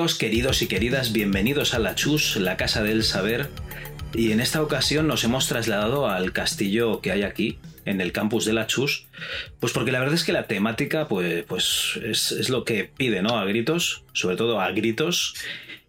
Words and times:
queridos 0.00 0.62
y 0.62 0.66
queridas, 0.66 1.12
bienvenidos 1.12 1.74
a 1.74 1.78
La 1.78 1.94
Chus, 1.94 2.36
la 2.36 2.56
casa 2.56 2.82
del 2.82 3.04
saber. 3.04 3.50
Y 4.14 4.32
en 4.32 4.40
esta 4.40 4.62
ocasión 4.62 5.06
nos 5.06 5.24
hemos 5.24 5.46
trasladado 5.46 6.08
al 6.08 6.32
castillo 6.32 7.02
que 7.02 7.12
hay 7.12 7.22
aquí, 7.22 7.58
en 7.84 8.00
el 8.00 8.10
campus 8.10 8.46
de 8.46 8.54
La 8.54 8.66
Chus, 8.66 9.06
pues 9.60 9.74
porque 9.74 9.92
la 9.92 10.00
verdad 10.00 10.14
es 10.14 10.24
que 10.24 10.32
la 10.32 10.46
temática 10.46 11.06
pues, 11.06 11.44
pues 11.44 12.00
es, 12.02 12.32
es 12.32 12.48
lo 12.48 12.64
que 12.64 12.84
pide, 12.84 13.20
¿no? 13.20 13.38
A 13.38 13.44
gritos, 13.44 14.02
sobre 14.14 14.36
todo 14.36 14.58
a 14.58 14.72
gritos 14.72 15.34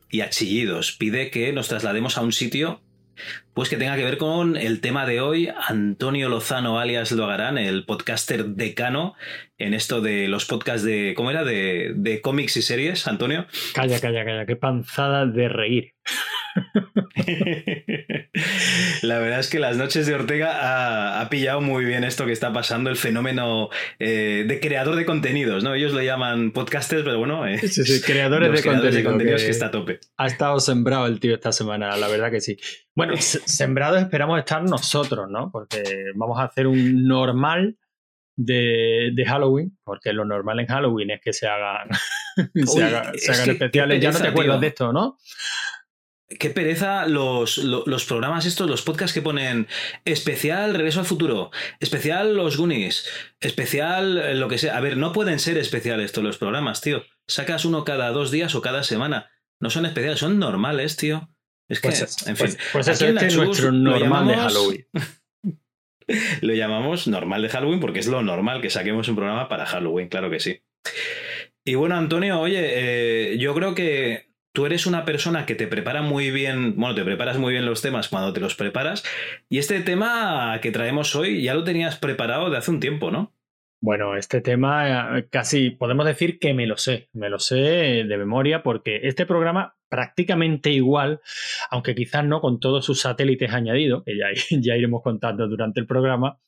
y 0.10 0.20
a 0.20 0.30
chillidos. 0.30 0.92
Pide 0.92 1.32
que 1.32 1.54
nos 1.54 1.70
traslademos 1.70 2.18
a 2.18 2.22
un 2.22 2.34
sitio 2.34 2.82
pues 3.54 3.70
que 3.70 3.78
tenga 3.78 3.96
que 3.96 4.04
ver 4.04 4.18
con 4.18 4.56
el 4.56 4.80
tema 4.82 5.06
de 5.06 5.22
hoy, 5.22 5.50
Antonio 5.68 6.30
Lozano 6.30 6.80
alias 6.80 7.12
Logarán, 7.12 7.58
el 7.58 7.86
podcaster 7.86 8.46
decano 8.46 9.16
en 9.58 9.74
esto 9.74 10.02
de 10.02 10.28
los 10.28 10.46
podcasts 10.46 10.84
de, 10.84 11.14
¿cómo 11.16 11.32
era? 11.32 11.44
De, 11.44 11.94
de 11.96 12.22
cómics 12.22 12.58
y 12.58 12.62
series, 12.62 13.08
Antonio. 13.08 13.46
Calla, 13.74 14.00
calla, 14.00 14.24
calla, 14.24 14.46
qué 14.46 14.56
panzada 14.56 15.26
de 15.26 15.50
reír. 15.50 15.94
La 19.04 19.20
verdad 19.20 19.40
es 19.40 19.50
que 19.50 19.60
las 19.60 19.78
noches 19.78 20.08
de 20.08 20.14
Ortega 20.14 21.22
ha, 21.22 21.30
pillado 21.30 21.62
muy 21.62 21.86
bien 21.86 22.04
esto 22.04 22.26
que 22.26 22.32
está 22.32 22.52
pasando, 22.52 22.90
el 22.90 22.98
fenómeno 22.98 23.70
eh, 24.00 24.44
de 24.48 24.60
creador 24.60 24.96
de 24.96 25.06
contenidos, 25.06 25.64
¿no? 25.64 25.76
Ellos 25.76 25.94
lo 25.94 26.02
llaman 26.02 26.52
podcasters, 26.52 27.04
pero 27.04 27.20
bueno, 27.20 27.48
eh, 27.48 27.60
creadores, 28.06 28.52
de, 28.52 29.04
contenidos 29.04 29.44
que, 29.44 29.50
está 29.50 29.68
a 29.68 29.72
tope. 29.72 30.00
Ha 30.18 30.28
estado 30.28 30.60
sembrado 30.60 31.08
el 31.08 31.20
tío 31.20 31.36
esta 31.36 31.52
semana, 31.52 31.96
la 31.98 32.08
verdad 32.08 32.32
que 32.32 32.42
sí. 32.42 32.58
Bueno, 32.96 33.14
sembrados 33.18 34.02
esperamos 34.02 34.40
estar 34.40 34.64
nosotros, 34.64 35.30
¿no? 35.30 35.52
Porque 35.52 35.82
vamos 36.16 36.40
a 36.40 36.44
hacer 36.44 36.68
un 36.68 37.08
normal 37.08 37.78
de, 38.36 39.24
Halloween, 39.26 39.78
porque 39.84 40.14
lo 40.14 40.26
normal 40.26 40.60
en 40.60 40.68
Halloween 40.68 41.12
es 41.12 41.22
que 41.22 41.34
se 41.34 41.48
hagan, 41.48 41.90
se, 42.66 42.84
hagan 42.84 43.14
especiales. 43.16 44.02
ya 44.02 44.12
no 44.12 44.20
te 44.20 44.28
acuerdas 44.28 44.62
de 44.62 44.68
esto, 44.68 44.92
¿no? 44.92 45.18
Qué 46.40 46.50
pereza 46.50 47.06
los, 47.08 47.60
programas 48.08 48.46
estos, 48.46 48.70
los 48.70 48.82
podcasts 48.82 49.14
que 49.14 49.22
ponen 49.22 49.68
especial 50.06 50.74
Regreso 50.74 51.00
al 51.00 51.06
Futuro, 51.06 51.52
especial 51.80 52.36
Los 52.36 52.58
Goonies, 52.58 53.08
especial 53.40 54.18
eh, 54.18 54.36
lo 54.36 54.48
que 54.48 54.58
sea. 54.58 54.78
A 54.78 54.82
ver, 54.82 54.98
no 54.98 55.14
pueden 55.14 55.40
ser 55.40 55.58
especiales 55.58 56.06
estos 56.06 56.24
los 56.24 56.38
programas, 56.38 56.82
tío. 56.82 57.04
Sacas 57.28 57.66
uno 57.66 57.84
cada 57.84 58.12
dos 58.12 58.32
días 58.32 58.56
o 58.56 58.62
cada 58.62 58.84
semana. 58.84 59.30
No 59.60 59.70
son 59.70 59.86
especiales, 59.86 60.20
son 60.20 60.40
normales, 60.40 60.98
tío. 60.98 61.30
Es 61.70 61.80
que, 61.80 61.90
pues, 61.90 62.28
en 62.28 62.36
fin. 62.38 62.48
Pues, 62.48 62.58
pues 62.72 62.88
eso 62.88 63.08
es 63.08 63.36
nuestro 63.36 63.72
normal 63.72 64.28
de 64.28 64.36
Halloween. 64.36 64.88
lo 66.42 66.54
llamamos 66.54 67.08
normal 67.08 67.42
de 67.42 67.50
Halloween 67.50 67.80
porque 67.80 68.00
es 68.00 68.08
lo 68.08 68.22
normal 68.22 68.62
que 68.62 68.70
saquemos 68.70 69.08
un 69.08 69.16
programa 69.16 69.48
para 69.48 69.66
Halloween, 69.66 70.10
claro 70.10 70.30
que 70.30 70.40
sí. 70.40 70.62
Y 71.64 71.76
bueno, 71.76 71.96
Antonio, 71.96 72.40
oye, 72.40 73.34
eh, 73.34 73.38
yo 73.38 73.54
creo 73.54 73.76
que 73.76 74.31
tú 74.54 74.66
eres 74.66 74.86
una 74.86 75.06
persona 75.06 75.46
que 75.46 75.56
te 75.56 75.68
prepara 75.68 76.02
muy 76.02 76.32
bien, 76.32 76.76
bueno, 76.76 76.96
te 76.96 77.04
preparas 77.04 77.38
muy 77.38 77.54
bien 77.54 77.66
los 77.66 77.82
temas 77.82 78.10
cuando 78.10 78.34
te 78.34 78.40
los 78.40 78.56
preparas. 78.56 79.04
Y 79.50 79.58
este 79.58 79.80
tema 79.82 80.60
que 80.62 80.72
traemos 80.72 81.16
hoy 81.16 81.42
ya 81.42 81.54
lo 81.54 81.64
tenías 81.64 81.98
preparado 81.98 82.50
de 82.50 82.58
hace 82.58 82.72
un 82.72 82.80
tiempo, 82.80 83.12
¿no? 83.12 83.34
Bueno, 83.84 84.16
este 84.16 84.42
tema 84.42 85.18
eh, 85.18 85.28
casi 85.32 85.72
podemos 85.72 86.06
decir 86.06 86.38
que 86.38 86.54
me 86.54 86.68
lo 86.68 86.78
sé, 86.78 87.10
me 87.14 87.30
lo 87.30 87.40
sé 87.40 87.56
de 87.56 88.18
memoria 88.18 88.62
porque 88.62 89.00
este 89.04 89.26
programa 89.26 89.76
prácticamente 89.90 90.70
igual, 90.70 91.20
aunque 91.70 91.96
quizás 91.96 92.24
no 92.24 92.42
con 92.42 92.60
todos 92.60 92.86
sus 92.86 93.02
satélites 93.02 93.52
añadidos, 93.52 94.04
que 94.06 94.18
ya, 94.18 94.28
iremos 94.78 95.02
contando 95.02 95.48
durante 95.48 95.80
el 95.80 95.88
programa, 95.88 96.40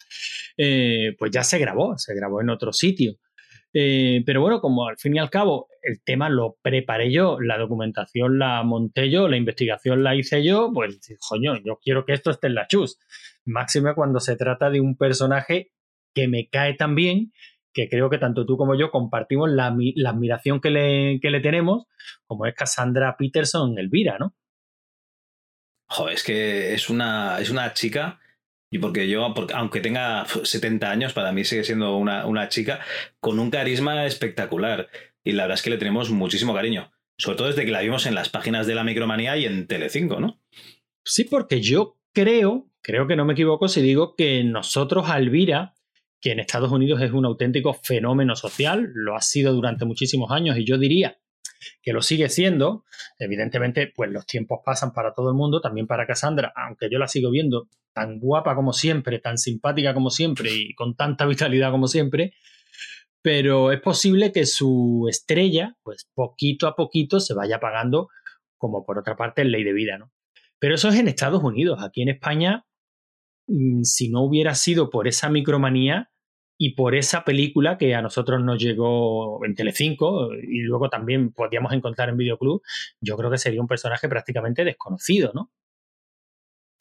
eh, 0.58 1.16
pues 1.18 1.31
ya 1.31 1.44
se 1.44 1.58
grabó, 1.58 1.97
se 1.97 2.13
grabó 2.13 2.40
en 2.40 2.52
otro 2.52 2.72
sitio. 2.72 3.18
Eh, 3.74 4.22
pero 4.26 4.42
bueno, 4.42 4.62
como 4.62 4.88
al 4.88 4.98
fin 4.98 5.16
y 5.16 5.20
al 5.20 5.32
cabo 5.32 5.68
el 5.82 6.02
tema 6.04 6.30
lo 6.30 6.58
preparé 6.62 7.12
yo, 7.12 7.40
la 7.40 7.58
documentación 7.58 8.38
la 8.38 8.62
monté 8.64 9.10
yo, 9.10 9.28
la 9.28 9.36
investigación 9.36 10.04
la 10.04 10.16
hice 10.16 10.44
yo, 10.44 10.72
pues 10.72 11.00
coño, 11.28 11.56
yo 11.66 11.80
quiero 11.84 12.06
que 12.06 12.14
esto 12.14 12.30
esté 12.30 12.48
en 12.48 12.56
la 12.56 12.68
chus. 12.68 13.00
Máxime 13.46 13.96
cuando 13.96 14.20
se 14.20 14.36
trata 14.36 14.70
de 14.70 14.80
un 14.80 14.96
personaje 14.96 15.72
que 16.14 16.28
me 16.28 16.48
cae 16.50 16.76
tan 16.76 16.94
bien 16.94 17.32
que 17.74 17.90
creo 17.90 18.10
que 18.10 18.20
tanto 18.20 18.46
tú 18.46 18.56
como 18.56 18.78
yo 18.78 18.92
compartimos 18.92 19.50
la, 19.50 19.66
admiración 19.66 20.62
que 20.62 20.70
le, 20.70 21.20
que 21.20 21.32
le, 21.32 21.40
tenemos, 21.40 21.88
como 22.28 22.46
es 22.46 22.54
Cassandra 22.54 23.16
Peterson 23.18 23.78
Elvira, 23.78 24.18
¿no? 24.20 24.36
Joder, 25.88 26.14
es 26.14 26.24
que 26.24 26.74
es 26.74 26.90
una, 26.90 27.40
es 27.40 27.50
una 27.50 27.74
chica 27.74 28.20
y 28.74 28.80
porque 28.80 29.08
yo, 29.08 29.32
aunque 29.54 29.82
tenga 29.82 30.26
70 30.26 30.90
años, 30.90 31.14
para 31.14 31.32
mí 31.32 31.44
sigue 31.44 31.64
siendo 31.64 31.96
una, 31.96 32.26
una, 32.26 32.50
chica 32.50 32.80
con 33.20 33.38
un 33.38 33.52
carisma 33.52 34.08
espectacular. 34.08 34.90
Y 35.24 35.34
la 35.34 35.44
verdad 35.44 35.60
es 35.60 35.62
que 35.62 35.70
le 35.70 35.78
tenemos 35.78 36.10
muchísimo 36.10 36.56
cariño. 36.56 36.92
Sobre 37.16 37.38
todo 37.38 37.48
desde 37.50 37.66
que 37.66 37.72
la 37.72 37.82
vimos 37.82 38.08
en 38.08 38.16
las 38.16 38.30
páginas 38.30 38.66
de 38.66 38.74
la 38.74 38.84
Micromanía 38.84 39.38
y 39.38 39.46
en 39.46 39.68
Telecinco, 39.68 40.20
¿no? 40.20 40.42
Sí, 41.06 41.24
porque 41.24 41.62
yo 41.62 42.00
creo, 42.14 42.72
creo 42.82 43.06
que 43.06 43.16
no 43.16 43.26
me 43.26 43.34
equivoco 43.34 43.68
si 43.68 43.80
digo 43.84 44.16
que 44.16 44.44
nosotros, 44.44 45.08
Alvira, 45.08 45.76
que 46.20 46.32
en 46.32 46.40
Estados 46.40 46.72
Unidos 46.72 47.00
es 47.04 47.12
un 47.12 47.26
auténtico 47.26 47.76
fenómeno 47.76 48.36
social, 48.36 48.90
lo 48.96 49.16
ha 49.16 49.22
sido 49.22 49.54
durante 49.54 49.86
muchísimos 49.86 50.32
años 50.32 50.58
y 50.58 50.66
yo 50.66 50.80
diría 50.80 51.20
que 51.81 51.94
lo 51.94 52.01
sigue 52.01 52.29
siendo. 52.29 52.85
Evidentemente, 53.19 53.91
pues 53.96 54.12
los 54.12 54.25
tiempos 54.25 54.59
pasan 54.66 54.94
para 54.94 55.13
todo 55.13 55.29
el 55.29 55.35
mundo, 55.35 55.62
también 55.62 55.88
para 55.88 56.06
Cassandra, 56.06 56.53
aunque 56.56 56.90
yo 56.91 57.00
la 57.00 57.07
sigo 57.07 57.31
viendo 57.31 57.68
tan 57.94 58.19
guapa 58.19 58.56
como 58.56 58.74
siempre, 58.74 59.19
tan 59.19 59.38
simpática 59.38 59.94
como 59.94 60.09
siempre 60.09 60.51
y 60.51 60.74
con 60.74 60.96
tanta 60.96 61.25
vitalidad 61.25 61.72
como 61.72 61.88
siempre, 61.88 62.34
pero 63.22 63.72
es 63.72 63.79
posible 63.79 64.31
que 64.31 64.46
su 64.46 65.07
estrella, 65.09 65.78
pues 65.84 66.09
poquito 66.13 66.68
a 66.68 66.75
poquito 66.75 67.19
se 67.19 67.34
vaya 67.34 67.56
apagando, 67.56 68.09
como 68.57 68.85
por 68.85 69.00
otra 69.00 69.16
parte 69.16 69.41
en 69.41 69.51
ley 69.51 69.63
de 69.63 69.74
vida, 69.74 69.97
¿no? 69.97 70.12
Pero 70.59 70.75
eso 70.75 70.90
es 70.90 70.95
en 70.95 71.07
Estados 71.07 71.44
Unidos. 71.44 71.81
Aquí 71.81 72.01
en 72.01 72.09
España, 72.09 72.66
mm, 73.47 73.84
si 73.84 74.09
no 74.09 74.24
hubiera 74.24 74.56
sido 74.56 74.90
por 74.90 75.07
esa 75.07 75.30
micromanía, 75.30 76.12
y 76.58 76.75
por 76.75 76.96
esa 76.96 77.24
película 77.24 77.78
que 77.78 77.96
a 77.96 78.02
nosotros 78.02 78.41
nos 78.41 78.62
llegó 78.62 79.44
en 79.46 79.56
Telecinco 79.56 80.34
y 80.34 80.62
luego 80.62 80.90
también 80.90 81.31
podíamos 81.31 81.74
encontrar 81.74 82.09
en 82.09 82.18
Videoclub, 82.18 82.62
yo 83.02 83.18
creo 83.18 83.31
que 83.31 83.38
sería 83.38 83.62
un 83.62 83.68
personaje 83.68 84.08
prácticamente 84.08 84.63
desconocido, 84.63 85.31
¿no? 85.34 85.52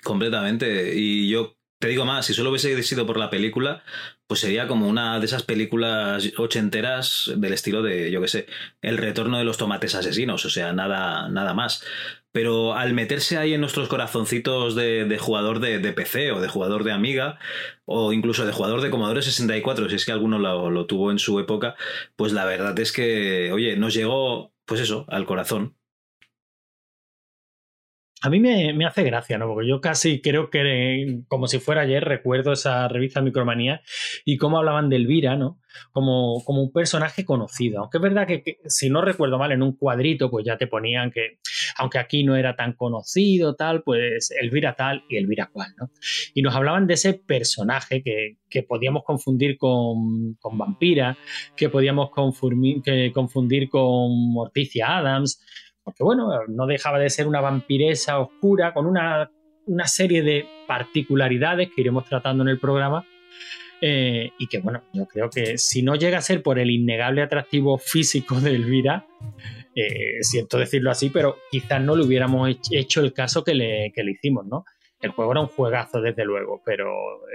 Completamente. 0.03 0.95
Y 0.95 1.31
yo 1.31 1.57
te 1.83 1.89
digo 1.89 2.05
más, 2.05 2.27
si 2.27 2.33
solo 2.35 2.51
hubiese 2.51 2.81
sido 2.85 3.07
por 3.07 3.17
la 3.17 3.29
película, 3.29 3.83
pues 4.29 4.39
sería 4.39 4.69
como 4.69 4.89
una 4.89 5.19
de 5.19 5.27
esas 5.27 5.43
películas 5.43 6.33
ochenteras 6.39 7.33
del 7.37 7.53
estilo 7.53 7.83
de, 7.83 8.11
yo 8.13 8.21
qué 8.21 8.29
sé, 8.29 8.47
El 8.83 8.99
retorno 8.99 9.39
de 9.39 9.45
los 9.45 9.59
tomates 9.59 9.97
asesinos, 9.97 10.45
o 10.45 10.51
sea, 10.51 10.73
nada, 10.73 11.29
nada 11.29 11.55
más. 11.55 11.85
Pero 12.33 12.75
al 12.75 12.95
meterse 12.95 13.37
ahí 13.39 13.55
en 13.55 13.61
nuestros 13.61 13.89
corazoncitos 13.89 14.75
de, 14.75 15.19
jugador 15.21 15.61
de, 15.61 15.93
PC 15.93 16.33
o 16.33 16.41
de 16.41 16.49
jugador 16.49 16.85
de 16.85 16.93
Amiga 16.93 17.39
o 17.85 18.13
incluso 18.13 18.47
de 18.47 18.53
jugador 18.53 18.81
de 18.81 18.91
Commodore 18.91 19.23
64, 19.23 19.89
si 19.89 19.97
es 19.97 20.07
que 20.07 20.13
alguno 20.13 20.39
lo, 20.39 20.71
lo 20.71 20.87
tuvo 20.87 21.11
en 21.11 21.19
su 21.19 21.39
época, 21.41 21.77
pues 22.17 22.33
la 22.33 22.45
verdad 22.47 22.79
es 22.79 22.93
que, 22.93 23.53
oye, 23.53 23.77
nos 23.77 23.95
llegó, 23.95 24.53
pues 24.65 24.81
eso, 24.81 25.05
al 25.09 25.27
corazón. 25.27 25.77
A 28.25 28.31
mí 28.31 28.39
me, 28.39 28.87
hace 28.87 29.03
gracia, 29.03 29.37
¿no? 29.37 29.49
Porque 29.49 29.69
yo 29.69 29.81
casi 29.81 30.21
creo 30.21 30.49
que, 30.49 31.23
como 31.27 31.49
si 31.49 31.59
fuera 31.59 31.81
ayer, 31.81 32.05
recuerdo 32.05 32.53
esa 32.53 32.87
revista 32.87 33.21
Micromanía 33.21 33.83
y 34.25 34.37
cómo 34.37 34.59
hablaban 34.59 34.89
de 34.89 34.97
Elvira, 34.97 35.35
¿no? 35.35 35.59
Como, 35.91 36.41
como 36.45 36.63
un 36.63 36.71
personaje 36.71 37.25
conocido. 37.25 37.81
Aunque 37.81 37.99
es 37.99 38.03
verdad 38.03 38.29
que, 38.29 38.59
si 38.67 38.91
no 38.91 39.03
recuerdo 39.03 39.39
mal, 39.39 39.51
en 39.51 39.63
un 39.63 39.77
cuadrito, 39.77 40.31
pues 40.31 40.47
ya 40.47 40.57
te 40.57 40.69
ponían 40.69 41.11
que, 41.11 41.41
aunque 41.79 41.99
aquí 41.99 42.23
no 42.23 42.37
era 42.37 42.55
tan 42.55 42.75
conocido, 42.75 43.57
tal, 43.57 43.83
pues 43.83 44.31
Elvira 44.31 44.77
tal 44.77 45.03
y 45.09 45.17
Elvira 45.17 45.51
cual, 45.53 45.75
¿no? 45.77 45.91
Y 46.33 46.43
nos 46.43 46.55
hablaban 46.55 46.87
de 46.87 46.95
ese 46.95 47.15
personaje 47.15 48.05
que, 48.05 48.37
podíamos 48.69 49.03
confundir 49.03 49.59
con, 49.59 50.35
con 50.35 50.57
Vampira, 50.59 51.19
que 51.57 51.71
podíamos 51.71 52.11
confundir, 52.11 52.83
que 52.83 53.11
confundir 53.13 53.69
con 53.69 54.31
Morticia 54.31 54.99
Adams 54.99 55.41
porque 55.85 56.05
bueno, 56.05 56.29
no 56.49 56.67
dejaba 56.67 56.99
de 56.99 57.11
ser 57.11 57.27
una 57.27 57.41
vampiresa 57.41 58.19
oscura 58.19 58.73
con 58.73 58.87
una, 58.87 59.31
serie 59.87 60.23
de 60.23 60.47
particularidades 60.67 61.71
que 61.75 61.81
iremos 61.81 62.05
tratando 62.05 62.43
en 62.43 62.49
el 62.49 62.59
programa. 62.59 63.05
Eh, 63.85 64.31
y 64.39 64.47
que 64.47 64.61
bueno, 64.61 64.85
yo 64.93 65.07
creo 65.07 65.29
que 65.29 65.59
si 65.59 65.83
no 65.83 65.97
llega 65.97 66.19
a 66.19 66.23
ser 66.23 66.41
por 66.41 66.61
el 66.61 66.71
innegable 66.71 67.21
atractivo 67.21 67.79
físico 67.79 68.41
de 68.41 68.51
Elvira, 68.51 69.07
eh, 69.75 70.23
siento 70.23 70.57
decirlo 70.57 70.93
así, 70.93 71.11
pero 71.11 71.39
quizás 71.51 71.83
no 71.83 71.97
le 71.97 72.05
hubiéramos 72.05 72.57
hecho 72.71 73.01
el 73.01 73.13
caso 73.13 73.43
que 73.43 73.55
le, 73.55 73.91
que 73.93 74.05
le 74.05 74.13
hicimos, 74.13 74.47
¿no? 74.47 74.65
El 75.01 75.11
juego 75.11 75.33
era 75.33 75.41
un 75.41 75.49
juegazo, 75.49 76.01
desde 76.01 76.25
luego, 76.25 76.63
pero 76.65 76.87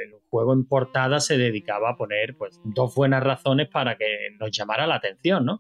el 0.02 0.14
juego 0.30 0.54
en 0.54 0.66
portada 0.66 1.20
se 1.20 1.38
dedicaba 1.38 1.90
a 1.92 1.98
poner 1.98 2.38
pues, 2.38 2.62
dos 2.64 2.96
buenas 2.96 3.22
razones 3.22 3.68
para 3.68 3.98
que 3.98 4.30
nos 4.40 4.52
llamara 4.52 4.88
la 4.88 4.96
atención, 4.96 5.46
¿no? 5.46 5.60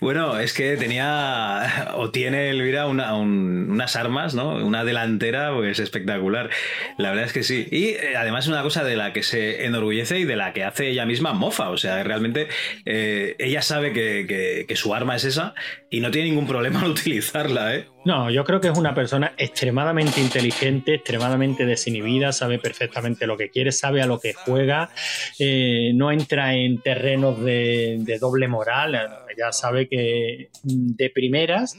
Bueno, 0.00 0.38
es 0.38 0.52
que 0.52 0.76
tenía 0.76 1.92
o 1.94 2.10
tiene 2.10 2.50
Elvira 2.50 2.86
una, 2.86 3.14
unas 3.14 3.96
armas, 3.96 4.34
¿no? 4.34 4.56
Una 4.56 4.84
delantera 4.84 5.52
pues 5.54 5.78
espectacular. 5.78 6.50
La 6.98 7.10
verdad 7.10 7.26
es 7.26 7.32
que 7.32 7.42
sí. 7.42 7.66
Y 7.70 7.90
eh, 7.90 8.16
además 8.16 8.44
es 8.44 8.48
una 8.48 8.62
cosa 8.62 8.84
de 8.84 8.96
la 8.96 9.12
que 9.12 9.22
se 9.22 9.64
enorgullece 9.64 10.18
y 10.18 10.24
de 10.24 10.36
la 10.36 10.52
que 10.52 10.64
hace 10.64 10.88
ella 10.88 11.06
misma 11.06 11.32
mofa. 11.32 11.70
O 11.70 11.76
sea, 11.76 12.02
realmente 12.02 12.48
eh, 12.84 13.36
ella 13.38 13.62
sabe 13.62 13.92
que, 13.92 14.64
que, 14.66 14.76
su 14.76 14.94
arma 14.94 15.16
es 15.16 15.24
esa 15.24 15.54
y 15.92 15.98
no 15.98 16.10
tiene 16.10 16.28
ningún 16.28 16.46
problema 16.46 16.80
en 16.84 16.92
utilizarla, 16.92 17.74
¿eh? 17.74 17.86
No, 18.04 18.30
yo 18.30 18.44
creo 18.44 18.60
que 18.60 18.68
es 18.68 18.78
una 18.78 18.94
persona 18.94 19.34
extremadamente 19.36 20.20
inteligente, 20.20 20.94
extremadamente 20.94 21.66
desinhibida, 21.66 22.32
sabe 22.32 22.58
perfectamente 22.58 23.26
lo 23.26 23.36
que 23.36 23.50
quiere, 23.50 23.72
sabe 23.72 24.00
a 24.00 24.06
lo 24.06 24.20
que 24.20 24.32
juega, 24.32 24.90
eh, 25.38 25.90
no 25.94 26.10
entra 26.12 26.54
en 26.54 26.80
terrenos 26.80 27.42
de, 27.44 28.18
doble 28.20 28.48
moral 28.48 28.92
ya 29.36 29.52
sabe 29.52 29.88
que 29.88 30.50
de 30.62 31.10
primeras 31.10 31.76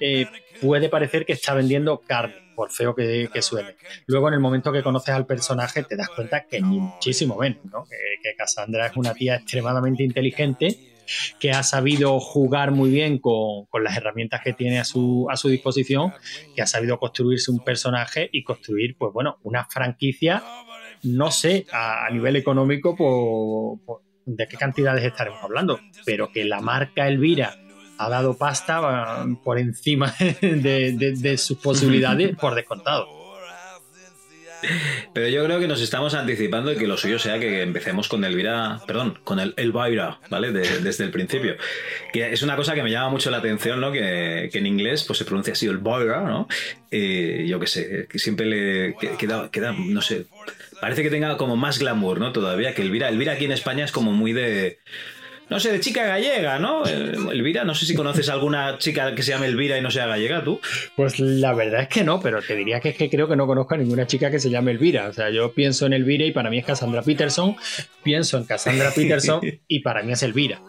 eh, 0.00 0.26
puede 0.60 0.88
parecer 0.88 1.24
que 1.24 1.32
está 1.32 1.54
vendiendo 1.54 2.00
carne, 2.00 2.34
por 2.54 2.70
feo 2.70 2.94
que, 2.94 3.28
suene. 3.42 3.76
Luego, 4.06 4.28
en 4.28 4.34
el 4.34 4.40
momento 4.40 4.72
que 4.72 4.82
conoces 4.82 5.14
al 5.14 5.26
personaje, 5.26 5.82
te 5.82 5.96
das 5.96 6.08
cuenta 6.08 6.44
que 6.46 6.60
muchísimo 6.60 7.36
menos, 7.36 7.88
que, 7.88 8.34
Cassandra 8.36 8.86
es 8.86 8.96
una 8.96 9.14
tía 9.14 9.36
extremadamente 9.36 10.02
inteligente 10.02 10.95
que 11.38 11.50
ha 11.50 11.62
sabido 11.62 12.18
jugar 12.20 12.70
muy 12.70 12.90
bien 12.90 13.18
con, 13.18 13.66
las 13.82 13.96
herramientas 13.96 14.40
que 14.42 14.52
tiene 14.52 14.78
a 14.78 14.84
su, 14.84 15.26
a 15.30 15.36
su 15.36 15.48
disposición, 15.48 16.12
que 16.54 16.62
ha 16.62 16.66
sabido 16.66 16.98
construirse 16.98 17.50
un 17.50 17.62
personaje 17.62 18.28
y 18.32 18.42
construir, 18.42 18.96
pues 18.98 19.12
bueno, 19.12 19.38
una 19.42 19.66
franquicia, 19.66 20.42
no 21.02 21.30
sé, 21.30 21.66
a, 21.72 22.08
nivel 22.10 22.36
económico, 22.36 22.96
por, 22.96 24.02
de 24.24 24.48
qué 24.48 24.56
cantidades 24.56 25.04
estaremos 25.04 25.42
hablando, 25.42 25.80
pero 26.04 26.32
que 26.32 26.44
la 26.44 26.60
marca 26.60 27.06
Elvira 27.06 27.56
ha 27.98 28.08
dado 28.08 28.36
pasta 28.36 29.26
por 29.42 29.58
encima 29.58 30.14
de, 30.40 31.38
sus 31.38 31.58
posibilidades 31.58 32.36
por 32.36 32.54
descontado. 32.54 33.08
Pero 35.12 35.28
yo 35.28 35.44
creo 35.44 35.60
que 35.60 35.68
nos 35.68 35.80
estamos 35.80 36.14
anticipando 36.14 36.72
y 36.72 36.76
que 36.76 36.86
lo 36.86 36.96
suyo 36.96 37.18
sea 37.18 37.38
que 37.38 37.62
empecemos 37.62 38.08
con 38.08 38.24
Elvira, 38.24 38.80
perdón, 38.86 39.18
con 39.24 39.40
el 39.40 39.54
Elvira, 39.56 40.18
¿vale? 40.30 40.52
desde 40.52 41.04
el 41.04 41.10
principio. 41.10 41.56
Que 42.12 42.32
es 42.32 42.42
una 42.42 42.56
cosa 42.56 42.74
que 42.74 42.82
me 42.82 42.90
llama 42.90 43.10
mucho 43.10 43.30
la 43.30 43.38
atención, 43.38 43.80
¿no? 43.80 43.92
Que, 43.92 44.50
en 44.52 44.66
inglés 44.66 45.04
pues 45.04 45.18
se 45.18 45.24
pronuncia 45.24 45.52
así 45.52 45.66
Elvira, 45.66 46.22
¿no? 46.22 46.48
Y 46.90 47.46
yo 47.46 47.60
qué 47.60 47.66
sé, 47.66 48.06
que 48.08 48.18
siempre 48.18 48.46
le 48.46 48.96
queda, 49.18 49.50
queda, 49.50 49.72
no 49.72 50.00
sé, 50.00 50.26
parece 50.80 51.02
que 51.02 51.10
tenga 51.10 51.36
como 51.36 51.56
más 51.56 51.78
glamour, 51.78 52.20
¿no? 52.20 52.32
Todavía 52.32 52.74
que 52.74 52.82
Elvira. 52.82 53.08
Elvira 53.08 53.32
aquí 53.32 53.44
en 53.44 53.52
España 53.52 53.84
es 53.84 53.92
como 53.92 54.12
muy 54.12 54.32
de. 54.32 54.78
No 55.48 55.60
sé, 55.60 55.70
de 55.70 55.78
chica 55.78 56.04
gallega, 56.04 56.58
¿no? 56.58 56.84
Eh, 56.86 57.14
Elvira, 57.30 57.64
no 57.64 57.74
sé 57.74 57.86
si 57.86 57.94
conoces 57.94 58.28
alguna 58.28 58.78
chica 58.78 59.14
que 59.14 59.22
se 59.22 59.30
llame 59.30 59.46
Elvira 59.46 59.78
y 59.78 59.80
no 59.80 59.92
sea 59.92 60.06
gallega, 60.06 60.42
tú. 60.42 60.60
Pues 60.96 61.20
la 61.20 61.54
verdad 61.54 61.82
es 61.82 61.88
que 61.88 62.02
no, 62.02 62.20
pero 62.20 62.42
te 62.42 62.56
diría 62.56 62.80
que 62.80 62.88
es 62.88 62.96
que 62.96 63.08
creo 63.08 63.28
que 63.28 63.36
no 63.36 63.46
conozco 63.46 63.74
a 63.74 63.78
ninguna 63.78 64.08
chica 64.08 64.28
que 64.30 64.40
se 64.40 64.50
llame 64.50 64.72
Elvira. 64.72 65.06
O 65.06 65.12
sea, 65.12 65.30
yo 65.30 65.52
pienso 65.52 65.86
en 65.86 65.92
Elvira 65.92 66.24
y 66.24 66.32
para 66.32 66.50
mí 66.50 66.58
es 66.58 66.64
Cassandra 66.64 67.02
Peterson, 67.02 67.56
pienso 68.02 68.38
en 68.38 68.44
Cassandra 68.44 68.90
Peterson 68.94 69.40
y 69.68 69.80
para 69.80 70.02
mí 70.02 70.12
es 70.12 70.22
Elvira. 70.24 70.60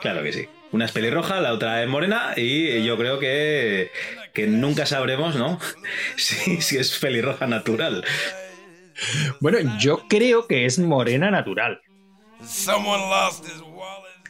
Claro 0.00 0.22
que 0.22 0.32
sí. 0.32 0.46
Una 0.70 0.84
es 0.84 0.92
pelirroja, 0.92 1.40
la 1.40 1.54
otra 1.54 1.82
es 1.82 1.88
morena 1.88 2.34
y 2.36 2.84
yo 2.84 2.98
creo 2.98 3.18
que, 3.18 3.90
que 4.34 4.46
nunca 4.46 4.84
sabremos, 4.84 5.36
¿no? 5.36 5.58
Si, 6.16 6.60
si 6.60 6.76
es 6.76 6.98
pelirroja 6.98 7.46
natural. 7.46 8.04
Bueno, 9.40 9.58
yo 9.78 10.02
creo 10.08 10.46
que 10.46 10.66
es 10.66 10.78
morena 10.78 11.30
natural. 11.30 11.80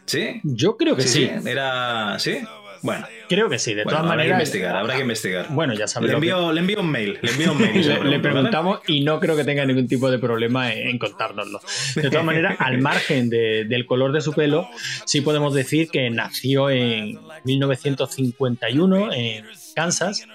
¿Sí? 0.07 0.41
Yo 0.43 0.77
creo 0.77 0.97
que 0.97 1.03
sí. 1.03 1.31
Era. 1.45 2.19
¿Sí? 2.19 2.39
Bueno. 2.83 3.07
Creo 3.29 3.49
que 3.49 3.59
sí, 3.59 3.75
de 3.75 3.85
todas 3.85 4.05
maneras. 4.05 4.13
Habrá 4.13 4.25
que 4.25 4.33
investigar, 4.33 4.77
habrá 4.77 4.95
que 4.95 5.01
investigar. 5.03 5.47
Bueno, 5.51 5.75
ya 5.75 5.87
sabes. 5.87 6.09
Le 6.09 6.15
envío, 6.15 6.53
le 6.53 6.61
envío 6.61 6.81
un 6.81 6.91
mail. 6.91 7.19
Le 7.21 7.31
envío 7.33 7.53
un 7.53 7.61
mail. 7.61 8.11
le, 8.11 8.21
preguntamos 8.21 8.81
y 8.87 9.03
no 9.03 9.21
creo 9.21 9.37
que 9.37 9.45
tenga 9.45 9.65
ningún 9.67 9.87
tipo 9.87 10.11
de 10.11 10.19
problema 10.19 10.73
en, 10.73 10.99
contárnoslo. 10.99 11.61
De 11.95 12.09
todas 12.09 12.25
maneras, 12.25 12.57
al 12.59 12.79
margen 12.79 13.29
del 13.29 13.87
color 13.87 14.13
de 14.13 14.21
su 14.21 14.33
pelo, 14.33 14.69
sí 15.05 15.21
podemos 15.21 15.55
decir 15.55 15.89
que 15.91 16.09
nació 16.11 16.71
en 16.71 17.19
1951 17.45 19.13
en 19.13 19.45
Kansas 19.75 20.27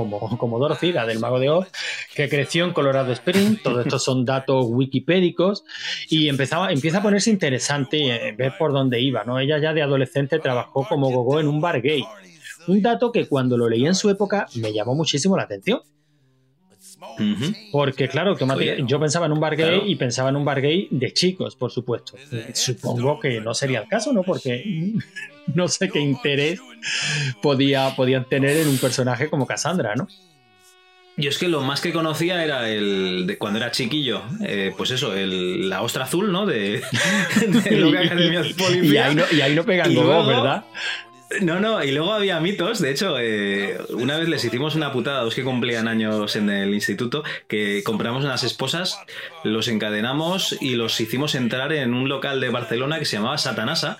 como, 0.00 0.38
como 0.38 0.58
Dorothy, 0.58 0.92
la 0.92 1.04
del 1.04 1.18
Mago 1.18 1.38
de 1.38 1.50
Oz, 1.50 1.68
que 2.14 2.28
creció 2.28 2.64
en 2.64 2.72
Colorado 2.72 3.12
Springs. 3.12 3.62
Todos 3.62 3.84
estos 3.84 4.02
son 4.02 4.24
datos 4.24 4.66
wikipédicos 4.68 5.64
y 6.08 6.28
empezaba, 6.28 6.72
empieza 6.72 6.98
a 6.98 7.02
ponerse 7.02 7.30
interesante 7.30 7.98
eh, 7.98 8.32
ver 8.32 8.54
por 8.58 8.72
dónde 8.72 9.00
iba. 9.00 9.24
¿no? 9.24 9.38
Ella 9.38 9.58
ya 9.58 9.74
de 9.74 9.82
adolescente 9.82 10.38
trabajó 10.38 10.86
como 10.88 11.10
gogo 11.10 11.38
en 11.40 11.48
un 11.48 11.60
bar 11.60 11.82
gay. 11.82 12.02
Un 12.66 12.80
dato 12.80 13.12
que 13.12 13.26
cuando 13.26 13.56
lo 13.56 13.68
leí 13.68 13.86
en 13.86 13.94
su 13.94 14.08
época 14.08 14.46
me 14.54 14.72
llamó 14.72 14.94
muchísimo 14.94 15.36
la 15.36 15.42
atención. 15.42 15.80
Porque, 17.72 18.08
claro, 18.08 18.36
yo 18.86 19.00
pensaba 19.00 19.26
en 19.26 19.32
un 19.32 19.40
bar 19.40 19.56
gay 19.56 19.82
y 19.86 19.96
pensaba 19.96 20.30
en 20.30 20.36
un 20.36 20.44
bar 20.44 20.60
gay 20.60 20.88
de 20.90 21.12
chicos, 21.12 21.56
por 21.56 21.70
supuesto. 21.70 22.14
Supongo 22.54 23.18
que 23.20 23.40
no 23.40 23.54
sería 23.54 23.80
el 23.80 23.88
caso, 23.88 24.12
¿no? 24.12 24.22
Porque 24.22 24.94
no 25.54 25.68
sé 25.68 25.88
qué 25.88 26.00
interés 26.00 26.60
podía, 27.42 27.94
podían 27.96 28.24
tener 28.24 28.56
en 28.56 28.68
un 28.68 28.78
personaje 28.78 29.28
como 29.28 29.46
Cassandra, 29.46 29.94
¿no? 29.94 30.08
Yo 31.16 31.28
es 31.28 31.38
que 31.38 31.48
lo 31.48 31.60
más 31.60 31.80
que 31.80 31.92
conocía 31.92 32.42
era 32.42 32.68
el 32.70 33.26
de 33.26 33.36
cuando 33.36 33.58
era 33.58 33.70
chiquillo, 33.70 34.22
eh, 34.42 34.72
pues 34.76 34.90
eso, 34.90 35.14
el, 35.14 35.68
la 35.68 35.82
ostra 35.82 36.04
azul, 36.04 36.32
¿no? 36.32 36.46
De, 36.46 36.82
y, 37.70 38.86
y, 38.86 38.96
ahí 38.96 39.14
no, 39.14 39.24
y 39.30 39.40
ahí 39.40 39.54
no 39.54 39.64
pegan 39.64 39.94
¿verdad? 39.94 40.64
No, 41.42 41.60
no, 41.60 41.82
y 41.84 41.92
luego 41.92 42.12
había 42.12 42.40
mitos. 42.40 42.80
De 42.80 42.90
hecho, 42.90 43.16
eh, 43.18 43.78
una 43.90 44.18
vez 44.18 44.28
les 44.28 44.44
hicimos 44.44 44.74
una 44.74 44.92
putada 44.92 45.20
a 45.20 45.24
los 45.24 45.34
que 45.36 45.44
cumplían 45.44 45.86
años 45.86 46.34
en 46.34 46.50
el 46.50 46.74
instituto, 46.74 47.22
que 47.46 47.84
compramos 47.84 48.24
unas 48.24 48.42
esposas, 48.42 48.98
los 49.44 49.68
encadenamos 49.68 50.56
y 50.60 50.74
los 50.74 51.00
hicimos 51.00 51.36
entrar 51.36 51.72
en 51.72 51.94
un 51.94 52.08
local 52.08 52.40
de 52.40 52.50
Barcelona 52.50 52.98
que 52.98 53.04
se 53.04 53.16
llamaba 53.16 53.38
Satanasa, 53.38 53.96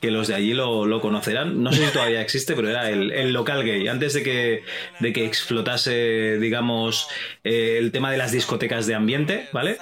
que 0.00 0.12
los 0.12 0.28
de 0.28 0.36
allí 0.36 0.54
lo, 0.54 1.00
conocerán. 1.00 1.64
No 1.64 1.72
sé 1.72 1.84
si 1.84 1.92
todavía 1.92 2.20
existe, 2.20 2.54
pero 2.54 2.70
era 2.70 2.88
el, 2.90 3.32
local 3.32 3.64
gay. 3.64 3.88
Antes 3.88 4.14
de 4.14 4.22
que, 4.22 4.62
de 5.00 5.12
que 5.12 5.26
explotase, 5.26 6.38
digamos, 6.38 7.08
eh, 7.42 7.76
el 7.78 7.90
tema 7.90 8.12
de 8.12 8.18
las 8.18 8.30
discotecas 8.30 8.86
de 8.86 8.94
ambiente, 8.94 9.48
¿vale? 9.52 9.78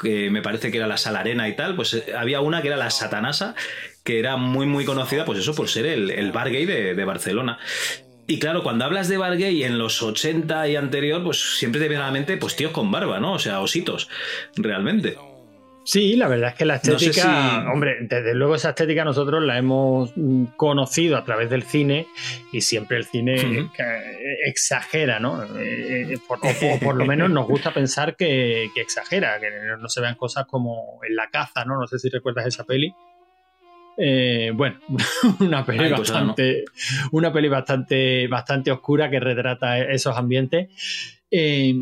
que 0.00 0.30
me 0.30 0.42
parece 0.42 0.70
que 0.70 0.78
era 0.78 0.86
la 0.86 0.96
Sala 0.96 1.20
Arena 1.20 1.48
y 1.48 1.56
tal, 1.56 1.74
pues 1.74 1.94
eh, 1.94 2.14
había 2.16 2.40
una 2.40 2.62
que 2.62 2.68
era 2.68 2.76
la 2.76 2.90
Satanasa, 2.90 3.54
que 4.04 4.18
era 4.18 4.36
muy, 4.36 4.66
muy 4.66 4.84
conocida, 4.84 5.24
pues 5.24 5.38
eso, 5.38 5.54
por 5.54 5.68
ser 5.68 5.86
el, 5.86 6.10
el 6.10 6.32
bar 6.32 6.50
gay 6.50 6.66
de, 6.66 7.04
Barcelona. 7.04 7.58
Y 8.26 8.38
claro, 8.38 8.62
cuando 8.62 8.84
hablas 8.84 9.08
de 9.08 9.16
bar 9.16 9.36
gay 9.36 9.64
en 9.64 9.78
los 9.78 10.02
80 10.02 10.68
y 10.68 10.76
anterior, 10.76 11.22
pues 11.22 11.58
siempre 11.58 11.80
te 11.80 11.88
viene 11.88 12.02
a 12.02 12.06
la 12.06 12.12
mente, 12.12 12.36
pues 12.36 12.56
tíos 12.56 12.72
con 12.72 12.90
barba, 12.90 13.20
¿no? 13.20 13.34
O 13.34 13.38
sea, 13.38 13.60
ositos, 13.60 14.08
realmente. 14.56 15.16
Sí, 15.88 16.16
la 16.16 16.28
verdad 16.28 16.50
es 16.50 16.54
que 16.54 16.66
la 16.66 16.74
estética, 16.74 17.64
hombre, 17.72 17.96
desde 18.02 18.34
luego 18.34 18.54
esa 18.54 18.70
estética 18.70 19.04
nosotros 19.06 19.42
la 19.42 19.56
hemos 19.56 20.12
conocido 20.56 21.16
a 21.16 21.24
través 21.24 21.48
del 21.48 21.62
cine 21.62 22.06
y 22.52 22.60
siempre 22.60 22.98
el 22.98 23.06
cine 23.06 23.70
exagera, 24.44 25.18
¿no? 25.18 25.42
Eh, 25.58 26.12
eh, 26.12 26.18
o, 26.28 26.78
por 26.78 26.94
lo 26.94 27.06
menos 27.06 27.30
nos 27.30 27.46
gusta 27.46 27.72
pensar 27.72 28.16
que, 28.16 28.68
que, 28.74 28.82
exagera, 28.82 29.40
que 29.40 29.48
no 29.80 29.88
se 29.88 30.02
vean 30.02 30.16
cosas 30.16 30.44
como 30.44 31.00
en 31.08 31.16
la 31.16 31.30
caza, 31.30 31.64
¿no? 31.64 31.80
No 31.80 31.86
sé 31.86 31.98
si 31.98 32.10
recuerdas 32.10 32.46
esa 32.46 32.64
peli, 32.64 32.94
eh, 34.00 34.52
bueno, 34.54 34.78
una 35.40 35.66
peli 35.66 35.90
bastante, 35.90 36.64
una 37.10 37.32
peli 37.32 37.48
bastante, 37.48 38.28
bastante 38.28 38.70
oscura 38.70 39.10
que 39.10 39.18
retrata 39.18 39.78
esos 39.78 40.16
ambientes. 40.16 40.68
Eh, 41.30 41.74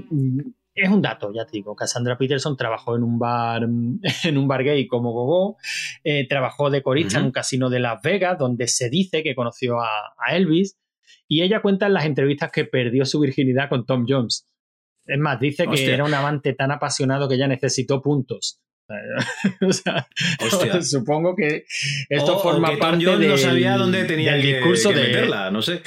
es 0.75 0.89
un 0.89 1.03
dato, 1.03 1.31
ya 1.35 1.45
te 1.45 1.53
digo. 1.53 1.77
Cassandra 1.77 2.17
Peterson 2.17 2.57
trabajó 2.57 2.97
en 2.97 3.03
un 3.03 3.19
bar, 3.19 3.65
en 4.25 4.39
un 4.39 4.49
bar 4.49 4.65
gay 4.65 4.87
como 4.87 5.13
Gogo, 5.13 5.59
eh, 6.05 6.27
trabajó 6.27 6.71
de 6.71 6.83
corista 6.83 7.19
en 7.19 7.27
un 7.27 7.33
casino 7.33 7.69
de 7.69 7.81
Las 7.81 8.01
Vegas, 8.03 8.39
donde 8.39 8.67
se 8.67 8.89
dice 8.89 9.23
que 9.23 9.35
conoció 9.35 9.81
a, 9.81 10.15
Elvis, 10.31 10.79
y 11.29 11.43
ella 11.43 11.61
cuenta 11.61 11.87
en 11.87 11.95
las 11.95 12.07
entrevistas 12.07 12.51
que 12.51 12.65
perdió 12.65 13.05
su 13.05 13.21
virginidad 13.21 13.69
con 13.69 13.85
Tom 13.85 14.07
Jones. 14.09 14.47
Es 15.05 15.19
más, 15.19 15.39
dice 15.39 15.67
que 15.67 15.93
era 15.93 16.05
un 16.05 16.15
amante 16.15 16.55
tan 16.55 16.73
apasionado 16.73 17.29
que 17.29 17.35
ella 17.35 17.47
necesitó 17.47 18.01
puntos 18.01 18.61
o 19.67 19.73
sea, 19.73 20.07
supongo 20.83 21.35
que 21.35 21.65
esto 22.09 22.39
forma 22.39 22.77
parte 22.79 23.05
del, 23.05 23.29
no 23.29 23.37
sabía 23.37 23.77
dónde 23.77 24.05
tenía 24.05 24.37
el 24.37 24.43
discurso 24.43 24.91
de 24.91 25.03
meterla, 25.03 25.51
no 25.51 25.63
sé. 25.63 25.83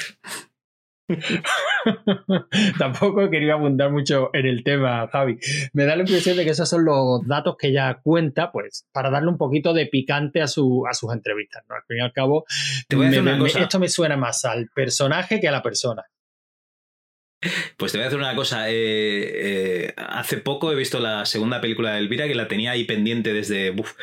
Tampoco 2.78 3.30
quería 3.30 3.54
abundar 3.54 3.92
mucho 3.92 4.30
en 4.34 4.46
el 4.46 4.64
tema, 4.64 5.08
Javi. 5.08 5.40
Me 5.74 5.86
da 5.86 5.96
la 5.96 6.04
impresión 6.04 6.38
de 6.38 6.44
que 6.44 6.52
esos 6.52 6.70
son 6.70 6.86
los 6.86 7.26
datos 7.26 7.56
que 7.58 7.70
ella 7.70 8.00
cuenta, 8.04 8.52
pues, 8.52 8.88
para 8.92 9.10
darle 9.10 9.30
un 9.30 9.38
poquito 9.38 9.74
de 9.74 9.88
picante 9.88 10.42
a, 10.42 10.48
su, 10.48 10.86
a 10.88 10.94
sus 10.94 11.12
entrevistas. 11.12 11.64
¿no? 11.68 11.76
Al 11.76 11.84
fin 11.88 11.98
y 11.98 12.02
al 12.02 12.14
cabo, 12.14 12.46
esto 13.58 13.80
me 13.80 13.90
suena 13.90 14.18
más 14.18 14.46
al 14.46 14.70
personaje 14.70 15.40
que 15.40 15.48
a 15.48 15.52
la 15.52 15.64
persona. 15.64 16.04
Pues 17.78 17.92
te 17.92 17.98
voy 17.98 18.04
a 18.04 18.10
decir 18.10 18.20
una 18.20 18.36
cosa. 18.36 18.70
Eh, 18.70 18.74
eh, 18.76 19.94
hace 19.98 20.38
poco 20.38 20.72
he 20.72 20.76
visto 20.76 21.00
la 21.00 21.26
segunda 21.26 21.62
película 21.62 21.94
de 21.94 22.00
Elvira 22.00 22.28
que 22.28 22.36
la 22.36 22.48
tenía 22.48 22.72
ahí 22.72 22.84
pendiente 22.84 23.34
desde. 23.34 23.72
Uf, 23.72 23.94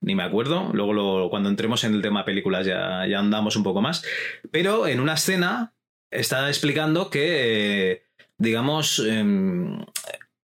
ni 0.00 0.14
me 0.14 0.22
acuerdo. 0.22 0.70
Luego, 0.72 1.28
cuando 1.28 1.48
entremos 1.48 1.84
en 1.84 1.94
el 1.94 2.02
tema 2.02 2.24
películas, 2.24 2.66
ya, 2.66 3.06
ya 3.06 3.18
andamos 3.18 3.56
un 3.56 3.62
poco 3.62 3.82
más. 3.82 4.04
Pero 4.50 4.86
en 4.86 5.00
una 5.00 5.14
escena 5.14 5.74
está 6.10 6.48
explicando 6.48 7.10
que, 7.10 7.92
eh, 7.92 8.02
digamos, 8.38 8.98
em, 9.00 9.84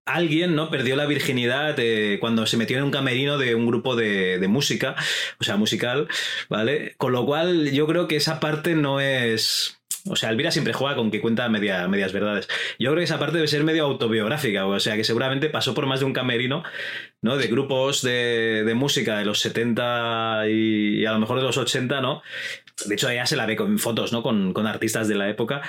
alguien 0.05 0.55
no 0.55 0.71
perdió 0.71 0.97
la 0.97 1.07
virginidad 1.07 1.77
cuando 2.21 2.47
se 2.47 2.57
metió 2.57 2.79
en 2.79 2.85
un 2.85 2.91
camerino 2.91 3.39
de 3.39 3.55
un 3.55 3.67
grupo 3.67 3.97
de, 3.97 4.45
música, 4.49 4.97
o 5.41 5.45
sea, 5.45 5.57
musical, 5.57 6.09
¿vale? 6.49 6.95
Con 6.99 7.13
lo 7.13 7.25
cual 7.25 7.71
yo 7.71 7.87
creo 7.87 8.09
que 8.09 8.17
esa 8.17 8.41
parte 8.41 8.75
no 8.75 9.01
es 9.01 9.79
o 10.09 10.17
sea, 10.17 10.31
Elvira 10.31 10.51
siempre 10.51 10.73
juega 10.73 10.97
con 10.97 11.11
que 11.11 11.21
cuenta 11.21 11.49
media, 11.49 11.87
medias 11.87 12.13
verdades. 12.13 12.49
Yo 12.79 12.91
creo 12.91 12.97
que 12.97 13.05
esa 13.05 13.21
parte 13.21 13.37
debe 13.37 13.47
ser 13.47 13.63
medio 13.63 13.85
autobiográfica, 13.85 14.67
o 14.67 14.81
sea, 14.81 14.97
que 14.97 15.05
seguramente 15.05 15.49
pasó 15.49 15.75
por 15.75 15.87
más 15.87 16.01
de 16.01 16.07
un 16.07 16.13
camerino, 16.13 16.65
¿no? 17.21 17.37
De 17.37 17.47
grupos 17.47 18.03
de, 18.03 18.71
música 18.75 19.19
de 19.19 19.25
los 19.25 19.41
70 19.41 20.49
y, 20.49 21.07
a 21.07 21.13
lo 21.13 21.21
mejor 21.21 21.37
de 21.39 21.45
los 21.45 21.57
80, 21.57 22.01
¿no? 22.01 22.23
De 22.87 22.95
hecho, 22.95 23.09
ella 23.09 23.27
se 23.27 23.37
la 23.37 23.47
ve 23.47 23.55
con 23.55 23.79
fotos, 23.79 24.13
¿no? 24.13 24.23
Con, 24.25 24.53
con 24.53 24.67
artistas 24.67 25.07
de 25.07 25.15
la 25.15 25.29
época. 25.29 25.63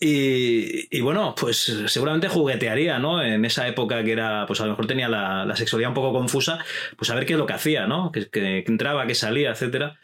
Y, 0.00 1.00
bueno, 1.00 1.34
pues 1.38 1.56
seguramente 1.86 2.28
juguetearía, 2.28 2.98
¿no? 3.00 3.22
En 3.22 3.44
esa 3.44 3.66
época 3.66 4.04
que 4.04 4.12
era, 4.12 4.44
pues 4.46 4.60
a 4.60 4.64
lo 4.64 4.70
mejor 4.70 4.86
tenía 4.86 5.08
la, 5.08 5.56
sexualidad 5.56 5.90
un 5.90 5.94
poco 5.94 6.12
confusa, 6.12 6.58
pues 6.96 7.10
a 7.10 7.16
ver 7.16 7.26
qué 7.26 7.32
es 7.32 7.38
lo 7.38 7.46
que 7.46 7.54
hacía, 7.54 7.86
¿no? 7.86 8.12
Que, 8.12 8.28
que, 8.28 8.64
entraba, 8.66 9.06
que 9.06 9.16
salía, 9.16 9.50
etcétera. 9.50 9.98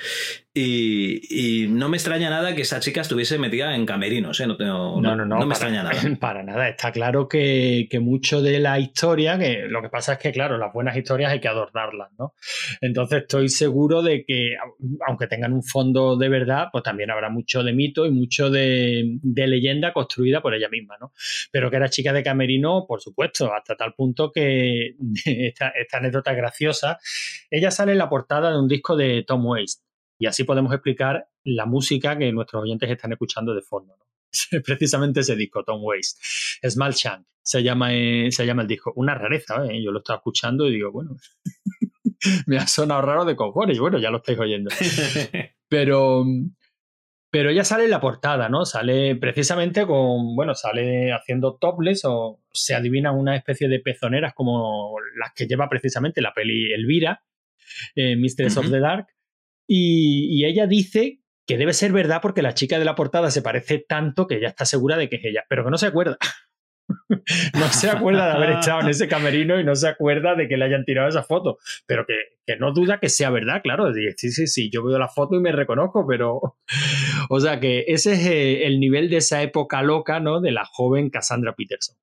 Y, 0.56 1.66
no 1.68 1.88
me 1.88 1.96
extraña 1.96 2.30
nada 2.30 2.54
que 2.54 2.62
esa 2.62 2.78
chica 2.78 3.00
estuviese 3.00 3.38
metida 3.38 3.74
en 3.74 3.84
camerinos, 3.86 4.38
¿eh? 4.38 4.46
No, 4.46 4.56
no, 5.00 5.16
no, 5.16 5.24
no, 5.24 5.46
me 5.46 5.52
extraña 5.52 5.82
nada. 5.82 6.00
Para 6.20 6.44
nada. 6.44 6.68
Está 6.68 6.92
claro 6.92 7.28
que, 7.28 7.88
mucho 8.00 8.40
de 8.40 8.60
la 8.60 8.78
historia, 8.78 9.36
que 9.36 9.66
lo 9.68 9.82
que 9.82 9.88
pasa 9.88 10.12
es 10.12 10.18
que, 10.20 10.30
claro, 10.30 10.56
las 10.56 10.72
buenas 10.72 10.96
historias 10.96 11.32
hay 11.32 11.40
que 11.40 11.48
adornarlas, 11.48 12.10
¿no? 12.18 12.34
Entonces 12.80 13.22
estoy 13.22 13.48
seguro 13.48 14.02
de 14.02 14.24
que, 14.24 14.54
aunque 15.08 15.26
tengan 15.26 15.52
un 15.52 15.64
fondo 15.64 16.16
de 16.16 16.28
verdad, 16.28 16.68
pues 16.70 16.84
también 16.84 17.10
habrá 17.10 17.30
mucho 17.30 17.64
de 17.64 17.72
mito 17.72 18.06
y 18.06 18.12
mucho 18.12 18.48
de, 18.48 19.18
leyenda 19.22 19.83
construida 19.92 20.40
por 20.40 20.54
ella 20.54 20.68
misma, 20.68 20.96
¿no? 21.00 21.12
Pero 21.50 21.70
que 21.70 21.76
era 21.76 21.88
chica 21.88 22.12
de 22.12 22.22
camerino, 22.22 22.86
por 22.86 23.00
supuesto, 23.00 23.52
hasta 23.52 23.76
tal 23.76 23.94
punto 23.94 24.32
que 24.32 24.96
esta, 25.24 25.68
esta 25.68 25.98
anécdota 25.98 26.32
graciosa. 26.32 26.98
Ella 27.50 27.70
sale 27.70 27.92
en 27.92 27.98
la 27.98 28.08
portada 28.08 28.50
de 28.50 28.58
un 28.58 28.68
disco 28.68 28.96
de 28.96 29.24
Tom 29.26 29.44
Waits 29.46 29.82
y 30.18 30.26
así 30.26 30.44
podemos 30.44 30.72
explicar 30.72 31.28
la 31.44 31.66
música 31.66 32.16
que 32.16 32.32
nuestros 32.32 32.62
oyentes 32.62 32.90
están 32.90 33.12
escuchando 33.12 33.54
de 33.54 33.62
fondo. 33.62 33.96
¿no? 33.98 34.62
Precisamente 34.64 35.20
ese 35.20 35.36
disco, 35.36 35.64
Tom 35.64 35.82
Waits. 35.82 36.60
Small 36.62 36.92
Shank 36.92 37.26
se 37.42 37.62
llama, 37.62 37.94
eh, 37.94 38.28
se 38.30 38.46
llama 38.46 38.62
el 38.62 38.68
disco. 38.68 38.92
Una 38.96 39.14
rareza, 39.14 39.66
¿eh? 39.66 39.82
yo 39.82 39.92
lo 39.92 39.98
estaba 39.98 40.16
escuchando 40.16 40.66
y 40.66 40.72
digo, 40.72 40.90
bueno, 40.90 41.16
me 42.46 42.56
ha 42.56 42.66
sonado 42.66 43.02
raro 43.02 43.24
de 43.24 43.36
cojones. 43.36 43.78
Bueno, 43.78 43.98
ya 43.98 44.10
lo 44.10 44.18
estáis 44.18 44.38
oyendo. 44.38 44.70
Pero, 45.68 46.24
pero 47.34 47.50
ella 47.50 47.64
sale 47.64 47.86
en 47.86 47.90
la 47.90 48.00
portada, 48.00 48.48
¿no? 48.48 48.64
Sale 48.64 49.16
precisamente 49.16 49.88
con, 49.88 50.36
bueno, 50.36 50.54
sale 50.54 51.12
haciendo 51.12 51.56
topless 51.56 52.04
o 52.04 52.38
se 52.52 52.76
adivina 52.76 53.10
una 53.10 53.34
especie 53.34 53.66
de 53.66 53.80
pezoneras 53.80 54.34
como 54.34 54.94
las 55.18 55.32
que 55.34 55.48
lleva 55.48 55.68
precisamente 55.68 56.22
la 56.22 56.32
peli 56.32 56.72
Elvira, 56.72 57.24
eh, 57.96 58.14
Mistress 58.14 58.56
of 58.56 58.70
the 58.70 58.78
Dark. 58.78 59.08
Y, 59.66 60.44
ella 60.44 60.68
dice 60.68 61.22
que 61.44 61.58
debe 61.58 61.72
ser 61.72 61.90
verdad 61.90 62.20
porque 62.22 62.40
la 62.40 62.54
chica 62.54 62.78
de 62.78 62.84
la 62.84 62.94
portada 62.94 63.32
se 63.32 63.42
parece 63.42 63.80
tanto 63.80 64.28
que 64.28 64.36
ella 64.36 64.50
está 64.50 64.64
segura 64.64 64.96
de 64.96 65.08
que 65.08 65.16
es 65.16 65.24
ella, 65.24 65.42
pero 65.48 65.64
que 65.64 65.72
no 65.72 65.78
se 65.78 65.86
acuerda. 65.86 66.18
no 67.54 67.68
se 67.68 67.90
acuerda 67.90 68.26
de 68.26 68.32
haber 68.32 68.50
echado 68.58 68.80
en 68.80 68.88
ese 68.88 69.08
camerino 69.08 69.58
y 69.58 69.64
no 69.64 69.74
se 69.74 69.88
acuerda 69.88 70.34
de 70.34 70.48
que 70.48 70.56
le 70.56 70.66
hayan 70.66 70.84
tirado 70.84 71.08
esa 71.08 71.22
foto, 71.22 71.58
pero 71.86 72.04
que, 72.06 72.14
que 72.46 72.56
no 72.56 72.72
duda 72.72 72.98
que 72.98 73.08
sea 73.08 73.30
verdad, 73.30 73.62
claro. 73.62 73.92
Sí, 73.92 74.30
sí, 74.30 74.46
sí, 74.46 74.70
yo 74.70 74.84
veo 74.84 74.98
la 74.98 75.08
foto 75.08 75.36
y 75.36 75.40
me 75.40 75.52
reconozco, 75.52 76.06
pero. 76.06 76.56
O 77.30 77.40
sea 77.40 77.58
que 77.58 77.84
ese 77.88 78.12
es 78.12 78.26
eh, 78.26 78.66
el 78.66 78.78
nivel 78.78 79.08
de 79.08 79.16
esa 79.16 79.40
época 79.42 79.82
loca, 79.82 80.20
¿no? 80.20 80.42
De 80.42 80.52
la 80.52 80.66
joven 80.66 81.08
Cassandra 81.08 81.54
Peterson. 81.54 81.96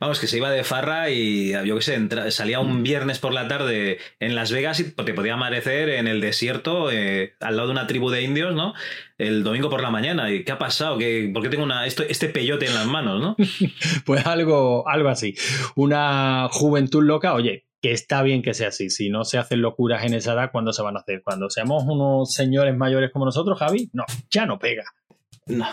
Vamos, 0.00 0.20
que 0.20 0.26
se 0.26 0.36
iba 0.36 0.50
de 0.50 0.64
farra 0.64 1.10
y 1.10 1.52
yo 1.66 1.76
qué 1.76 1.82
sé, 1.82 2.30
salía 2.30 2.60
un 2.60 2.82
viernes 2.82 3.18
por 3.18 3.32
la 3.32 3.48
tarde 3.48 3.98
en 4.20 4.34
Las 4.34 4.52
Vegas 4.52 4.80
y 4.80 4.92
te 4.92 5.14
podía 5.14 5.34
amanecer 5.34 5.88
en 5.90 6.06
el 6.06 6.20
desierto 6.20 6.90
eh, 6.90 7.34
al 7.40 7.56
lado 7.56 7.68
de 7.68 7.72
una 7.72 7.86
tribu 7.86 8.10
de 8.10 8.22
indios, 8.22 8.54
¿no? 8.54 8.74
El 9.18 9.42
domingo 9.42 9.68
por 9.68 9.82
la 9.82 9.90
mañana. 9.90 10.30
¿Y 10.30 10.44
qué 10.44 10.52
ha 10.52 10.58
pasado? 10.58 10.94
¿Por 10.94 11.42
qué 11.42 11.48
tengo 11.50 11.64
una, 11.64 11.86
esto, 11.86 12.02
este 12.02 12.28
peyote 12.28 12.66
en 12.66 12.74
las 12.74 12.86
manos, 12.86 13.20
no? 13.20 13.36
pues 14.06 14.24
algo, 14.26 14.88
algo 14.88 15.08
así. 15.08 15.34
Una 15.74 16.48
juventud 16.50 17.02
loca, 17.02 17.34
oye, 17.34 17.66
que 17.82 17.92
está 17.92 18.22
bien 18.22 18.42
que 18.42 18.54
sea 18.54 18.68
así. 18.68 18.90
Si 18.90 19.10
no 19.10 19.24
se 19.24 19.38
hacen 19.38 19.60
locuras 19.60 20.04
en 20.04 20.14
esa 20.14 20.32
edad, 20.32 20.50
¿cuándo 20.52 20.72
se 20.72 20.82
van 20.82 20.96
a 20.96 21.00
hacer? 21.00 21.22
Cuando 21.22 21.50
seamos 21.50 21.84
unos 21.86 22.32
señores 22.32 22.76
mayores 22.76 23.10
como 23.12 23.24
nosotros, 23.24 23.58
Javi, 23.58 23.90
no, 23.92 24.04
ya 24.30 24.46
no 24.46 24.58
pega. 24.58 24.84
No, 25.46 25.66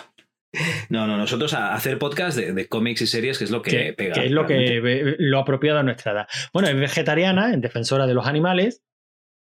no, 0.90 1.08
no, 1.08 1.18
nosotros 1.18 1.54
a 1.54 1.74
hacer 1.74 1.98
podcast 1.98 2.38
de, 2.38 2.68
cómics 2.68 3.02
y 3.02 3.08
series, 3.08 3.38
que 3.38 3.44
es 3.46 3.52
lo 3.52 3.62
que, 3.62 3.94
pega. 3.94 4.14
Que 4.14 4.26
es 4.26 4.32
lo 4.32 4.46
que 4.46 5.16
lo 5.20 5.40
apropiado 5.40 5.80
a 5.80 5.84
nuestra 5.84 6.12
edad. 6.12 6.28
Bueno, 6.54 6.68
es 6.70 6.76
vegetariana, 6.76 7.54
es 7.54 7.62
defensora 7.62 8.08
de 8.08 8.14
los 8.14 8.28
animales. 8.28 8.84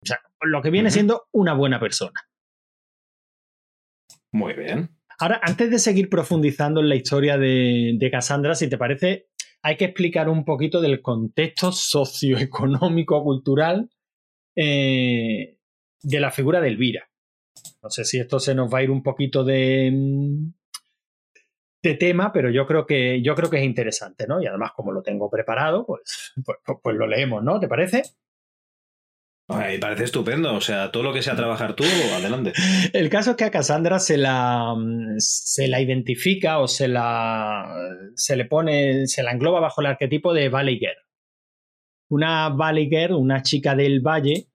O 0.02 0.06
sea, 0.06 0.20
lo 0.42 0.62
que 0.62 0.70
viene 0.70 0.90
siendo 0.90 1.28
una 1.32 1.54
buena 1.54 1.80
persona. 1.80 2.20
Muy 4.32 4.52
bien. 4.54 4.90
Ahora, 5.18 5.40
antes 5.42 5.70
de 5.70 5.78
seguir 5.78 6.08
profundizando 6.08 6.80
en 6.80 6.88
la 6.88 6.96
historia 6.96 7.38
de, 7.38 8.08
Cassandra, 8.10 8.54
si 8.54 8.68
te 8.68 8.76
parece, 8.76 9.28
hay 9.62 9.76
que 9.76 9.86
explicar 9.86 10.28
un 10.28 10.44
poquito 10.44 10.80
del 10.80 11.00
contexto 11.00 11.72
socioeconómico, 11.72 13.22
cultural 13.22 13.88
eh, 14.56 15.56
de 16.02 16.20
la 16.20 16.30
figura 16.30 16.60
de 16.60 16.68
Elvira. 16.68 17.08
No 17.82 17.90
sé 17.90 18.04
si 18.04 18.18
esto 18.18 18.40
se 18.40 18.54
nos 18.54 18.72
va 18.72 18.78
a 18.78 18.82
ir 18.82 18.90
un 18.90 19.02
poquito 19.02 19.44
de, 19.44 19.90
mm, 19.92 20.52
de 21.84 21.94
tema, 21.94 22.32
pero 22.32 22.50
yo 22.50 22.66
creo 22.66 22.86
que 22.86 23.22
yo 23.22 23.34
creo 23.34 23.50
que 23.50 23.58
es 23.58 23.64
interesante, 23.64 24.26
¿no? 24.26 24.42
Y 24.42 24.46
además, 24.46 24.72
como 24.74 24.90
lo 24.90 25.02
tengo 25.02 25.30
preparado, 25.30 25.86
pues, 25.86 26.32
pues, 26.44 26.58
pues, 26.64 26.78
pues 26.82 26.96
lo 26.96 27.06
leemos, 27.06 27.44
¿no? 27.44 27.60
¿Te 27.60 27.68
parece? 27.68 28.02
Me 29.46 29.78
parece 29.78 30.04
estupendo, 30.04 30.54
o 30.54 30.60
sea, 30.62 30.90
todo 30.90 31.02
lo 31.02 31.12
que 31.12 31.20
sea 31.20 31.36
trabajar 31.36 31.74
tú, 31.74 31.84
adelante. 32.16 32.54
El 32.94 33.10
caso 33.10 33.32
es 33.32 33.36
que 33.36 33.44
a 33.44 33.50
Cassandra 33.50 33.98
se 33.98 34.16
la, 34.16 34.74
se 35.18 35.68
la 35.68 35.82
identifica 35.82 36.60
o 36.60 36.66
se 36.66 36.88
la 36.88 37.76
se 38.14 38.36
le 38.36 38.46
pone, 38.46 39.06
se 39.06 39.22
la 39.22 39.32
engloba 39.32 39.60
bajo 39.60 39.82
el 39.82 39.88
arquetipo 39.88 40.32
de 40.32 40.48
Valley 40.48 40.78
Girl. 40.78 40.96
Una 42.08 42.48
Valley 42.48 42.88
Girl, 42.88 43.16
una 43.16 43.42
chica 43.42 43.74
del 43.74 44.00
valle, 44.00 44.48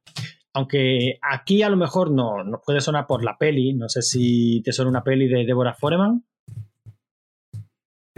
aunque 0.53 1.19
aquí 1.21 1.61
a 1.61 1.69
lo 1.69 1.77
mejor 1.77 2.11
no 2.11 2.43
nos 2.43 2.61
puede 2.65 2.81
sonar 2.81 3.05
por 3.05 3.23
la 3.23 3.37
peli, 3.37 3.73
no 3.73 3.89
sé 3.89 4.01
si 4.01 4.61
te 4.63 4.71
suena 4.71 4.89
una 4.89 5.03
peli 5.03 5.27
de 5.27 5.45
Deborah 5.45 5.75
Foreman. 5.75 6.25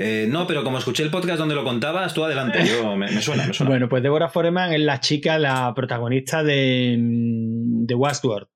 Eh, 0.04 0.26
no, 0.28 0.48
pero 0.48 0.64
como 0.64 0.80
escuché 0.80 1.04
el 1.04 1.12
podcast 1.12 1.38
donde 1.38 1.54
lo 1.54 1.64
contabas, 1.64 2.14
tú 2.14 2.24
adelante, 2.24 2.60
yo, 2.66 2.96
me, 2.96 3.08
suena, 3.22 3.46
me 3.46 3.54
suena. 3.54 3.70
Bueno, 3.70 3.88
pues 3.88 4.02
Deborah 4.02 4.30
Foreman 4.30 4.74
es 4.74 4.80
la 4.80 5.00
chica, 5.00 5.38
la 5.38 5.74
protagonista 5.76 6.44
de, 6.44 6.98
mm, 6.98 7.86
de 7.86 7.96
Westworld, 7.96 8.48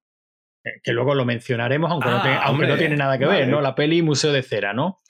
que 0.81 0.91
luego 0.91 1.13
lo 1.13 1.23
mencionaremos, 1.23 1.91
aunque, 1.91 2.09
no, 2.09 2.15
ah, 2.17 2.77
tiene 2.77 2.95
nada 2.95 3.19
que 3.19 3.27
ver, 3.27 3.47
¿no? 3.47 3.61
La 3.61 3.75
peli 3.75 4.01
Museo 4.01 4.33
de 4.33 4.41
Cera, 4.41 4.73
¿no? 4.73 5.01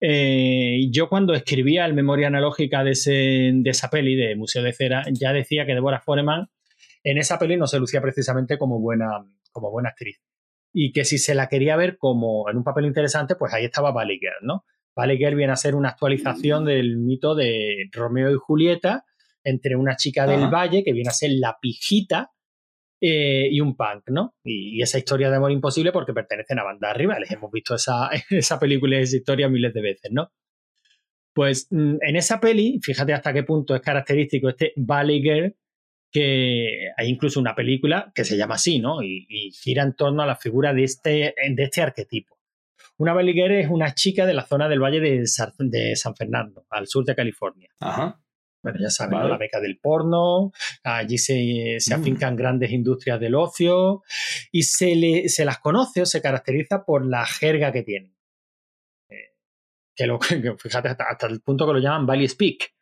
Eh, 0.00 0.88
yo 0.90 1.08
cuando 1.08 1.34
escribía 1.34 1.84
el 1.84 1.94
memoria 1.94 2.26
analógica 2.26 2.82
de, 2.82 2.92
de 3.54 3.70
esa 3.70 3.90
peli, 3.90 4.16
de 4.16 4.34
Museo 4.34 4.62
de 4.62 4.72
Cera, 4.72 5.04
ya 5.12 5.32
decía 5.32 5.66
que 5.66 5.74
Deborah 5.74 6.00
Foreman 6.00 6.48
en 7.04 7.18
esa 7.18 7.38
peli 7.38 7.56
no 7.56 7.66
se 7.66 7.78
lucía 7.78 8.00
precisamente 8.00 8.58
como 8.58 8.80
buena, 8.80 9.24
como 9.52 9.70
buena 9.70 9.90
actriz. 9.90 10.20
Y 10.72 10.92
que 10.92 11.04
si 11.04 11.18
se 11.18 11.34
la 11.34 11.48
quería 11.48 11.76
ver 11.76 11.96
como 11.96 12.50
en 12.50 12.56
un 12.56 12.64
papel 12.64 12.86
interesante, 12.86 13.36
pues 13.36 13.54
ahí 13.54 13.64
estaba 13.64 13.92
Valley 13.92 14.20
¿no? 14.42 14.64
Vale 14.98 15.16
Girl 15.16 15.36
viene 15.36 15.52
a 15.52 15.56
ser 15.56 15.76
una 15.76 15.90
actualización 15.90 16.64
del 16.64 16.96
mito 16.96 17.36
de 17.36 17.88
Romeo 17.92 18.32
y 18.32 18.36
Julieta 18.36 19.04
entre 19.44 19.76
una 19.76 19.94
chica 19.94 20.26
del 20.26 20.48
valle 20.52 20.82
que 20.82 20.92
viene 20.92 21.08
a 21.08 21.12
ser 21.12 21.30
la 21.34 21.56
pijita 21.60 22.32
eh, 23.00 23.46
y 23.48 23.60
un 23.60 23.76
punk, 23.76 24.10
¿no? 24.10 24.34
Y, 24.42 24.82
esa 24.82 24.98
historia 24.98 25.30
de 25.30 25.36
amor 25.36 25.52
imposible 25.52 25.92
porque 25.92 26.12
pertenecen 26.12 26.58
a 26.58 26.64
bandas 26.64 26.96
rivales. 26.96 27.30
Hemos 27.30 27.52
visto 27.52 27.76
esa, 27.76 28.10
esa 28.30 28.58
película 28.58 28.98
y 28.98 29.02
esa 29.02 29.18
historia 29.18 29.48
miles 29.48 29.72
de 29.72 29.82
veces, 29.82 30.10
¿no? 30.10 30.32
Pues 31.32 31.68
mm, 31.70 31.98
en 32.00 32.16
esa 32.16 32.40
peli, 32.40 32.80
fíjate 32.82 33.12
hasta 33.12 33.32
qué 33.32 33.44
punto 33.44 33.76
es 33.76 33.80
característico 33.80 34.48
este 34.48 34.72
Valley 34.74 35.22
Girl, 35.22 35.54
que 36.10 36.88
hay 36.96 37.08
incluso 37.08 37.38
una 37.38 37.54
película 37.54 38.10
que 38.12 38.24
se 38.24 38.36
llama 38.36 38.56
así, 38.56 38.80
¿no? 38.80 39.00
Y, 39.04 39.26
y 39.28 39.52
gira 39.52 39.84
en 39.84 39.94
torno 39.94 40.22
a 40.22 40.26
la 40.26 40.34
figura 40.34 40.74
de 40.74 40.82
este, 40.82 41.34
de 41.54 41.62
este 41.62 41.82
arquetipo. 41.82 42.37
Una 42.98 43.14
baliguera 43.14 43.58
es 43.58 43.68
una 43.70 43.94
chica 43.94 44.26
de 44.26 44.34
la 44.34 44.44
zona 44.44 44.68
del 44.68 44.80
Valle 44.80 45.00
de, 45.00 45.26
San 45.26 46.16
Fernando, 46.16 46.66
al 46.68 46.88
sur 46.88 47.04
de 47.04 47.14
California. 47.14 47.70
Ajá. 47.80 48.20
Bueno, 48.60 48.80
ya 48.80 48.90
saben, 48.90 49.28
la 49.28 49.38
beca 49.38 49.60
del 49.60 49.78
porno, 49.78 50.50
allí 50.82 51.16
se, 51.16 51.76
se 51.78 51.96
mm. 51.96 52.00
afincan 52.00 52.34
grandes 52.34 52.72
industrias 52.72 53.20
del 53.20 53.36
ocio 53.36 54.02
y 54.50 54.64
se, 54.64 54.96
le, 54.96 55.28
se 55.28 55.44
las 55.44 55.58
conoce 55.58 56.02
o 56.02 56.06
se 56.06 56.20
caracteriza 56.20 56.84
por 56.84 57.06
la 57.06 57.24
jerga 57.24 57.70
que 57.70 57.84
tienen. 57.84 58.16
Eh, 59.08 59.36
que, 59.94 60.06
lo, 60.08 60.18
fíjate, 60.58 60.88
hasta, 60.88 61.26
el 61.28 61.40
punto 61.40 61.66
que 61.66 61.74
lo 61.74 61.78
llaman 61.78 62.06
Valley 62.06 62.26
Speak, 62.26 62.74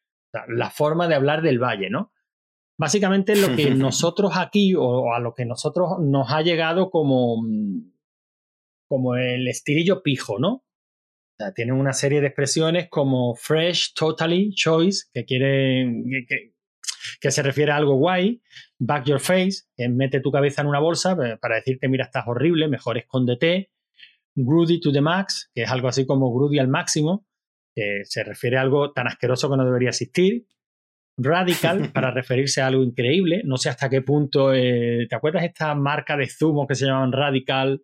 la 0.49 0.71
forma 0.71 1.09
de 1.09 1.15
hablar 1.15 1.43
del 1.43 1.59
valle, 1.59 1.91
¿no? 1.91 2.11
Básicamente 2.79 3.37
lo 3.37 3.55
que 3.55 3.71
nosotros 3.75 4.33
aquí, 4.35 4.75
o 4.75 5.13
a 5.13 5.21
lo 5.21 5.35
que 5.35 5.45
nosotros 5.45 5.99
nos 6.01 6.33
ha 6.33 6.41
llegado 6.41 6.91
como, 6.91 7.43
como 8.89 9.17
el 9.17 9.49
estilillo 9.49 10.03
pijo, 10.03 10.39
¿no? 10.39 10.53
O 11.39 11.39
sea, 11.39 11.53
tienen 11.53 11.75
una 11.75 11.93
serie 11.93 12.21
de 12.21 12.29
expresiones 12.29 12.89
como 12.89 13.35
fresh, 13.35 13.93
totally, 13.95 14.55
choice, 14.55 15.05
que 15.13 15.25
quiere 15.27 15.87
que, 16.27 16.55
que, 17.21 17.31
se 17.31 17.43
refiere 17.43 17.73
a 17.73 17.77
algo 17.77 17.97
guay, 17.97 18.41
back 18.79 19.05
your 19.05 19.21
face, 19.21 19.65
que 19.77 19.89
mete 19.89 20.21
tu 20.21 20.31
cabeza 20.31 20.63
en 20.63 20.69
una 20.69 20.79
bolsa 20.79 21.13
eh, 21.13 21.37
para 21.39 21.57
decirte, 21.57 21.89
mira, 21.89 22.07
estás 22.07 22.25
horrible, 22.27 22.69
mejor 22.69 22.97
escóndete. 22.97 23.71
Groody 24.35 24.81
to 24.81 24.93
the 24.93 25.01
max, 25.01 25.51
que 25.55 25.63
es 25.63 25.71
algo 25.71 25.89
así 25.89 26.07
como 26.07 26.33
Groody 26.35 26.59
al 26.59 26.69
máximo, 26.69 27.27
que 27.75 28.03
se 28.05 28.25
refiere 28.25 28.57
a 28.57 28.63
algo 28.63 28.93
tan 28.93 29.07
asqueroso 29.07 29.51
que 29.51 29.57
no 29.57 29.65
debería 29.65 29.91
existir. 29.91 30.47
Radical, 31.19 31.91
para 31.93 32.11
referirse 32.11 32.61
a 32.61 32.67
algo 32.67 32.83
increíble. 32.83 33.43
No 33.45 33.57
sé 33.57 33.69
hasta 33.69 33.89
qué 33.89 34.03
punto. 34.03 34.55
Eh, 34.55 35.07
¿Te 35.09 35.17
acuerdas 35.17 35.45
esta 35.45 35.75
marca 35.75 36.17
de 36.17 36.29
zumo 36.29 36.67
que 36.67 36.75
se 36.75 36.87
llamaban 36.87 37.13
Radical? 37.13 37.83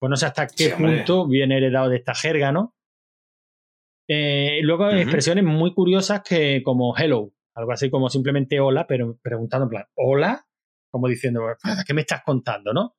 Pues 0.00 0.08
no 0.08 0.16
sé 0.16 0.26
hasta 0.26 0.46
qué 0.46 0.70
punto 0.70 1.28
viene 1.28 1.58
heredado 1.58 1.90
de 1.90 1.98
esta 1.98 2.14
jerga, 2.14 2.50
¿no? 2.52 2.74
Eh, 4.08 4.60
luego 4.62 4.86
hay 4.86 5.02
expresiones 5.02 5.44
muy 5.44 5.74
curiosas 5.74 6.22
que 6.26 6.62
como 6.64 6.96
hello, 6.96 7.32
algo 7.54 7.72
así 7.72 7.90
como 7.90 8.08
simplemente 8.08 8.58
hola, 8.58 8.86
pero 8.86 9.18
preguntando 9.22 9.64
en 9.64 9.70
plan, 9.70 9.84
hola, 9.94 10.46
como 10.90 11.06
diciendo, 11.06 11.42
¿qué 11.86 11.94
me 11.94 12.00
estás 12.00 12.22
contando, 12.24 12.72
no? 12.72 12.96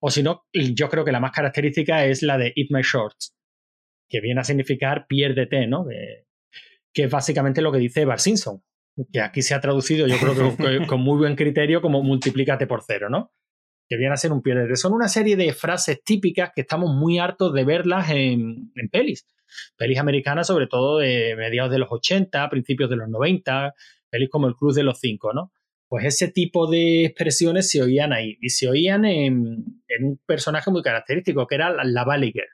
O 0.00 0.10
si 0.10 0.22
no, 0.22 0.46
yo 0.52 0.88
creo 0.88 1.04
que 1.04 1.12
la 1.12 1.20
más 1.20 1.32
característica 1.32 2.04
es 2.06 2.22
la 2.22 2.38
de 2.38 2.54
eat 2.56 2.68
my 2.70 2.80
shorts, 2.82 3.36
que 4.08 4.20
viene 4.20 4.40
a 4.40 4.44
significar 4.44 5.06
piérdete, 5.06 5.66
¿no? 5.66 5.84
que 6.92 7.04
es 7.04 7.10
básicamente 7.10 7.62
lo 7.62 7.70
que 7.70 7.78
dice 7.78 8.04
Bar 8.06 8.18
Simpson, 8.18 8.64
que 9.12 9.20
aquí 9.20 9.42
se 9.42 9.54
ha 9.54 9.60
traducido, 9.60 10.06
yo 10.06 10.16
creo 10.18 10.56
que 10.56 10.86
con 10.86 11.00
muy 11.00 11.18
buen 11.18 11.36
criterio, 11.36 11.82
como 11.82 12.02
multiplícate 12.02 12.66
por 12.66 12.82
cero, 12.82 13.08
¿no? 13.10 13.30
Que 13.90 13.96
viene 13.96 14.14
a 14.14 14.16
ser 14.16 14.32
un 14.32 14.40
piérdete. 14.40 14.76
Son 14.76 14.94
una 14.94 15.08
serie 15.08 15.36
de 15.36 15.52
frases 15.52 16.02
típicas 16.02 16.52
que 16.54 16.62
estamos 16.62 16.94
muy 16.94 17.18
hartos 17.18 17.52
de 17.52 17.64
verlas 17.64 18.08
en, 18.10 18.72
en 18.74 18.88
pelis 18.88 19.26
pelis 19.76 19.98
americanas, 19.98 20.46
sobre 20.46 20.66
todo 20.66 20.98
de 20.98 21.34
mediados 21.36 21.70
de 21.70 21.78
los 21.78 21.88
80, 21.90 22.48
principios 22.50 22.90
de 22.90 22.96
los 22.96 23.08
90, 23.08 23.74
pelis 24.08 24.30
como 24.30 24.46
El 24.46 24.54
Cruz 24.54 24.74
de 24.74 24.82
los 24.82 24.98
Cinco, 25.00 25.32
¿no? 25.32 25.52
Pues 25.88 26.04
ese 26.04 26.28
tipo 26.28 26.70
de 26.70 27.04
expresiones 27.04 27.68
se 27.68 27.82
oían 27.82 28.12
ahí 28.12 28.38
y 28.40 28.50
se 28.50 28.68
oían 28.68 29.04
en, 29.04 29.82
un 30.00 30.20
personaje 30.24 30.70
muy 30.70 30.82
característico, 30.82 31.46
que 31.48 31.56
era 31.56 31.84
la, 31.84 32.04
Valley 32.04 32.30
Girl. 32.32 32.46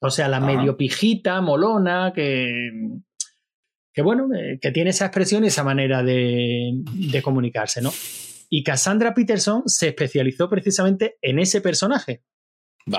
O 0.00 0.10
sea, 0.10 0.28
la 0.28 0.38
medio 0.38 0.76
pijita, 0.76 1.40
molona, 1.40 2.12
que, 2.14 2.70
que 3.92 4.02
bueno, 4.02 4.28
eh, 4.32 4.58
que 4.60 4.70
tiene 4.70 4.90
esa 4.90 5.06
expresión 5.06 5.42
y 5.42 5.48
esa 5.48 5.64
manera 5.64 6.04
de, 6.04 6.70
de 6.72 7.22
comunicarse, 7.22 7.82
¿no? 7.82 7.90
Y 8.54 8.64
Cassandra 8.64 9.14
Peterson 9.14 9.62
se 9.64 9.88
especializó 9.88 10.50
precisamente 10.50 11.16
en 11.22 11.38
ese 11.38 11.62
personaje. 11.62 12.22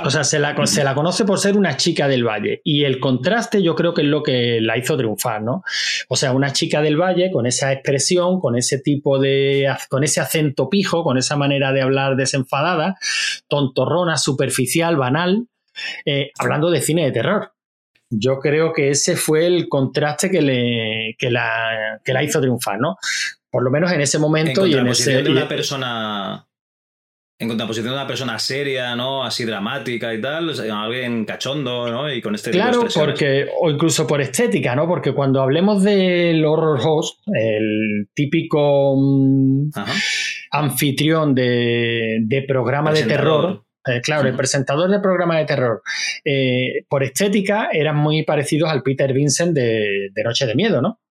O 0.03 0.09
sea, 0.09 0.23
se 0.23 0.39
la, 0.39 0.55
se 0.65 0.83
la, 0.83 0.95
conoce 0.95 1.25
por 1.25 1.37
ser 1.37 1.55
una 1.55 1.77
chica 1.77 2.07
del 2.07 2.23
valle 2.23 2.61
y 2.63 2.85
el 2.85 2.99
contraste 2.99 3.61
yo 3.61 3.75
creo 3.75 3.93
que 3.93 4.01
es 4.01 4.07
lo 4.07 4.23
que 4.23 4.59
la 4.61 4.79
hizo 4.79 4.97
triunfar, 4.97 5.43
¿no? 5.43 5.61
O 6.09 6.15
sea, 6.15 6.31
una 6.31 6.53
chica 6.53 6.81
del 6.81 6.99
valle 6.99 7.29
con 7.31 7.45
esa 7.45 7.71
expresión, 7.71 8.39
con 8.39 8.55
ese 8.57 8.79
tipo 8.79 9.19
de, 9.19 9.67
con 9.89 10.03
ese 10.03 10.21
acento 10.21 10.69
pijo, 10.69 11.03
con 11.03 11.19
esa 11.19 11.35
manera 11.35 11.71
de 11.71 11.83
hablar 11.83 12.15
desenfadada, 12.15 12.97
tontorrona, 13.47 14.17
superficial, 14.17 14.95
banal, 14.95 15.49
eh, 16.03 16.31
hablando 16.39 16.71
de 16.71 16.81
cine 16.81 17.05
de 17.05 17.11
terror. 17.11 17.51
Yo 18.09 18.39
creo 18.39 18.73
que 18.73 18.89
ese 18.89 19.15
fue 19.15 19.45
el 19.45 19.69
contraste 19.69 20.31
que, 20.31 20.41
le, 20.41 21.15
que, 21.19 21.29
la, 21.29 21.99
que 22.03 22.13
la 22.13 22.23
hizo 22.23 22.41
triunfar, 22.41 22.79
¿no? 22.79 22.97
Por 23.53 23.63
lo 23.63 23.69
menos 23.69 23.91
en 23.91 24.01
ese 24.01 24.17
momento 24.17 24.65
y 24.65 24.73
en 24.73 24.87
ese... 24.87 25.21
De 25.21 25.29
una 25.29 25.47
persona 25.47 26.47
en 27.37 27.47
contraposición 27.47 27.89
a 27.93 27.97
una 27.97 28.07
persona 28.07 28.39
seria, 28.39 28.95
¿no? 28.95 29.23
Así 29.23 29.45
dramática 29.45 30.11
y 30.11 30.19
tal, 30.19 30.49
alguien 30.71 31.23
cachondo, 31.23 31.87
¿no? 31.91 32.11
Y 32.11 32.19
con 32.19 32.33
este 32.33 32.49
Claro, 32.49 32.87
porque, 32.95 33.47
o 33.61 33.69
incluso 33.69 34.07
por 34.07 34.21
estética, 34.21 34.75
¿no? 34.75 34.87
Porque 34.87 35.13
cuando 35.13 35.39
hablemos 35.39 35.83
del 35.83 36.43
horror 36.43 36.79
host, 36.83 37.21
el 37.27 38.09
típico 38.15 38.95
mm, 38.97 39.69
anfitrión 40.49 41.35
de, 41.35 42.45
programa 42.47 42.91
de 42.91 43.03
terror, 43.03 43.65
eh, 43.85 44.01
claro, 44.01 44.27
el 44.27 44.35
presentador 44.35 44.89
de 44.89 44.99
programa 44.99 45.37
de 45.37 45.45
terror, 45.45 45.83
eh, 46.25 46.85
por 46.89 47.03
estética 47.03 47.69
eran 47.71 47.97
muy 47.97 48.23
parecidos 48.23 48.71
al 48.71 48.81
Peter 48.81 49.13
Vincent 49.13 49.53
de, 49.53 50.09
de 50.11 50.23
Noche 50.23 50.47
de 50.47 50.55
Miedo, 50.55 50.81
¿no? 50.81 51.02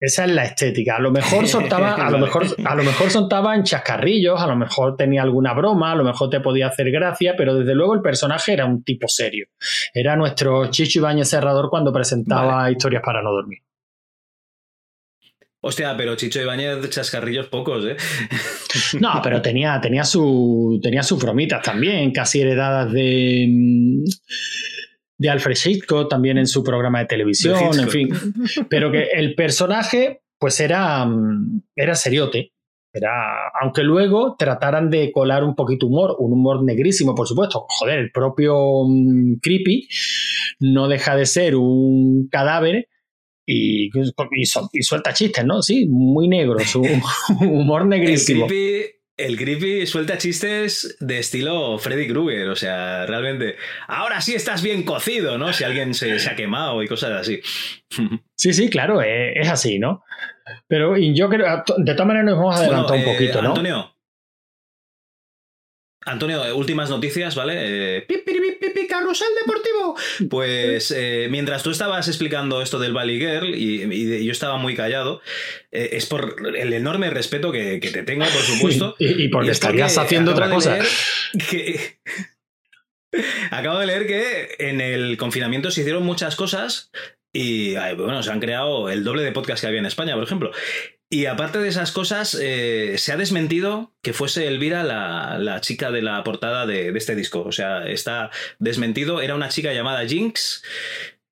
Esa 0.00 0.24
es 0.24 0.30
la 0.30 0.44
estética. 0.44 0.96
A 0.96 1.00
lo 1.00 1.10
mejor 1.10 1.46
soltaba, 1.48 1.94
a 1.94 2.10
lo 2.10 2.18
mejor, 2.18 2.46
a 2.64 2.74
lo 2.74 2.84
mejor 2.84 3.10
soltaba 3.10 3.54
en 3.54 3.64
chascarrillos, 3.64 4.40
a 4.40 4.46
lo 4.46 4.56
mejor 4.56 4.96
tenía 4.96 5.22
alguna 5.22 5.54
broma, 5.54 5.92
a 5.92 5.96
lo 5.96 6.04
mejor 6.04 6.30
te 6.30 6.40
podía 6.40 6.68
hacer 6.68 6.90
gracia, 6.90 7.34
pero 7.36 7.54
desde 7.54 7.74
luego 7.74 7.94
el 7.94 8.00
personaje 8.00 8.52
era 8.52 8.66
un 8.66 8.84
tipo 8.84 9.08
serio. 9.08 9.46
Era 9.92 10.16
nuestro 10.16 10.70
Chicho 10.70 11.00
Ibañez 11.00 11.28
Cerrador 11.28 11.68
cuando 11.68 11.92
presentaba 11.92 12.70
historias 12.70 13.02
para 13.04 13.22
no 13.22 13.30
dormir. 13.30 13.58
Hostia, 15.60 15.96
pero 15.96 16.14
Chicho 16.14 16.40
Ibáñez 16.40 16.88
chascarrillos 16.88 17.48
pocos, 17.48 17.84
¿eh? 17.84 17.96
No, 19.00 19.20
pero 19.22 19.42
tenía, 19.42 19.80
tenía, 19.80 20.04
su, 20.04 20.78
tenía 20.80 21.02
sus 21.02 21.20
bromitas 21.20 21.62
también, 21.62 22.12
casi 22.12 22.40
heredadas 22.40 22.92
de 22.92 23.48
de 25.18 25.28
Alfred 25.28 25.56
Hitchcock 25.62 26.08
también 26.08 26.38
en 26.38 26.46
su 26.46 26.62
programa 26.62 27.00
de 27.00 27.06
televisión, 27.06 27.78
en 27.78 27.88
fin. 27.88 28.08
Pero 28.70 28.90
que 28.90 29.08
el 29.12 29.34
personaje, 29.34 30.22
pues 30.38 30.60
era, 30.60 31.04
mm, 31.04 31.62
era 31.74 31.94
seriote. 31.94 32.52
Era, 32.90 33.50
aunque 33.60 33.82
luego 33.82 34.36
trataran 34.38 34.88
de 34.88 35.12
colar 35.12 35.44
un 35.44 35.54
poquito 35.54 35.88
humor, 35.88 36.16
un 36.18 36.32
humor 36.32 36.64
negrísimo, 36.64 37.14
por 37.14 37.26
supuesto. 37.26 37.66
Joder, 37.68 37.98
el 37.98 38.10
propio 38.12 38.84
mm, 38.86 39.40
Creepy 39.42 39.88
no 40.60 40.88
deja 40.88 41.16
de 41.16 41.26
ser 41.26 41.56
un 41.56 42.28
cadáver 42.30 42.88
y, 43.44 43.86
y, 43.86 44.82
suelta 44.82 45.12
chistes, 45.12 45.44
¿no? 45.44 45.62
Sí, 45.62 45.86
muy 45.88 46.28
negro, 46.28 46.58
su 46.60 46.80
humor 47.40 47.86
negrísimo. 47.86 48.44
El 48.44 48.50
creepy 48.50 48.97
suelta 49.86 50.18
chistes 50.18 50.96
de 51.00 51.18
estilo 51.18 51.78
Freddy 51.78 52.08
Krueger, 52.08 52.48
o 52.48 52.56
sea, 52.56 53.06
realmente. 53.06 53.56
Ahora 53.86 54.20
sí 54.20 54.34
estás 54.34 54.62
bien 54.62 54.84
cocido, 54.84 55.38
¿no? 55.38 55.52
Si 55.52 55.64
alguien 55.64 55.94
se, 55.94 56.16
ha 56.28 56.36
quemado 56.36 56.82
y 56.82 56.88
cosas 56.88 57.12
así. 57.12 57.40
Sí, 58.38 58.52
sí, 58.52 58.70
claro, 58.70 59.02
eh, 59.02 59.32
es, 59.34 59.48
así, 59.48 59.80
¿no? 59.80 60.04
Pero 60.68 60.96
yo 60.96 61.28
creo, 61.28 61.64
de 61.78 61.92
todas 61.92 62.06
maneras 62.06 62.26
nos 62.26 62.38
vamos 62.38 62.54
a 62.54 62.58
adelantar 62.60 62.96
un 62.96 63.02
eh, 63.02 63.12
poquito, 63.12 63.42
¿no? 63.42 63.48
Antonio, 63.48 63.97
Antonio, 66.08 66.44
eh, 66.44 66.52
últimas 66.52 66.90
noticias, 66.90 67.34
¿vale? 67.34 67.98
Eh, 67.98 68.06
carrusel 68.88 69.28
deportivo. 69.40 69.96
Pues 70.30 70.90
eh, 70.96 71.28
mientras 71.30 71.62
tú 71.62 71.70
estabas 71.70 72.08
explicando 72.08 72.62
esto 72.62 72.78
del 72.78 72.92
Valley 72.92 73.18
Girl 73.18 73.54
y, 73.54 74.24
yo 74.24 74.32
estaba 74.32 74.56
muy 74.56 74.74
callado, 74.74 75.20
es 75.70 76.06
por 76.06 76.36
el 76.56 76.72
enorme 76.72 77.10
respeto 77.10 77.52
que, 77.52 77.78
te 77.78 78.02
tengo, 78.02 78.24
por 78.24 78.42
supuesto. 78.42 78.96
y, 78.98 79.28
porque 79.28 79.50
estarías 79.50 79.96
haciendo 79.98 80.32
otra 80.32 80.50
cosa. 80.50 80.78
acabo 83.50 83.78
de 83.78 83.86
leer 83.86 84.06
que 84.06 84.56
en 84.58 84.80
el 84.80 85.16
confinamiento 85.16 85.70
se 85.70 85.80
hicieron 85.82 86.04
muchas 86.04 86.36
cosas 86.36 86.90
y 87.32 87.74
bueno, 87.96 88.22
se 88.22 88.30
han 88.30 88.40
creado 88.40 88.88
el 88.88 89.04
doble 89.04 89.22
de 89.22 89.32
podcast 89.32 89.60
que 89.60 89.66
había 89.66 89.80
en 89.80 89.86
España, 89.86 90.14
por 90.14 90.24
ejemplo. 90.24 90.52
Y 91.10 91.24
aparte 91.24 91.58
de 91.58 91.68
esas 91.68 91.90
cosas, 91.90 92.36
eh, 92.38 92.96
se 92.98 93.12
ha 93.12 93.16
desmentido 93.16 93.94
que 94.02 94.12
fuese 94.12 94.46
Elvira 94.46 94.82
la, 94.82 95.60
chica 95.62 95.90
de 95.90 96.02
la 96.02 96.22
portada 96.22 96.66
de, 96.66 96.90
este 96.90 97.14
disco. 97.14 97.42
O 97.42 97.52
sea, 97.52 97.86
está 97.88 98.30
desmentido. 98.58 99.22
Era 99.22 99.34
una 99.34 99.48
chica 99.48 99.72
llamada 99.72 100.06
Jinx. 100.06 100.62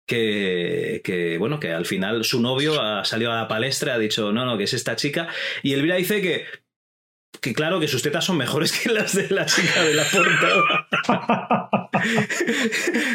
Que, 0.06 1.00
que, 1.02 1.36
bueno, 1.36 1.58
que 1.58 1.72
al 1.72 1.84
final 1.84 2.24
su 2.24 2.40
novio 2.40 2.80
ha 2.80 3.04
salido 3.04 3.32
a 3.32 3.40
la 3.40 3.48
palestra, 3.48 3.94
ha 3.94 3.98
dicho, 3.98 4.30
no, 4.30 4.44
no, 4.44 4.56
que 4.56 4.64
es 4.64 4.72
esta 4.72 4.94
chica. 4.94 5.26
Y 5.64 5.72
Elvira 5.72 5.96
dice 5.96 6.22
que 6.22 6.46
que 7.40 7.54
claro 7.54 7.80
que 7.80 7.88
sus 7.88 8.02
tetas 8.02 8.24
son 8.24 8.36
mejores 8.36 8.72
que 8.72 8.92
las 8.92 9.14
de 9.14 9.28
la 9.30 9.46
chica 9.46 9.82
de 9.82 9.94
la 9.94 10.04
portada. 10.04 10.88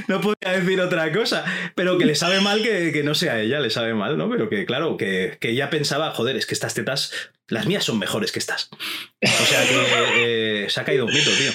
no 0.07 0.21
podía 0.21 0.59
decir 0.59 0.81
otra 0.81 1.11
cosa, 1.11 1.45
pero 1.75 1.97
que 1.97 2.05
le 2.05 2.15
sabe 2.15 2.41
mal 2.41 2.61
que, 2.61 3.01
no 3.03 3.15
sea 3.15 3.39
ella, 3.39 3.59
le 3.59 3.69
sabe 3.69 3.93
mal, 3.93 4.17
¿no? 4.17 4.29
Pero 4.29 4.49
que 4.49 4.65
claro, 4.65 4.97
que, 4.97 5.37
ella 5.41 5.69
pensaba, 5.69 6.11
joder, 6.11 6.35
es 6.35 6.45
que 6.45 6.53
estas 6.53 6.73
tetas, 6.73 7.31
las 7.47 7.67
mías 7.67 7.83
son 7.83 7.99
mejores 7.99 8.31
que 8.31 8.39
estas. 8.39 8.69
O 9.23 9.45
sea 9.45 9.61
que 9.63 10.63
eh, 10.65 10.69
se 10.69 10.81
ha 10.81 10.83
caído 10.83 11.05
un 11.05 11.11
tío. 11.11 11.51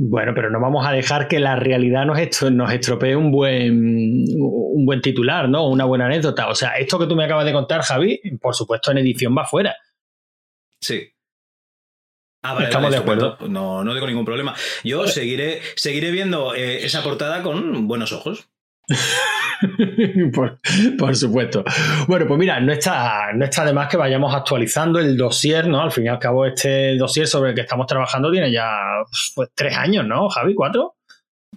Bueno, 0.00 0.32
pero 0.32 0.48
no 0.48 0.60
vamos 0.60 0.86
a 0.86 0.92
dejar 0.92 1.26
que 1.26 1.40
la 1.40 1.56
realidad 1.56 2.06
nos, 2.06 2.18
nos 2.52 2.72
estropee 2.72 3.16
un 3.16 3.32
buen, 3.32 4.24
un 4.38 4.86
buen 4.86 5.00
titular, 5.00 5.48
¿no? 5.48 5.68
Una 5.68 5.86
buena 5.86 6.06
anécdota. 6.06 6.48
O 6.48 6.54
sea, 6.54 6.78
esto 6.78 7.00
que 7.00 7.06
tú 7.06 7.16
me 7.16 7.24
acabas 7.24 7.44
de 7.44 7.52
contar, 7.52 7.82
Javi, 7.82 8.20
por 8.40 8.54
supuesto 8.54 8.92
en 8.92 8.98
edición 8.98 9.36
va 9.36 9.44
fuera. 9.44 9.76
Sí. 10.80 11.12
Ah, 12.48 12.64
Estamos 12.64 12.90
de 12.90 12.96
acuerdo. 12.96 13.36
No, 13.48 13.84
no 13.84 13.92
tengo 13.92 14.06
ningún 14.06 14.24
problema. 14.24 14.54
Yo 14.84 15.06
seguiré, 15.06 15.60
seguiré 15.76 16.10
viendo 16.10 16.54
eh, 16.54 16.84
esa 16.84 17.02
portada 17.02 17.42
con 17.42 17.86
buenos 17.86 18.12
ojos. 18.12 18.48
por, 20.98 21.16
supuesto. 21.16 21.62
Bueno, 22.06 22.26
pues 22.26 22.38
mira, 22.38 22.58
no 22.60 22.72
está, 22.72 23.32
no 23.34 23.44
está 23.44 23.64
de 23.64 23.72
más 23.72 23.88
que 23.88 23.98
vayamos 23.98 24.34
actualizando 24.34 24.98
el 24.98 25.16
dossier, 25.16 25.68
¿no? 25.68 25.82
Al 25.82 25.92
fin 25.92 26.06
y 26.06 26.08
al 26.08 26.18
cabo, 26.18 26.46
este 26.46 26.96
dossier 26.96 27.26
sobre 27.26 27.50
el 27.50 27.54
que 27.54 27.62
estamos 27.62 27.86
trabajando 27.86 28.30
tiene 28.30 28.50
ya 28.50 28.70
pues, 29.34 29.50
tres 29.54 29.76
años, 29.76 30.06
¿no, 30.06 30.28
Javi? 30.28 30.54
¿Cuatro? 30.54 30.94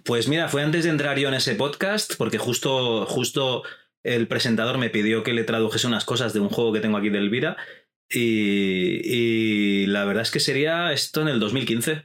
Pues 0.04 0.28
mira, 0.28 0.48
fue 0.48 0.62
antes 0.62 0.84
de 0.84 0.90
entrar 0.90 1.18
yo 1.18 1.28
en 1.28 1.34
ese 1.34 1.54
podcast, 1.54 2.14
porque 2.18 2.36
justo, 2.36 3.06
justo 3.06 3.62
el 4.02 4.26
presentador 4.26 4.78
me 4.78 4.90
pidió 4.90 5.22
que 5.22 5.32
le 5.32 5.44
tradujese 5.44 5.86
unas 5.86 6.04
cosas 6.04 6.32
de 6.32 6.40
un 6.40 6.48
juego 6.48 6.72
que 6.72 6.80
tengo 6.80 6.98
aquí 6.98 7.08
de 7.08 7.18
Elvira. 7.18 7.56
Y, 8.12 9.00
y 9.04 9.86
la 9.86 10.04
verdad 10.04 10.22
es 10.22 10.30
que 10.30 10.40
sería 10.40 10.92
esto 10.92 11.22
en 11.22 11.28
el 11.28 11.40
2015. 11.40 12.04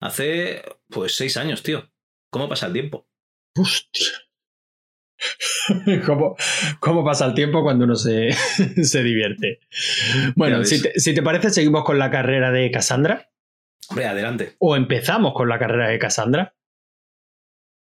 Hace 0.00 0.62
pues 0.88 1.16
seis 1.16 1.36
años, 1.36 1.62
tío. 1.62 1.90
¿Cómo 2.30 2.48
pasa 2.48 2.66
el 2.66 2.72
tiempo? 2.72 3.08
¿Cómo, 6.80 7.04
pasa 7.04 7.26
el 7.26 7.34
tiempo 7.34 7.62
cuando 7.62 7.84
uno 7.84 7.96
se, 7.96 8.32
se 8.82 9.02
divierte? 9.02 9.60
Bueno, 10.36 10.64
si 10.64 10.80
te, 10.80 10.98
si 10.98 11.14
te, 11.14 11.22
parece, 11.22 11.50
seguimos 11.50 11.84
con 11.84 11.98
la 11.98 12.10
carrera 12.10 12.50
de 12.50 12.70
Cassandra. 12.70 13.30
Hombre, 13.88 14.06
adelante. 14.06 14.56
O 14.58 14.76
empezamos 14.76 15.34
con 15.34 15.48
la 15.48 15.58
carrera 15.58 15.88
de 15.88 15.98
Cassandra. 15.98 16.54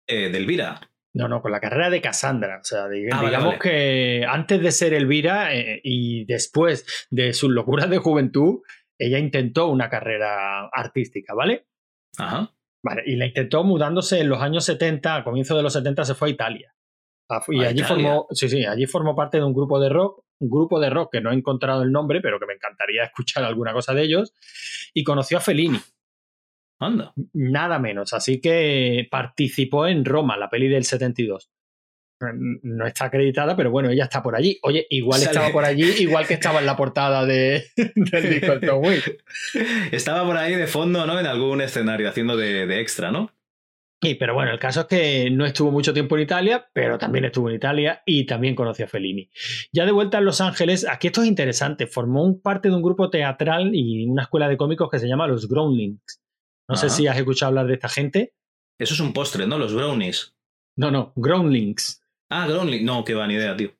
Eh, 0.07 0.29
de 0.29 0.37
Elvira. 0.37 0.79
No, 1.15 1.29
no, 1.29 1.41
con 1.41 1.51
la 1.51 1.61
carrera 1.61 1.89
de 1.89 2.01
Cassandra. 2.01 2.59
O 2.61 2.63
sea, 2.63 2.85
ah, 2.85 2.89
digamos 2.89 3.55
que 3.57 4.25
antes 4.27 4.61
de 4.61 4.71
ser 4.71 4.93
Elvira 4.93 5.55
eh, 5.55 5.79
y 5.81 6.25
después 6.25 7.07
de 7.09 7.31
sus 7.31 7.49
locuras 7.49 7.89
de 7.89 7.99
juventud, 7.99 8.59
ella 8.99 9.17
intentó 9.17 9.67
una 9.67 9.89
carrera 9.89 10.67
artística, 10.67 11.33
¿vale? 11.33 11.67
Ajá. 12.17 12.51
Vale, 12.83 13.03
y 13.05 13.15
la 13.15 13.25
intentó 13.25 13.63
mudándose 13.63 14.19
en 14.19 14.29
los 14.29 14.41
años 14.41 14.65
70, 14.65 15.15
a 15.15 15.23
comienzos 15.23 15.55
de 15.55 15.63
los 15.63 15.73
70 15.73 16.03
se 16.03 16.15
fue 16.15 16.27
a 16.27 16.31
Italia. 16.31 16.75
Y 17.47 17.63
allí 17.63 17.81
formó, 17.81 18.27
sí, 18.31 18.49
sí, 18.49 18.65
allí 18.65 18.85
formó 18.85 19.15
parte 19.15 19.37
de 19.37 19.43
un 19.43 19.53
grupo 19.53 19.79
de 19.79 19.89
rock, 19.89 20.23
un 20.39 20.49
grupo 20.49 20.79
de 20.79 20.89
rock 20.89 21.13
que 21.13 21.21
no 21.21 21.31
he 21.31 21.33
encontrado 21.33 21.81
el 21.81 21.91
nombre, 21.91 22.21
pero 22.21 22.39
que 22.39 22.45
me 22.45 22.53
encantaría 22.53 23.03
escuchar 23.05 23.45
alguna 23.45 23.73
cosa 23.73 23.93
de 23.93 24.03
ellos, 24.03 24.33
y 24.93 25.03
conoció 25.03 25.37
a 25.37 25.41
Fellini. 25.41 25.79
Anda. 26.79 27.13
Nada 27.33 27.79
menos, 27.79 28.13
así 28.13 28.41
que 28.41 29.07
participó 29.09 29.87
en 29.87 30.05
Roma, 30.05 30.37
la 30.37 30.49
peli 30.49 30.67
del 30.67 30.83
72 30.83 31.49
no 32.33 32.87
está 32.87 33.05
acreditada, 33.05 33.55
pero 33.55 33.71
bueno, 33.71 33.89
ella 33.89 34.05
está 34.05 34.23
por 34.23 34.35
allí. 34.35 34.57
Oye, 34.63 34.87
igual 34.89 35.21
estaba 35.21 35.49
por 35.49 35.65
allí, 35.65 35.85
igual 35.99 36.25
que 36.25 36.33
estaba 36.35 36.59
en 36.59 36.65
la 36.65 36.77
portada 36.77 37.25
de, 37.25 37.65
del 37.75 38.29
disco 38.29 38.59
Tom 38.59 38.83
Estaba 39.91 40.25
por 40.25 40.37
ahí 40.37 40.55
de 40.55 40.67
fondo, 40.67 41.05
¿no? 41.05 41.19
En 41.19 41.27
algún 41.27 41.61
escenario, 41.61 42.09
haciendo 42.09 42.37
de, 42.37 42.79
extra, 42.79 43.11
¿no? 43.11 43.31
Sí, 44.01 44.15
pero 44.15 44.33
bueno, 44.33 44.51
el 44.51 44.59
caso 44.59 44.81
es 44.81 44.87
que 44.87 45.31
no 45.31 45.45
estuvo 45.45 45.71
mucho 45.71 45.93
tiempo 45.93 46.15
en 46.15 46.23
Italia, 46.23 46.67
pero 46.73 46.97
también 46.97 47.25
estuvo 47.25 47.49
en 47.49 47.55
Italia 47.55 48.03
y 48.05 48.25
también 48.25 48.53
conoció 48.53 48.85
a 48.85 48.87
Fellini. 48.87 49.29
Ya 49.71 49.85
de 49.85 49.91
vuelta 49.91 50.19
en 50.19 50.25
Los 50.25 50.41
Ángeles, 50.41 50.85
aquí 50.87 51.07
esto 51.07 51.21
es 51.21 51.27
interesante, 51.27 51.87
formó 51.87 52.39
parte 52.39 52.69
de 52.69 52.75
un 52.75 52.83
grupo 52.83 53.09
teatral 53.09 53.71
y 53.73 54.05
una 54.05 54.23
escuela 54.23 54.47
de 54.47 54.57
cómicos 54.57 54.89
que 54.91 54.99
se 54.99 55.07
llama 55.07 55.27
Los 55.27 55.47
Groundlings. 55.47 56.21
No 56.67 56.75
sé 56.75 56.89
si 56.89 57.07
has 57.07 57.17
escuchado 57.17 57.49
hablar 57.49 57.67
de 57.67 57.75
esta 57.75 57.89
gente. 57.89 58.33
Eso 58.79 58.93
es 58.93 58.99
un 58.99 59.13
postre, 59.13 59.45
¿no? 59.47 59.57
Los 59.57 59.73
brownies. 59.73 60.35
No, 60.75 60.91
no, 60.91 61.13
Groundlings. 61.15 62.03
Ah, 62.29 62.47
Groundling. 62.47 62.83
No, 62.83 63.03
qué 63.03 63.13
van 63.13 63.31
idea, 63.31 63.55
tío. 63.55 63.71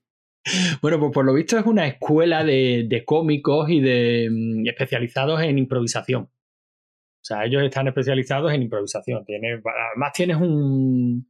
Bueno, 0.82 1.00
pues 1.00 1.12
por 1.12 1.26
lo 1.26 1.34
visto 1.34 1.58
es 1.58 1.66
una 1.66 1.88
escuela 1.88 2.44
de, 2.44 2.86
de 2.88 3.04
cómicos 3.04 3.68
y 3.70 3.80
de 3.80 4.30
mm, 4.32 4.68
especializados 4.68 5.42
en 5.42 5.58
improvisación. 5.58 6.24
O 6.24 7.28
sea, 7.28 7.44
ellos 7.46 7.64
están 7.64 7.88
especializados 7.88 8.54
en 8.54 8.62
improvisación. 8.62 9.26
Tiene, 9.26 9.54
además 9.54 10.14
tienes 10.14 10.38
un, 10.38 11.28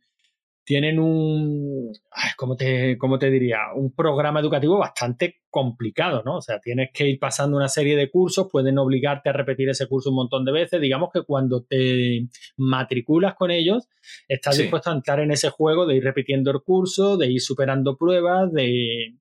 tienen 0.65 0.99
un, 0.99 1.93
¿cómo 2.35 2.57
te, 2.57 2.97
¿cómo 2.97 3.19
te 3.19 3.29
diría? 3.29 3.59
Un 3.75 3.93
programa 3.93 4.39
educativo 4.39 4.79
bastante 4.79 5.41
complicado, 5.51 6.23
¿no? 6.25 6.37
O 6.37 6.41
sea, 6.41 6.59
tienes 6.59 6.89
que 6.91 7.07
ir 7.07 7.19
pasando 7.19 7.55
una 7.55 7.69
serie 7.69 7.95
de 7.95 8.09
cursos, 8.09 8.47
pueden 8.51 8.79
obligarte 8.79 9.29
a 9.29 9.33
repetir 9.33 9.69
ese 9.69 9.87
curso 9.87 10.09
un 10.09 10.15
montón 10.15 10.43
de 10.43 10.51
veces. 10.51 10.81
Digamos 10.81 11.11
que 11.13 11.21
cuando 11.21 11.63
te 11.63 12.27
matriculas 12.57 13.35
con 13.35 13.51
ellos, 13.51 13.87
estás 14.27 14.57
dispuesto 14.57 14.89
a 14.89 14.95
entrar 14.95 15.19
en 15.19 15.31
ese 15.31 15.51
juego 15.51 15.85
de 15.85 15.97
ir 15.97 16.03
repitiendo 16.03 16.49
el 16.49 16.61
curso, 16.61 17.15
de 17.15 17.31
ir 17.31 17.41
superando 17.41 17.95
pruebas, 17.95 18.51
de... 18.51 19.15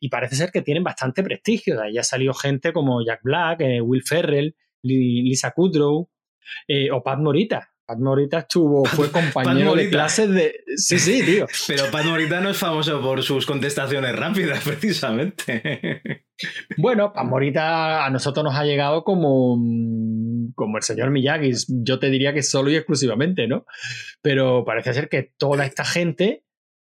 Y 0.00 0.08
parece 0.08 0.36
ser 0.36 0.50
que 0.52 0.62
tienen 0.62 0.84
bastante 0.84 1.22
prestigio. 1.22 1.76
De 1.76 1.88
ahí 1.88 1.98
ha 1.98 2.04
salido 2.04 2.32
gente 2.32 2.72
como 2.72 3.04
Jack 3.04 3.20
Black, 3.24 3.60
eh, 3.62 3.80
Will 3.80 4.02
Ferrell, 4.04 4.54
Lisa 4.82 5.50
Kudrow 5.50 6.08
eh, 6.68 6.90
o 6.92 7.02
Pat 7.02 7.18
Morita 7.18 7.75
Pat 7.86 7.98
Morita 8.00 8.38
estuvo, 8.40 8.84
fue 8.84 9.12
compañero 9.12 9.76
de 9.76 9.88
clases 9.88 10.28
de. 10.28 10.56
Sí, 10.76 10.98
sí, 10.98 11.22
tío. 11.24 11.46
Pero 11.68 11.84
Pat 11.92 12.04
Morita 12.04 12.40
no 12.40 12.50
es 12.50 12.56
famoso 12.56 13.00
por 13.00 13.22
sus 13.22 13.46
contestaciones 13.46 14.16
rápidas, 14.16 14.60
precisamente. 14.64 16.02
Bueno, 16.76 17.12
Pat 17.12 17.26
Morita 17.26 18.04
a 18.04 18.10
nosotros 18.10 18.42
nos 18.42 18.56
ha 18.56 18.64
llegado 18.64 19.04
como, 19.04 19.56
como 20.56 20.76
el 20.78 20.82
señor 20.82 21.10
Miyagi. 21.10 21.52
Yo 21.68 22.00
te 22.00 22.10
diría 22.10 22.34
que 22.34 22.42
solo 22.42 22.70
y 22.70 22.74
exclusivamente, 22.74 23.46
¿no? 23.46 23.66
Pero 24.20 24.64
parece 24.64 24.92
ser 24.92 25.08
que 25.08 25.32
toda 25.36 25.64
esta 25.64 25.84
gente 25.84 26.42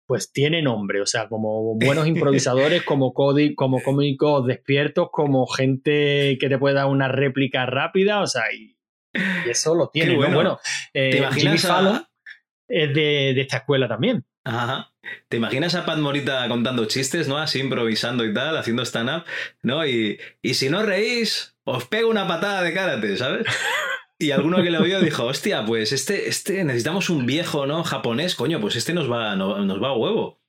pues 0.07 0.31
tiene 0.31 0.61
nombre, 0.61 1.01
o 1.01 1.05
sea, 1.05 1.27
como 1.27 1.75
buenos 1.75 2.07
improvisadores, 2.07 2.81
como 2.83 3.13
Cody, 3.13 3.53
como 3.53 3.83
cómicos 3.83 4.47
despiertos, 4.47 5.09
como 5.11 5.45
gente 5.45 6.37
que 6.39 6.49
te 6.49 6.57
puede 6.57 6.75
dar 6.75 6.87
una 6.87 7.09
réplica 7.09 7.65
rápida, 7.65 8.21
o 8.21 8.25
sea, 8.25 8.43
y 8.53 8.76
y 9.45 9.49
eso 9.49 9.75
lo 9.75 9.89
tiene. 9.89 10.15
Bueno, 10.15 10.59
¿Te 10.93 11.17
eh, 11.17 11.29
Jimmy 11.33 11.57
Fallon 11.57 12.05
es 12.67 12.93
de, 12.93 13.41
esta 13.41 13.57
escuela 13.57 13.87
también. 13.87 14.25
Ajá. 14.43 14.91
¿Te 15.29 15.37
imaginas 15.37 15.75
a 15.75 15.85
Pat 15.85 15.99
Morita 15.99 16.47
contando 16.47 16.85
chistes, 16.85 17.27
¿no? 17.27 17.37
Así 17.37 17.59
improvisando 17.59 18.25
y 18.25 18.33
tal, 18.33 18.57
haciendo 18.57 18.83
stand-up, 18.83 19.23
¿no? 19.61 19.85
Y, 19.85 20.19
y 20.41 20.53
si 20.53 20.69
no 20.69 20.83
reís, 20.83 21.55
os 21.63 21.85
pego 21.85 22.09
una 22.09 22.27
patada 22.27 22.61
de 22.61 22.73
karate, 22.73 23.17
¿sabes? 23.17 23.45
Y 24.19 24.31
alguno 24.31 24.63
que 24.63 24.71
lo 24.71 24.81
vio 24.81 24.99
dijo, 24.99 25.25
hostia, 25.25 25.63
pues 25.63 25.91
este, 25.91 26.27
este 26.27 26.63
necesitamos 26.63 27.11
un 27.11 27.27
viejo, 27.27 27.67
¿no? 27.67 27.83
Japonés, 27.83 28.33
coño, 28.33 28.59
pues 28.59 28.75
este 28.75 28.91
nos 28.91 29.11
va, 29.11 29.35
nos 29.35 29.83
va 29.83 29.89
a 29.89 29.93
huevo. 29.93 30.41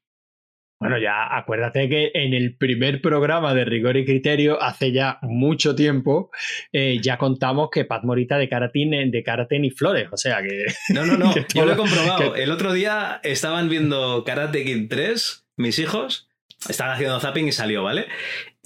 Bueno, 0.81 0.97
ya 0.99 1.37
acuérdate 1.37 1.89
que 1.89 2.13
en 2.15 2.35
el 2.35 2.57
primer 2.57 3.01
programa 3.03 3.53
de 3.53 3.65
Rigor 3.65 3.97
y 3.97 4.05
Criterio, 4.05 4.63
hace 4.63 4.93
ya 4.93 5.19
mucho 5.23 5.75
tiempo, 5.75 6.31
eh, 6.73 6.99
ya 7.03 7.19
contamos 7.19 7.69
que 7.71 7.85
Pat 7.85 8.05
Morita 8.05 8.39
de 8.39 8.49
karate, 8.49 8.79
de 8.79 9.23
karate 9.25 9.57
y 9.57 9.71
flores. 9.71 10.09
O 10.13 10.17
sea 10.17 10.41
que. 10.43 10.67
No, 10.95 11.05
no, 11.05 11.17
no. 11.17 11.35
yo 11.55 11.65
lo 11.65 11.73
he 11.73 11.77
comprobado. 11.77 12.35
El 12.35 12.51
otro 12.51 12.73
día 12.73 13.21
estaban 13.23 13.69
viendo 13.69 14.25
Karate 14.25 14.65
Kid 14.65 14.89
3, 14.89 15.47
mis 15.57 15.79
hijos. 15.79 16.29
Estaban 16.69 16.95
haciendo 16.95 17.21
zapping 17.21 17.47
y 17.47 17.53
salió, 17.53 17.85
¿vale? 17.85 18.07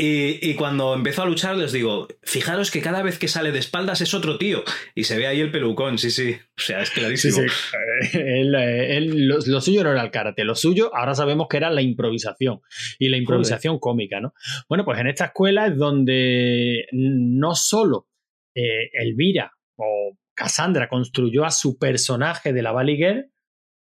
Y, 0.04 0.54
cuando 0.54 0.94
empezó 0.94 1.22
a 1.22 1.26
luchar, 1.26 1.56
les 1.56 1.70
digo, 1.70 2.08
fijaros 2.24 2.72
que 2.72 2.80
cada 2.80 3.04
vez 3.04 3.20
que 3.20 3.28
sale 3.28 3.52
de 3.52 3.60
espaldas 3.60 4.00
es 4.00 4.14
otro 4.14 4.36
tío. 4.36 4.64
Y 4.96 5.04
se 5.04 5.16
ve 5.16 5.28
ahí 5.28 5.40
el 5.40 5.52
pelucón, 5.52 5.96
sí, 5.96 6.10
sí. 6.10 6.36
O 6.58 6.60
sea, 6.60 6.82
es 6.82 6.90
clarísimo. 6.90 7.36
Sí, 7.36 7.48
sí. 7.48 8.18
Eh, 8.18 9.00
lo, 9.00 9.60
suyo 9.60 9.84
no 9.84 9.92
era 9.92 10.02
el 10.02 10.10
karate, 10.10 10.42
lo 10.42 10.56
suyo 10.56 10.90
ahora 10.92 11.14
sabemos 11.14 11.46
que 11.48 11.56
era 11.58 11.70
la 11.70 11.82
improvisación. 11.82 12.62
Y 12.98 13.10
la 13.10 13.16
improvisación 13.16 13.78
cómica, 13.78 14.20
¿no? 14.20 14.34
Bueno, 14.68 14.84
pues 14.84 14.98
en 14.98 15.06
esta 15.06 15.26
escuela 15.26 15.68
es 15.68 15.76
donde 15.76 16.86
no 16.90 17.54
solo 17.54 18.08
eh, 18.56 18.90
Elvira 18.94 19.52
o 19.76 20.18
Cassandra 20.34 20.88
construyó 20.88 21.44
a 21.44 21.52
su 21.52 21.78
personaje 21.78 22.52
de 22.52 22.62
la 22.62 22.72
Valley 22.72 22.96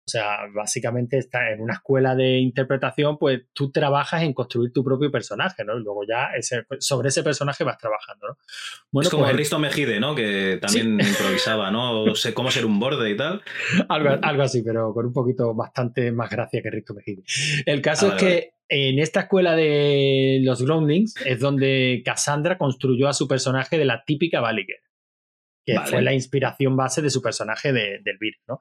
o 0.08 0.12
sea, 0.12 0.41
básicamente 0.54 1.18
está 1.18 1.52
en 1.52 1.62
una 1.62 1.74
escuela 1.74 2.15
de 2.15 2.38
interpretación, 2.38 3.18
pues 3.18 3.41
tú 3.54 3.72
trabajas 3.72 4.22
en 4.22 4.34
construir 4.34 4.72
tu 4.72 4.84
propio 4.84 5.10
personaje, 5.10 5.65
¿no? 5.65 5.80
Y 5.80 5.84
luego 5.84 6.04
ya 6.08 6.30
sobre 6.78 7.10
ese 7.10 7.24
personaje 7.24 7.63
vas 7.63 7.80
trabajando, 7.80 8.28
¿no? 8.28 8.38
Bueno, 8.91 9.08
es 9.08 9.12
como 9.12 9.24
pues, 9.24 9.36
Risto 9.36 9.58
Mejide, 9.58 10.00
¿no? 10.00 10.13
Que 10.13 10.60
también 10.62 11.00
improvisaba, 11.00 11.72
¿no? 11.72 12.13
sé 12.13 12.36
cómo 12.36 12.52
ser 12.52 12.68
un 12.68 12.80
borde 12.80 13.10
y 13.10 13.18
tal. 13.18 13.41
algo, 13.89 14.44
así, 14.44 14.62
pero 14.62 14.94
con 14.94 15.08
un 15.08 15.13
poquito 15.13 15.56
bastante 15.56 16.12
más 16.12 16.30
gracia 16.30 16.62
que 16.62 16.70
Risto 16.70 16.94
Mejide. 16.94 17.24
El 17.65 17.82
caso 17.82 18.12
ah, 18.12 18.15
es 18.15 18.24
que 18.24 18.54
en 18.70 19.00
esta 19.00 19.22
escuela 19.22 19.56
de 19.56 20.39
los 20.44 20.62
Groundlings 20.62 21.15
es 21.26 21.39
donde 21.39 22.04
Cassandra 22.06 22.60
construyó 22.60 23.08
a 23.08 23.13
su 23.13 23.28
personaje 23.28 23.80
de 23.80 23.86
la 23.86 24.04
típica 24.06 24.39
Valiger 24.39 24.85
que 25.65 25.80
fue 25.80 26.01
la 26.01 26.13
inspiración 26.13 26.78
base 26.78 27.01
de 27.01 27.10
su 27.10 27.21
personaje 27.21 27.73
de, 27.73 27.99
del 28.04 28.17
virus. 28.19 28.41
¿no? 28.47 28.60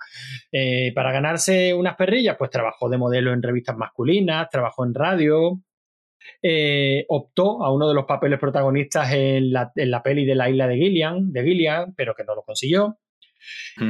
Eh, 0.50 0.92
para 0.94 1.12
ganarse 1.12 1.74
unas 1.74 1.96
perrillas, 1.96 2.36
pues 2.38 2.50
trabajó 2.50 2.88
de 2.88 2.98
modelo 2.98 3.32
en 3.32 3.42
revistas 3.42 3.76
masculinas, 3.76 4.48
trabajó 4.50 4.84
en 4.84 4.94
radio, 4.94 5.60
eh, 6.42 7.04
optó 7.08 7.62
a 7.62 7.72
uno 7.72 7.88
de 7.88 7.94
los 7.94 8.06
papeles 8.06 8.38
protagonistas 8.38 9.12
en 9.12 9.52
la, 9.52 9.70
en 9.74 9.90
la, 9.90 10.02
peli 10.02 10.24
de 10.24 10.34
la 10.34 10.48
isla 10.48 10.66
de 10.66 10.76
Gillian, 10.76 11.30
de 11.30 11.44
Gillian, 11.44 11.94
pero 11.94 12.14
que 12.14 12.24
no 12.24 12.34
lo 12.34 12.42
consiguió. 12.42 12.98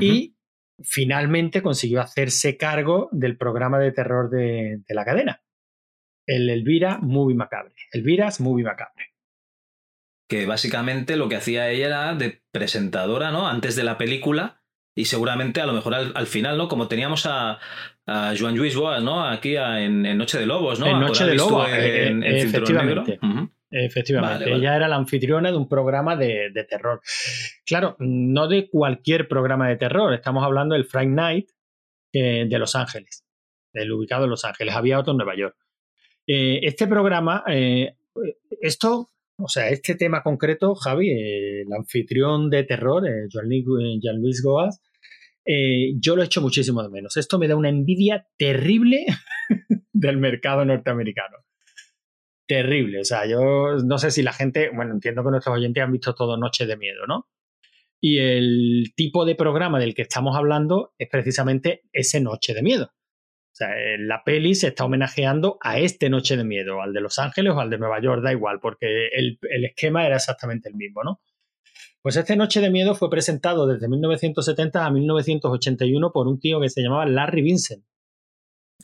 Y 0.00 0.36
finalmente 0.82 1.62
consiguió 1.62 2.00
hacerse 2.00 2.56
cargo 2.56 3.08
del 3.12 3.36
programa 3.36 3.78
de 3.78 3.92
terror 3.92 4.28
de, 4.28 4.80
de 4.86 4.94
la 4.94 5.04
cadena. 5.04 5.40
El 6.26 6.50
Elvira 6.50 6.98
Movie 7.00 7.36
Macabre. 7.36 7.74
Elvira's 7.92 8.40
Movie 8.40 8.64
Macabre 8.64 9.13
que 10.34 10.46
básicamente 10.46 11.16
lo 11.16 11.28
que 11.28 11.36
hacía 11.36 11.70
ella 11.70 11.86
era 11.86 12.14
de 12.16 12.42
presentadora, 12.50 13.30
¿no? 13.30 13.46
Antes 13.46 13.76
de 13.76 13.84
la 13.84 13.96
película, 13.96 14.62
y 14.92 15.04
seguramente 15.04 15.60
a 15.60 15.66
lo 15.66 15.72
mejor 15.72 15.94
al, 15.94 16.26
final, 16.26 16.58
¿no? 16.58 16.66
Como 16.66 16.88
teníamos 16.88 17.24
a, 17.26 17.60
a 18.04 18.34
Joan 18.36 18.56
Luis 18.56 18.74
Boas, 18.74 19.00
¿no? 19.00 19.24
Aquí 19.24 19.54
en, 19.56 20.02
Noche 20.18 20.40
de 20.40 20.46
Lobos, 20.46 20.80
¿no? 20.80 20.86
En 20.86 20.98
Noche 20.98 21.24
de 21.24 21.36
Lobos, 21.36 21.68
en, 21.70 22.24
eh, 22.24 22.40
efectivamente. 22.40 23.20
Efectivamente, 23.70 24.52
ella 24.52 24.74
era 24.74 24.88
la 24.88 24.96
anfitriona 24.96 25.52
de 25.52 25.56
un 25.56 25.68
programa 25.68 26.16
de, 26.16 26.50
terror. 26.68 27.00
Claro, 27.64 27.94
no 28.00 28.48
de 28.48 28.68
cualquier 28.68 29.28
programa 29.28 29.68
de 29.68 29.76
terror, 29.76 30.14
estamos 30.14 30.42
hablando 30.42 30.74
del 30.74 30.84
Friday 30.84 31.14
Night 31.14 31.50
eh, 32.12 32.46
de 32.48 32.58
Los 32.58 32.74
Ángeles, 32.74 33.24
el 33.72 33.92
ubicado 33.92 34.24
en 34.24 34.30
Los 34.30 34.44
Ángeles, 34.44 34.74
había 34.74 34.98
otro 34.98 35.12
en 35.12 35.18
Nueva 35.18 35.36
York. 35.36 35.56
Eh, 36.26 36.58
este 36.62 36.88
programa, 36.88 37.44
esto, 38.60 39.10
o 39.36 39.48
sea, 39.48 39.68
este 39.68 39.94
tema 39.94 40.22
concreto, 40.22 40.74
Javi, 40.74 41.10
el 41.10 41.72
anfitrión 41.72 42.50
de 42.50 42.64
terror, 42.64 43.04
Jean-Louis 43.30 44.42
Goaz, 44.42 44.80
yo 46.00 46.16
lo 46.16 46.22
he 46.22 46.26
hecho 46.26 46.40
muchísimo 46.40 46.82
de 46.82 46.90
menos. 46.90 47.16
Esto 47.16 47.38
me 47.38 47.48
da 47.48 47.56
una 47.56 47.68
envidia 47.68 48.26
terrible 48.38 49.06
del 49.92 50.18
mercado 50.18 50.64
norteamericano 50.64 51.44
terrible. 52.46 53.00
O 53.00 53.04
sea, 53.04 53.26
yo 53.26 53.76
no 53.84 53.98
sé 53.98 54.10
si 54.10 54.22
la 54.22 54.32
gente, 54.32 54.70
bueno, 54.74 54.92
entiendo 54.92 55.22
que 55.24 55.30
nuestros 55.30 55.56
oyentes 55.56 55.82
han 55.82 55.92
visto 55.92 56.14
todo 56.14 56.36
Noche 56.36 56.66
de 56.66 56.76
Miedo, 56.76 57.06
¿no? 57.06 57.28
Y 58.00 58.18
el 58.18 58.92
tipo 58.96 59.24
de 59.24 59.34
programa 59.34 59.80
del 59.80 59.94
que 59.94 60.02
estamos 60.02 60.36
hablando 60.36 60.92
es 60.98 61.08
precisamente 61.08 61.84
ese 61.92 62.20
Noche 62.20 62.54
de 62.54 62.62
Miedo. 62.62 62.92
O 63.54 63.56
sea, 63.56 63.68
la 64.00 64.24
peli 64.24 64.56
se 64.56 64.66
está 64.68 64.84
homenajeando 64.84 65.58
a 65.60 65.78
este 65.78 66.10
Noche 66.10 66.36
de 66.36 66.42
Miedo, 66.42 66.82
al 66.82 66.92
de 66.92 67.00
Los 67.00 67.20
Ángeles 67.20 67.52
o 67.52 67.60
al 67.60 67.70
de 67.70 67.78
Nueva 67.78 68.00
York, 68.02 68.20
da 68.20 68.32
igual, 68.32 68.58
porque 68.60 69.06
el, 69.12 69.38
el 69.48 69.64
esquema 69.64 70.04
era 70.04 70.16
exactamente 70.16 70.68
el 70.68 70.74
mismo, 70.74 71.04
¿no? 71.04 71.20
Pues 72.02 72.16
este 72.16 72.34
Noche 72.34 72.60
de 72.60 72.68
Miedo 72.68 72.96
fue 72.96 73.08
presentado 73.08 73.68
desde 73.68 73.88
1970 73.88 74.84
a 74.84 74.90
1981 74.90 76.10
por 76.12 76.26
un 76.26 76.40
tío 76.40 76.60
que 76.60 76.68
se 76.68 76.82
llamaba 76.82 77.06
Larry 77.06 77.42
Vincent. 77.42 77.84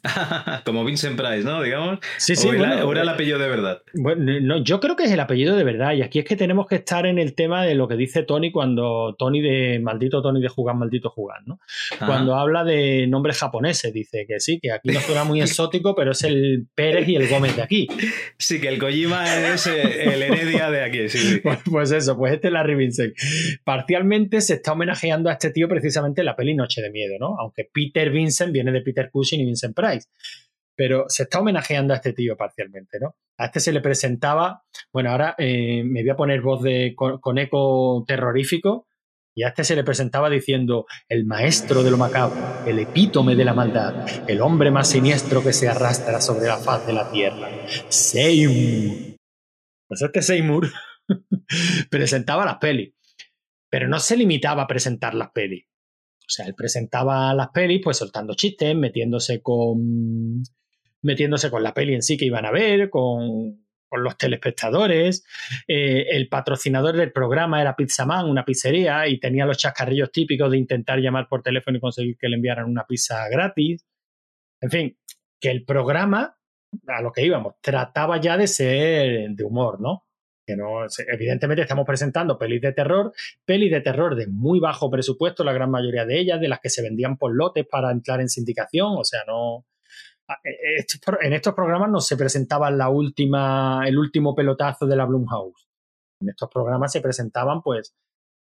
Como 0.64 0.85
Vincent 0.85 1.16
Price, 1.16 1.42
¿no? 1.44 1.62
Digamos. 1.62 1.98
Sí, 2.16 2.35
sí. 2.35 2.48
O 2.48 2.53
era, 2.53 2.81
el 2.81 3.09
eh, 3.09 3.11
apellido 3.11 3.38
de 3.38 3.48
verdad. 3.48 3.83
Bueno, 3.94 4.33
no, 4.40 4.62
yo 4.62 4.81
creo 4.81 4.96
que 4.96 5.05
es 5.05 5.12
el 5.12 5.20
apellido 5.20 5.57
de 5.57 5.64
verdad. 5.64 5.92
Y 5.92 6.03
aquí 6.03 6.20
es 6.20 6.24
que 6.24 6.37
tenemos 6.37 6.66
que 6.66 6.76
estar 6.76 7.07
en 7.07 7.18
el 7.18 7.35
tema 7.35 7.64
de 7.64 7.74
lo 7.74 7.87
que 7.87 7.96
dice 7.96 8.22
Tony 8.22 8.50
cuando 8.50 9.14
Tony 9.18 9.40
de 9.40 9.79
maldito 9.81 10.22
Tony 10.22 10.40
de 10.40 10.48
jugar, 10.48 10.76
maldito 10.76 11.11
jugar, 11.11 11.40
¿no? 11.46 11.61
Cuando 11.98 12.35
habla 12.37 12.64
de 12.64 13.07
nombres 13.07 13.38
japoneses, 13.38 13.92
dice 13.92 14.24
que 14.26 14.40
sí, 14.40 14.59
que 14.61 14.72
aquí 14.72 14.90
no 14.90 15.00
suena 15.00 15.24
muy 15.24 15.40
exótico, 15.42 15.94
pero 15.94 16.12
es 16.12 16.22
el 16.24 16.66
Pérez 16.74 17.09
y 17.09 17.16
el 17.16 17.29
Gómez 17.29 17.57
de 17.57 17.62
aquí. 17.62 17.88
Sí, 18.38 18.61
que 18.61 18.68
el 18.68 18.79
Kojima 18.79 19.53
es 19.53 19.66
el 19.66 20.22
Heredia 20.22 20.70
de 20.70 20.83
aquí, 20.83 21.09
sí, 21.09 21.40
Pues, 21.42 21.59
pues, 21.64 21.92
eso, 21.92 22.16
pues 22.16 22.35
este 22.35 22.48
es 22.48 22.53
Larry 22.53 22.74
Vincent. 22.74 23.14
Parcialmente 23.64 24.40
se 24.40 24.55
está 24.55 24.72
homenajeando 24.72 25.29
a 25.29 25.33
este 25.33 25.50
tío 25.50 25.68
precisamente 25.68 26.22
en 26.22 26.26
la 26.26 26.37
peli 26.37 26.55
Noche 26.55 26.81
de 26.81 26.90
Miedo, 26.90 27.16
¿no? 27.18 27.37
Aunque 27.38 27.68
Peter 27.70 28.11
Vincent 28.11 28.53
viene 28.53 28.72
de 28.72 28.81
Peter 28.81 29.11
Cushing 29.11 29.40
y 29.40 29.44
Vincent 29.44 29.74
Pero 30.76 31.04
se 31.08 31.24
está 31.24 31.40
homenajeando 31.40 31.92
a 31.92 31.96
este 31.96 32.12
tío 32.12 32.36
parcialmente, 32.36 32.98
¿no? 33.00 33.16
A 33.38 33.46
este 33.46 33.60
se 33.60 33.72
le 33.72 33.80
presentaba, 33.80 34.64
bueno, 34.92 35.10
ahora 35.10 35.34
eh, 35.38 35.82
me 35.84 36.02
voy 36.02 36.10
a 36.10 36.16
poner 36.16 36.40
voz 36.40 36.62
de, 36.62 36.94
con, 36.96 37.38
eco 37.38 38.04
terrorífico, 38.06 38.86
y 39.34 39.44
a 39.44 39.48
este 39.48 39.64
se 39.64 39.76
le 39.76 39.84
presentaba 39.84 40.28
diciendo, 40.28 40.86
el 41.08 41.24
maestro 41.24 41.82
de 41.82 41.90
lo 41.90 41.96
macabro, 41.96 42.66
el 42.66 42.78
epítome 42.78 43.36
de 43.36 43.44
la 43.44 43.54
maldad, 43.54 44.06
el 44.28 44.40
hombre 44.42 44.70
más 44.70 44.90
siniestro 44.90 45.42
que 45.42 45.52
se 45.52 45.68
arrastra 45.68 46.20
sobre 46.20 46.46
la 46.46 46.58
faz 46.58 46.86
de 46.86 46.92
la 46.92 47.10
tierra, 47.10 47.48
Seymour. 47.88 49.16
Pues 49.88 50.02
este 50.02 50.22
Seymour 50.22 50.70
presentaba 51.90 52.44
las 52.44 52.58
pelis, 52.58 52.94
pero 53.70 53.88
no 53.88 53.98
se 54.00 54.16
limitaba 54.16 54.62
a 54.62 54.66
presentar 54.66 55.14
las 55.14 55.30
pelis. 55.30 55.69
O 56.30 56.32
sea, 56.32 56.46
él 56.46 56.54
presentaba 56.54 57.34
las 57.34 57.48
pelis, 57.48 57.80
pues 57.82 57.96
soltando 57.96 58.34
chistes, 58.34 58.76
metiéndose 58.76 59.42
con. 59.42 60.44
metiéndose 61.02 61.50
con 61.50 61.64
la 61.64 61.74
peli 61.74 61.94
en 61.94 62.02
sí 62.02 62.16
que 62.16 62.26
iban 62.26 62.46
a 62.46 62.52
ver, 62.52 62.88
con, 62.88 63.66
los 63.90 64.16
telespectadores. 64.16 65.24
Eh, 65.66 66.06
el 66.10 66.28
patrocinador 66.28 66.96
del 66.96 67.10
programa 67.10 67.60
era 67.60 67.74
Pizzaman, 67.74 68.26
una 68.26 68.44
pizzería, 68.44 69.08
y 69.08 69.18
tenía 69.18 69.44
los 69.44 69.58
chascarrillos 69.58 70.12
típicos 70.12 70.52
de 70.52 70.58
intentar 70.58 71.00
llamar 71.00 71.26
por 71.28 71.42
teléfono 71.42 71.78
y 71.78 71.80
conseguir 71.80 72.16
que 72.16 72.28
le 72.28 72.36
enviaran 72.36 72.66
una 72.66 72.86
pizza 72.86 73.28
gratis. 73.28 73.84
En 74.60 74.70
fin, 74.70 74.98
que 75.40 75.50
el 75.50 75.64
programa, 75.64 76.38
a 76.86 77.02
lo 77.02 77.10
que 77.10 77.24
íbamos, 77.24 77.54
trataba 77.60 78.20
ya 78.20 78.36
de 78.36 78.46
ser 78.46 79.30
de 79.30 79.42
humor, 79.42 79.80
¿no? 79.80 80.04
Evidentemente 81.08 81.62
estamos 81.62 81.86
presentando 81.86 82.38
pelis 82.38 82.60
de 82.60 82.72
terror, 82.72 83.12
pelis 83.44 83.70
de 83.70 83.80
terror 83.80 84.16
de 84.16 84.26
muy 84.26 84.60
bajo 84.60 84.90
presupuesto, 84.90 85.44
la 85.44 85.52
gran 85.52 85.70
mayoría 85.70 86.04
de 86.04 86.18
ellas, 86.18 86.40
de 86.40 86.48
las 86.48 86.60
que 86.60 86.70
se 86.70 86.82
vendían 86.82 87.16
por 87.16 87.34
lotes 87.34 87.66
para 87.66 87.90
entrar 87.90 88.20
en 88.20 88.28
sindicación, 88.28 88.94
o 88.96 89.04
sea, 89.04 89.20
no... 89.26 89.66
E, 90.44 90.84
en 91.22 91.32
estos 91.32 91.54
programas 91.54 91.90
no 91.90 92.00
se 92.00 92.16
presentaba 92.16 92.70
la 92.70 92.88
última, 92.88 93.82
el 93.86 93.98
último 93.98 94.34
pelotazo 94.34 94.86
de 94.86 94.96
la 94.96 95.04
Blumhouse. 95.04 95.66
En 96.20 96.28
estos 96.28 96.48
programas 96.48 96.92
se 96.92 97.00
presentaban, 97.00 97.62
pues, 97.62 97.94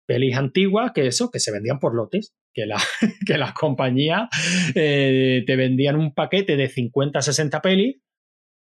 pelis 0.05 0.35
antiguas 0.35 0.91
que 0.93 1.07
eso, 1.07 1.31
que 1.31 1.39
se 1.39 1.51
vendían 1.51 1.79
por 1.79 1.95
lotes, 1.95 2.33
que, 2.53 2.65
la, 2.65 2.77
que 3.25 3.37
las 3.37 3.53
compañías 3.53 4.29
eh, 4.75 5.43
te 5.47 5.55
vendían 5.55 5.95
un 5.95 6.13
paquete 6.13 6.55
de 6.55 6.69
50, 6.69 7.21
60 7.21 7.61
pelis 7.61 8.03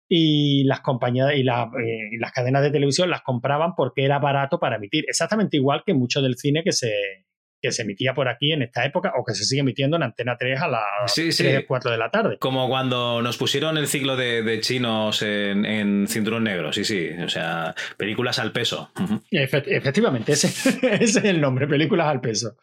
y 0.09 0.64
las 0.64 0.81
compañías 0.81 1.33
y, 1.35 1.40
eh, 1.40 2.09
y, 2.12 2.16
las 2.19 2.33
cadenas 2.33 2.62
de 2.62 2.71
televisión 2.71 3.11
las 3.11 3.23
compraban 3.23 3.75
porque 3.75 4.05
era 4.05 4.19
barato 4.19 4.59
para 4.59 4.77
emitir. 4.77 5.05
Exactamente 5.09 5.57
igual 5.57 5.83
que 5.85 5.95
mucho 5.95 6.23
del 6.23 6.37
cine 6.37 6.62
que 6.62 6.73
se, 6.73 7.27
que 7.61 7.73
se 7.73 7.83
emitía 7.83 8.14
por 8.14 8.29
aquí 8.29 8.53
en 8.53 8.62
esta 8.62 8.85
época 8.85 9.12
o 9.19 9.25
que 9.25 9.35
se 9.35 9.45
sigue 9.45 9.62
emitiendo 9.62 9.97
en 9.97 10.05
Antena 10.05 10.37
3 10.38 10.61
a 10.61 10.69
las 10.69 10.85
sí, 11.07 11.31
3, 11.37 11.64
4 11.66 11.90
de 11.90 11.99
la 11.99 12.11
tarde. 12.11 12.38
Como 12.38 12.69
cuando 12.69 13.21
nos 13.23 13.37
pusieron 13.37 13.79
el 13.79 13.88
ciclo 13.88 14.16
de, 14.16 14.61
chinos 14.61 15.23
en, 15.23 15.64
en, 15.64 16.07
Cinturón 16.07 16.45
Negro, 16.45 16.73
sí, 16.73 16.85
sí. 16.85 17.09
O 17.25 17.29
sea, 17.29 17.75
películas 17.97 18.38
al 18.38 18.53
peso. 18.53 18.90
efectivamente, 19.31 20.33
ese, 20.33 20.49
ese 21.03 21.19
es 21.19 21.25
el 21.25 21.40
nombre, 21.40 21.66
películas 21.66 22.07
al 22.07 22.21
peso. 22.21 22.57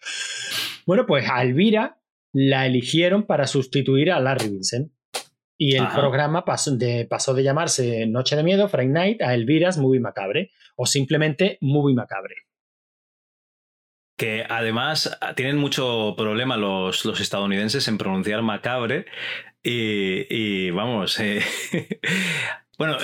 Bueno, 0.85 1.05
pues 1.05 1.29
a 1.29 1.41
Elvira 1.41 1.99
la 2.31 2.65
eligieron 2.65 3.23
para 3.23 3.47
sustituir 3.47 4.11
a 4.11 4.19
Larry 4.19 4.49
Vincent. 4.49 4.91
Y 5.65 5.77
el 5.77 5.87
programa 5.87 6.43
pasó 6.43 6.75
de, 6.75 7.07
pasó 7.09 7.33
de 7.33 7.41
llamarse 7.41 8.05
Noche 8.05 8.35
de 8.35 8.43
Miedo, 8.43 8.67
Friday 8.67 8.89
Night, 8.89 9.21
a 9.21 9.33
Elvira's 9.33 9.77
Movie 9.77 10.01
Macabre. 10.01 10.51
O 10.75 10.85
simplemente 10.85 11.57
Movie 11.61 11.95
Macabre. 11.95 12.35
Que 14.17 14.43
además 14.49 15.17
ah, 15.21 15.35
tienen 15.35 15.55
mucho 15.55 16.15
problema 16.17 16.57
los, 16.57 17.05
los 17.05 17.21
estadounidenses 17.21 17.87
en 17.87 17.97
pronunciar 17.97 18.41
macabre. 18.41 19.05
Y, 19.63 20.69
vamos. 20.71 21.17
Eh, 21.21 21.41
bueno, 22.77 22.97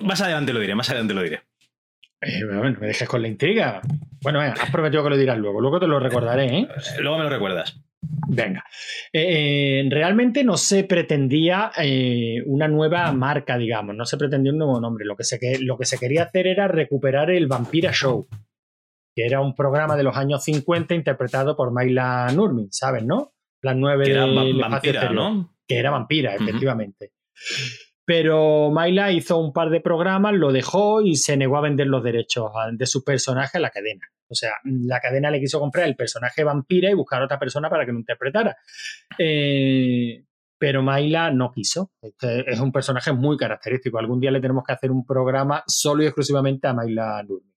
más 0.00 0.20
adelante 0.20 0.52
lo 0.52 0.58
diré, 0.58 0.74
más 0.74 0.90
adelante 0.90 1.14
lo 1.14 1.22
diré. 1.22 1.42
Eh, 2.20 2.44
bueno, 2.44 2.76
me 2.80 2.88
dejes 2.88 3.08
con 3.08 3.22
la 3.22 3.28
intriga. 3.28 3.80
Bueno, 4.22 4.40
has 4.40 4.70
prometido 4.72 5.04
que 5.04 5.10
lo 5.10 5.16
dirás 5.16 5.38
luego. 5.38 5.60
Luego 5.60 5.78
te 5.78 5.86
lo 5.86 6.00
recordaré, 6.00 6.46
¿eh? 6.46 6.68
Luego 6.98 7.18
me 7.18 7.24
lo 7.24 7.30
recuerdas. 7.30 7.80
Venga, 8.28 8.64
eh, 9.12 9.82
eh, 9.82 9.88
realmente 9.90 10.42
no 10.42 10.56
se 10.56 10.84
pretendía 10.84 11.70
eh, 11.76 12.42
una 12.46 12.68
nueva 12.68 13.10
marca, 13.12 13.56
digamos, 13.56 13.94
no 13.94 14.04
se 14.04 14.16
pretendía 14.16 14.52
un 14.52 14.58
nuevo 14.58 14.80
nombre. 14.80 15.04
Lo 15.04 15.16
que, 15.16 15.24
se, 15.24 15.38
lo 15.60 15.78
que 15.78 15.84
se 15.84 15.98
quería 15.98 16.24
hacer 16.24 16.46
era 16.46 16.68
recuperar 16.68 17.30
el 17.30 17.46
Vampira 17.46 17.92
Show, 17.92 18.28
que 19.14 19.24
era 19.24 19.40
un 19.40 19.54
programa 19.54 19.96
de 19.96 20.02
los 20.02 20.16
años 20.16 20.42
50 20.44 20.94
interpretado 20.94 21.56
por 21.56 21.72
Mayla 21.72 22.26
Nurmin, 22.34 22.72
¿sabes, 22.72 23.04
no? 23.04 23.32
Las 23.62 23.76
nueve 23.76 24.10
era 24.10 24.26
vampira, 24.26 25.10
¿no? 25.10 25.56
Que 25.66 25.78
era 25.78 25.90
vampira, 25.90 26.34
efectivamente. 26.34 27.12
Pero 28.06 28.70
Mayla 28.70 29.10
hizo 29.10 29.36
un 29.36 29.52
par 29.52 29.68
de 29.68 29.80
programas, 29.80 30.32
lo 30.32 30.52
dejó 30.52 31.02
y 31.02 31.16
se 31.16 31.36
negó 31.36 31.56
a 31.56 31.62
vender 31.62 31.88
los 31.88 32.04
derechos 32.04 32.52
de 32.72 32.86
su 32.86 33.02
personaje 33.02 33.58
a 33.58 33.60
la 33.60 33.70
cadena. 33.70 34.06
O 34.28 34.34
sea, 34.34 34.52
la 34.62 35.00
cadena 35.00 35.28
le 35.28 35.40
quiso 35.40 35.58
comprar 35.58 35.88
el 35.88 35.96
personaje 35.96 36.44
vampira 36.44 36.88
y 36.88 36.94
buscar 36.94 37.20
otra 37.20 37.38
persona 37.40 37.68
para 37.68 37.84
que 37.84 37.90
lo 37.90 37.98
interpretara. 37.98 38.56
Eh, 39.18 40.24
pero 40.56 40.84
Mayla 40.84 41.32
no 41.32 41.50
quiso. 41.50 41.90
Este 42.00 42.48
es 42.48 42.60
un 42.60 42.70
personaje 42.70 43.12
muy 43.12 43.36
característico. 43.36 43.98
Algún 43.98 44.20
día 44.20 44.30
le 44.30 44.40
tenemos 44.40 44.62
que 44.64 44.72
hacer 44.72 44.92
un 44.92 45.04
programa 45.04 45.64
solo 45.66 46.04
y 46.04 46.06
exclusivamente 46.06 46.68
a 46.68 46.74
Mayla 46.74 47.24
Nurmi. 47.24 47.52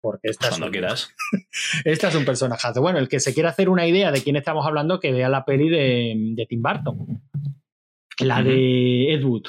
Porque 0.00 0.28
esta 0.28 0.48
Cuando 0.48 0.66
es, 0.66 0.72
quieras. 0.72 1.14
esta 1.84 2.08
es 2.08 2.14
un 2.16 2.24
personaje. 2.24 2.68
Bueno, 2.80 2.98
el 2.98 3.08
que 3.08 3.20
se 3.20 3.32
quiera 3.32 3.50
hacer 3.50 3.68
una 3.68 3.86
idea 3.86 4.10
de 4.10 4.22
quién 4.24 4.34
estamos 4.34 4.66
hablando, 4.66 4.98
que 4.98 5.12
vea 5.12 5.28
la 5.28 5.44
peli 5.44 5.68
de, 5.68 6.46
Tim 6.48 6.62
Burton. 6.62 7.22
La 8.18 8.42
de 8.42 9.14
Ed 9.14 9.24
Wood 9.24 9.46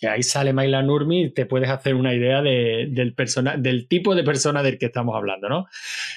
que 0.00 0.08
ahí 0.08 0.22
sale 0.22 0.52
Maila 0.52 0.82
Nurmi 0.82 1.24
y 1.24 1.32
te 1.32 1.46
puedes 1.46 1.70
hacer 1.70 1.94
una 1.94 2.14
idea 2.14 2.42
del, 2.42 2.94
del 2.94 3.88
tipo 3.88 4.14
de 4.14 4.24
persona 4.24 4.62
del 4.62 4.78
que 4.78 4.86
estamos 4.86 5.16
hablando, 5.16 5.48
¿no? 5.48 5.66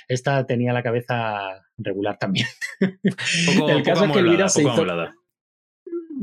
Esta 0.07 0.45
tenía 0.45 0.73
la 0.73 0.83
cabeza 0.83 1.65
regular 1.77 2.17
también. 2.17 2.47
el 2.79 3.83
caso 3.83 4.05
es 4.05 4.11
que 4.11 4.19
Elvira 4.19 4.49
se 4.49 4.61
hizo... 4.61 4.85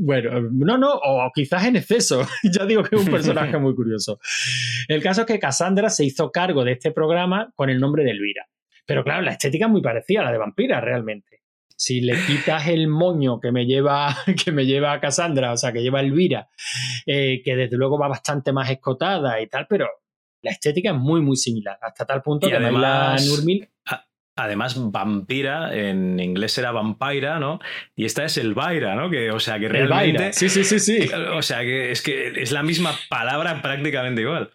Bueno, 0.01 0.49
no, 0.51 0.77
no, 0.77 0.93
o 0.93 1.29
quizás 1.33 1.65
en 1.65 1.75
exceso. 1.75 2.25
ya 2.43 2.65
digo 2.65 2.83
que 2.83 2.95
es 2.95 3.01
un 3.01 3.11
personaje 3.11 3.57
muy 3.59 3.75
curioso. 3.75 4.19
El 4.87 5.03
caso 5.03 5.21
es 5.21 5.27
que 5.27 5.39
Cassandra 5.39 5.89
se 5.89 6.05
hizo 6.05 6.31
cargo 6.31 6.63
de 6.63 6.73
este 6.73 6.91
programa 6.91 7.51
con 7.55 7.69
el 7.69 7.79
nombre 7.79 8.03
de 8.03 8.11
Elvira. 8.11 8.45
Pero 8.85 9.03
claro, 9.03 9.21
la 9.21 9.31
estética 9.31 9.65
es 9.65 9.71
muy 9.71 9.81
parecida 9.81 10.21
a 10.21 10.23
la 10.23 10.31
de 10.31 10.37
Vampira, 10.37 10.79
realmente. 10.79 11.38
Si 11.79 12.01
le 12.01 12.13
quitas 12.27 12.67
el 12.67 12.89
moño 12.89 13.39
que 13.39 13.53
me 13.53 13.65
lleva, 13.65 14.13
que 14.43 14.51
me 14.51 14.65
lleva 14.65 14.91
a 14.91 14.99
Cassandra, 14.99 15.53
o 15.53 15.57
sea, 15.57 15.71
que 15.71 15.81
lleva 15.81 16.01
Elvira, 16.01 16.49
eh, 17.05 17.41
que 17.41 17.55
desde 17.55 17.77
luego 17.77 17.97
va 17.97 18.09
bastante 18.09 18.51
más 18.51 18.69
escotada 18.69 19.39
y 19.39 19.47
tal, 19.47 19.65
pero 19.65 19.87
la 20.41 20.51
estética 20.51 20.89
es 20.89 20.97
muy, 20.97 21.21
muy 21.21 21.37
similar, 21.37 21.79
hasta 21.81 22.05
tal 22.05 22.21
punto 22.21 22.49
que 22.49 22.57
además, 22.57 23.25
Nurmil 23.25 23.69
Además, 24.35 24.75
vampira 24.91 25.75
en 25.75 26.17
inglés 26.19 26.57
era 26.57 26.71
vampira, 26.71 27.39
¿no? 27.39 27.59
Y 27.95 28.05
esta 28.05 28.23
es 28.23 28.37
el 28.37 28.53
vaira, 28.53 28.95
¿no? 28.95 29.09
Que, 29.09 29.31
o 29.31 29.39
sea, 29.39 29.59
que 29.59 29.67
realmente. 29.67 30.31
Sí, 30.31 30.47
sí, 30.47 30.63
sí, 30.63 30.79
sí. 30.79 31.09
O 31.33 31.41
sea, 31.41 31.59
que 31.59 31.91
es 31.91 32.01
que 32.01 32.41
es 32.41 32.53
la 32.53 32.63
misma 32.63 32.93
palabra 33.09 33.61
prácticamente 33.61 34.21
igual. 34.21 34.51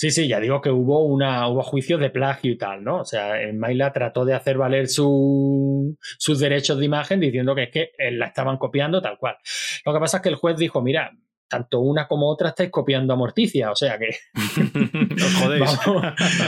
Sí, 0.00 0.12
sí, 0.12 0.28
ya 0.28 0.38
digo 0.38 0.60
que 0.60 0.70
hubo 0.70 1.04
una 1.06 1.48
hubo 1.48 1.60
juicios 1.64 1.98
de 1.98 2.10
plagio 2.10 2.52
y 2.52 2.56
tal, 2.56 2.84
¿no? 2.84 3.00
O 3.00 3.04
sea, 3.04 3.42
en 3.42 3.58
Maila 3.58 3.92
trató 3.92 4.24
de 4.24 4.32
hacer 4.32 4.56
valer 4.56 4.86
su, 4.86 5.98
sus 6.18 6.38
derechos 6.38 6.78
de 6.78 6.84
imagen 6.84 7.18
diciendo 7.18 7.52
que 7.56 7.64
es 7.64 7.70
que 7.72 7.90
la 8.12 8.26
estaban 8.26 8.58
copiando 8.58 9.02
tal 9.02 9.18
cual. 9.18 9.38
Lo 9.84 9.92
que 9.92 9.98
pasa 9.98 10.18
es 10.18 10.22
que 10.22 10.28
el 10.28 10.36
juez 10.36 10.56
dijo, 10.56 10.80
mira, 10.82 11.10
tanto 11.48 11.80
una 11.80 12.06
como 12.06 12.28
otra 12.28 12.50
estáis 12.50 12.70
copiando 12.70 13.12
a 13.12 13.16
Morticia, 13.16 13.70
o 13.70 13.76
sea 13.76 13.98
que. 13.98 14.10
os 15.24 15.34
jodéis. 15.34 15.78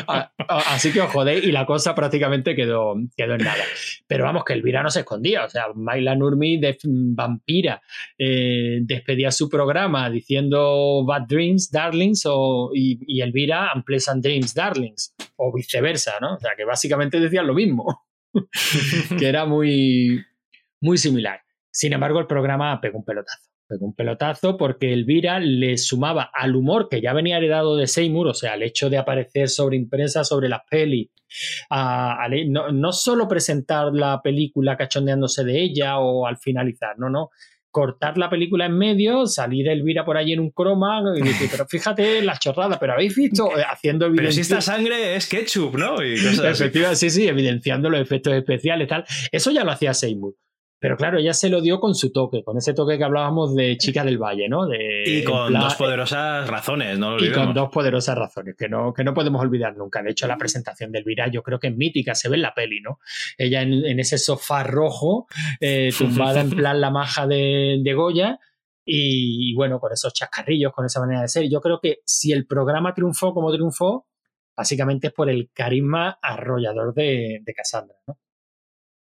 así 0.49 0.93
que 0.93 1.01
os 1.01 1.11
jodéis 1.11 1.45
y 1.45 1.53
la 1.53 1.67
cosa 1.67 1.95
prácticamente 1.95 2.55
quedó, 2.55 2.95
quedó 3.17 3.35
en 3.35 3.45
nada. 3.45 3.65
Pero 4.07 4.25
vamos, 4.25 4.45
que 4.45 4.53
Elvira 4.53 4.83
no 4.83 4.91
se 4.91 5.01
escondía, 5.01 5.45
o 5.45 5.49
sea, 5.49 5.67
Maila 5.75 6.15
Nurmi, 6.15 6.59
de 6.59 6.77
vampira, 6.85 7.81
eh, 8.19 8.81
despedía 8.83 9.31
su 9.31 9.49
programa 9.49 10.11
diciendo 10.11 11.05
Bad 11.05 11.23
Dreams, 11.27 11.71
Darlings, 11.71 12.27
o, 12.27 12.71
y, 12.75 12.99
y 13.07 13.23
Elvira, 13.23 13.71
Unpleasant 13.75 14.23
Dreams, 14.23 14.55
Darlings, 14.55 15.15
o 15.37 15.53
viceversa, 15.53 16.15
¿no? 16.21 16.35
O 16.35 16.39
sea, 16.39 16.53
que 16.57 16.65
básicamente 16.65 17.19
decían 17.19 17.47
lo 17.47 17.55
mismo, 17.55 18.05
que 19.19 19.27
era 19.27 19.47
muy, 19.47 20.23
muy 20.81 20.99
similar. 20.99 21.41
Sin 21.73 21.93
embargo, 21.93 22.19
el 22.19 22.27
programa 22.27 22.81
pegó 22.81 22.99
un 22.99 23.05
pelotazo 23.05 23.50
un 23.81 23.95
pelotazo 23.95 24.57
porque 24.57 24.93
Elvira 24.93 25.39
le 25.39 25.79
sumaba 25.79 26.31
al 26.33 26.57
humor 26.57 26.89
que 26.89 27.01
ya 27.01 27.13
venía 27.13 27.39
heredado 27.39 27.77
de 27.77 27.87
Seymour, 27.87 28.29
o 28.29 28.35
sea, 28.35 28.55
el 28.55 28.63
hecho 28.63 28.91
de 28.91 28.99
aparecer 28.99 29.49
sobre 29.49 29.77
impresa 29.77 30.25
sobre 30.25 30.49
las 30.49 30.63
pelis, 30.69 31.09
no, 32.49 32.73
no, 32.73 32.93
solo 32.93 33.29
presentar 33.29 33.93
la 33.93 34.21
película 34.23 34.77
cachondeándose 34.77 35.45
de 35.45 35.63
ella 35.63 35.99
o 35.99 36.27
al 36.27 36.39
finalizar, 36.39 36.99
no, 36.99 37.09
no. 37.09 37.31
Cortar 37.73 38.19
la 38.19 38.29
película 38.29 38.67
en 38.67 38.77
medio, 38.77 39.27
salir 39.29 39.69
Elvira 39.69 40.05
por 40.05 40.17
allí 40.17 40.33
en 40.33 40.41
un 40.41 40.51
croma 40.51 41.05
y 41.15 41.23
decir, 41.23 41.49
pero 41.53 41.69
fíjate 41.69 42.21
la 42.21 42.37
chorrada, 42.37 42.81
pero 42.81 42.95
habéis 42.95 43.15
visto 43.15 43.49
haciendo 43.71 44.07
evidencia. 44.07 44.23
Pero 44.25 44.33
si 44.33 44.41
esta 44.41 44.61
sangre 44.61 45.15
es 45.15 45.29
ketchup, 45.29 45.77
¿no? 45.77 46.05
Y 46.05 46.17
sí, 46.17 47.11
sí, 47.11 47.29
evidenciando 47.29 47.89
los 47.89 48.01
efectos 48.01 48.33
especiales, 48.33 48.89
tal. 48.89 49.05
Eso 49.31 49.53
ya 49.53 49.63
lo 49.63 49.71
hacía 49.71 49.95
Seymour. 49.95 50.35
Pero 50.81 50.97
claro, 50.97 51.19
ella 51.19 51.35
se 51.35 51.51
lo 51.51 51.61
dio 51.61 51.79
con 51.79 51.95
su 51.95 52.11
toque, 52.11 52.43
con 52.43 52.57
ese 52.57 52.73
toque 52.73 52.97
que 52.97 53.05
hablábamos 53.05 53.55
de 53.55 53.77
Chica 53.77 54.03
del 54.03 54.17
Valle, 54.17 54.49
¿no? 54.49 54.67
De, 54.67 55.05
y 55.07 55.23
con 55.23 55.53
dos 55.53 55.75
poderosas 55.75 56.49
razones, 56.49 56.99
¿no? 56.99 57.19
y 57.19 57.31
con 57.31 57.53
dos 57.53 57.69
poderosas 57.71 58.17
razones, 58.17 58.57
que 58.57 58.69
no, 58.69 58.95
que 58.95 59.05
no 59.05 59.13
podemos 59.13 59.43
olvidar 59.43 59.77
nunca. 59.77 60.03
De 60.03 60.11
hecho, 60.11 60.27
la 60.27 60.39
presentación 60.39 60.91
del 60.91 61.03
Elvira 61.03 61.29
yo 61.29 61.43
creo 61.43 61.59
que 61.59 61.69
es 61.69 61.77
mítica, 61.77 62.15
se 62.15 62.31
ve 62.31 62.37
en 62.37 62.43
la 62.43 62.55
peli, 62.55 62.81
¿no? 62.81 62.99
Ella 63.37 63.61
en, 63.61 64.01
ese 64.01 64.17
sofá 64.17 64.63
rojo, 64.63 65.27
eh, 65.61 65.91
tumbada 65.99 66.41
en 66.41 66.51
plan 66.51 66.81
la 66.81 66.91
maja 66.91 67.27
de, 67.27 67.81
de 67.83 67.95
Goya, 67.95 68.39
y, 68.93 69.55
bueno, 69.55 69.79
con 69.79 69.93
esos 69.93 70.13
chascarrillos, 70.13 70.73
con 70.73 70.87
esa 70.87 71.01
manera 71.01 71.21
de 71.21 71.29
ser. 71.29 71.49
Yo 71.49 71.61
creo 71.61 71.79
que 71.81 71.99
si 72.05 72.33
el 72.33 72.47
programa 72.47 72.93
triunfó 72.95 73.33
como 73.33 73.53
triunfó, 73.53 74.09
básicamente 74.57 75.09
es 75.09 75.13
por 75.13 75.31
el 75.31 75.51
carisma 75.53 76.19
arrollador 76.21 76.95
de, 76.95 77.41
de 77.43 77.55
Cassandra, 77.55 77.97
¿no? 78.07 78.19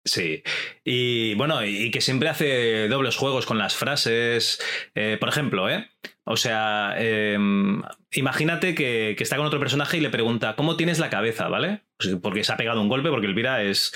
Sí, 0.07 0.41
y 0.85 1.33
bueno, 1.35 1.65
y 1.65 1.91
que 1.91 1.99
siempre 1.99 2.29
hace 2.29 2.87
dobles 2.87 3.17
juegos 3.17 3.45
con 3.45 3.57
las 3.57 3.75
frases. 3.75 4.59
Eh, 4.95 5.17
por 5.19 5.27
ejemplo, 5.27 5.69
¿eh? 5.69 5.89
O 6.23 6.37
sea, 6.37 6.95
em, 6.97 7.81
imagínate 8.11 8.73
que, 8.73 9.15
está 9.19 9.35
con 9.35 9.45
otro 9.45 9.59
personaje 9.59 9.97
y 9.97 9.99
le 9.99 10.09
pregunta, 10.09 10.55
¿cómo 10.55 10.77
tienes 10.77 10.99
la 10.99 11.09
cabeza? 11.09 11.49
¿Vale? 11.49 11.83
Pues 11.97 12.15
porque 12.21 12.45
se 12.45 12.53
ha 12.53 12.57
pegado 12.57 12.81
un 12.81 12.87
golpe, 12.87 13.09
porque 13.09 13.27
Elvira 13.27 13.61
es. 13.63 13.91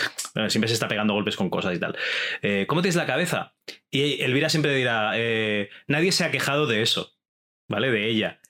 siempre 0.49 0.67
se 0.67 0.73
está 0.73 0.89
pegando 0.89 1.13
golpes 1.13 1.37
con 1.37 1.49
cosas 1.49 1.75
y 1.75 1.79
tal. 1.79 1.97
Eh, 2.41 2.65
¿Cómo 2.67 2.81
tienes 2.81 2.97
la 2.97 3.05
cabeza? 3.05 3.55
Y 3.89 4.21
Elvira 4.21 4.49
siempre 4.49 4.75
dirá, 4.75 5.13
eh, 5.15 5.69
nadie 5.87 6.11
se 6.11 6.25
ha 6.25 6.31
quejado 6.31 6.67
de 6.67 6.81
eso, 6.81 7.13
¿vale? 7.69 7.89
De 7.89 8.09
ella. 8.09 8.41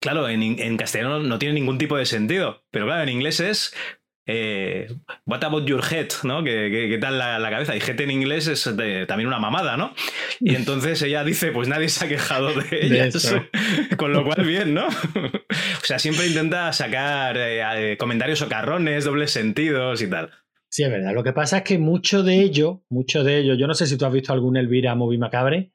Claro, 0.00 0.28
en, 0.28 0.42
en, 0.42 0.76
castellano 0.76 1.20
no 1.20 1.38
tiene 1.38 1.54
ningún 1.54 1.78
tipo 1.78 1.96
de 1.96 2.06
sentido, 2.06 2.64
pero 2.70 2.86
claro, 2.86 3.04
en 3.04 3.08
inglés 3.08 3.38
es 3.38 3.74
eh, 4.24 4.86
what 5.26 5.42
about 5.42 5.66
your 5.66 5.82
head, 5.84 6.08
¿no? 6.22 6.44
¿Qué, 6.44 6.98
tal 7.00 7.18
la, 7.18 7.50
cabeza? 7.50 7.74
Y 7.74 7.80
head 7.80 8.00
en 8.00 8.10
inglés 8.10 8.46
es 8.46 8.64
también 9.08 9.26
una 9.26 9.38
mamada, 9.38 9.76
¿no? 9.76 9.94
Y 10.40 10.54
entonces 10.54 11.02
ella 11.02 11.24
dice, 11.24 11.50
pues 11.50 11.68
nadie 11.68 11.88
se 11.88 12.04
ha 12.04 12.08
quejado 12.08 12.52
de 12.54 12.86
ella. 12.86 13.08
Con 13.96 14.12
lo 14.12 14.24
cual, 14.24 14.42
bien, 14.46 14.74
¿no? 14.74 14.86
o 14.86 15.84
sea, 15.84 15.98
siempre 15.98 16.26
intenta 16.26 16.72
sacar 16.72 17.36
eh, 17.38 17.96
comentarios 17.98 18.38
socarrones, 18.38 19.04
dobles 19.04 19.30
sentidos 19.30 20.00
y 20.02 20.08
tal. 20.08 20.30
Sí, 20.68 20.84
es 20.84 20.90
verdad. 20.90 21.12
Lo 21.12 21.22
que 21.22 21.32
pasa 21.32 21.58
es 21.58 21.62
que 21.64 21.78
mucho 21.78 22.22
de 22.22 22.40
ello, 22.40 22.82
mucho 22.88 23.24
de 23.24 23.38
ello, 23.38 23.54
yo 23.54 23.66
no 23.66 23.74
sé 23.74 23.86
si 23.86 23.98
tú 23.98 24.06
has 24.06 24.12
visto 24.12 24.32
algún 24.32 24.56
Elvira 24.56 24.94
Movie 24.94 25.18
Macabre. 25.18 25.72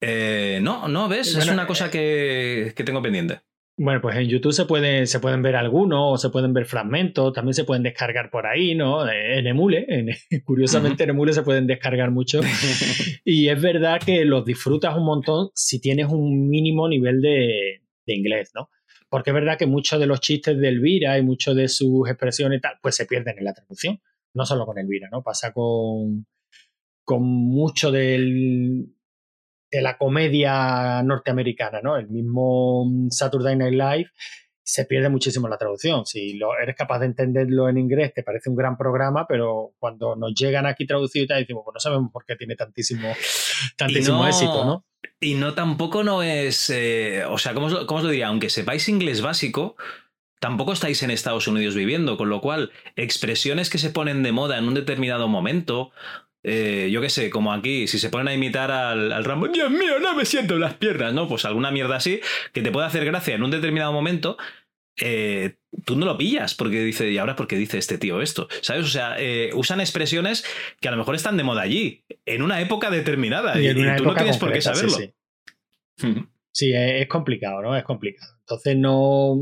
Eh, 0.00 0.60
no, 0.62 0.86
no, 0.86 1.08
¿ves? 1.08 1.34
es 1.34 1.48
una 1.48 1.66
cosa 1.66 1.90
que 1.90 2.72
tengo 2.84 3.02
pendiente. 3.02 3.40
Bueno, 3.76 4.00
pues 4.00 4.16
en 4.16 4.28
YouTube 4.28 4.52
se, 4.52 4.66
puede, 4.66 5.04
se 5.06 5.18
pueden 5.18 5.42
ver 5.42 5.56
algunos, 5.56 6.22
se 6.22 6.30
pueden 6.30 6.52
ver 6.52 6.64
fragmentos, 6.64 7.32
también 7.32 7.54
se 7.54 7.64
pueden 7.64 7.82
descargar 7.82 8.30
por 8.30 8.46
ahí, 8.46 8.76
¿no? 8.76 9.08
En 9.10 9.48
Emule, 9.48 9.84
curiosamente 10.44 11.02
en 11.02 11.10
Emule 11.10 11.32
se 11.32 11.42
pueden 11.42 11.66
descargar 11.66 12.12
mucho. 12.12 12.40
y 13.24 13.48
es 13.48 13.60
verdad 13.60 14.00
que 14.00 14.24
los 14.24 14.44
disfrutas 14.44 14.96
un 14.96 15.04
montón 15.04 15.50
si 15.54 15.80
tienes 15.80 16.06
un 16.08 16.48
mínimo 16.48 16.88
nivel 16.88 17.20
de, 17.20 17.82
inglés, 18.06 18.52
¿no? 18.54 18.70
Porque 19.08 19.30
es 19.30 19.34
verdad 19.34 19.58
que 19.58 19.66
muchos 19.66 19.98
de 19.98 20.06
los 20.06 20.20
chistes 20.20 20.56
de 20.56 20.68
Elvira 20.68 21.18
y 21.18 21.22
muchos 21.22 21.56
de 21.56 21.66
sus 21.66 22.08
expresiones 22.08 22.58
y 22.58 22.60
tal, 22.60 22.74
pues 22.80 22.94
se 22.94 23.06
pierden 23.06 23.38
en 23.38 23.44
la 23.44 23.54
traducción. 23.54 24.00
No 24.34 24.46
solo 24.46 24.66
con 24.66 24.78
Elvira, 24.78 25.08
¿no? 25.10 25.22
Pasa 25.22 25.52
con, 25.52 26.26
con 27.04 27.22
mucho 27.24 27.90
del, 27.90 28.86
de 29.74 29.82
la 29.82 29.98
comedia 29.98 31.02
norteamericana, 31.02 31.80
¿no? 31.82 31.96
El 31.96 32.08
mismo 32.08 32.86
Saturday 33.10 33.56
Night 33.56 33.74
Live 33.74 34.10
se 34.62 34.84
pierde 34.86 35.08
muchísimo 35.08 35.48
la 35.48 35.58
traducción. 35.58 36.06
Si 36.06 36.34
lo, 36.34 36.56
eres 36.56 36.76
capaz 36.76 37.00
de 37.00 37.06
entenderlo 37.06 37.68
en 37.68 37.76
inglés, 37.76 38.14
te 38.14 38.22
parece 38.22 38.50
un 38.50 38.56
gran 38.56 38.78
programa, 38.78 39.26
pero 39.28 39.72
cuando 39.78 40.14
nos 40.14 40.32
llegan 40.34 40.66
aquí 40.66 40.86
traducidos, 40.86 41.28
decimos, 41.28 41.62
pues 41.64 41.74
no 41.74 41.80
sabemos 41.80 42.12
por 42.12 42.24
qué 42.24 42.36
tiene 42.36 42.54
tantísimo, 42.54 43.12
tantísimo 43.76 44.26
éxito, 44.26 44.64
¿no? 44.64 44.86
Y 45.20 45.34
no 45.34 45.54
tampoco 45.54 46.04
no 46.04 46.22
es, 46.22 46.70
eh, 46.70 47.24
o 47.28 47.36
sea, 47.36 47.52
¿cómo 47.52 47.66
os, 47.66 48.02
lo 48.02 48.08
diría? 48.08 48.28
Aunque 48.28 48.50
sepáis 48.50 48.88
inglés 48.88 49.22
básico, 49.22 49.76
tampoco 50.38 50.72
estáis 50.72 51.02
en 51.02 51.10
Estados 51.10 51.48
Unidos 51.48 51.74
viviendo, 51.74 52.16
con 52.16 52.30
lo 52.30 52.40
cual 52.40 52.70
expresiones 52.96 53.70
que 53.70 53.78
se 53.78 53.90
ponen 53.90 54.22
de 54.22 54.32
moda 54.32 54.56
en 54.56 54.68
un 54.68 54.74
determinado 54.74 55.26
momento 55.28 55.90
eh, 56.44 56.90
yo 56.92 57.00
qué 57.00 57.08
sé, 57.08 57.30
como 57.30 57.52
aquí, 57.52 57.88
si 57.88 57.98
se 57.98 58.10
ponen 58.10 58.28
a 58.28 58.34
imitar 58.34 58.70
al, 58.70 59.10
al, 59.12 59.24
Rambo, 59.24 59.48
Dios 59.48 59.70
mío, 59.70 59.98
no 59.98 60.14
me 60.14 60.26
siento 60.26 60.54
en 60.54 60.60
las 60.60 60.74
piernas, 60.74 61.14
¿no? 61.14 61.26
Pues 61.26 61.46
alguna 61.46 61.70
mierda 61.70 61.96
así 61.96 62.20
que 62.52 62.60
te 62.60 62.70
puede 62.70 62.86
hacer 62.86 63.04
gracia 63.06 63.34
en 63.34 63.42
un 63.42 63.50
determinado 63.50 63.92
momento. 63.92 64.36
Eh, 65.00 65.56
tú 65.84 65.96
no 65.96 66.06
lo 66.06 66.16
pillas 66.18 66.54
porque 66.54 66.84
dice, 66.84 67.10
¿y 67.10 67.18
ahora 67.18 67.34
por 67.34 67.48
qué 67.48 67.56
dice 67.56 67.78
este 67.78 67.98
tío 67.98 68.20
esto? 68.20 68.48
¿Sabes? 68.60 68.84
O 68.84 68.88
sea, 68.88 69.16
eh, 69.18 69.50
usan 69.54 69.80
expresiones 69.80 70.44
que 70.80 70.88
a 70.88 70.90
lo 70.90 70.98
mejor 70.98 71.14
están 71.14 71.36
de 71.38 71.44
moda 71.44 71.62
allí, 71.62 72.04
en 72.26 72.42
una 72.42 72.60
época 72.60 72.90
determinada, 72.90 73.60
y, 73.60 73.74
tú 73.96 74.04
no 74.04 74.14
tienes 74.14 74.36
por 74.36 74.52
qué 74.52 74.60
saberlo. 74.60 74.98
Sí, 75.96 76.26
es 76.60 77.08
complicado, 77.08 77.62
¿no? 77.62 77.76
Es 77.76 77.84
complicado. 77.84 78.32
Entonces, 78.40 78.76
no. 78.76 79.34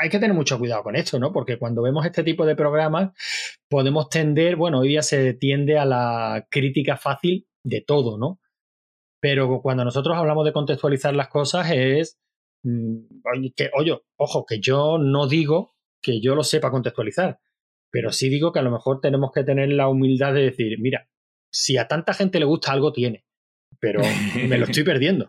hay 0.00 0.08
que 0.08 0.18
tener 0.18 0.34
mucho 0.34 0.58
cuidado 0.58 0.82
con 0.82 0.94
esto, 0.96 1.18
¿no? 1.18 1.32
Porque 1.32 1.58
cuando 1.58 1.82
vemos 1.82 2.06
este 2.06 2.22
tipo 2.22 2.46
de 2.46 2.54
programas, 2.54 3.10
podemos 3.68 4.08
tender, 4.08 4.56
bueno, 4.56 4.80
hoy 4.80 4.88
día 4.88 5.02
se 5.02 5.34
tiende 5.34 5.78
a 5.78 5.84
la 5.84 6.46
crítica 6.50 6.96
fácil 6.96 7.46
de 7.64 7.80
todo, 7.80 8.18
¿no? 8.18 8.40
Pero 9.20 9.60
cuando 9.62 9.84
nosotros 9.84 10.16
hablamos 10.16 10.44
de 10.44 10.52
contextualizar 10.52 11.14
las 11.14 11.28
cosas, 11.28 11.70
es. 11.72 12.18
Mm, 12.62 13.06
que, 13.56 13.70
oye, 13.74 13.98
ojo, 14.16 14.44
que 14.46 14.60
yo 14.60 14.98
no 14.98 15.26
digo 15.26 15.74
que 16.02 16.20
yo 16.20 16.34
lo 16.34 16.44
sepa 16.44 16.70
contextualizar, 16.70 17.40
pero 17.90 18.12
sí 18.12 18.28
digo 18.28 18.52
que 18.52 18.58
a 18.60 18.62
lo 18.62 18.70
mejor 18.70 19.00
tenemos 19.00 19.32
que 19.32 19.44
tener 19.44 19.70
la 19.70 19.88
humildad 19.88 20.34
de 20.34 20.42
decir, 20.42 20.78
mira, 20.78 21.08
si 21.52 21.76
a 21.76 21.88
tanta 21.88 22.14
gente 22.14 22.38
le 22.38 22.44
gusta 22.46 22.72
algo, 22.72 22.92
tiene 22.92 23.24
pero 23.80 24.02
me 24.48 24.58
lo 24.58 24.66
estoy 24.66 24.84
perdiendo. 24.84 25.26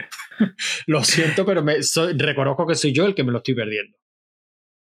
lo 0.87 1.03
siento, 1.03 1.45
pero 1.45 1.63
me, 1.63 1.77
reconozco 2.15 2.67
que 2.67 2.75
soy 2.75 2.91
yo 2.93 3.05
el 3.05 3.15
que 3.15 3.23
me 3.23 3.31
lo 3.31 3.39
estoy 3.39 3.55
perdiendo. 3.55 3.97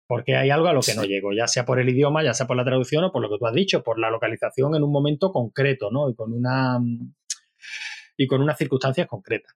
Porque 0.07 0.35
hay 0.35 0.49
algo 0.49 0.67
a 0.67 0.73
lo 0.73 0.81
que 0.81 0.95
no 0.95 1.03
llego, 1.03 1.33
ya 1.33 1.47
sea 1.47 1.65
por 1.65 1.79
el 1.79 1.87
idioma, 1.87 2.23
ya 2.23 2.33
sea 2.33 2.47
por 2.47 2.57
la 2.57 2.65
traducción 2.65 3.03
o 3.03 3.11
por 3.11 3.21
lo 3.21 3.29
que 3.29 3.37
tú 3.37 3.45
has 3.45 3.53
dicho, 3.53 3.83
por 3.83 3.99
la 3.99 4.09
localización 4.09 4.73
en 4.75 4.81
un 4.81 4.91
momento 4.91 5.31
concreto, 5.31 5.91
¿no? 5.91 6.09
Y 6.09 6.15
con 6.15 6.33
una 6.33 6.79
y 8.17 8.27
con 8.27 8.41
unas 8.41 8.57
circunstancias 8.57 9.07
concretas. 9.07 9.55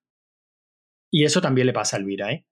Y 1.12 1.26
eso 1.26 1.42
también 1.42 1.68
le 1.68 1.74
pasa 1.74 1.98
a 1.98 2.00
Elvira, 2.00 2.32
¿eh? 2.32 2.46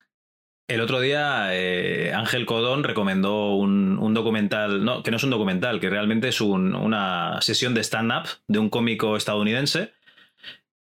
El 0.68 0.82
otro 0.82 1.02
día 1.02 1.50
eh, 1.52 2.14
Ángel 2.14 2.46
Codón 2.46 2.84
recomendó 2.84 3.56
un, 3.56 4.14
documental, 4.14 4.86
no, 4.86 5.04
que 5.04 5.12
no 5.12 5.18
es 5.18 5.24
un 5.24 5.30
documental, 5.30 5.80
que 5.82 5.90
realmente 5.90 6.30
es 6.30 6.40
una 6.40 7.42
sesión 7.42 7.74
de 7.74 7.82
stand-up 7.82 8.30
de 8.48 8.60
un 8.60 8.70
cómico 8.70 9.18
estadounidense. 9.18 9.92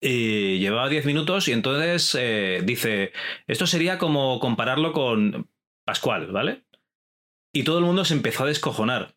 Y 0.03 0.57
llevaba 0.57 0.89
10 0.89 1.05
minutos 1.05 1.47
y 1.47 1.51
entonces 1.51 2.17
eh, 2.19 2.61
dice, 2.63 3.11
esto 3.45 3.67
sería 3.67 3.99
como 3.99 4.39
compararlo 4.39 4.93
con 4.93 5.47
Pascual, 5.85 6.31
¿vale? 6.31 6.63
Y 7.53 7.63
todo 7.63 7.77
el 7.77 7.85
mundo 7.85 8.03
se 8.03 8.15
empezó 8.15 8.43
a 8.43 8.47
descojonar. 8.47 9.15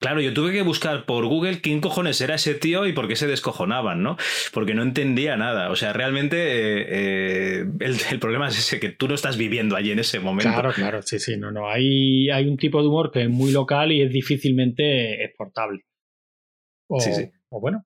Claro, 0.00 0.20
yo 0.20 0.34
tuve 0.34 0.50
que 0.50 0.62
buscar 0.62 1.06
por 1.06 1.26
Google 1.26 1.60
quién 1.60 1.80
cojones 1.80 2.20
era 2.20 2.34
ese 2.34 2.56
tío 2.56 2.88
y 2.88 2.92
por 2.92 3.06
qué 3.06 3.14
se 3.14 3.28
descojonaban, 3.28 4.02
¿no? 4.02 4.16
Porque 4.52 4.74
no 4.74 4.82
entendía 4.82 5.36
nada. 5.36 5.70
O 5.70 5.76
sea, 5.76 5.92
realmente 5.92 6.38
eh, 6.38 7.60
eh, 7.60 7.64
el, 8.10 8.18
problema 8.18 8.48
es 8.48 8.58
ese, 8.58 8.80
que 8.80 8.88
tú 8.88 9.06
no 9.06 9.14
estás 9.14 9.36
viviendo 9.36 9.76
allí 9.76 9.92
en 9.92 10.00
ese 10.00 10.18
momento. 10.18 10.52
Claro, 10.52 10.72
claro, 10.72 11.02
sí, 11.02 11.20
sí, 11.20 11.36
no, 11.36 11.52
no. 11.52 11.70
Hay, 11.70 12.28
hay 12.30 12.48
un 12.48 12.56
tipo 12.56 12.82
de 12.82 12.88
humor 12.88 13.12
que 13.12 13.22
es 13.22 13.30
muy 13.30 13.52
local 13.52 13.92
y 13.92 14.02
es 14.02 14.10
difícilmente 14.10 15.22
exportable. 15.24 15.84
sí, 16.98 17.12
sí. 17.14 17.30
O 17.50 17.60
bueno, 17.60 17.84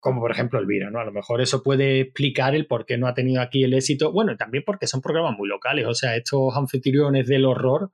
como 0.00 0.20
por 0.20 0.30
ejemplo 0.30 0.58
Elvira, 0.58 0.90
¿no? 0.90 0.98
A 0.98 1.04
lo 1.04 1.12
mejor 1.12 1.40
eso 1.40 1.62
puede 1.62 2.00
explicar 2.00 2.54
el 2.54 2.66
por 2.66 2.86
qué 2.86 2.96
no 2.96 3.06
ha 3.06 3.14
tenido 3.14 3.42
aquí 3.42 3.62
el 3.62 3.74
éxito. 3.74 4.12
Bueno, 4.12 4.36
también 4.36 4.64
porque 4.66 4.86
son 4.86 5.02
programas 5.02 5.36
muy 5.36 5.48
locales, 5.48 5.86
o 5.86 5.94
sea, 5.94 6.16
estos 6.16 6.56
anfitriones 6.56 7.26
del 7.26 7.44
horror, 7.44 7.92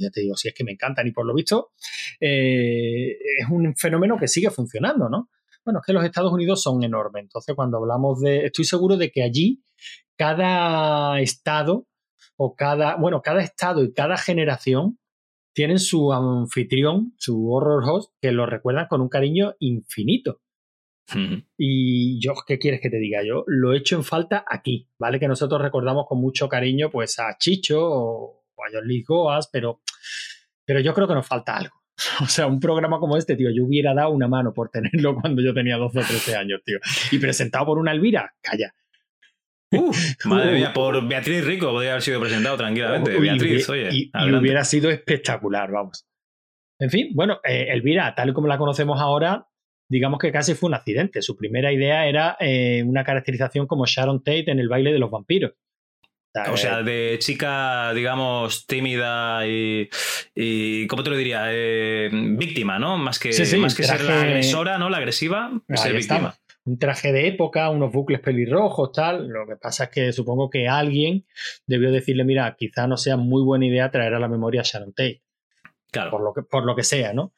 ya 0.00 0.10
te 0.10 0.22
digo, 0.22 0.36
si 0.36 0.48
es 0.48 0.54
que 0.54 0.64
me 0.64 0.72
encantan 0.72 1.06
y 1.06 1.12
por 1.12 1.26
lo 1.26 1.34
visto 1.34 1.72
eh, 2.20 3.18
es 3.38 3.48
un 3.50 3.74
fenómeno 3.76 4.16
que 4.18 4.28
sigue 4.28 4.50
funcionando, 4.50 5.08
¿no? 5.08 5.28
Bueno, 5.64 5.80
es 5.80 5.86
que 5.86 5.92
los 5.92 6.04
Estados 6.04 6.32
Unidos 6.32 6.62
son 6.62 6.82
enormes, 6.82 7.22
entonces 7.22 7.54
cuando 7.54 7.78
hablamos 7.78 8.20
de, 8.20 8.46
estoy 8.46 8.64
seguro 8.64 8.96
de 8.96 9.12
que 9.12 9.22
allí 9.22 9.62
cada 10.16 11.20
estado 11.20 11.86
o 12.36 12.54
cada, 12.56 12.96
bueno, 12.96 13.22
cada 13.22 13.42
estado 13.42 13.84
y 13.84 13.92
cada 13.92 14.16
generación 14.16 14.98
tienen 15.54 15.78
su 15.78 16.12
anfitrión, 16.12 17.14
su 17.18 17.52
horror 17.52 17.84
host, 17.84 18.12
que 18.20 18.32
lo 18.32 18.46
recuerdan 18.46 18.86
con 18.88 19.00
un 19.00 19.08
cariño 19.08 19.54
infinito. 19.58 20.40
Y 21.56 22.20
yo, 22.20 22.34
¿qué 22.46 22.58
quieres 22.58 22.80
que 22.80 22.90
te 22.90 22.98
diga? 22.98 23.22
Yo 23.24 23.44
lo 23.46 23.72
he 23.72 23.78
hecho 23.78 23.96
en 23.96 24.04
falta 24.04 24.44
aquí, 24.48 24.88
¿vale? 24.98 25.18
Que 25.18 25.28
nosotros 25.28 25.60
recordamos 25.60 26.06
con 26.08 26.20
mucho 26.20 26.48
cariño 26.48 26.90
pues 26.90 27.18
a 27.18 27.36
Chicho 27.38 27.80
o, 27.82 28.44
a 28.58 28.70
John 28.72 28.86
Lee 28.86 29.02
Goas, 29.02 29.48
pero, 29.52 29.80
pero 30.64 30.80
yo 30.80 30.94
creo 30.94 31.08
que 31.08 31.14
nos 31.14 31.26
falta 31.26 31.56
algo. 31.56 31.74
O 32.22 32.26
sea, 32.26 32.46
un 32.46 32.60
programa 32.60 32.98
como 32.98 33.16
este, 33.16 33.36
tío, 33.36 33.50
yo 33.54 33.64
hubiera 33.64 33.94
dado 33.94 34.10
una 34.10 34.28
mano 34.28 34.52
por 34.52 34.70
tenerlo 34.70 35.14
cuando 35.20 35.42
yo 35.42 35.54
tenía 35.54 35.76
12 35.76 35.98
o 35.98 36.02
13 36.02 36.36
años, 36.36 36.60
tío. 36.64 36.78
Y 37.10 37.18
presentado 37.18 37.66
por 37.66 37.78
una 37.78 37.92
Elvira, 37.92 38.34
calla. 38.40 38.74
madre 40.26 40.52
mía, 40.52 40.72
por 40.72 41.06
Beatriz 41.08 41.44
Rico 41.44 41.70
podría 41.70 41.92
haber 41.92 42.02
sido 42.02 42.20
presentado 42.20 42.56
tranquilamente. 42.58 43.18
Beatriz, 43.18 43.68
oye. 43.68 43.88
Y, 43.90 44.10
hubiera 44.34 44.64
sido 44.64 44.90
espectacular, 44.90 45.70
vamos. 45.70 46.06
En 46.78 46.90
fin, 46.90 47.10
bueno, 47.14 47.40
eh, 47.44 47.68
Elvira, 47.70 48.14
tal 48.14 48.30
y 48.30 48.32
como 48.32 48.48
la 48.48 48.58
conocemos 48.58 49.00
ahora, 49.00 49.46
digamos 49.92 50.18
que 50.18 50.32
casi 50.32 50.54
fue 50.54 50.68
un 50.68 50.74
accidente. 50.74 51.20
Su 51.20 51.36
primera 51.36 51.70
idea 51.70 52.06
era 52.06 52.36
eh, 52.40 52.82
una 52.82 53.04
caracterización 53.04 53.66
como 53.66 53.84
Sharon 53.84 54.24
Tate 54.24 54.50
en 54.50 54.58
el 54.58 54.68
baile 54.68 54.90
de 54.90 54.98
los 54.98 55.10
vampiros. 55.10 55.52
O 56.50 56.56
sea, 56.56 56.80
eh, 56.80 56.82
de 56.82 57.18
chica, 57.18 57.92
digamos, 57.92 58.66
tímida 58.66 59.46
y, 59.46 59.90
y 60.34 60.86
¿cómo 60.86 61.02
te 61.02 61.10
lo 61.10 61.16
diría? 61.18 61.44
Eh, 61.50 62.08
víctima, 62.10 62.78
¿no? 62.78 62.96
Más 62.96 63.18
que, 63.18 63.28
más 63.58 63.74
que 63.74 63.82
ser 63.82 64.00
la 64.00 64.22
agresora, 64.22 64.78
¿no? 64.78 64.88
La 64.88 64.96
agresiva, 64.96 65.52
ser 65.74 65.92
víctima. 65.94 66.34
Un 66.64 66.78
traje 66.78 67.12
de 67.12 67.26
época, 67.26 67.68
unos 67.68 67.92
bucles 67.92 68.20
pelirrojos, 68.20 68.92
tal. 68.92 69.28
Lo 69.28 69.46
que 69.46 69.56
pasa 69.56 69.84
es 69.84 69.90
que 69.90 70.12
supongo 70.12 70.48
que 70.48 70.68
alguien 70.68 71.26
debió 71.66 71.90
decirle, 71.90 72.24
mira, 72.24 72.56
quizá 72.56 72.86
no 72.86 72.96
sea 72.96 73.18
muy 73.18 73.42
buena 73.42 73.66
idea 73.66 73.90
traer 73.90 74.14
a 74.14 74.18
la 74.18 74.28
memoria 74.28 74.62
a 74.62 74.64
Sharon 74.64 74.94
Tate. 74.94 75.20
Claro. 75.90 76.12
Por 76.12 76.22
lo 76.22 76.32
que, 76.32 76.42
por 76.42 76.64
lo 76.64 76.74
que 76.74 76.82
sea, 76.82 77.12
¿no? 77.12 77.34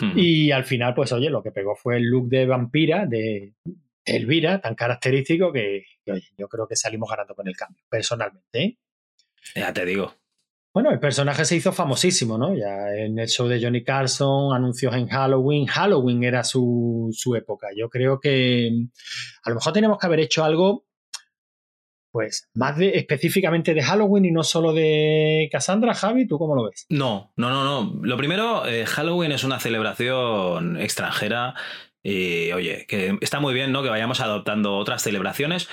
Hmm. 0.00 0.12
Y 0.16 0.50
al 0.50 0.64
final, 0.64 0.94
pues 0.94 1.12
oye, 1.12 1.30
lo 1.30 1.42
que 1.42 1.50
pegó 1.50 1.74
fue 1.74 1.96
el 1.96 2.04
look 2.04 2.28
de 2.28 2.46
vampira 2.46 3.06
de 3.06 3.54
Elvira, 4.04 4.60
tan 4.60 4.74
característico 4.74 5.52
que, 5.52 5.84
yo 6.36 6.48
creo 6.48 6.66
que 6.66 6.76
salimos 6.76 7.10
ganando 7.10 7.34
con 7.34 7.48
el 7.48 7.56
cambio, 7.56 7.82
personalmente. 7.88 8.62
¿eh? 8.62 8.78
Ya 9.54 9.72
te 9.72 9.84
digo. 9.84 10.14
Bueno, 10.72 10.90
el 10.90 11.00
personaje 11.00 11.44
se 11.44 11.56
hizo 11.56 11.72
famosísimo, 11.72 12.38
¿no? 12.38 12.54
Ya 12.54 12.94
en 12.94 13.18
el 13.18 13.28
show 13.28 13.48
de 13.48 13.60
Johnny 13.60 13.82
Carson, 13.82 14.54
anuncios 14.54 14.94
en 14.94 15.08
Halloween. 15.08 15.66
Halloween 15.66 16.22
era 16.22 16.44
su, 16.44 17.08
su 17.12 17.34
época. 17.34 17.68
Yo 17.74 17.88
creo 17.88 18.20
que 18.20 18.70
a 19.42 19.48
lo 19.48 19.56
mejor 19.56 19.72
tenemos 19.72 19.98
que 19.98 20.06
haber 20.06 20.20
hecho 20.20 20.44
algo 20.44 20.87
pues 22.18 22.48
más 22.52 22.76
específicamente 22.80 23.74
de 23.74 23.80
Halloween 23.80 24.24
y 24.24 24.32
no 24.32 24.42
solo 24.42 24.72
de 24.72 25.48
Cassandra, 25.52 25.94
Javi, 25.94 26.26
¿tú 26.26 26.36
cómo 26.36 26.56
lo 26.56 26.64
ves? 26.64 26.84
No, 26.88 27.32
no, 27.36 27.48
no, 27.48 27.62
no. 27.62 28.00
Lo 28.02 28.16
primero, 28.16 28.66
eh, 28.66 28.86
Halloween 28.86 29.30
es 29.30 29.44
una 29.44 29.60
celebración 29.60 30.80
extranjera 30.80 31.54
y 32.02 32.50
oye, 32.50 32.86
que 32.88 33.16
está 33.20 33.38
muy 33.38 33.54
bien, 33.54 33.70
¿no? 33.70 33.84
Que 33.84 33.88
vayamos 33.88 34.20
adoptando 34.20 34.78
otras 34.78 35.00
celebraciones. 35.02 35.68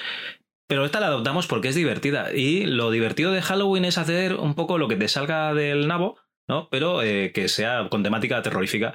Pero 0.67 0.85
esta 0.85 0.99
la 0.99 1.07
adoptamos 1.07 1.47
porque 1.47 1.69
es 1.69 1.75
divertida. 1.75 2.31
Y 2.31 2.67
lo 2.67 2.91
divertido 2.91 3.31
de 3.31 3.41
Halloween 3.41 3.85
es 3.85 3.97
hacer 3.97 4.35
un 4.35 4.53
poco 4.53 4.77
lo 4.77 4.87
que 4.87 4.97
te 4.97 5.07
salga 5.07 5.51
del 5.55 5.87
nabo, 5.87 6.19
¿no? 6.47 6.69
Pero 6.69 7.01
eh, 7.01 7.31
que 7.33 7.47
sea 7.47 7.87
con 7.89 8.03
temática 8.03 8.43
terrorífica. 8.43 8.93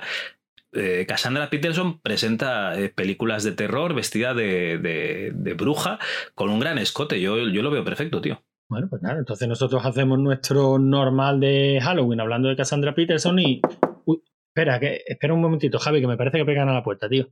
Eh, 0.72 1.04
Cassandra 1.08 1.50
Peterson 1.50 2.00
presenta 2.00 2.78
eh, 2.78 2.90
películas 2.90 3.42
de 3.42 3.52
terror 3.52 3.92
vestida 3.92 4.34
de, 4.34 5.54
bruja 5.56 5.98
con 6.34 6.50
un 6.50 6.60
gran 6.60 6.78
escote. 6.78 7.20
Yo, 7.20 7.38
yo 7.48 7.62
lo 7.62 7.70
veo 7.70 7.84
perfecto, 7.84 8.20
tío. 8.20 8.42
Bueno, 8.68 8.86
pues 8.88 9.02
nada, 9.02 9.18
entonces 9.18 9.48
nosotros 9.48 9.84
hacemos 9.84 10.18
nuestro 10.20 10.78
normal 10.78 11.40
de 11.40 11.80
Halloween 11.82 12.20
hablando 12.20 12.48
de 12.48 12.56
Cassandra 12.56 12.94
Peterson 12.94 13.38
y. 13.40 13.60
Uy, 14.04 14.22
espera, 14.46 14.78
que, 14.78 15.02
espera 15.06 15.34
un 15.34 15.40
momentito, 15.40 15.80
Javi, 15.80 16.00
que 16.00 16.06
me 16.06 16.16
parece 16.16 16.38
que 16.38 16.44
pegan 16.44 16.68
a 16.68 16.74
la 16.74 16.84
puerta, 16.84 17.08
tío. 17.08 17.28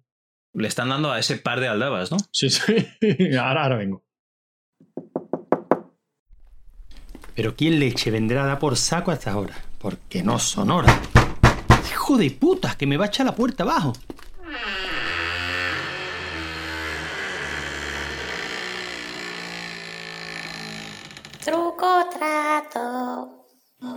Le 0.54 0.66
están 0.66 0.88
dando 0.88 1.12
a 1.12 1.18
ese 1.20 1.36
par 1.36 1.60
de 1.60 1.68
aldabas, 1.68 2.10
¿no? 2.10 2.18
Sí, 2.32 2.50
sí. 2.50 2.74
ahora, 3.38 3.62
ahora 3.62 3.76
vengo. 3.76 4.02
Pero 7.36 7.54
¿quién 7.54 7.78
leche 7.78 8.10
vendrá 8.10 8.42
a 8.42 8.46
dar 8.46 8.58
por 8.58 8.76
saco 8.76 9.12
a 9.12 9.14
estas 9.14 9.36
horas? 9.36 9.58
Porque 9.78 10.24
no 10.24 10.40
son 10.40 10.72
horas 10.72 11.17
hijo 12.08 12.16
de 12.16 12.30
puta, 12.30 12.74
que 12.74 12.86
me 12.86 12.96
va 12.96 13.04
a 13.04 13.08
echar 13.08 13.26
la 13.26 13.34
puerta 13.34 13.64
abajo. 13.64 13.92
Truco 21.44 22.08
trato. 22.10 23.44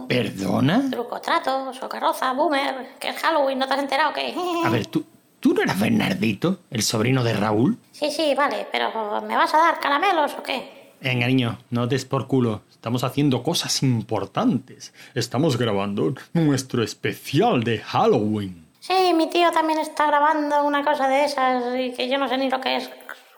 ¿Perdona? 0.09 0.89
Truco 0.91 1.21
trato, 1.21 1.73
socarroza, 1.73 2.33
boomer, 2.33 2.97
que 2.99 3.09
es 3.09 3.15
Halloween, 3.17 3.59
¿no 3.59 3.67
te 3.67 3.73
has 3.75 3.79
enterado 3.79 4.13
qué? 4.13 4.35
A 4.65 4.69
ver, 4.69 4.87
¿tú, 4.87 5.05
¿tú 5.39 5.53
no 5.53 5.61
eras 5.61 5.79
Bernardito, 5.79 6.59
el 6.69 6.83
sobrino 6.83 7.23
de 7.23 7.33
Raúl? 7.33 7.77
Sí, 7.93 8.11
sí, 8.11 8.35
vale, 8.35 8.67
pero 8.73 9.21
¿me 9.21 9.37
vas 9.37 9.53
a 9.53 9.57
dar 9.57 9.79
caramelos 9.79 10.33
o 10.37 10.43
qué? 10.43 10.80
Venga, 11.01 11.25
niño, 11.25 11.57
no 11.71 11.87
des 11.87 12.05
por 12.05 12.27
culo. 12.27 12.61
Estamos 12.69 13.03
haciendo 13.03 13.41
cosas 13.41 13.81
importantes. 13.81 14.93
Estamos 15.15 15.57
grabando 15.57 16.13
nuestro 16.33 16.83
especial 16.83 17.63
de 17.63 17.79
Halloween. 17.79 18.67
Sí, 18.79 19.11
mi 19.15 19.27
tío 19.27 19.51
también 19.51 19.79
está 19.79 20.05
grabando 20.05 20.63
una 20.63 20.83
cosa 20.83 21.07
de 21.07 21.25
esas 21.25 21.63
y 21.79 21.91
que 21.93 22.07
yo 22.07 22.19
no 22.19 22.27
sé 22.27 22.37
ni 22.37 22.51
lo 22.51 22.61
que 22.61 22.75
es, 22.75 22.89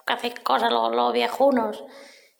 que 0.06 0.12
hace 0.12 0.34
cosas 0.42 0.70
los, 0.70 1.12
viejunos. 1.14 1.82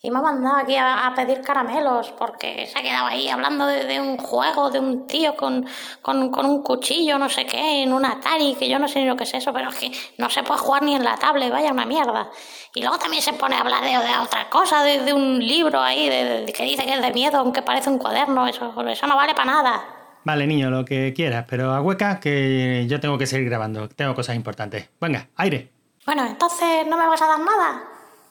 Y 0.05 0.11
me 0.11 0.19
ha 0.19 0.21
mandado 0.21 0.57
aquí 0.57 0.75
a, 0.77 1.11
pedir 1.15 1.41
caramelos 1.41 2.11
porque 2.11 2.67
se 2.67 2.77
ha 2.77 2.83
quedado 2.83 3.07
ahí 3.07 3.27
hablando 3.27 3.65
de, 3.65 3.99
un 3.99 4.17
juego, 4.17 4.69
de 4.69 4.79
un 4.79 5.07
tío 5.07 5.35
con, 5.35 5.65
con, 6.03 6.29
con, 6.29 6.45
un 6.45 6.61
cuchillo, 6.61 7.17
no 7.17 7.27
sé 7.27 7.47
qué, 7.47 7.81
en 7.81 7.91
un 7.91 8.05
Atari, 8.05 8.53
que 8.53 8.69
yo 8.69 8.77
no 8.77 8.87
sé 8.87 8.99
ni 8.99 9.07
lo 9.07 9.15
que 9.15 9.23
es 9.23 9.33
eso, 9.33 9.51
pero 9.51 9.69
es 9.69 9.75
que 9.75 9.91
no 10.19 10.29
se 10.29 10.43
puede 10.43 10.59
jugar 10.59 10.83
ni 10.83 10.93
en 10.93 11.03
la 11.03 11.15
tablet, 11.17 11.51
vaya 11.51 11.71
una 11.71 11.87
mierda. 11.87 12.29
Y 12.75 12.81
luego 12.81 12.99
también 12.99 13.23
se 13.23 13.33
pone 13.33 13.55
a 13.55 13.61
hablar 13.61 13.81
de, 13.81 13.89
de 13.89 14.19
otra 14.21 14.47
cosa, 14.47 14.83
de, 14.83 15.11
un 15.11 15.39
libro 15.39 15.81
ahí 15.81 16.07
de, 16.07 16.53
que 16.55 16.63
dice 16.65 16.85
que 16.85 16.93
es 16.93 17.01
de 17.01 17.11
miedo, 17.11 17.39
aunque 17.39 17.63
parece 17.63 17.89
un 17.89 17.97
cuaderno, 17.97 18.45
eso, 18.45 18.79
eso 18.87 19.07
no 19.07 19.15
vale 19.15 19.33
para 19.33 19.51
nada. 19.51 19.83
Vale, 20.23 20.45
niño, 20.45 20.69
lo 20.69 20.85
que 20.85 21.13
quieras, 21.15 21.45
pero 21.49 21.73
a 21.73 21.81
hueca 21.81 22.19
que 22.19 22.85
yo 22.87 22.99
tengo 22.99 23.17
que 23.17 23.25
seguir 23.25 23.49
grabando, 23.49 23.89
tengo 23.89 24.13
cosas 24.13 24.35
importantes. 24.35 24.87
Venga, 25.01 25.29
aire. 25.37 25.71
Bueno, 26.05 26.27
entonces 26.27 26.85
no 26.87 26.95
me 26.95 27.07
vas 27.07 27.23
a 27.23 27.25
dar 27.25 27.39
nada. 27.39 27.83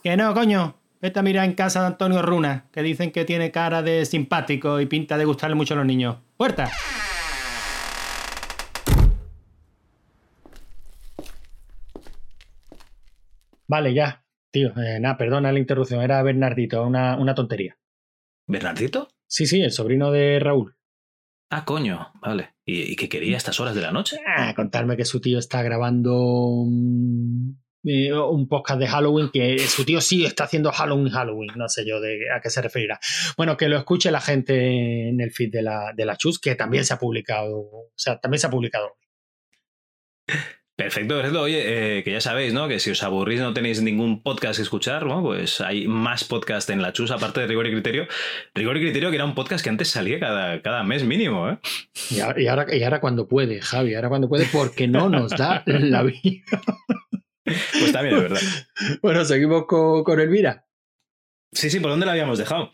Que 0.04 0.16
no, 0.16 0.32
coño. 0.34 0.83
Vete 1.04 1.18
a 1.18 1.22
mirar 1.22 1.44
en 1.44 1.52
casa 1.52 1.82
de 1.82 1.88
Antonio 1.88 2.22
Runa, 2.22 2.70
que 2.72 2.82
dicen 2.82 3.12
que 3.12 3.26
tiene 3.26 3.50
cara 3.50 3.82
de 3.82 4.06
simpático 4.06 4.80
y 4.80 4.86
pinta 4.86 5.18
de 5.18 5.26
gustarle 5.26 5.54
mucho 5.54 5.74
a 5.74 5.76
los 5.76 5.84
niños. 5.84 6.16
¡Puerta! 6.38 6.70
Vale, 13.68 13.92
ya. 13.92 14.24
Tío, 14.50 14.70
eh, 14.78 14.98
nada, 14.98 15.18
perdona 15.18 15.52
la 15.52 15.58
interrupción, 15.58 16.00
era 16.00 16.22
Bernardito, 16.22 16.82
una, 16.86 17.18
una 17.18 17.34
tontería. 17.34 17.76
¿Bernardito? 18.46 19.08
Sí, 19.26 19.44
sí, 19.44 19.60
el 19.60 19.72
sobrino 19.72 20.10
de 20.10 20.38
Raúl. 20.40 20.78
Ah, 21.50 21.66
coño, 21.66 22.12
vale. 22.22 22.54
¿Y, 22.64 22.96
qué 22.96 23.10
quería 23.10 23.34
a 23.34 23.36
estas 23.36 23.60
horas 23.60 23.74
de 23.74 23.82
la 23.82 23.92
noche? 23.92 24.20
Ah, 24.26 24.54
contarme 24.56 24.96
que 24.96 25.04
su 25.04 25.20
tío 25.20 25.38
está 25.38 25.62
grabando 25.62 26.64
eh, 27.84 28.12
un 28.12 28.48
podcast 28.48 28.80
de 28.80 28.86
Halloween 28.86 29.30
que 29.32 29.58
su 29.58 29.84
tío 29.84 30.00
sí 30.00 30.24
está 30.24 30.44
haciendo 30.44 30.72
Halloween, 30.72 31.10
Halloween, 31.10 31.50
no 31.56 31.68
sé 31.68 31.86
yo 31.86 32.00
de 32.00 32.18
a 32.34 32.40
qué 32.40 32.50
se 32.50 32.62
referirá. 32.62 32.98
Bueno, 33.36 33.56
que 33.56 33.68
lo 33.68 33.76
escuche 33.76 34.10
la 34.10 34.20
gente 34.20 35.08
en 35.08 35.20
el 35.20 35.30
feed 35.30 35.50
de 35.50 35.62
la, 35.62 35.92
de 35.94 36.04
la 36.06 36.16
Chus, 36.16 36.38
que 36.38 36.54
también 36.54 36.84
se 36.84 36.94
ha 36.94 36.98
publicado, 36.98 37.58
o 37.58 37.92
sea, 37.96 38.18
también 38.18 38.40
se 38.40 38.46
ha 38.46 38.50
publicado. 38.50 38.96
Perfecto, 40.76 41.14
perfecto. 41.14 41.42
Oye, 41.42 41.98
eh, 41.98 42.02
que 42.02 42.10
ya 42.10 42.20
sabéis, 42.20 42.52
¿no? 42.52 42.66
Que 42.66 42.80
si 42.80 42.90
os 42.90 43.02
aburrís 43.04 43.38
no 43.38 43.54
tenéis 43.54 43.80
ningún 43.80 44.24
podcast 44.24 44.56
que 44.56 44.62
escuchar, 44.62 45.06
¿no? 45.06 45.22
Pues 45.22 45.60
hay 45.60 45.86
más 45.86 46.24
podcast 46.24 46.68
en 46.70 46.82
la 46.82 46.92
chus, 46.92 47.12
aparte 47.12 47.40
de 47.40 47.46
Rigor 47.46 47.68
y 47.68 47.72
Criterio. 47.72 48.08
Rigor 48.54 48.78
y 48.78 48.80
Criterio, 48.80 49.10
que 49.10 49.16
era 49.16 49.24
un 49.24 49.36
podcast 49.36 49.62
que 49.62 49.70
antes 49.70 49.88
salía 49.88 50.18
cada, 50.18 50.62
cada 50.62 50.82
mes 50.82 51.04
mínimo, 51.04 51.48
¿eh? 51.48 51.58
Y 52.10 52.18
ahora, 52.18 52.74
y 52.74 52.82
ahora, 52.82 53.00
cuando 53.00 53.28
puede, 53.28 53.60
Javi, 53.60 53.94
ahora 53.94 54.08
cuando 54.08 54.28
puede, 54.28 54.46
porque 54.46 54.88
no 54.88 55.08
nos 55.08 55.30
da 55.30 55.62
la 55.66 56.02
vida. 56.02 56.42
Pues 57.44 57.92
también 57.92 58.16
es 58.16 58.22
verdad. 58.22 58.40
Bueno, 59.02 59.24
seguimos 59.24 59.66
con, 59.66 60.02
con 60.02 60.20
Elvira. 60.20 60.66
Sí, 61.52 61.70
sí, 61.70 61.80
¿por 61.80 61.90
dónde 61.90 62.06
la 62.06 62.12
habíamos 62.12 62.38
dejado? 62.38 62.70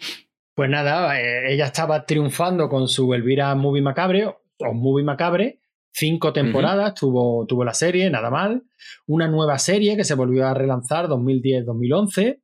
Pues 0.54 0.70
nada, 0.70 1.20
eh, 1.20 1.52
ella 1.52 1.66
estaba 1.66 2.06
triunfando 2.06 2.68
con 2.68 2.88
su 2.88 3.12
Elvira 3.14 3.54
Movie 3.54 3.82
Macabre, 3.82 4.26
o 4.26 4.74
Movie 4.74 5.04
Macabre, 5.04 5.60
Cinco 5.92 6.32
temporadas 6.32 6.94
tuvo, 6.94 7.46
tuvo 7.46 7.64
la 7.64 7.74
serie, 7.74 8.10
nada 8.10 8.30
mal. 8.30 8.62
Una 9.06 9.26
nueva 9.26 9.58
serie 9.58 9.96
que 9.96 10.04
se 10.04 10.14
volvió 10.14 10.46
a 10.46 10.54
relanzar 10.54 11.08
2010-2011. 11.08 12.40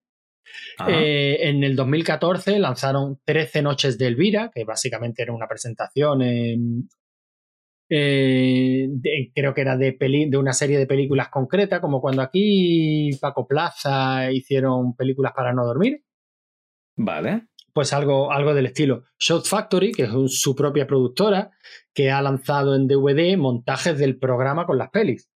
Eh, 0.88 1.38
en 1.40 1.62
el 1.62 1.76
2014 1.76 2.58
lanzaron 2.58 3.20
13 3.24 3.62
Noches 3.62 3.98
de 3.98 4.08
Elvira, 4.08 4.50
que 4.52 4.64
básicamente 4.64 5.22
era 5.22 5.32
una 5.32 5.46
presentación 5.46 6.22
eh, 7.88 8.88
creo 9.34 9.54
que 9.54 9.60
era 9.60 9.76
de, 9.76 9.92
peli, 9.92 10.28
de 10.28 10.38
una 10.38 10.52
serie 10.52 10.78
de 10.78 10.86
películas 10.86 11.28
concretas, 11.28 11.80
como 11.80 12.00
cuando 12.00 12.22
aquí 12.22 13.10
Paco 13.20 13.46
Plaza 13.46 14.30
hicieron 14.32 14.94
películas 14.96 15.32
para 15.34 15.52
no 15.52 15.64
dormir. 15.64 16.02
Vale 16.96 17.48
pues 17.76 17.92
algo, 17.92 18.32
algo 18.32 18.54
del 18.54 18.64
estilo. 18.64 19.04
Shot 19.18 19.46
Factory, 19.46 19.92
que 19.92 20.04
es 20.04 20.10
su 20.40 20.56
propia 20.56 20.86
productora, 20.86 21.50
que 21.92 22.10
ha 22.10 22.22
lanzado 22.22 22.74
en 22.74 22.88
DVD 22.88 23.36
montajes 23.36 23.98
del 23.98 24.18
programa 24.18 24.64
con 24.64 24.78
las 24.78 24.88
pelis. 24.88 25.28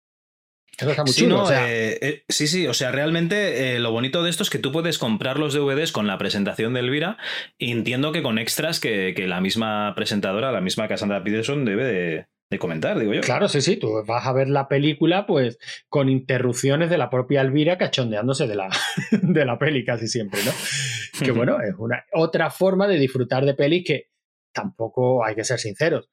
Eso 0.79 0.91
está 0.91 1.03
muy 1.03 1.13
sí, 1.13 1.25
eh, 1.25 1.99
eh, 2.01 2.23
sí, 2.29 2.47
sí, 2.47 2.69
o 2.69 2.75
sea, 2.75 2.93
realmente 2.93 3.75
eh, 3.75 3.81
lo 3.81 3.91
bonito 3.91 4.23
de 4.23 4.31
esto 4.31 4.45
es 4.45 4.51
que 4.51 4.61
tú 4.61 4.71
puedes 4.71 4.99
comprar 4.99 5.41
los 5.41 5.53
DVDs 5.53 5.91
con 5.91 6.07
la 6.07 6.17
presentación 6.17 6.75
de 6.75 6.81
Elvira 6.81 7.19
y 7.59 7.73
entiendo 7.73 8.13
que 8.13 8.23
con 8.23 8.39
extras 8.39 8.79
que, 8.79 9.15
que 9.17 9.27
la 9.27 9.41
misma 9.41 9.93
presentadora, 9.97 10.53
la 10.53 10.61
misma 10.61 10.87
Cassandra 10.87 11.25
Peterson 11.25 11.65
debe 11.65 11.85
de, 11.85 12.27
de 12.51 12.59
comentar, 12.59 12.99
digo 12.99 13.13
yo. 13.13 13.21
Claro, 13.21 13.49
sí, 13.49 13.61
sí, 13.61 13.77
tú 13.77 14.03
vas 14.07 14.27
a 14.27 14.33
ver 14.33 14.49
la 14.49 14.69
película 14.69 15.27
pues 15.27 15.59
con 15.89 16.09
interrupciones 16.09 16.89
de 16.89 16.99
la 16.99 17.11
propia 17.11 17.43
Elvira 17.43 17.77
cachondeándose 17.77 18.47
de 18.47 18.55
la, 18.55 18.71
de 19.23 19.45
la 19.45 19.59
peli 19.59 19.85
casi 19.85 20.09
siempre, 20.09 20.41
¿no? 20.45 20.53
que 21.25 21.31
bueno, 21.33 21.61
es 21.61 21.75
una 21.79 22.05
otra 22.13 22.51
forma 22.51 22.87
de 22.87 22.99
disfrutar 22.99 23.45
de 23.45 23.55
pelis 23.55 23.85
que 23.87 24.11
tampoco 24.53 25.25
hay 25.25 25.35
que 25.35 25.45
ser 25.45 25.59
sinceros. 25.59 26.09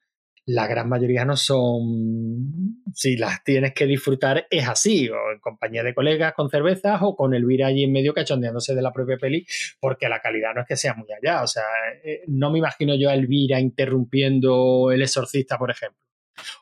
La 0.48 0.68
gran 0.68 0.88
mayoría 0.88 1.24
no 1.24 1.36
son, 1.36 2.82
si 2.94 3.16
las 3.16 3.42
tienes 3.42 3.74
que 3.74 3.84
disfrutar 3.84 4.46
es 4.48 4.68
así, 4.68 5.08
o 5.08 5.32
en 5.32 5.40
compañía 5.40 5.82
de 5.82 5.92
colegas 5.92 6.34
con 6.34 6.50
cervezas 6.50 7.00
o 7.02 7.16
con 7.16 7.34
Elvira 7.34 7.66
allí 7.66 7.82
en 7.82 7.90
medio 7.90 8.14
cachondeándose 8.14 8.76
de 8.76 8.82
la 8.82 8.92
propia 8.92 9.16
peli, 9.16 9.44
porque 9.80 10.08
la 10.08 10.20
calidad 10.20 10.54
no 10.54 10.60
es 10.60 10.68
que 10.68 10.76
sea 10.76 10.94
muy 10.94 11.08
allá. 11.10 11.42
O 11.42 11.48
sea, 11.48 11.64
eh, 12.04 12.22
no 12.28 12.52
me 12.52 12.58
imagino 12.58 12.94
yo 12.94 13.10
a 13.10 13.14
Elvira 13.14 13.58
interrumpiendo 13.58 14.92
El 14.92 15.02
Exorcista, 15.02 15.58
por 15.58 15.72
ejemplo 15.72 16.05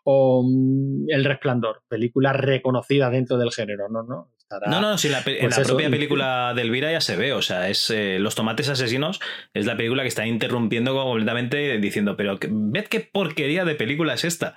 o 0.05 0.43
mm, 0.43 1.07
El 1.09 1.25
Resplandor, 1.25 1.83
película 1.89 2.33
reconocida 2.33 3.11
dentro 3.11 3.39
del 3.39 3.53
género, 3.53 3.89
¿no? 3.89 4.03
¿No? 4.03 4.31
no, 4.67 4.81
no, 4.81 4.99
si 4.99 5.09
la, 5.09 5.23
en 5.27 5.51
la 5.51 5.57
pues 5.57 5.67
propia 5.67 5.91
película 5.91 6.53
de 6.55 6.63
Elvira 6.63 6.93
ya 6.93 7.01
se 7.01 7.17
ve, 7.17 7.33
o 7.33 7.43
sea, 7.43 7.69
es 7.69 7.91
eh, 7.91 8.19
Los 8.19 8.35
Tomates 8.35 8.69
Asesinos, 8.69 9.21
es 9.53 9.67
la 9.67 9.77
película 9.77 10.03
que 10.03 10.09
está 10.09 10.27
interrumpiendo 10.27 10.95
completamente 10.95 11.79
diciendo, 11.79 12.17
pero 12.17 12.39
ved 12.41 12.85
qué 12.87 13.01
porquería 13.01 13.65
de 13.65 13.75
película 13.75 14.15
es 14.15 14.25
esta. 14.25 14.55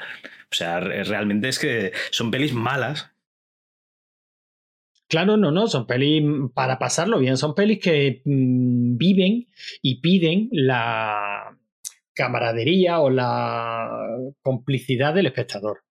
O 0.51 0.55
sea, 0.55 0.79
realmente 0.79 1.49
es 1.49 1.59
que 1.59 1.91
son 2.11 2.31
pelis 2.31 2.53
malas. 2.53 3.11
Claro, 5.09 5.37
no, 5.37 5.51
no, 5.51 5.67
son 5.67 5.87
pelis 5.87 6.23
para 6.53 6.79
pasarlo 6.79 7.17
bien, 7.19 7.37
son 7.37 7.55
pelis 7.55 7.79
que 7.79 8.21
mm, 8.25 8.97
viven 8.97 9.47
y 9.81 10.01
piden 10.01 10.49
la, 10.51 11.56
camaradería 12.17 12.99
o 12.99 13.09
la 13.09 13.89
complicidad 14.41 15.13
del 15.13 15.27
espectador. 15.27 15.83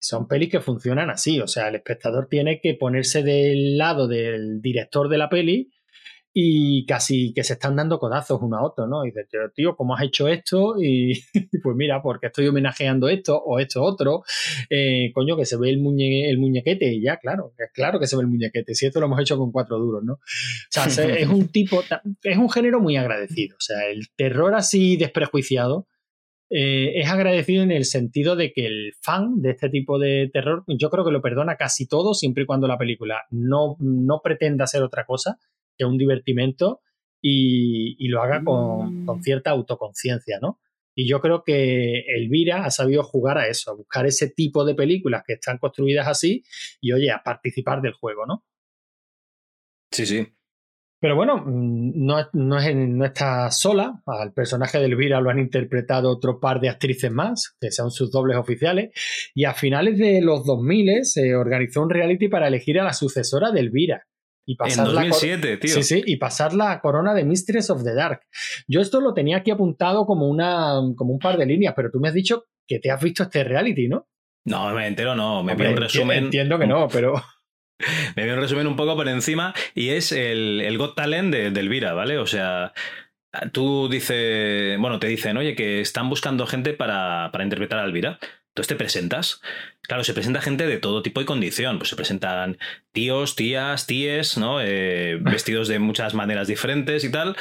Son 0.00 0.28
pelis 0.28 0.50
que 0.50 0.60
funcionan 0.60 1.10
así, 1.10 1.40
o 1.40 1.48
sea, 1.48 1.68
el 1.68 1.74
espectador 1.76 2.28
tiene 2.28 2.60
que 2.62 2.74
ponerse 2.74 3.22
del 3.22 3.76
lado 3.76 4.06
del 4.06 4.60
director 4.60 5.08
de 5.08 5.18
la 5.18 5.28
peli 5.28 5.72
y 6.36 6.84
casi 6.84 7.32
que 7.32 7.44
se 7.44 7.52
están 7.52 7.76
dando 7.76 8.00
codazos 8.00 8.42
uno 8.42 8.56
a 8.58 8.64
otro, 8.64 8.88
¿no? 8.88 9.04
Y 9.04 9.10
dices, 9.10 9.28
tío, 9.54 9.76
¿cómo 9.76 9.94
has 9.94 10.02
hecho 10.02 10.26
esto? 10.26 10.74
Y 10.82 11.22
pues 11.62 11.76
mira, 11.76 12.02
porque 12.02 12.26
estoy 12.26 12.48
homenajeando 12.48 13.08
esto 13.08 13.40
o 13.40 13.60
esto 13.60 13.84
otro. 13.84 14.24
Eh, 14.68 15.12
coño, 15.14 15.36
que 15.36 15.46
se 15.46 15.56
ve 15.56 15.70
el, 15.70 15.76
el 15.76 16.38
muñequete 16.38 16.92
y 16.92 17.02
ya, 17.02 17.18
claro, 17.18 17.52
claro 17.72 18.00
que 18.00 18.08
se 18.08 18.16
ve 18.16 18.22
el 18.22 18.28
muñequete. 18.28 18.74
Si 18.74 18.84
esto 18.84 18.98
lo 18.98 19.06
hemos 19.06 19.20
hecho 19.20 19.38
con 19.38 19.52
cuatro 19.52 19.78
duros, 19.78 20.02
¿no? 20.02 20.14
O 20.14 20.20
sea, 20.68 20.86
es 21.16 21.28
un 21.28 21.46
tipo, 21.48 21.84
es 22.24 22.36
un 22.36 22.50
género 22.50 22.80
muy 22.80 22.96
agradecido. 22.96 23.56
O 23.56 23.60
sea, 23.60 23.88
el 23.88 24.08
terror 24.16 24.56
así 24.56 24.96
desprejuiciado 24.96 25.86
eh, 26.50 27.00
es 27.00 27.08
agradecido 27.08 27.62
en 27.62 27.70
el 27.70 27.84
sentido 27.84 28.34
de 28.34 28.52
que 28.52 28.66
el 28.66 28.92
fan 29.00 29.40
de 29.40 29.50
este 29.50 29.68
tipo 29.68 30.00
de 30.00 30.30
terror, 30.32 30.64
yo 30.66 30.90
creo 30.90 31.04
que 31.04 31.12
lo 31.12 31.22
perdona 31.22 31.56
casi 31.56 31.86
todo, 31.86 32.12
siempre 32.12 32.42
y 32.42 32.46
cuando 32.46 32.66
la 32.66 32.76
película 32.76 33.22
no, 33.30 33.76
no 33.78 34.20
pretenda 34.20 34.66
ser 34.66 34.82
otra 34.82 35.04
cosa 35.04 35.38
que 35.76 35.84
un 35.84 35.98
divertimento 35.98 36.80
y, 37.20 38.08
lo 38.08 38.22
haga 38.22 38.44
con, 38.44 39.06
con 39.06 39.22
cierta 39.22 39.50
autoconciencia, 39.50 40.38
¿no? 40.40 40.60
Y 40.94 41.08
yo 41.08 41.20
creo 41.20 41.42
que 41.42 42.00
Elvira 42.06 42.64
ha 42.64 42.70
sabido 42.70 43.02
jugar 43.02 43.38
a 43.38 43.48
eso, 43.48 43.70
a 43.70 43.74
buscar 43.74 44.06
ese 44.06 44.30
tipo 44.30 44.64
de 44.64 44.74
películas 44.74 45.24
que 45.26 45.34
están 45.34 45.58
construidas 45.58 46.06
así 46.06 46.44
y, 46.80 46.92
oye, 46.92 47.10
a 47.10 47.22
participar 47.22 47.80
del 47.80 47.94
juego, 47.94 48.26
¿no? 48.26 48.44
Sí, 49.90 50.06
sí. 50.06 50.26
Pero 51.00 51.16
bueno, 51.16 51.36
mm, 51.36 52.06
no, 52.06 52.16
no, 52.32 52.58
es, 52.58 52.74
no, 52.74 53.04
está 53.04 53.50
sola. 53.50 54.02
Al 54.06 54.32
personaje 54.32 54.78
de 54.78 54.86
Elvira 54.86 55.20
lo 55.20 55.30
han 55.30 55.38
interpretado 55.38 56.10
otro 56.10 56.40
par 56.40 56.60
de 56.60 56.68
actrices 56.68 57.10
más, 57.10 57.56
que 57.60 57.70
son 57.70 57.90
sus 57.90 58.10
dobles 58.10 58.36
oficiales. 58.36 58.90
Y 59.34 59.44
a 59.44 59.52
finales 59.52 59.98
de 59.98 60.20
los 60.22 60.46
2000 60.46 61.04
se 61.04 61.34
organizó 61.34 61.82
un 61.82 61.90
reality 61.90 62.28
para 62.28 62.48
elegir 62.48 62.80
a 62.80 62.84
la 62.84 62.92
sucesora 62.92 63.50
de 63.50 63.60
Elvira. 63.60 64.06
Y 64.46 64.56
pasar 64.56 64.86
en 64.86 64.94
2007, 64.94 65.56
tío. 65.56 65.74
Sí, 65.74 65.82
sí, 65.82 66.02
y 66.04 66.16
pasar 66.16 66.52
la 66.52 66.80
corona 66.80 67.14
de 67.14 67.24
Mistress 67.24 67.70
of 67.70 67.82
the 67.82 67.94
Dark. 67.94 68.20
Yo 68.68 68.80
esto 68.80 69.00
lo 69.00 69.14
tenía 69.14 69.38
aquí 69.38 69.50
apuntado 69.50 70.04
como, 70.04 70.28
una, 70.28 70.74
como 70.96 71.12
un 71.12 71.18
par 71.18 71.38
de 71.38 71.46
líneas, 71.46 71.74
pero 71.74 71.90
tú 71.90 71.98
me 71.98 72.08
has 72.08 72.14
dicho 72.14 72.44
que 72.66 72.78
te 72.78 72.90
has 72.90 73.02
visto 73.02 73.22
este 73.22 73.44
reality, 73.44 73.88
¿no? 73.88 74.08
No, 74.44 74.74
me 74.74 74.86
entero, 74.86 75.14
no. 75.14 75.42
Me 75.42 75.54
vi 75.54 75.66
un 75.66 75.76
resumen. 75.76 76.24
Entiendo 76.24 76.58
que 76.58 76.66
no, 76.66 76.88
pero. 76.92 77.14
me 78.16 78.24
vi 78.24 78.30
un 78.30 78.40
resumen 78.40 78.66
un 78.66 78.76
poco 78.76 78.94
por 78.94 79.08
encima 79.08 79.54
y 79.74 79.90
es 79.90 80.12
el, 80.12 80.60
el 80.60 80.78
Got 80.78 80.94
Talent 80.94 81.32
de, 81.32 81.50
de 81.50 81.60
Elvira, 81.60 81.94
¿vale? 81.94 82.18
O 82.18 82.26
sea, 82.26 82.72
tú 83.52 83.88
dices. 83.88 84.78
Bueno, 84.78 84.98
te 84.98 85.06
dicen, 85.06 85.36
oye, 85.38 85.54
que 85.54 85.80
están 85.80 86.10
buscando 86.10 86.46
gente 86.46 86.74
para, 86.74 87.30
para 87.32 87.44
interpretar 87.44 87.78
a 87.78 87.84
Elvira. 87.84 88.18
Entonces 88.54 88.68
te 88.68 88.76
presentas. 88.76 89.40
Claro, 89.82 90.04
se 90.04 90.14
presenta 90.14 90.40
gente 90.40 90.64
de 90.68 90.78
todo 90.78 91.02
tipo 91.02 91.20
y 91.20 91.24
condición. 91.24 91.78
Pues 91.78 91.90
se 91.90 91.96
presentan 91.96 92.56
tíos, 92.92 93.34
tías, 93.34 93.88
tíes, 93.88 94.38
¿no? 94.38 94.60
Eh, 94.62 95.18
vestidos 95.20 95.66
de 95.66 95.80
muchas 95.80 96.14
maneras 96.14 96.46
diferentes 96.46 97.02
y 97.02 97.10
tal. 97.10 97.36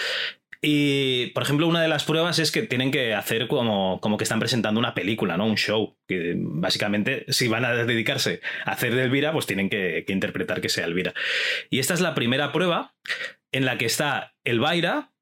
Y, 0.59 1.27
por 1.27 1.43
ejemplo, 1.43 1.67
una 1.67 1.83
de 1.83 1.87
las 1.87 2.03
pruebas 2.03 2.39
es 2.39 2.49
que 2.49 2.63
tienen 2.63 2.89
que 2.89 3.13
hacer 3.13 3.47
como, 3.47 3.99
como 4.01 4.17
que 4.17 4.23
están 4.23 4.39
presentando 4.39 4.79
una 4.79 4.95
película, 4.95 5.37
¿no? 5.37 5.45
Un 5.45 5.57
show. 5.57 5.95
Que 6.07 6.33
básicamente, 6.35 7.25
si 7.27 7.47
van 7.47 7.65
a 7.65 7.73
dedicarse 7.73 8.41
a 8.65 8.71
hacer 8.71 8.95
de 8.95 9.03
Elvira, 9.03 9.31
pues 9.33 9.45
tienen 9.45 9.69
que, 9.69 10.03
que 10.07 10.13
interpretar 10.13 10.61
que 10.61 10.69
sea 10.69 10.85
Elvira. 10.85 11.13
Y 11.69 11.77
esta 11.77 11.93
es 11.93 12.01
la 12.01 12.15
primera 12.15 12.51
prueba 12.51 12.95
en 13.51 13.65
la 13.65 13.77
que 13.77 13.85
está 13.85 14.33
Elvira, 14.43 15.12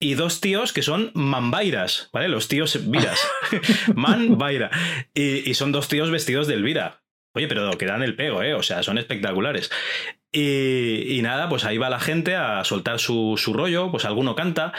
y 0.00 0.14
dos 0.14 0.40
tíos 0.40 0.72
que 0.72 0.82
son 0.82 1.12
manvairas, 1.14 2.08
¿vale? 2.12 2.28
Los 2.28 2.48
tíos 2.48 2.90
viras. 2.90 3.20
Manvaira. 3.94 4.70
Y, 5.14 5.48
y 5.48 5.54
son 5.54 5.72
dos 5.72 5.88
tíos 5.88 6.10
vestidos 6.10 6.46
de 6.46 6.54
Elvira. 6.54 7.02
Oye, 7.32 7.46
pero 7.46 7.70
que 7.78 7.86
dan 7.86 8.02
el 8.02 8.16
pego, 8.16 8.42
¿eh? 8.42 8.54
O 8.54 8.62
sea, 8.62 8.82
son 8.82 8.98
espectaculares. 8.98 9.70
Y, 10.32 11.16
y, 11.16 11.22
nada, 11.22 11.48
pues 11.48 11.64
ahí 11.64 11.76
va 11.76 11.90
la 11.90 12.00
gente 12.00 12.34
a 12.34 12.64
soltar 12.64 12.98
su, 12.98 13.34
su 13.36 13.52
rollo, 13.52 13.90
pues 13.90 14.04
alguno 14.04 14.34
canta, 14.34 14.72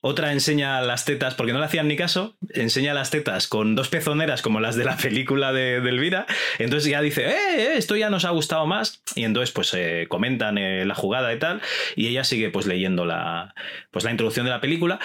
otra 0.00 0.32
enseña 0.32 0.80
las 0.82 1.04
tetas, 1.04 1.34
porque 1.34 1.52
no 1.52 1.58
le 1.58 1.64
hacían 1.64 1.88
ni 1.88 1.96
caso, 1.96 2.36
enseña 2.50 2.94
las 2.94 3.10
tetas 3.10 3.48
con 3.48 3.74
dos 3.74 3.88
pezoneras 3.88 4.42
como 4.42 4.60
las 4.60 4.76
de 4.76 4.84
la 4.84 4.96
película 4.96 5.52
de, 5.52 5.76
Elvira. 5.76 6.26
Entonces 6.58 6.90
ya 6.90 7.00
dice, 7.00 7.28
eh, 7.28 7.36
eh, 7.56 7.74
esto 7.76 7.96
ya 7.96 8.10
nos 8.10 8.24
ha 8.24 8.30
gustado 8.30 8.66
más. 8.66 9.02
Y 9.14 9.24
entonces 9.24 9.52
pues 9.52 9.72
eh, 9.74 10.06
comentan 10.08 10.58
eh, 10.58 10.84
la 10.84 10.94
jugada 10.94 11.32
y 11.32 11.38
tal. 11.38 11.60
Y 11.94 12.08
ella 12.08 12.24
sigue 12.24 12.50
pues 12.50 12.66
leyendo 12.66 13.04
la, 13.04 13.54
pues, 13.90 14.04
la 14.04 14.10
introducción 14.10 14.46
de 14.46 14.50
la 14.50 14.60
película. 14.60 14.98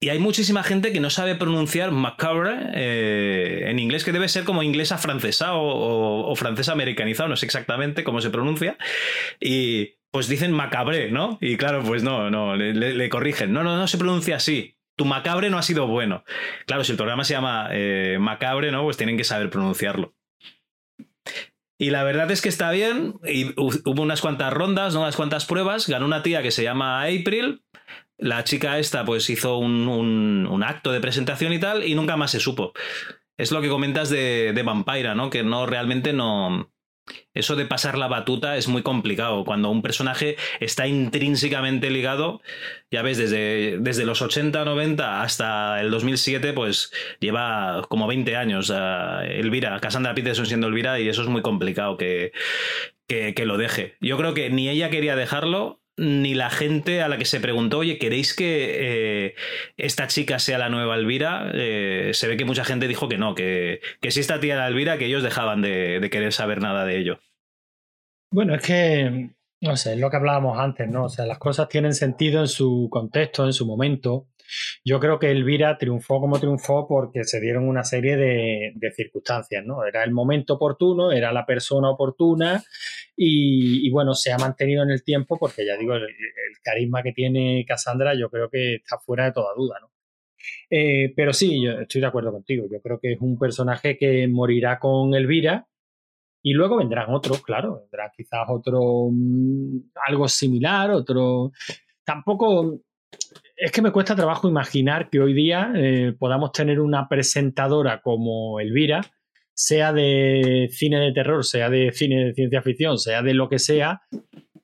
y 0.00 0.10
hay 0.10 0.18
muchísima 0.18 0.62
gente 0.62 0.92
que 0.92 1.00
no 1.00 1.10
sabe 1.10 1.34
pronunciar 1.34 1.90
macabre 1.90 3.68
en 3.68 3.78
inglés, 3.80 4.04
que 4.04 4.12
debe 4.12 4.28
ser 4.28 4.44
como 4.44 4.62
inglés 4.62 4.94
francesa 4.98 5.54
o, 5.54 6.34
francés 6.36 6.68
americanizado, 6.68 7.28
no 7.28 7.36
sé 7.36 7.46
exactamente 7.46 8.04
cómo 8.04 8.20
se 8.20 8.30
pronuncia. 8.30 8.78
Y 9.40 9.97
pues 10.10 10.28
dicen 10.28 10.52
macabre, 10.52 11.10
¿no? 11.10 11.38
Y 11.40 11.56
claro, 11.56 11.82
pues 11.82 12.02
no, 12.02 12.30
no, 12.30 12.56
le, 12.56 13.08
corrigen. 13.08 13.52
No, 13.52 13.62
no, 13.62 13.76
no 13.76 13.86
se 13.86 13.98
pronuncia 13.98 14.36
así. 14.36 14.76
Tu 14.96 15.04
macabre 15.04 15.50
no 15.50 15.58
ha 15.58 15.62
sido 15.62 15.86
bueno. 15.86 16.24
Claro, 16.66 16.84
si 16.84 16.92
el 16.92 16.98
programa 16.98 17.24
se 17.24 17.34
llama 17.34 17.68
eh, 17.72 18.18
macabre, 18.20 18.72
¿no? 18.72 18.82
Pues 18.84 18.96
tienen 18.96 19.16
que 19.16 19.24
saber 19.24 19.50
pronunciarlo. 19.50 20.14
Y 21.80 21.90
la 21.90 22.02
verdad 22.02 22.30
es 22.32 22.42
que 22.42 22.48
está 22.48 22.70
bien. 22.72 23.14
Y 23.24 23.52
hubo 23.56 24.02
unas 24.02 24.20
cuantas 24.20 24.52
rondas, 24.52 24.94
unas 24.96 25.14
cuantas 25.14 25.46
pruebas. 25.46 25.88
Ganó 25.88 26.06
una 26.06 26.24
tía 26.24 26.42
que 26.42 26.50
se 26.50 26.64
llama 26.64 27.02
April, 27.02 27.62
la 28.18 28.42
chica 28.42 28.78
esta 28.78 29.04
pues 29.04 29.30
hizo 29.30 29.58
un, 29.58 30.62
acto 30.66 30.90
de 30.92 31.00
presentación 31.00 31.52
y 31.52 31.60
tal 31.60 31.84
y 31.84 31.94
nunca 31.94 32.16
más 32.16 32.32
se 32.32 32.40
supo. 32.40 32.72
Es 33.36 33.52
lo 33.52 33.62
que 33.62 33.68
comentas 33.68 34.10
de, 34.10 34.52
de 34.52 34.62
Vampira, 34.64 35.14
¿no? 35.14 35.30
Que 35.30 35.44
no 35.44 35.66
realmente 35.66 36.12
no... 36.12 36.72
Eso 37.34 37.56
de 37.56 37.66
pasar 37.66 37.96
la 37.98 38.08
batuta 38.08 38.56
es 38.56 38.68
muy 38.68 38.82
complicado. 38.82 39.44
Cuando 39.44 39.70
un 39.70 39.82
personaje 39.82 40.36
está 40.60 40.86
intrínsecamente 40.86 41.90
ligado, 41.90 42.40
ya 42.90 43.02
ves, 43.02 43.18
desde, 43.18 43.78
desde 43.78 44.04
los 44.04 44.22
80, 44.22 44.64
90 44.64 45.22
hasta 45.22 45.80
el 45.80 45.90
2007, 45.90 46.52
pues 46.52 46.92
lleva 47.20 47.84
como 47.88 48.06
20 48.06 48.36
años 48.36 48.70
Elvira, 48.70 49.78
Cassandra 49.80 50.14
Peterson 50.14 50.46
siendo 50.46 50.66
Elvira, 50.66 51.00
y 51.00 51.08
eso 51.08 51.22
es 51.22 51.28
muy 51.28 51.42
complicado 51.42 51.96
que, 51.96 52.32
que, 53.06 53.34
que, 53.34 53.46
lo 53.46 53.56
deje. 53.56 53.96
Yo 54.00 54.16
creo 54.16 54.34
que 54.34 54.50
ni 54.50 54.68
ella 54.68 54.90
quería 54.90 55.16
dejarlo, 55.16 55.80
ni 55.98 56.34
la 56.34 56.48
gente 56.48 57.02
a 57.02 57.08
la 57.08 57.18
que 57.18 57.24
se 57.24 57.40
preguntó, 57.40 57.78
oye, 57.78 57.98
¿queréis 57.98 58.34
que 58.34 59.26
eh, 59.26 59.34
esta 59.76 60.06
chica 60.06 60.38
sea 60.38 60.58
la 60.58 60.68
nueva 60.68 60.94
Elvira? 60.94 61.50
Eh, 61.52 62.10
se 62.14 62.28
ve 62.28 62.36
que 62.36 62.44
mucha 62.44 62.64
gente 62.64 62.88
dijo 62.88 63.08
que 63.08 63.18
no, 63.18 63.34
que, 63.34 63.80
que 64.00 64.10
si 64.10 64.20
esta 64.20 64.40
tía 64.40 64.54
era 64.54 64.68
Elvira, 64.68 64.96
que 64.96 65.06
ellos 65.06 65.22
dejaban 65.22 65.60
de, 65.60 65.98
de, 66.00 66.10
querer 66.10 66.32
saber 66.32 66.62
nada 66.62 66.84
de 66.84 66.98
ello. 66.98 67.20
Bueno, 68.30 68.54
es 68.54 68.62
que, 68.62 69.30
no 69.60 69.76
sé, 69.76 69.94
es 69.94 70.00
lo 70.00 70.10
que 70.10 70.16
hablábamos 70.16 70.58
antes, 70.58 70.88
¿no? 70.88 71.04
O 71.04 71.08
sea, 71.08 71.26
las 71.26 71.38
cosas 71.38 71.68
tienen 71.68 71.94
sentido 71.94 72.40
en 72.40 72.48
su 72.48 72.88
contexto, 72.90 73.44
en 73.44 73.52
su 73.52 73.66
momento. 73.66 74.28
Yo 74.84 75.00
creo 75.00 75.18
que 75.18 75.30
Elvira 75.30 75.76
triunfó 75.78 76.20
como 76.20 76.38
triunfó 76.38 76.86
porque 76.88 77.24
se 77.24 77.40
dieron 77.40 77.68
una 77.68 77.84
serie 77.84 78.16
de, 78.16 78.92
circunstancias, 78.94 79.64
¿no? 79.64 79.84
Era 79.84 80.04
el 80.04 80.12
momento 80.12 80.54
oportuno, 80.54 81.12
era 81.12 81.32
la 81.32 81.46
persona 81.46 81.90
oportuna 81.90 82.62
y, 83.16 83.90
bueno, 83.90 84.14
se 84.14 84.32
ha 84.32 84.38
mantenido 84.38 84.82
en 84.82 84.90
el 84.90 85.04
tiempo 85.04 85.38
porque 85.38 85.66
ya 85.66 85.76
digo, 85.76 85.94
el, 85.94 86.06
carisma 86.62 87.02
que 87.02 87.12
tiene 87.12 87.64
Cassandra 87.66 88.14
yo 88.14 88.28
creo 88.30 88.48
que 88.50 88.76
está 88.76 88.98
fuera 88.98 89.26
de 89.26 89.32
toda 89.32 89.54
duda, 89.54 89.78
¿no? 89.80 89.90
Eh, 90.70 91.12
pero 91.16 91.32
sí, 91.32 91.62
yo 91.62 91.72
estoy 91.80 92.00
de 92.00 92.06
acuerdo 92.06 92.32
contigo. 92.32 92.66
Yo 92.70 92.80
creo 92.80 92.98
que 93.00 93.12
es 93.12 93.20
un 93.20 93.38
personaje 93.38 93.96
que 93.96 94.28
morirá 94.28 94.78
con 94.78 95.14
Elvira 95.14 95.66
y 96.42 96.52
luego 96.52 96.76
vendrán 96.76 97.12
otros, 97.14 97.42
claro, 97.42 97.80
vendrá 97.80 98.12
quizás 98.16 98.46
otro 98.48 99.08
mm, 99.10 99.90
algo 100.06 100.28
similar, 100.28 100.90
otro. 100.90 101.52
Tampoco 102.04 102.80
es 103.58 103.72
que 103.72 103.82
me 103.82 103.90
cuesta 103.90 104.14
trabajo 104.14 104.48
imaginar 104.48 105.10
que 105.10 105.20
hoy 105.20 105.34
día 105.34 105.72
eh, 105.74 106.14
podamos 106.16 106.52
tener 106.52 106.80
una 106.80 107.08
presentadora 107.08 108.00
como 108.00 108.60
Elvira, 108.60 109.00
sea 109.52 109.92
de 109.92 110.68
cine 110.70 111.00
de 111.00 111.12
terror, 111.12 111.44
sea 111.44 111.68
de 111.68 111.90
cine 111.92 112.26
de 112.26 112.34
ciencia 112.34 112.62
ficción, 112.62 112.98
sea 112.98 113.20
de 113.22 113.34
lo 113.34 113.48
que 113.48 113.58
sea, 113.58 114.02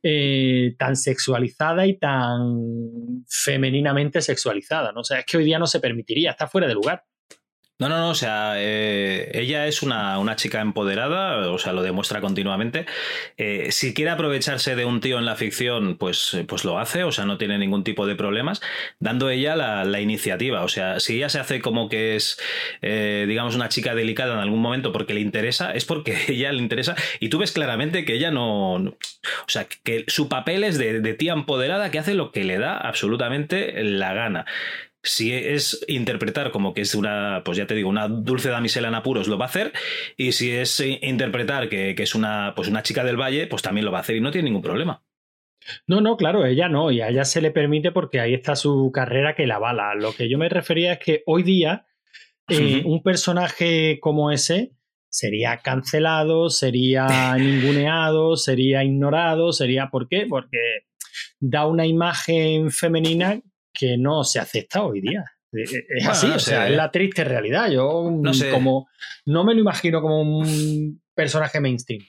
eh, 0.01 0.77
tan 0.79 0.95
sexualizada 0.95 1.87
y 1.89 1.99
tan 1.99 3.25
femeninamente 3.27 4.21
sexualizada. 4.21 4.93
¿no? 4.93 5.01
O 5.01 5.05
sea, 5.05 5.19
es 5.19 5.27
que 5.27 5.39
hoy 5.39 5.45
día 5.45 5.59
no 5.59 5.67
se 5.67 5.81
permitiría, 5.81 6.31
está 6.31 6.47
fuera 6.47 6.69
de 6.69 6.75
lugar. 6.75 7.03
No, 7.81 7.89
no, 7.89 7.99
no, 7.99 8.11
o 8.11 8.15
sea, 8.15 8.55
eh, 8.59 9.33
ella 9.35 9.67
es 9.67 9.83
una, 9.83 10.21
una, 10.21 10.37
chica 10.37 10.61
empoderada, 10.61 11.51
o 11.51 11.59
sea, 11.59 11.73
lo 11.73 11.83
demuestra 11.83 12.21
continuamente. 12.21 12.87
Eh, 13.37 13.73
si 13.73 13.93
quiere 13.95 14.13
aprovecharse 14.13 14.77
de 14.77 14.85
un 14.85 15.01
tío 15.01 15.19
en 15.19 15.25
la 15.25 15.35
ficción, 15.35 15.97
pues, 15.97 16.37
pues 16.47 16.65
lo 16.65 16.79
hace, 16.79 17.03
o 17.03 17.11
sea, 17.11 17.25
no 17.25 17.37
tiene 17.37 17.59
ningún 17.59 17.83
tipo 17.83 18.07
de 18.07 18.15
problemas, 18.15 18.63
dando 19.01 19.29
ella 19.29 19.57
la, 19.57 19.85
la 19.85 20.01
iniciativa. 20.01 20.63
O 20.63 20.69
sea, 20.69 21.01
si 21.01 21.17
ella 21.17 21.29
se 21.29 21.41
hace 21.41 21.61
como 21.61 21.89
que 21.89 22.15
es, 22.15 22.39
eh, 22.81 23.25
digamos, 23.27 23.57
una 23.57 23.69
chica 23.69 23.97
delicada 23.97 24.35
en 24.35 24.39
algún 24.41 24.61
momento 24.61 24.93
porque 24.93 25.15
le 25.15 25.21
interesa, 25.21 25.73
es 25.73 25.85
porque 25.85 26.17
ella 26.29 26.53
le 26.53 26.63
interesa. 26.63 26.95
Y 27.19 27.29
tú 27.29 27.39
ves 27.39 27.51
claramente 27.51 28.05
que 28.05 28.15
ella 28.15 28.31
no. 28.31 28.75
o 28.75 28.95
sea, 29.49 29.67
que 29.83 30.05
su 30.07 30.29
papel 30.29 30.63
es 30.63 30.79
de, 30.79 31.01
de 31.01 31.15
tía 31.15 31.33
empoderada 31.33 31.91
que 31.91 31.99
hace 31.99 32.15
lo 32.15 32.31
que 32.31 32.45
le 32.45 32.59
da 32.59 32.77
absolutamente 32.77 33.83
la 33.83 34.15
gana 34.15 34.47
si 35.05 35.33
es 35.33 35.85
interpretar 35.87 36.51
como 36.51 36.73
que 36.73 36.81
es 36.81 36.95
una, 36.95 37.43
pues 37.45 37.59
ya 37.59 37.67
te 37.67 37.75
digo, 37.75 37.91
una 37.91 38.09
dulce 38.09 38.49
damisela 38.49 38.89
en 38.89 38.95
apuros, 38.95 39.29
lo 39.29 39.39
va 39.39 39.45
a 39.45 39.49
hacer. 39.49 39.73
Y 40.17 40.33
si 40.33 40.51
es 40.51 40.81
interpretar 40.81 41.69
que, 41.69 41.95
es 41.97 42.15
una, 42.15 42.55
pues 42.57 42.69
una 42.69 42.83
chica 42.83 43.05
del 43.05 43.21
valle, 43.21 43.47
pues 43.47 43.63
también 43.63 43.85
lo 43.85 43.93
va 43.93 43.99
a 43.99 44.01
hacer 44.01 44.17
y 44.17 44.21
no 44.21 44.31
tiene 44.31 44.47
ningún 44.47 44.63
problema. 44.63 45.03
No, 45.87 46.01
no, 46.01 46.17
claro, 46.17 46.45
ella 46.45 46.69
no, 46.69 46.91
y 46.91 47.01
a 47.01 47.09
ella 47.09 47.25
se 47.25 47.41
le 47.41 47.51
permite 47.51 47.93
porque 47.93 48.21
ahí 48.21 48.35
está 48.35 48.57
su 48.57 48.91
carrera 48.93 49.35
que 49.35 49.47
la 49.47 49.59
bala. 49.59 49.95
Lo 49.95 50.13
que 50.13 50.29
yo 50.29 50.39
me 50.39 50.49
refería 50.49 50.95
es 50.95 50.99
que 50.99 51.23
hoy 51.27 51.43
día 51.43 51.87
eh, 52.49 52.83
un 52.85 53.03
personaje 53.03 53.99
como 54.01 54.31
ese 54.31 54.73
sería 55.11 55.59
cancelado, 55.59 56.49
sería 56.49 57.07
ninguneado, 57.39 58.37
sería 58.37 58.85
ignorado, 58.85 59.53
sería 59.53 59.91
¿por 59.91 60.09
qué? 60.09 60.27
Porque 60.29 60.59
da 61.41 61.67
una 61.67 61.87
imagen 61.87 62.71
femenina 62.71 63.41
que 63.75 63.99
no 63.99 64.25
se 64.25 64.39
acepta 64.39 64.85
hoy 64.85 65.01
día. 65.01 65.25
Eh, 65.53 65.63
eh, 65.63 65.85
es 65.99 66.09
así, 66.09 66.27
o 66.29 66.39
sea, 66.39 66.69
es 66.69 66.77
la 66.77 66.91
triste 66.91 67.25
realidad. 67.25 67.69
Yo 67.71 68.11
no 68.11 68.33
como 68.51 68.89
no 69.27 69.45
me 69.45 69.55
lo 69.55 69.61
imagino 69.61 70.01
como 70.01 70.21
un 70.21 71.03
personaje 71.15 71.61
mainstream. 71.61 72.03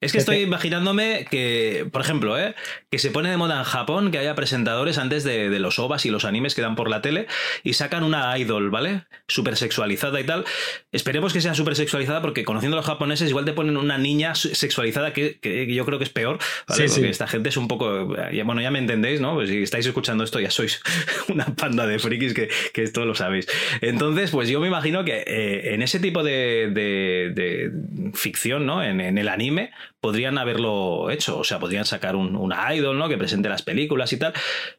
Es 0.00 0.12
que 0.12 0.18
estoy 0.18 0.38
imaginándome 0.38 1.26
que, 1.28 1.88
por 1.90 2.00
ejemplo, 2.00 2.38
¿eh? 2.38 2.54
que 2.88 3.00
se 3.00 3.10
pone 3.10 3.30
de 3.30 3.36
moda 3.36 3.58
en 3.58 3.64
Japón 3.64 4.12
que 4.12 4.18
haya 4.18 4.36
presentadores 4.36 4.96
antes 4.96 5.24
de, 5.24 5.58
los 5.58 5.80
ovas 5.80 6.06
y 6.06 6.10
los 6.10 6.24
animes 6.24 6.54
que 6.54 6.62
dan 6.62 6.76
por 6.76 6.88
la 6.88 7.02
tele 7.02 7.26
y 7.64 7.72
sacan 7.72 8.04
una 8.04 8.38
idol, 8.38 8.70
¿vale? 8.70 9.06
Súper 9.26 9.56
sexualizada 9.56 10.20
y 10.20 10.24
tal. 10.24 10.44
Esperemos 10.92 11.32
que 11.32 11.40
sea 11.40 11.54
súper 11.54 11.74
sexualizada 11.74 12.22
porque 12.22 12.44
conociendo 12.44 12.76
a 12.76 12.78
los 12.78 12.86
japoneses 12.86 13.28
igual 13.28 13.44
te 13.44 13.52
ponen 13.52 13.76
una 13.76 13.98
niña 13.98 14.36
sexualizada 14.36 15.12
que, 15.12 15.40
yo 15.68 15.84
creo 15.84 15.98
que 15.98 16.04
es 16.04 16.10
peor, 16.10 16.38
¿vale? 16.68 16.86
porque 16.88 17.08
esta 17.08 17.26
gente 17.26 17.48
es 17.48 17.56
un 17.56 17.66
poco... 17.66 18.06
Bueno, 18.06 18.60
ya 18.60 18.70
me 18.70 18.78
entendéis, 18.78 19.20
¿no? 19.20 19.34
Pues 19.34 19.50
si 19.50 19.64
estáis 19.64 19.84
escuchando 19.84 20.22
esto 20.22 20.38
ya 20.38 20.52
sois 20.52 20.80
una 21.28 21.46
panda 21.56 21.88
de 21.88 21.98
frikis 21.98 22.34
que, 22.34 22.48
esto 22.74 23.04
lo 23.04 23.16
sabéis. 23.16 23.48
Entonces, 23.80 24.30
pues 24.30 24.48
yo 24.48 24.60
me 24.60 24.68
imagino 24.68 25.04
que 25.04 25.24
eh, 25.26 25.74
en 25.74 25.82
ese 25.82 25.98
tipo 25.98 26.22
de, 26.22 27.72
ficción, 28.14 28.64
¿no? 28.64 28.84
en 28.84 29.18
el 29.18 29.28
anime, 29.28 29.72
podrían 30.00 30.38
haberlo 30.38 31.10
hecho. 31.10 31.38
O 31.38 31.44
sea, 31.44 31.58
podrían 31.58 31.84
sacar 31.84 32.16
un, 32.16 32.36
una 32.36 32.74
idol, 32.74 32.98
¿no? 32.98 33.08
Que 33.08 33.18
presente 33.18 33.48
las 33.48 33.62
películas 33.62 34.12
y 34.12 34.18
tal. 34.18 34.32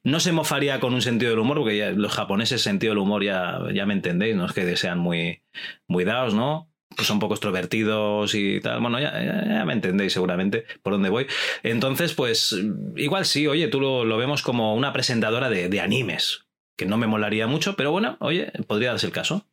No 0.03 0.19
se 0.19 0.31
mofaría 0.31 0.79
con 0.79 0.93
un 0.93 1.01
sentido 1.01 1.31
del 1.31 1.39
humor, 1.39 1.57
porque 1.57 1.91
los 1.91 2.13
japoneses, 2.13 2.61
sentido 2.61 2.91
del 2.91 2.99
humor, 2.99 3.23
ya, 3.23 3.59
ya 3.73 3.85
me 3.85 3.93
entendéis, 3.93 4.35
¿no? 4.35 4.45
Es 4.45 4.53
que 4.53 4.75
sean 4.77 4.99
muy, 4.99 5.43
muy 5.87 6.05
dados, 6.05 6.33
¿no? 6.33 6.69
Pues 6.95 7.07
son 7.07 7.19
poco 7.19 7.35
extrovertidos 7.35 8.33
y 8.33 8.59
tal. 8.61 8.81
Bueno, 8.81 8.99
ya, 8.99 9.11
ya, 9.13 9.65
me 9.65 9.73
entendéis 9.73 10.13
seguramente 10.13 10.65
por 10.81 10.93
dónde 10.93 11.09
voy. 11.09 11.27
Entonces, 11.63 12.13
pues, 12.13 12.55
igual 12.95 13.25
sí, 13.25 13.47
oye, 13.47 13.67
tú 13.67 13.79
lo, 13.79 14.17
vemos 14.17 14.41
como 14.41 14.75
una 14.75 14.91
presentadora 14.91 15.49
de, 15.49 15.79
animes, 15.79 16.47
que 16.77 16.85
no 16.85 16.97
me 16.97 17.07
molaría 17.07 17.47
mucho, 17.47 17.75
pero 17.75 17.91
bueno, 17.91 18.17
oye, 18.19 18.51
podría 18.67 18.89
darse 18.89 19.05
el 19.05 19.13
caso. 19.13 19.45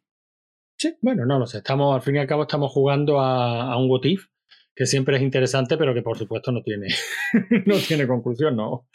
Sí, 0.79 0.97
bueno, 1.01 1.25
no 1.25 1.39
lo 1.39 1.47
sé. 1.47 1.59
Estamos, 1.59 1.95
al 1.95 2.03
fin 2.03 2.17
y 2.17 2.19
al 2.19 2.27
cabo, 2.27 2.43
estamos 2.43 2.71
jugando 2.73 3.21
a, 3.21 3.73
a 3.73 3.77
un 3.77 3.89
Gotif 3.89 4.29
que 4.77 4.85
siempre 4.85 5.17
es 5.17 5.23
interesante, 5.23 5.79
pero 5.79 5.95
que 5.95 6.03
por 6.03 6.19
supuesto 6.19 6.53
no 6.53 6.63
tiene, 6.63 6.89
no 7.67 7.77
tiene 7.79 8.07
conclusión, 8.07 8.55
no, 8.55 8.87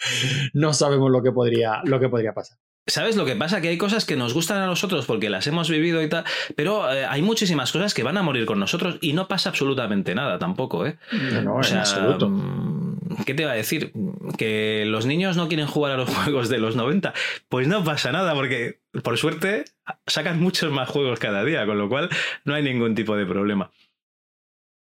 no 0.54 0.74
sabemos 0.74 1.12
lo 1.12 1.24
que, 1.24 1.32
podría, 1.32 1.82
lo 1.84 2.00
que 2.00 2.08
podría 2.08 2.34
pasar. 2.34 2.60
¿Sabes 2.88 3.16
lo 3.16 3.26
que 3.26 3.36
pasa? 3.36 3.62
Que 3.62 3.70
hay 3.70 3.78
cosas 3.78 4.06
que 4.06 4.16
nos 4.16 4.34
gustan 4.34 4.58
a 4.58 4.66
nosotros 4.66 5.06
porque 5.06 5.30
las 5.30 5.46
hemos 5.48 5.70
vivido 5.70 6.02
y 6.02 6.10
tal, 6.10 6.24
pero 6.56 6.92
eh, 6.92 7.06
hay 7.06 7.22
muchísimas 7.22 7.72
cosas 7.72 7.94
que 7.94 8.04
van 8.04 8.18
a 8.18 8.24
morir 8.24 8.46
con 8.46 8.60
nosotros 8.60 8.98
y 9.02 9.14
no 9.14 9.28
pasa 9.28 9.50
absolutamente 9.50 10.14
nada 10.14 10.38
tampoco, 10.38 10.86
¿eh? 10.86 10.98
No, 11.44 11.58
o 11.58 11.64
sea, 11.64 11.74
en 11.74 11.80
absoluto. 11.80 12.30
Mm, 12.30 13.24
¿Qué 13.26 13.34
te 13.34 13.46
va 13.46 13.52
a 13.52 13.56
decir? 13.56 13.94
¿Que 14.38 14.84
los 14.86 15.06
niños 15.06 15.38
no 15.38 15.48
quieren 15.48 15.68
jugar 15.68 15.94
a 15.94 15.98
los 15.98 16.10
juegos 16.16 16.50
de 16.50 16.60
los 16.60 16.76
90? 16.76 17.14
Pues 17.50 17.68
no 17.68 17.84
pasa 17.84 18.12
nada 18.12 18.34
porque, 18.34 18.82
por 19.04 19.18
suerte, 19.18 19.66
sacan 20.06 20.40
muchos 20.40 20.72
más 20.72 20.90
juegos 20.90 21.20
cada 21.20 21.44
día, 21.44 21.66
con 21.66 21.78
lo 21.78 21.90
cual 21.90 22.10
no 22.46 22.54
hay 22.54 22.64
ningún 22.64 22.94
tipo 22.96 23.16
de 23.16 23.26
problema. 23.26 23.72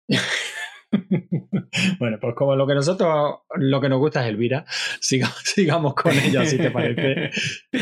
bueno, 1.99 2.17
pues 2.21 2.33
como 2.35 2.55
lo 2.55 2.65
que 2.67 2.73
nosotros, 2.75 3.39
lo 3.55 3.81
que 3.81 3.89
nos 3.89 3.99
gusta 3.99 4.23
es 4.23 4.29
Elvira, 4.29 4.65
sigamos, 4.99 5.37
sigamos 5.43 5.93
con 5.95 6.13
ella, 6.17 6.45
si 6.45 6.57
te 6.57 6.71
parece. 6.71 7.31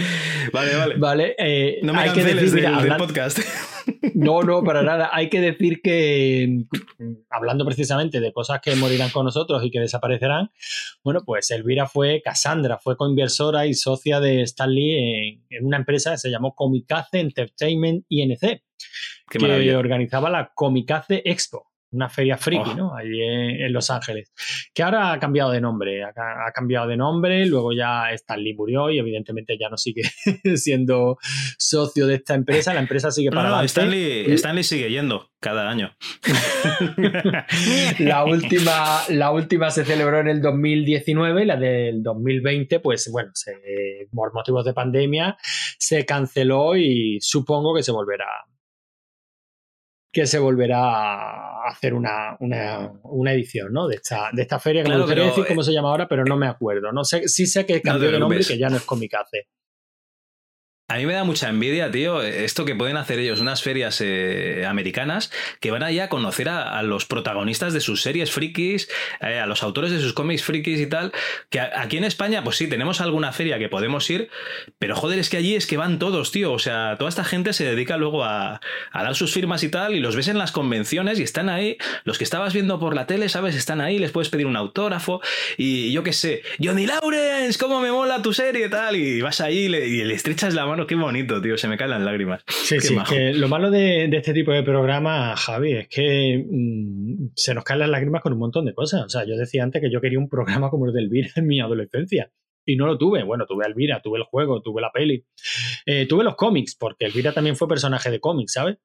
Vale, 0.53 0.75
vale. 0.75 0.95
Vale, 0.97 1.35
eh, 1.39 1.79
No 1.81 1.93
me 1.93 2.01
hay 2.01 2.11
que 2.13 2.23
decir, 2.23 2.51
del, 2.51 2.53
mira, 2.53 2.69
del 2.81 2.91
hablan- 2.91 2.97
podcast. 2.99 3.39
No, 4.13 4.41
no, 4.43 4.63
para 4.63 4.83
nada. 4.83 5.09
Hay 5.11 5.29
que 5.29 5.41
decir 5.41 5.81
que, 5.83 6.65
hablando 7.31 7.65
precisamente 7.65 8.19
de 8.19 8.31
cosas 8.31 8.59
que 8.61 8.75
morirán 8.75 9.09
con 9.09 9.25
nosotros 9.25 9.63
y 9.65 9.71
que 9.71 9.79
desaparecerán, 9.79 10.51
bueno, 11.03 11.21
pues 11.25 11.49
Elvira 11.51 11.87
fue 11.87 12.21
Cassandra, 12.23 12.77
fue 12.77 12.95
coinversora 12.95 13.65
y 13.65 13.73
socia 13.73 14.19
de 14.19 14.43
Stanley 14.43 14.91
en, 14.91 15.43
en 15.49 15.65
una 15.65 15.77
empresa 15.77 16.11
que 16.11 16.17
se 16.19 16.29
llamó 16.29 16.53
Comikaze 16.55 17.19
Entertainment 17.19 18.05
INC, 18.09 18.39
Qué 18.39 18.61
que 19.29 19.39
maravilla. 19.39 19.79
organizaba 19.79 20.29
la 20.29 20.51
Comikaze 20.53 21.21
Expo, 21.25 21.71
una 21.95 22.09
feria 22.09 22.37
friki, 22.37 22.69
Oh. 22.71 22.75
¿no? 22.75 22.95
Allí 22.95 23.21
en, 23.21 23.71
Los 23.73 23.89
Ángeles, 23.89 24.31
que 24.73 24.83
ahora 24.83 25.11
ha 25.13 25.19
cambiado 25.19 25.51
de 25.51 25.61
nombre, 25.61 26.03
ha, 26.03 26.13
ca- 26.13 26.45
ha 26.47 26.51
cambiado 26.51 26.87
de 26.87 26.97
nombre, 26.97 27.45
luego 27.45 27.73
ya 27.73 28.11
Stanley 28.11 28.53
murió 28.53 28.89
y 28.89 28.99
evidentemente 28.99 29.57
ya 29.59 29.69
no 29.69 29.77
sigue 29.77 30.03
siendo 30.55 31.17
socio 31.57 32.07
de 32.07 32.15
esta 32.15 32.35
empresa, 32.35 32.73
la 32.73 32.79
empresa 32.81 33.11
sigue 33.11 33.29
No, 33.31 33.35
para 33.37 33.49
no, 33.49 33.55
adelante. 33.55 33.67
Stanley, 33.71 34.31
Stanley 34.33 34.63
sigue 34.63 34.89
yendo 34.89 35.29
cada 35.39 35.69
año. 35.69 35.91
La 37.99 38.23
última, 38.25 38.99
la 39.09 39.31
última 39.31 39.69
se 39.71 39.85
celebró 39.85 40.19
en 40.19 40.27
el 40.27 40.41
2019 40.41 41.43
y 41.43 41.45
la 41.45 41.55
del 41.57 42.01
2020, 42.03 42.79
pues 42.79 43.09
bueno, 43.11 43.29
se- 43.33 44.07
por 44.11 44.33
motivos 44.33 44.65
de 44.65 44.73
pandemia 44.73 45.37
se 45.77 46.05
canceló 46.05 46.75
y 46.75 47.19
supongo 47.21 47.75
que 47.75 47.83
se 47.83 47.91
volverá 47.91 48.25
que 50.15 50.25
se 50.25 50.39
volverá 50.39 50.79
a 50.79 51.67
hacer 51.67 51.93
una, 51.93 52.37
una, 52.39 52.89
una 53.03 53.33
edición 53.33 53.73
¿no? 53.73 53.85
de, 53.85 53.95
esta, 53.95 54.29
de 54.31 54.43
esta 54.43 54.59
feria, 54.59 54.81
que 54.81 54.85
Claro, 54.85 54.99
me 54.99 55.03
gustaría 55.03 55.23
pero, 55.25 55.35
decir 55.35 55.45
cómo 55.49 55.59
eh, 55.59 55.63
se 55.65 55.73
llama 55.73 55.89
ahora, 55.89 56.07
pero 56.07 56.23
no 56.23 56.37
me 56.37 56.47
acuerdo. 56.47 56.93
No 56.93 57.03
sé, 57.03 57.27
sí 57.27 57.45
sé 57.45 57.65
que 57.65 57.81
cambió 57.81 58.07
te 58.07 58.13
de 58.13 58.19
nombre 58.19 58.39
y 58.39 58.45
que 58.45 58.57
ya 58.57 58.69
no 58.69 58.77
es 58.77 58.83
Comikaze. 58.83 59.49
A 60.87 60.97
mí 60.97 61.07
me 61.07 61.13
da 61.13 61.23
mucha 61.23 61.49
envidia, 61.49 61.89
tío, 61.89 62.21
esto 62.21 62.63
que 62.63 62.75
pueden 62.75 62.95
hacer 62.95 63.17
ellos, 63.17 63.39
unas 63.39 63.63
ferias 63.63 64.01
eh, 64.01 64.67
americanas 64.67 65.31
que 65.59 65.71
van 65.71 65.81
allá 65.81 66.03
a 66.03 66.09
conocer 66.09 66.47
a, 66.47 66.79
los 66.83 67.05
protagonistas 67.05 67.73
de 67.73 67.79
sus 67.79 68.03
series 68.03 68.29
frikis, 68.29 68.87
eh, 69.19 69.39
a 69.39 69.47
los 69.47 69.63
autores 69.63 69.89
de 69.89 69.99
sus 69.99 70.13
cómics 70.13 70.43
frikis 70.43 70.79
y 70.79 70.85
tal. 70.85 71.11
Que 71.49 71.59
aquí 71.59 71.97
en 71.97 72.03
España, 72.03 72.43
pues 72.43 72.57
sí, 72.57 72.67
tenemos 72.67 73.01
alguna 73.01 73.31
feria 73.31 73.57
que 73.57 73.67
podemos 73.67 74.07
ir, 74.11 74.29
pero 74.77 74.95
joder, 74.95 75.17
es 75.17 75.31
que 75.31 75.37
allí 75.37 75.55
es 75.55 75.65
que 75.65 75.75
van 75.75 75.97
todos, 75.97 76.31
tío. 76.31 76.53
O 76.53 76.59
sea, 76.59 76.97
toda 76.99 77.09
esta 77.09 77.23
gente 77.23 77.53
se 77.53 77.65
dedica 77.65 77.97
luego 77.97 78.23
a, 78.23 78.61
a 78.91 79.03
dar 79.03 79.15
sus 79.15 79.33
firmas 79.33 79.63
y 79.63 79.69
tal, 79.69 79.95
y 79.95 79.99
los 79.99 80.15
ves 80.15 80.27
en 80.27 80.37
las 80.37 80.51
convenciones 80.51 81.19
y 81.19 81.23
están 81.23 81.49
ahí. 81.49 81.79
Los 82.03 82.19
que 82.19 82.23
estabas 82.25 82.53
viendo 82.53 82.79
por 82.79 82.93
la 82.93 83.07
tele, 83.07 83.27
¿sabes? 83.29 83.55
Están 83.55 83.81
ahí, 83.81 83.97
les 83.97 84.11
puedes 84.11 84.29
pedir 84.29 84.45
un 84.45 84.55
autógrafo, 84.55 85.19
y 85.57 85.91
yo 85.91 86.03
qué 86.03 86.13
sé, 86.13 86.43
Johnny 86.63 86.85
Lawrence, 86.85 87.57
cómo 87.57 87.81
me 87.81 87.91
mola 87.91 88.21
tu 88.21 88.33
serie 88.33 88.67
y 88.67 88.69
tal, 88.69 88.95
y 88.95 89.19
vas 89.21 89.41
ahí 89.41 89.65
y 89.65 89.69
le, 89.69 89.87
y 89.87 90.03
le 90.03 90.13
estrechas 90.13 90.53
la 90.53 90.67
mano, 90.67 90.74
qué 90.87 90.95
bonito, 90.95 91.41
tío, 91.41 91.57
se 91.57 91.67
me 91.67 91.77
caen 91.77 91.91
las 91.91 92.01
lágrimas. 92.01 92.43
Sí, 92.47 92.75
Qué 92.75 92.81
sí, 92.81 92.95
majo. 92.95 93.13
que 93.13 93.33
lo 93.33 93.47
malo 93.47 93.71
de, 93.71 94.07
de 94.09 94.17
este 94.17 94.33
tipo 94.33 94.51
de 94.51 94.63
programas, 94.63 95.39
Javi, 95.39 95.73
es 95.73 95.87
que 95.87 96.45
mm, 96.49 97.29
se 97.35 97.53
nos 97.53 97.63
caen 97.63 97.79
las 97.79 97.89
lágrimas 97.89 98.21
con 98.21 98.33
un 98.33 98.39
montón 98.39 98.65
de 98.65 98.73
cosas. 98.73 99.03
O 99.05 99.09
sea, 99.09 99.23
yo 99.25 99.35
decía 99.37 99.63
antes 99.63 99.81
que 99.81 99.89
yo 99.91 100.01
quería 100.01 100.19
un 100.19 100.27
programa 100.29 100.69
como 100.69 100.85
el 100.87 100.93
de 100.93 100.99
Elvira 101.01 101.29
en 101.35 101.47
mi 101.47 101.59
adolescencia. 101.61 102.31
Y 102.67 102.75
no 102.75 102.87
lo 102.87 102.97
tuve. 102.97 103.23
Bueno, 103.23 103.45
tuve 103.45 103.63
a 103.65 103.67
Elvira, 103.69 104.01
tuve 104.03 104.17
el 104.17 104.23
juego, 104.25 104.61
tuve 104.61 104.81
la 104.81 104.91
peli. 104.91 105.25
Eh, 105.85 106.07
tuve 106.07 106.23
los 106.23 106.35
cómics, 106.35 106.75
porque 106.75 107.05
Elvira 107.05 107.31
también 107.31 107.55
fue 107.55 107.67
personaje 107.67 108.09
de 108.11 108.19
cómics, 108.19 108.53
¿sabes? 108.53 108.77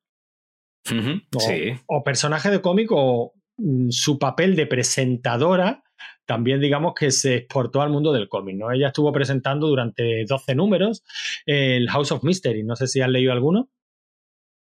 O, 1.36 1.40
Sí. 1.40 1.72
o 1.86 2.02
personaje 2.04 2.50
de 2.50 2.60
cómic 2.60 2.88
o 2.90 3.32
mm, 3.58 3.88
su 3.90 4.18
papel 4.18 4.56
de 4.56 4.66
presentadora 4.66 5.82
también 6.30 6.60
digamos 6.60 6.94
que 6.94 7.10
se 7.10 7.34
exportó 7.34 7.82
al 7.82 7.90
mundo 7.90 8.12
del 8.12 8.28
cómic, 8.28 8.54
¿no? 8.56 8.70
Ella 8.70 8.86
estuvo 8.86 9.10
presentando 9.12 9.66
durante 9.66 10.24
12 10.28 10.54
números 10.54 11.02
el 11.44 11.90
House 11.90 12.12
of 12.12 12.22
Mystery, 12.22 12.62
no 12.62 12.76
sé 12.76 12.86
si 12.86 13.00
has 13.00 13.08
leído 13.08 13.32
alguno. 13.32 13.68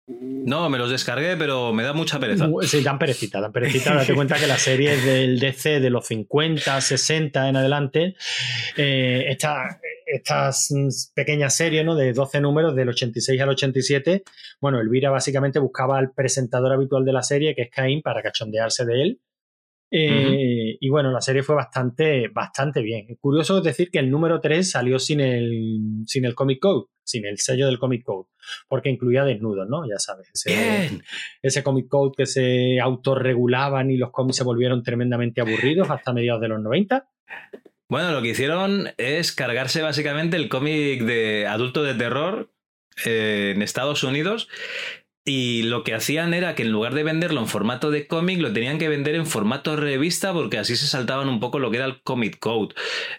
No, 0.07 0.69
me 0.69 0.77
los 0.77 0.89
descargué, 0.89 1.35
pero 1.35 1.73
me 1.73 1.83
da 1.83 1.91
mucha 1.91 2.17
pereza. 2.17 2.47
Sí, 2.61 2.81
dan 2.81 2.97
perecita, 2.97 3.41
dan 3.41 3.51
perecita. 3.51 3.93
Date 3.95 4.15
cuenta 4.15 4.39
que 4.39 4.47
la 4.47 4.57
serie 4.57 4.93
es 4.93 5.03
del 5.05 5.37
DC 5.37 5.81
de 5.81 5.89
los 5.89 6.07
50, 6.07 6.79
60 6.79 7.49
en 7.49 7.57
adelante. 7.57 8.15
Eh, 8.77 9.25
esta- 9.27 9.81
estas 10.05 10.69
pequeñas 11.13 11.53
series 11.57 11.83
¿no? 11.83 11.93
de 11.95 12.13
12 12.13 12.39
números 12.39 12.73
del 12.77 12.87
86 12.87 13.41
al 13.41 13.49
87, 13.49 14.23
bueno, 14.61 14.79
Elvira 14.79 15.09
básicamente 15.09 15.59
buscaba 15.59 15.97
al 15.97 16.13
presentador 16.13 16.71
habitual 16.71 17.03
de 17.03 17.11
la 17.11 17.23
serie, 17.23 17.53
que 17.53 17.63
es 17.63 17.69
Caín, 17.69 18.01
para 18.01 18.23
cachondearse 18.23 18.85
de 18.85 19.01
él. 19.01 19.19
Eh, 19.89 20.77
Y 20.79 20.89
bueno, 20.89 21.11
la 21.11 21.21
serie 21.21 21.43
fue 21.43 21.55
bastante, 21.55 22.27
bastante 22.27 22.81
bien. 22.81 23.07
Curioso 23.19 23.57
es 23.59 23.63
decir 23.63 23.89
que 23.89 23.99
el 23.99 24.11
número 24.11 24.39
3 24.41 24.69
salió 24.69 24.99
sin 24.99 25.19
el, 25.21 26.03
sin 26.05 26.25
el 26.25 26.35
Comic 26.35 26.59
Code, 26.59 26.87
sin 27.03 27.25
el 27.25 27.37
sello 27.39 27.65
del 27.67 27.79
Comic 27.79 28.03
Code, 28.03 28.27
porque 28.67 28.89
incluía 28.89 29.23
desnudos, 29.23 29.67
¿no? 29.69 29.87
Ya 29.89 29.97
sabes. 29.97 30.29
ese- 30.33 30.49
Bien. 30.49 31.03
ese 31.41 31.63
comic 31.63 31.87
code 31.87 32.11
que 32.17 32.25
se 32.25 32.79
autorregulaban 32.81 33.89
y 33.91 33.97
los 33.97 34.11
cómics 34.11 34.37
se 34.37 34.43
volvieron 34.43 34.83
tremendamente 34.83 35.41
aburridos 35.41 35.89
hasta 35.89 36.13
mediados 36.13 36.41
de 36.41 36.47
los 36.49 36.61
90. 36.61 37.09
Bueno, 37.89 38.11
lo 38.11 38.21
que 38.21 38.29
hicieron 38.29 38.89
es 38.97 39.31
cargarse 39.31 39.81
básicamente 39.81 40.35
el 40.37 40.49
cómic 40.49 41.03
de 41.03 41.47
adulto 41.47 41.83
de 41.83 41.93
terror 41.95 42.51
eh, 43.05 43.53
en 43.55 43.61
Estados 43.61 44.03
Unidos. 44.03 44.49
Y 45.29 45.63
lo 45.63 45.83
que 45.83 45.93
hacían 45.93 46.33
era 46.33 46.55
que 46.55 46.63
en 46.63 46.71
lugar 46.71 46.93
de 46.93 47.03
venderlo 47.03 47.41
en 47.41 47.47
formato 47.47 47.91
de 47.91 48.07
cómic, 48.07 48.39
lo 48.39 48.53
tenían 48.53 48.77
que 48.77 48.87
vender 48.87 49.13
en 49.13 49.25
formato 49.25 49.75
revista 49.75 50.31
porque 50.31 50.57
así 50.57 50.77
se 50.77 50.87
saltaban 50.87 51.27
un 51.27 51.41
poco 51.41 51.59
lo 51.59 51.69
que 51.69 51.75
era 51.75 51.85
el 51.85 52.01
Comic 52.01 52.39
Code. 52.39 52.73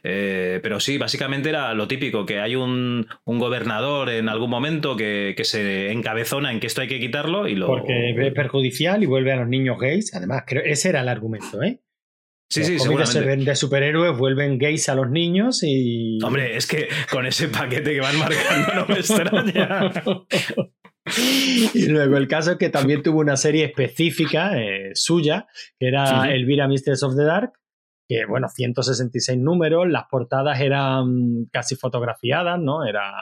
Eh, 0.04 0.58
pero 0.62 0.80
sí, 0.80 0.96
básicamente 0.96 1.50
era 1.50 1.74
lo 1.74 1.86
típico, 1.86 2.24
que 2.24 2.40
hay 2.40 2.56
un, 2.56 3.06
un 3.24 3.38
gobernador 3.38 4.08
en 4.08 4.30
algún 4.30 4.48
momento 4.48 4.96
que, 4.96 5.34
que 5.36 5.44
se 5.44 5.92
encabezona 5.92 6.50
en 6.50 6.60
que 6.60 6.66
esto 6.66 6.80
hay 6.80 6.88
que 6.88 6.98
quitarlo 6.98 7.46
y 7.46 7.56
lo... 7.56 7.66
Porque 7.66 8.14
es 8.16 8.32
perjudicial 8.32 9.02
y 9.02 9.06
vuelve 9.06 9.32
a 9.32 9.36
los 9.36 9.48
niños 9.48 9.78
gays. 9.78 10.14
Además, 10.14 10.44
creo 10.46 10.62
ese 10.64 10.88
era 10.88 11.02
el 11.02 11.08
argumento, 11.08 11.62
¿eh? 11.62 11.82
Sí, 12.50 12.64
sí, 12.64 12.78
seguramente. 12.78 13.36
de 13.36 13.54
superhéroes 13.54 14.16
vuelven 14.16 14.56
gays 14.56 14.88
a 14.88 14.94
los 14.94 15.10
niños 15.10 15.62
y. 15.62 16.18
Hombre, 16.24 16.56
es 16.56 16.66
que 16.66 16.88
con 17.10 17.26
ese 17.26 17.48
paquete 17.48 17.92
que 17.92 18.00
van 18.00 18.18
marcando 18.18 18.74
no 18.74 18.86
me 18.86 18.94
extraña. 18.94 19.92
y 21.74 21.86
luego 21.88 22.16
el 22.16 22.28
caso 22.28 22.52
es 22.52 22.56
que 22.58 22.68
también 22.70 23.02
tuvo 23.02 23.20
una 23.20 23.36
serie 23.36 23.64
específica 23.64 24.58
eh, 24.60 24.90
suya, 24.94 25.46
que 25.78 25.88
era 25.88 26.20
Ujú. 26.22 26.30
Elvira 26.30 26.68
Mistress 26.68 27.02
of 27.02 27.16
the 27.16 27.24
Dark, 27.24 27.52
que 28.08 28.24
bueno, 28.26 28.48
166 28.48 29.38
números, 29.38 29.86
las 29.88 30.04
portadas 30.10 30.60
eran 30.60 31.46
casi 31.52 31.76
fotografiadas, 31.76 32.58
¿no? 32.60 32.84
Era... 32.86 33.12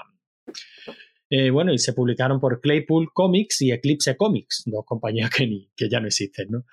eh, 1.31 1.51
bueno, 1.51 1.73
y 1.73 1.79
se 1.79 1.93
publicaron 1.93 2.39
por 2.41 2.61
Claypool 2.61 3.13
Comics 3.13 3.63
y 3.63 3.73
Eclipse 3.73 4.17
Comics, 4.17 4.63
dos 4.67 4.85
compañías 4.87 5.31
que, 5.31 5.47
ni- 5.47 5.71
que 5.77 5.89
ya 5.89 6.01
no 6.01 6.07
existen, 6.07 6.49
¿no? 6.51 6.65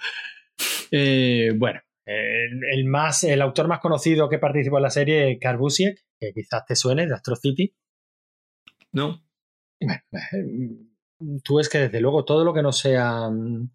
Eh, 0.91 1.51
bueno, 1.57 1.79
el, 2.05 2.61
el 2.71 2.85
más, 2.85 3.23
el 3.23 3.41
autor 3.41 3.67
más 3.67 3.79
conocido 3.79 4.29
que 4.29 4.37
participó 4.37 4.77
en 4.77 4.83
la 4.83 4.89
serie 4.91 5.31
es 5.31 5.37
Carl 5.39 5.57
Busiek, 5.57 5.97
que 6.19 6.33
quizás 6.33 6.65
te 6.67 6.75
suene, 6.75 7.07
de 7.07 7.15
Astro 7.15 7.35
City. 7.35 7.73
No. 8.91 9.23
Bueno, 9.81 10.01
tú 11.43 11.55
ves 11.57 11.69
que 11.69 11.79
desde 11.79 11.99
luego 12.01 12.23
todo 12.25 12.43
lo 12.43 12.53
que 12.53 12.61
no 12.61 12.71
sean 12.71 13.71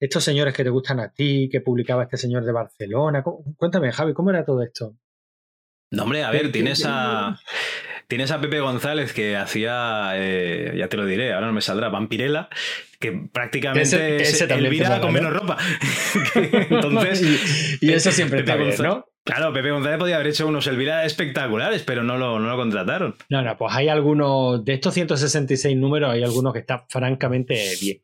estos 0.00 0.22
señores 0.24 0.54
que 0.54 0.64
te 0.64 0.70
gustan 0.70 1.00
a 1.00 1.10
ti, 1.12 1.48
que 1.50 1.60
publicaba 1.60 2.04
este 2.04 2.16
señor 2.16 2.44
de 2.44 2.52
Barcelona. 2.52 3.22
cu- 3.22 3.54
Cuéntame, 3.56 3.92
Javi, 3.92 4.12
¿cómo 4.14 4.30
era 4.30 4.44
todo 4.44 4.62
esto? 4.62 4.94
No, 5.90 6.02
hombre, 6.04 6.22
a 6.24 6.30
¿Qué- 6.30 6.36
ver, 6.42 6.52
tienes 6.52 6.84
a. 6.86 7.38
Tienes 8.06 8.30
a 8.30 8.40
Pepe 8.40 8.58
González 8.60 9.12
que 9.12 9.36
hacía, 9.36 10.12
eh, 10.14 10.72
ya 10.78 10.88
te 10.88 10.96
lo 10.96 11.04
diré, 11.04 11.34
ahora 11.34 11.46
no 11.48 11.52
me 11.52 11.60
saldrá, 11.60 11.90
Vampirella, 11.90 12.48
que 12.98 13.12
prácticamente 13.30 13.82
Ese- 13.82 14.16
es 14.16 14.28
ese 14.32 14.46
también 14.46 14.70
te 14.70 14.76
Elvira 14.78 15.00
con 15.00 15.12
¿no? 15.12 15.20
menos 15.20 15.32
ropa. 15.34 15.58
Entonces, 16.34 17.22
y, 17.82 17.86
y 17.86 17.92
eso 17.92 18.10
siempre 18.12 18.38
Pepe 18.38 18.50
está 18.52 18.56
bien, 18.62 18.70
González- 18.76 18.82
¿no? 18.96 19.04
Claro, 19.28 19.52
Pepe 19.52 19.70
González 19.70 19.98
podía 19.98 20.14
haber 20.14 20.28
hecho 20.28 20.46
unos 20.46 20.66
Elvira 20.68 21.04
espectaculares, 21.04 21.82
pero 21.82 22.02
no 22.02 22.16
lo, 22.16 22.38
no 22.38 22.48
lo 22.48 22.56
contrataron. 22.56 23.14
No, 23.28 23.42
no, 23.42 23.58
pues 23.58 23.74
hay 23.74 23.90
algunos, 23.90 24.64
de 24.64 24.72
estos 24.72 24.94
166 24.94 25.76
números, 25.76 26.10
hay 26.10 26.22
algunos 26.22 26.54
que 26.54 26.60
están 26.60 26.84
francamente 26.88 27.62
bien. 27.78 28.00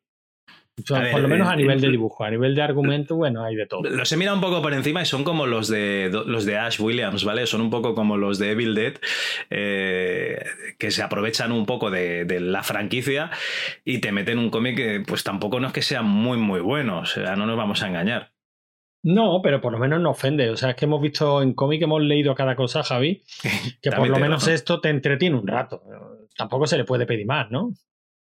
O 0.78 0.86
sea, 0.86 0.98
A 0.98 1.00
ver, 1.00 1.12
por 1.12 1.20
lo 1.22 1.28
menos 1.28 1.48
a 1.48 1.54
eh, 1.54 1.56
nivel 1.56 1.80
de 1.80 1.86
eh, 1.86 1.90
dibujo, 1.92 2.24
a 2.24 2.30
nivel 2.30 2.54
de 2.54 2.60
argumento, 2.60 3.16
bueno, 3.16 3.42
hay 3.42 3.56
de 3.56 3.64
todo. 3.64 3.88
Los 3.88 4.12
he 4.12 4.18
mirado 4.18 4.36
un 4.36 4.42
poco 4.42 4.60
por 4.60 4.74
encima 4.74 5.00
y 5.00 5.06
son 5.06 5.24
como 5.24 5.46
los 5.46 5.68
de 5.68 6.10
los 6.26 6.44
de 6.44 6.58
Ash 6.58 6.78
Williams, 6.78 7.24
¿vale? 7.24 7.46
Son 7.46 7.62
un 7.62 7.70
poco 7.70 7.94
como 7.94 8.18
los 8.18 8.38
de 8.38 8.50
Evil 8.50 8.74
Dead, 8.74 8.94
eh, 9.48 10.44
que 10.78 10.90
se 10.90 11.02
aprovechan 11.02 11.52
un 11.52 11.64
poco 11.64 11.90
de, 11.90 12.26
de 12.26 12.40
la 12.40 12.62
franquicia 12.62 13.30
y 13.82 14.00
te 14.00 14.12
meten 14.12 14.38
un 14.38 14.50
cómic 14.50 14.76
que 14.76 15.02
pues 15.06 15.24
tampoco 15.24 15.58
no 15.58 15.68
es 15.68 15.72
que 15.72 15.80
sea 15.80 16.02
muy 16.02 16.36
muy 16.36 16.60
bueno, 16.60 16.98
o 16.98 17.06
sea, 17.06 17.34
no 17.34 17.46
nos 17.46 17.56
vamos 17.56 17.82
a 17.82 17.88
engañar. 17.88 18.33
No, 19.04 19.40
pero 19.42 19.60
por 19.60 19.70
lo 19.70 19.78
menos 19.78 20.00
no 20.00 20.10
ofende. 20.10 20.48
O 20.48 20.56
sea, 20.56 20.70
es 20.70 20.76
que 20.76 20.86
hemos 20.86 21.00
visto 21.00 21.42
en 21.42 21.52
cómic, 21.52 21.82
hemos 21.82 22.02
leído 22.02 22.34
cada 22.34 22.56
cosa, 22.56 22.82
Javi, 22.82 23.22
que 23.82 23.92
por 23.92 24.08
lo 24.08 24.18
menos 24.18 24.42
razón. 24.42 24.54
esto 24.54 24.80
te 24.80 24.88
entretiene 24.88 25.36
un 25.36 25.46
rato. 25.46 25.82
Tampoco 26.36 26.66
se 26.66 26.78
le 26.78 26.84
puede 26.84 27.04
pedir 27.04 27.26
más, 27.26 27.50
¿no? 27.50 27.74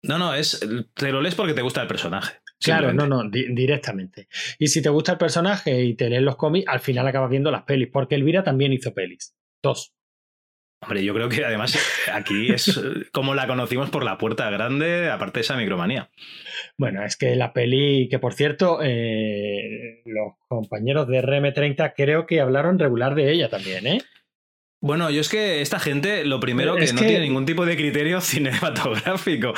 No, 0.03 0.19
no, 0.19 0.35
es 0.35 0.67
te 0.95 1.13
lo 1.13 1.21
lees 1.21 1.35
porque 1.35 1.53
te 1.53 1.63
gusta 1.63 1.83
el 1.83 1.89
personaje. 1.89 2.39
Claro, 2.59 2.93
no, 2.93 3.07
no, 3.07 3.29
directamente. 3.29 4.29
Y 4.59 4.69
si 4.69 4.83
te 4.83 4.89
gusta 4.89 5.13
el 5.13 5.19
personaje 5.19 5.83
y 5.83 5.95
te 5.95 6.09
lees 6.09 6.23
los 6.23 6.37
cómics, 6.37 6.67
al 6.69 6.81
final 6.81 7.07
acabas 7.07 7.31
viendo 7.31 7.51
las 7.51 7.65
pelis, 7.65 7.89
porque 7.93 8.15
Elvira 8.15 8.43
también 8.43 8.73
hizo 8.73 8.95
pelis. 8.95 9.37
Dos. 9.63 9.93
Hombre, 10.83 11.05
yo 11.05 11.15
creo 11.15 11.29
que 11.29 11.45
además 11.45 11.79
aquí 12.13 12.53
es 12.53 12.81
como 13.13 13.35
la 13.35 13.47
conocimos 13.47 13.89
por 13.91 14.05
la 14.05 14.19
puerta 14.19 14.51
grande, 14.51 15.11
aparte 15.11 15.39
de 15.39 15.43
esa 15.43 15.57
micromanía. 15.57 16.11
Bueno, 16.77 17.05
es 17.05 17.17
que 17.17 17.37
la 17.37 17.53
peli, 17.53 18.09
que 18.11 18.19
por 18.19 18.35
cierto, 18.35 18.81
eh, 18.83 20.03
los 20.05 20.35
compañeros 20.49 21.07
de 21.07 21.23
RM30 21.23 21.93
creo 21.97 22.27
que 22.27 22.41
hablaron 22.41 22.81
regular 22.81 23.15
de 23.15 23.31
ella 23.31 23.49
también, 23.49 23.87
¿eh? 23.87 24.01
Bueno, 24.83 25.11
yo 25.11 25.21
es 25.21 25.29
que 25.29 25.61
esta 25.61 25.79
gente, 25.79 26.25
lo 26.25 26.41
primero, 26.41 26.75
que 26.75 26.93
no 26.93 27.01
tiene 27.01 27.21
ningún 27.21 27.47
tipo 27.47 27.65
de 27.65 27.77
criterio 27.77 28.21
cinematográfico. 28.21 29.55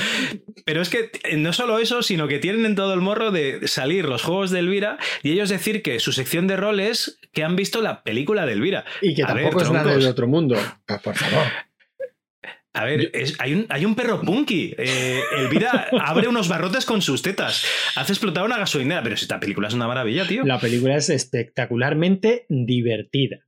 Pero 0.66 0.82
es 0.82 0.90
que 0.90 1.10
no 1.38 1.54
solo 1.54 1.78
eso, 1.78 2.02
sino 2.02 2.28
que 2.28 2.38
tienen 2.38 2.66
en 2.66 2.74
todo 2.74 2.92
el 2.92 3.00
morro 3.00 3.30
de 3.30 3.66
salir 3.66 4.04
los 4.04 4.22
juegos 4.22 4.50
de 4.50 4.58
Elvira 4.58 4.98
y 5.22 5.32
ellos 5.32 5.48
decir 5.48 5.82
que 5.82 5.98
su 5.98 6.12
sección 6.12 6.46
de 6.46 6.58
roles 6.58 7.18
que 7.32 7.42
han 7.42 7.56
visto 7.56 7.80
la 7.80 8.02
película 8.02 8.44
de 8.44 8.52
Elvira. 8.52 8.84
Y 9.00 9.14
que 9.14 9.22
tampoco 9.22 9.62
es 9.62 9.70
nada 9.70 9.96
de 9.96 10.06
otro 10.06 10.28
mundo. 10.28 10.56
Pues, 10.86 11.00
por 11.00 11.16
favor. 11.16 11.46
A 12.74 12.84
ver, 12.84 13.10
hay, 13.38 13.54
un, 13.54 13.66
hay, 13.70 13.86
un, 13.86 13.94
perro 13.94 14.20
punky. 14.20 14.74
Eh, 14.76 15.20
Elvira 15.38 15.88
abre 16.04 16.28
unos 16.28 16.48
barrotes 16.48 16.84
con 16.84 17.00
sus 17.00 17.22
tetas. 17.22 17.64
Hace 17.96 18.12
explotar 18.12 18.44
una 18.44 18.58
gasolinera. 18.58 19.02
Pero 19.02 19.16
si 19.16 19.24
esta 19.24 19.40
película 19.40 19.68
es 19.68 19.74
una 19.74 19.88
maravilla, 19.88 20.26
tío. 20.26 20.44
La 20.44 20.60
película 20.60 20.96
es 20.96 21.08
espectacularmente 21.08 22.44
divertida. 22.50 23.38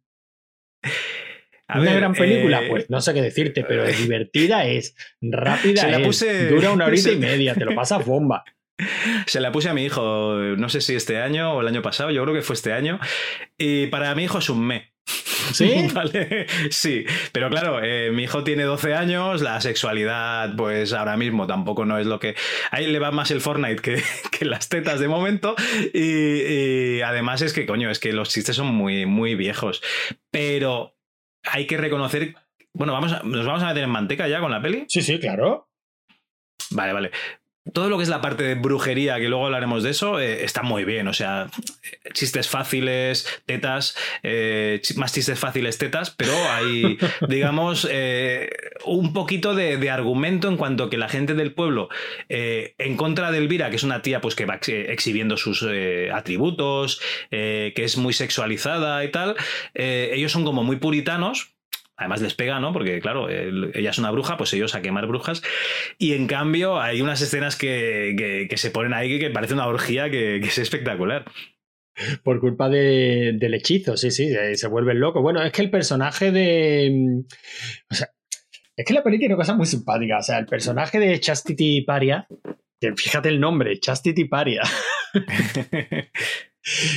Una 1.75 1.95
gran 1.95 2.15
película, 2.15 2.63
eh, 2.63 2.69
pues 2.69 2.91
no 2.91 3.01
sé 3.01 3.15
qué 3.15 3.23
decirte, 3.23 3.65
pero 3.65 3.85
es 3.85 3.99
divertida, 3.99 4.67
es 4.67 4.95
rápida, 5.21 5.99
dura 6.49 6.71
una 6.71 6.87
horita 6.87 7.11
y 7.11 7.17
media, 7.19 7.55
te 7.55 7.65
lo 7.65 7.75
pasas 7.75 8.05
bomba. 8.05 8.45
Se 9.27 9.41
la 9.41 9.53
puse 9.53 9.69
a 9.69 9.75
mi 9.75 9.85
hijo, 9.85 10.35
no 10.57 10.69
sé 10.69 10.81
si 10.81 10.95
este 10.95 11.19
año 11.19 11.55
o 11.55 11.61
el 11.61 11.69
año 11.69 11.83
pasado, 11.83 12.11
yo 12.11 12.23
creo 12.23 12.35
que 12.35 12.43
fue 12.43 12.55
este 12.55 12.73
año, 12.73 13.01
y 13.59 13.87
para 13.87 14.15
mi 14.15 14.25
hijo 14.25 14.39
es 14.39 14.51
un 14.51 14.67
me. 14.67 14.97
¿Sí? 15.53 15.89
¿Vale? 15.95 16.47
Sí, 16.71 17.05
pero 17.33 17.49
claro, 17.49 17.81
eh, 17.83 18.11
mi 18.11 18.25
hijo 18.25 18.45
tiene 18.45 18.65
12 18.65 18.95
años, 18.95 19.43
la 19.43 19.61
sexualidad, 19.61 20.55
pues 20.57 20.93
ahora 20.93 21.17
mismo 21.17 21.47
tampoco 21.47 21.85
no 21.85 21.99
es 21.99 22.07
lo 22.07 22.19
que. 22.19 22.35
Ahí 22.71 22.87
le 22.87 22.99
va 22.99 23.11
más 23.13 23.31
el 23.31 23.41
Fortnite 23.41 23.81
que, 23.81 24.03
que 24.37 24.45
las 24.45 24.69
tetas 24.69 24.99
de 24.99 25.09
momento. 25.09 25.55
Y, 25.95 26.99
y, 26.99 27.01
además 27.03 27.43
es 27.43 27.53
que, 27.53 27.67
coño, 27.67 27.91
es 27.91 27.99
que 27.99 28.13
los 28.13 28.31
chistes 28.31 28.57
son 28.57 28.75
muy, 28.75 29.07
muy 29.07 29.35
viejos. 29.35 29.83
Pero 30.31 30.96
hay 31.47 31.67
que 31.67 31.77
reconocer. 31.77 32.35
Bueno, 32.73 32.93
vamos 32.93 33.25
¿nos 33.25 33.47
vamos 33.47 33.63
a 33.63 33.69
meter 33.69 33.85
en 33.85 33.91
manteca 33.91 34.29
ya 34.29 34.41
con 34.41 34.51
la 34.51 34.61
peli? 34.61 34.85
Sí, 34.89 35.03
sí, 35.03 35.19
claro. 35.19 35.69
Vale, 36.71 36.93
vale. 36.93 37.11
Todo 37.73 37.89
lo 37.89 37.97
que 37.97 38.05
es 38.05 38.09
la 38.09 38.21
parte 38.21 38.45
de 38.45 38.55
brujería, 38.55 39.19
que 39.19 39.29
luego 39.29 39.47
hablaremos 39.47 39.83
de 39.83 39.91
eso, 39.91 40.21
eh, 40.21 40.45
está 40.45 40.63
muy 40.63 40.85
bien. 40.85 41.09
O 41.09 41.13
sea, 41.13 41.49
chistes 42.13 42.49
fáciles, 42.49 43.43
tetas, 43.47 43.97
eh, 44.23 44.81
más 44.97 45.13
chistes 45.13 45.39
fáciles, 45.39 45.79
tetas, 45.79 46.11
pero 46.11 46.33
hay, 46.51 46.99
digamos, 47.29 47.87
eh, 47.91 48.51
un 48.85 49.13
poquito 49.13 49.55
de, 49.55 49.87
argumento 49.87 50.49
en 50.49 50.57
cuanto 50.57 50.91
que 50.91 50.97
la 50.97 51.09
gente 51.09 51.35
del 51.35 51.53
pueblo, 51.53 51.89
en 52.29 52.97
contra 52.97 53.31
de 53.31 53.39
Elvira, 53.39 53.71
que 53.71 53.77
es 53.77 53.85
una 53.85 54.03
tía 54.03 54.21
pues, 54.21 54.35
que 54.35 54.47
va 54.47 54.59
exhibiendo 54.67 55.37
sus 55.37 55.65
atributos, 56.13 57.01
que 57.31 57.73
es 57.77 57.97
muy 57.97 58.13
sexualizada 58.13 59.05
y 59.05 59.11
tal, 59.13 59.37
ellos 59.75 60.33
son 60.33 60.45
como 60.45 60.65
muy 60.65 60.77
puritanos, 60.77 61.56
además 61.97 62.21
les 62.21 62.35
pega, 62.35 62.61
¿no? 62.61 62.73
Porque, 62.73 63.01
claro, 63.01 63.29
ella 63.29 63.91
es 63.91 63.99
una 63.99 64.11
bruja, 64.11 64.37
pues 64.37 64.53
ellos 64.53 64.75
a 64.75 64.83
quemar 64.83 65.07
brujas. 65.07 65.43
Y 65.99 66.15
en 66.15 66.27
cambio, 66.27 66.81
hay 66.81 67.01
unas 67.01 67.21
escenas 67.21 67.57
que, 67.57 68.49
se 68.57 68.71
ponen 68.71 68.93
ahí 68.93 69.19
que, 69.19 69.31
parece 69.31 69.55
una 69.55 69.67
orgía 69.67 70.11
que, 70.11 70.37
es 70.37 70.59
espectacular. 70.59 71.25
Por 72.23 72.41
culpa 72.41 72.69
del 72.69 73.55
hechizo, 73.55 73.97
sí, 73.97 74.11
sí, 74.11 74.29
se 74.55 74.69
vuelve 74.69 74.95
loco. 74.95 75.23
Bueno, 75.23 75.43
es 75.43 75.51
que 75.53 75.63
el 75.63 75.71
personaje 75.71 76.31
de. 76.31 77.23
O 77.91 77.95
sea, 77.95 78.11
es 78.77 78.85
que 78.85 78.93
la 78.93 79.03
peli 79.03 79.19
tiene 79.19 79.35
cosas 79.35 79.57
muy 79.57 79.65
simpáticas. 79.65 80.25
O 80.25 80.27
sea, 80.27 80.39
el 80.39 80.45
personaje 80.45 80.99
de 80.99 81.19
Chastity 81.19 81.81
Paria, 81.83 82.29
que 82.79 82.93
fíjate 82.95 83.31
el 83.31 83.41
nombre, 83.41 83.81
Chastity 83.81 84.27
Paria. 84.27 84.61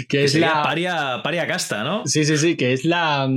que, 0.10 0.26
es 0.26 0.36
la. 0.36 0.64
Paria, 0.64 1.22
paria 1.24 1.48
casta, 1.48 1.86
¿no? 1.86 2.06
Sí, 2.06 2.26
sí, 2.26 2.38
sí, 2.38 2.58
que 2.58 2.74
es 2.74 2.84
la. 2.84 3.30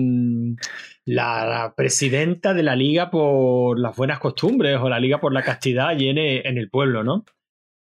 La, 1.05 1.75
presidenta 1.77 2.55
de 2.55 2.63
la 2.63 2.77
liga 2.77 3.11
por 3.11 3.79
las 3.79 3.97
buenas 3.97 4.21
costumbres 4.21 4.79
o 4.81 4.89
la 4.89 5.01
liga 5.01 5.21
por 5.21 5.33
la 5.33 5.43
castidad 5.43 5.89
allí 5.89 6.09
en, 6.09 6.19
el 6.19 6.71
pueblo, 6.71 7.03
¿no? 7.03 7.25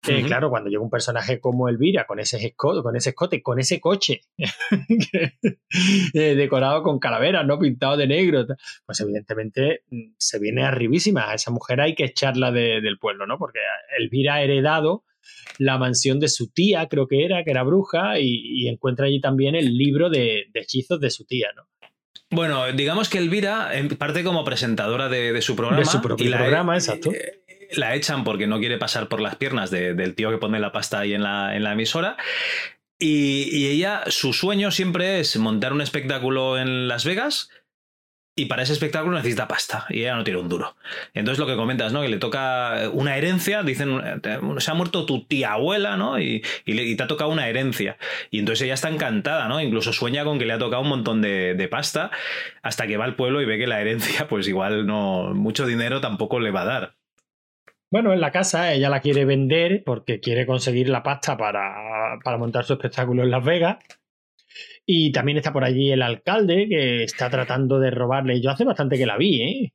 Claro, 0.03 0.51
cuando 0.51 0.71
llega 0.71 0.83
un 0.83 0.91
personaje 0.91 1.41
como 1.41 1.69
Elvira 1.69 2.07
con 2.07 2.21
ese 2.21 2.37
escote, 2.37 2.83
con 2.83 2.95
ese 2.95 3.11
escote, 3.11 3.43
con 3.43 3.59
ese 3.59 3.81
coche 3.81 4.21
eh, 6.15 6.35
decorado 6.37 6.85
con 6.85 7.01
calaveras, 7.01 7.45
¿no? 7.45 7.59
Pintado 7.59 7.97
de 7.97 8.07
negro, 8.07 8.47
pues 8.85 9.01
evidentemente 9.01 9.83
mm, 9.91 10.15
se 10.17 10.39
viene 10.39 10.63
arribísima. 10.63 11.31
A 11.31 11.35
esa 11.35 11.51
mujer 11.51 11.81
hay 11.81 11.97
que 11.97 12.05
echarla 12.05 12.53
del 12.53 12.99
pueblo, 13.01 13.27
¿no? 13.27 13.37
Porque 13.37 13.59
Elvira 13.99 14.35
ha 14.35 14.43
heredado 14.43 15.05
la 15.59 15.77
mansión 15.77 16.21
de 16.21 16.29
su 16.29 16.53
tía, 16.53 16.87
creo 16.89 17.09
que 17.09 17.25
era, 17.25 17.43
que 17.43 17.51
era 17.51 17.65
bruja, 17.65 18.21
y, 18.21 18.69
encuentra 18.69 19.07
allí 19.07 19.21
también 19.21 19.57
el 19.57 19.77
libro 19.77 20.09
de, 20.09 20.45
de 20.53 20.61
hechizos 20.61 21.01
de 21.01 21.11
su 21.11 21.25
tía, 21.25 21.49
¿no? 21.57 21.67
Bueno, 22.31 22.73
digamos 22.73 23.09
que 23.09 23.19
Elvira 23.19 23.71
parte 23.99 24.25
como 24.25 24.45
presentadora 24.45 25.09
de, 25.09 25.41
su 25.43 25.57
programa. 25.57 25.81
De 25.81 25.87
su 25.87 26.01
propio 26.01 26.31
programa, 26.31 26.75
exacto. 26.75 27.13
Eh, 27.13 27.43
la 27.73 27.95
echan 27.95 28.25
porque 28.25 28.47
no 28.47 28.59
quiere 28.59 28.79
pasar 28.79 29.09
por 29.09 29.21
las 29.21 29.37
piernas 29.37 29.71
del 29.71 30.15
tío 30.15 30.31
que 30.31 30.39
pone 30.39 30.61
la 30.61 30.73
pasta 30.73 31.01
ahí 31.01 31.15
en 31.15 31.23
la, 31.23 31.57
en 31.57 31.63
la 31.63 31.73
emisora. 31.73 32.17
Y, 32.99 33.49
y, 33.53 33.67
ella, 33.67 34.05
su 34.07 34.33
sueño 34.33 34.71
siempre 34.71 35.21
es 35.21 35.37
montar 35.37 35.73
un 35.75 35.83
espectáculo 35.83 36.59
en 36.59 36.89
Las 36.89 37.05
Vegas 37.05 37.51
y 38.39 38.45
para 38.45 38.63
ese 38.63 38.75
espectáculo 38.75 39.17
necesita 39.17 39.49
pasta 39.49 39.87
y 39.89 40.01
ella 40.01 40.15
no 40.15 40.23
tiene 40.23 40.39
un 40.39 40.49
duro. 40.51 40.77
Entonces 41.15 41.39
lo 41.39 41.47
que 41.47 41.57
comentas, 41.57 41.95
¿no? 41.95 42.03
Que 42.03 42.11
le 42.11 42.19
toca 42.19 42.91
una 42.93 43.17
herencia, 43.17 43.63
dicen, 43.63 43.99
se 44.59 44.71
ha 44.71 44.75
muerto 44.75 45.07
tu 45.07 45.25
tía 45.25 45.55
abuela, 45.55 45.97
¿no? 45.97 46.21
Y, 46.21 46.43
te 46.67 47.03
ha 47.03 47.07
tocado 47.07 47.31
una 47.31 47.49
herencia. 47.49 47.97
Y 48.31 48.39
entonces 48.39 48.67
ella 48.67 48.75
está 48.75 48.91
encantada, 48.91 49.49
¿no? 49.49 49.59
Incluso 49.63 49.95
sueña 49.95 50.25
con 50.25 50.39
que 50.39 50.45
le 50.45 50.53
ha 50.53 50.59
tocado 50.59 50.83
un 50.83 50.91
montón 50.91 51.23
de, 51.23 51.69
pasta 51.71 52.11
hasta 52.63 52.87
que 52.87 52.99
va 52.99 53.07
al 53.07 53.17
pueblo 53.17 53.41
y 53.41 53.47
ve 53.47 53.59
que 53.59 53.67
la 53.67 53.81
herencia, 53.81 54.29
pues 54.29 54.47
igual 54.47 54.87
no, 54.87 55.35
mucho 55.35 55.67
dinero 55.67 56.03
tampoco 56.03 56.39
le 56.39 56.51
va 56.51 56.61
a 56.61 56.67
dar. 56.67 56.95
Bueno, 57.91 58.13
en 58.13 58.21
la 58.21 58.33
casa 58.33 58.73
ella 58.75 58.91
la 58.91 59.01
quiere 59.01 59.25
vender 59.25 59.83
porque 59.85 60.21
quiere 60.21 60.45
conseguir 60.45 60.91
la 60.91 61.03
pasta 61.03 61.39
para, 61.39 62.19
para 62.23 62.37
montar 62.37 62.65
su 62.65 62.75
espectáculo 62.75 63.23
en 63.23 63.31
Las 63.31 63.45
Vegas 63.45 63.79
y 64.87 65.11
también 65.11 65.37
está 65.37 65.53
por 65.53 65.65
allí 65.65 65.91
el 65.91 66.01
alcalde 66.01 66.69
que 66.69 67.03
está 67.03 67.29
tratando 67.29 67.81
de 67.81 67.91
robarle. 67.91 68.41
Yo 68.41 68.51
hace 68.51 68.65
bastante 68.65 68.97
que 68.97 69.05
la 69.05 69.19
vi, 69.19 69.43
¿eh? 69.43 69.73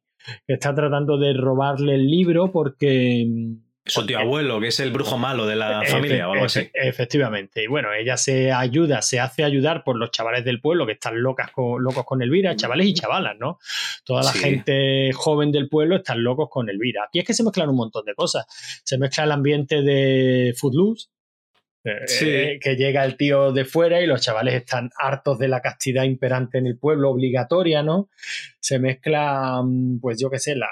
Que 0.48 0.54
está 0.54 0.74
tratando 0.74 1.18
de 1.18 1.34
robarle 1.34 1.96
el 1.96 2.10
libro 2.10 2.52
porque. 2.52 3.28
Su 3.84 4.06
tío 4.06 4.20
abuelo, 4.20 4.62
que 4.62 4.68
es 4.68 4.80
el 4.80 4.92
brujo 4.92 5.18
malo 5.18 5.48
de 5.48 5.56
la 5.56 5.84
familia 5.84 6.30
o 6.30 6.34
algo 6.34 6.46
así. 6.46 6.70
Efectivamente. 6.74 7.64
Y 7.64 7.68
bueno, 7.68 7.92
ella 7.92 8.16
se 8.16 8.52
ayuda, 8.52 9.02
se 9.02 9.20
hace 9.20 9.44
ayudar 9.44 9.84
por 9.84 9.98
los 9.98 10.12
chavales 10.12 10.46
del 10.46 10.62
pueblo 10.62 10.86
que 10.86 10.94
están 10.94 11.22
locas 11.22 11.52
con, 11.52 11.84
locos 11.84 12.06
con 12.06 12.22
Elvira, 12.22 12.56
chavales 12.56 12.88
y 12.88 12.94
chavalas, 12.94 13.36
¿no? 13.40 13.58
Toda 14.06 14.22
la 14.22 14.32
gente 14.32 15.12
joven 15.14 15.52
del 15.52 15.68
pueblo 15.68 15.98
están 15.98 16.24
locos 16.24 16.48
con 16.50 16.70
Elvira. 16.70 17.06
Aquí 17.08 17.20
es 17.20 17.26
que 17.26 17.34
se 17.34 17.44
mezclan 17.44 17.70
un 17.70 17.76
montón 17.76 18.06
de 18.06 18.14
cosas. 18.14 18.46
Se 18.86 19.00
mezcla 19.00 19.24
el 19.24 19.32
ambiente 19.32 19.82
de 19.82 20.54
Footloose, 20.56 21.10
eh, 21.84 22.60
que 22.62 22.76
llega 22.76 23.04
el 23.04 23.18
tío 23.18 23.52
de 23.52 23.66
fuera 23.66 24.02
y 24.02 24.08
los 24.08 24.22
chavales 24.22 24.54
están 24.54 24.92
hartos 24.98 25.40
de 25.40 25.48
la 25.48 25.62
castidad 25.62 26.04
imperante 26.04 26.60
en 26.60 26.68
el 26.68 26.78
pueblo, 26.78 27.10
obligatoria, 27.10 27.82
¿no? 27.82 28.10
Se 28.60 28.78
mezcla, 28.78 29.62
mm, 29.64 30.00
pues 30.00 30.20
yo 30.20 30.30
qué 30.30 30.40
sé, 30.40 30.56
la, 30.56 30.70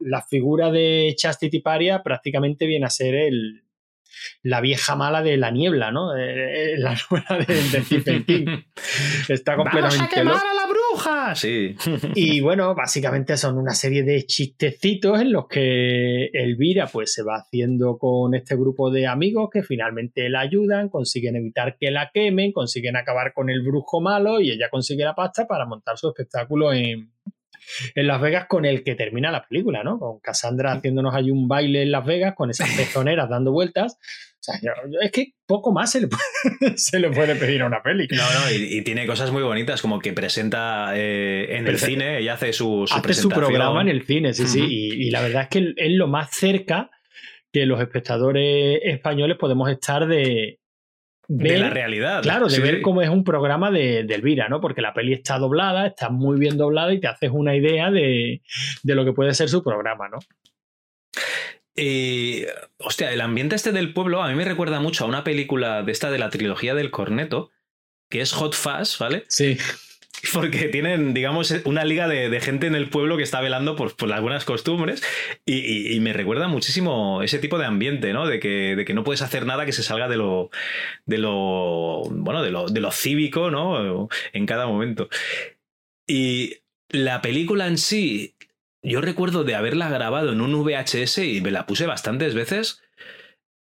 la 0.00 0.22
figura 0.22 0.70
de 0.70 1.14
Chastity 1.16 1.60
Paria 1.60 2.02
prácticamente 2.02 2.66
viene 2.66 2.86
a 2.86 2.90
ser 2.90 3.14
el, 3.14 3.62
la 4.42 4.60
vieja 4.60 4.96
mala 4.96 5.22
de 5.22 5.36
la 5.36 5.50
niebla, 5.50 5.90
¿no? 5.90 6.14
la 6.14 6.96
novela 7.10 7.44
de, 7.46 7.54
de 7.54 7.82
Stephen 7.84 8.24
King. 8.24 8.46
Está 9.28 9.56
completamente 9.56 10.24
¡Vamos 10.24 10.42
a 10.42 10.54
la 10.54 10.67
bruja! 10.98 11.34
Sí. 11.34 11.76
Y 12.14 12.40
bueno, 12.40 12.74
básicamente 12.74 13.36
son 13.36 13.58
una 13.58 13.74
serie 13.74 14.02
de 14.02 14.24
chistecitos 14.24 15.20
en 15.20 15.32
los 15.32 15.46
que 15.46 16.26
Elvira 16.32 16.86
pues 16.86 17.12
se 17.12 17.22
va 17.22 17.36
haciendo 17.36 17.98
con 17.98 18.34
este 18.34 18.56
grupo 18.56 18.90
de 18.90 19.06
amigos 19.06 19.50
que 19.52 19.62
finalmente 19.62 20.28
la 20.28 20.40
ayudan, 20.40 20.88
consiguen 20.88 21.36
evitar 21.36 21.76
que 21.78 21.90
la 21.90 22.10
quemen, 22.12 22.52
consiguen 22.52 22.96
acabar 22.96 23.32
con 23.32 23.50
el 23.50 23.62
brujo 23.62 24.00
malo 24.00 24.40
y 24.40 24.50
ella 24.50 24.68
consigue 24.70 25.04
la 25.04 25.14
pasta 25.14 25.46
para 25.46 25.66
montar 25.66 25.98
su 25.98 26.08
espectáculo 26.08 26.72
en, 26.72 27.10
en 27.94 28.06
Las 28.06 28.20
Vegas 28.20 28.46
con 28.48 28.64
el 28.64 28.82
que 28.82 28.94
termina 28.94 29.30
la 29.30 29.46
película, 29.46 29.82
¿no? 29.82 29.98
Con 29.98 30.20
Cassandra 30.20 30.72
haciéndonos 30.72 31.14
ahí 31.14 31.30
un 31.30 31.48
baile 31.48 31.82
en 31.82 31.90
Las 31.90 32.04
Vegas 32.04 32.34
con 32.36 32.50
esas 32.50 32.68
pezoneras 32.76 33.28
dando 33.28 33.52
vueltas. 33.52 33.98
O 34.40 34.40
sea, 34.40 34.54
es 35.02 35.10
que 35.10 35.32
poco 35.46 35.72
más 35.72 35.90
se 35.90 36.00
le, 36.00 37.10
puede, 37.10 37.34
pedir 37.34 37.62
a 37.62 37.66
una 37.66 37.82
peli. 37.82 38.06
No, 38.10 38.22
no, 38.22 38.50
y, 38.52 38.82
tiene 38.82 39.06
cosas 39.06 39.32
muy 39.32 39.42
bonitas, 39.42 39.82
como 39.82 39.98
que 39.98 40.12
presenta 40.12 40.96
eh, 40.96 41.56
en 41.56 41.66
el 41.66 41.78
cine, 41.78 42.18
ella 42.18 42.34
hace 42.34 42.52
su, 42.52 42.84
su 42.86 42.94
hace 42.94 43.14
su 43.14 43.28
programa 43.28 43.82
en 43.82 43.88
el 43.88 44.04
cine, 44.04 44.32
sí, 44.32 44.46
sí. 44.46 44.64
Y, 44.64 45.08
y, 45.08 45.10
la 45.10 45.22
verdad 45.22 45.42
es 45.42 45.48
que 45.48 45.74
es 45.76 45.90
lo 45.90 46.06
más 46.06 46.30
cerca 46.30 46.90
que 47.52 47.66
los 47.66 47.80
espectadores 47.80 48.80
españoles 48.84 49.36
podemos 49.38 49.68
estar 49.70 50.06
de, 50.06 50.60
de 51.28 51.58
la 51.58 51.70
realidad. 51.70 52.22
Claro, 52.22 52.46
de 52.46 52.56
Sí, 52.56 52.60
ver 52.62 52.80
cómo 52.80 53.02
es 53.02 53.10
un 53.10 53.22
programa 53.22 53.70
de, 53.70 54.04
de 54.04 54.14
Elvira, 54.14 54.48
¿no? 54.48 54.60
Porque 54.60 54.80
la 54.80 54.94
peli 54.94 55.12
está 55.12 55.38
doblada, 55.38 55.86
está 55.86 56.08
muy 56.08 56.38
bien 56.38 56.56
doblada 56.56 56.92
y 56.92 57.00
te 57.00 57.06
haces 57.06 57.30
una 57.32 57.54
idea 57.54 57.90
de, 57.90 58.42
de 58.82 58.94
lo 58.94 59.04
que 59.04 59.12
puede 59.12 59.34
ser 59.34 59.48
su 59.48 59.62
programa, 59.62 60.08
¿no? 60.08 60.18
Y, 61.76 62.44
hostia, 62.78 63.12
el 63.12 63.20
ambiente 63.20 63.54
este 63.54 63.72
del 63.72 63.92
pueblo 63.92 64.22
a 64.22 64.28
mí 64.28 64.34
me 64.34 64.44
recuerda 64.44 64.80
mucho 64.80 65.04
a 65.04 65.08
una 65.08 65.22
película 65.22 65.82
de 65.82 65.92
esta 65.92 66.10
de 66.10 66.18
la 66.18 66.30
trilogía 66.30 66.74
del 66.74 66.90
corneto, 66.90 67.50
que 68.10 68.20
es 68.20 68.32
Hot 68.32 68.54
Fuzz, 68.54 68.98
¿vale? 68.98 69.24
Sí. 69.28 69.58
Porque 70.32 70.68
tienen, 70.68 71.14
digamos, 71.14 71.54
una 71.64 71.84
liga 71.84 72.08
de, 72.08 72.40
gente 72.40 72.66
en 72.66 72.74
el 72.74 72.88
pueblo 72.88 73.16
que 73.16 73.22
está 73.22 73.40
velando 73.40 73.76
por, 73.76 73.94
las 74.08 74.20
buenas 74.20 74.44
costumbres 74.44 75.02
y, 75.44 75.56
y- 75.58 75.92
y 75.94 76.00
me 76.00 76.12
recuerda 76.12 76.48
muchísimo 76.48 77.22
ese 77.22 77.38
tipo 77.38 77.58
de 77.58 77.66
ambiente, 77.66 78.12
¿no? 78.12 78.26
De 78.26 78.40
que, 78.40 78.74
de 78.76 78.84
que 78.84 78.94
no 78.94 79.04
puedes 79.04 79.22
hacer 79.22 79.46
nada 79.46 79.64
que 79.66 79.72
se 79.72 79.82
salga 79.82 80.08
de 80.08 80.16
lo, 80.16 80.50
de 81.06 81.18
lo, 81.18 82.02
bueno, 82.10 82.42
de 82.42 82.50
lo, 82.50 82.66
de 82.66 82.80
lo 82.80 82.90
cívico, 82.90 83.50
¿no? 83.50 84.08
En 84.32 84.46
cada 84.46 84.66
momento. 84.66 85.08
Y 86.06 86.56
la 86.88 87.20
película 87.20 87.66
en 87.66 87.78
sí, 87.78 88.34
yo 88.82 89.00
recuerdo 89.00 89.44
de 89.44 89.54
haberla 89.54 89.88
grabado 89.90 90.32
en 90.32 90.40
un 90.40 90.64
VHS 90.64 91.18
y 91.18 91.40
me 91.40 91.50
la 91.50 91.66
puse 91.66 91.86
bastantes 91.86 92.34
veces. 92.34 92.82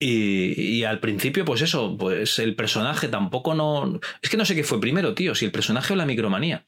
Y, 0.00 0.78
y 0.78 0.84
al 0.84 1.00
principio, 1.00 1.44
pues 1.44 1.60
eso, 1.62 1.96
pues 1.98 2.38
el 2.38 2.54
personaje 2.54 3.08
tampoco 3.08 3.54
no. 3.54 3.98
Es 4.22 4.30
que 4.30 4.36
no 4.36 4.44
sé 4.44 4.54
qué 4.54 4.62
fue 4.62 4.80
primero, 4.80 5.14
tío, 5.14 5.34
si 5.34 5.44
el 5.44 5.52
personaje 5.52 5.92
o 5.92 5.96
la 5.96 6.06
micromanía. 6.06 6.66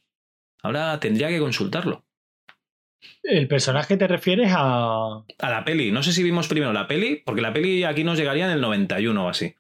Ahora 0.62 0.98
tendría 1.00 1.28
que 1.28 1.38
consultarlo. 1.38 2.04
¿El 3.22 3.48
personaje 3.48 3.96
te 3.96 4.06
refieres 4.06 4.52
a...? 4.54 5.24
A 5.38 5.50
la 5.50 5.64
peli. 5.64 5.90
No 5.90 6.02
sé 6.02 6.12
si 6.12 6.22
vimos 6.22 6.48
primero 6.48 6.72
la 6.72 6.86
peli, 6.86 7.22
porque 7.24 7.40
la 7.40 7.52
peli 7.52 7.84
aquí 7.84 8.04
nos 8.04 8.18
llegaría 8.18 8.46
en 8.46 8.52
el 8.52 8.60
91 8.60 9.24
o 9.24 9.28
así. 9.28 9.54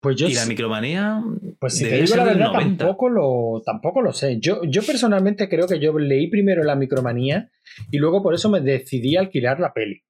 Pues 0.00 0.16
yo... 0.16 0.28
y 0.28 0.34
la 0.34 0.46
micromanía. 0.46 1.22
Pues 1.58 1.76
si 1.76 1.84
te 1.84 2.02
digo 2.02 2.16
la 2.16 2.24
del 2.24 2.38
verdad, 2.38 2.52
90. 2.52 2.84
tampoco 2.84 3.08
lo, 3.08 3.62
tampoco 3.64 4.02
lo 4.02 4.12
sé. 4.12 4.38
Yo, 4.40 4.62
yo 4.64 4.82
personalmente 4.82 5.48
creo 5.48 5.66
que 5.66 5.78
yo 5.78 5.96
leí 5.98 6.28
primero 6.28 6.64
la 6.64 6.74
micromanía 6.74 7.50
y 7.90 7.98
luego 7.98 8.22
por 8.22 8.34
eso 8.34 8.48
me 8.50 8.60
decidí 8.60 9.16
a 9.16 9.20
alquilar 9.20 9.60
la 9.60 9.72
peli. 9.72 10.02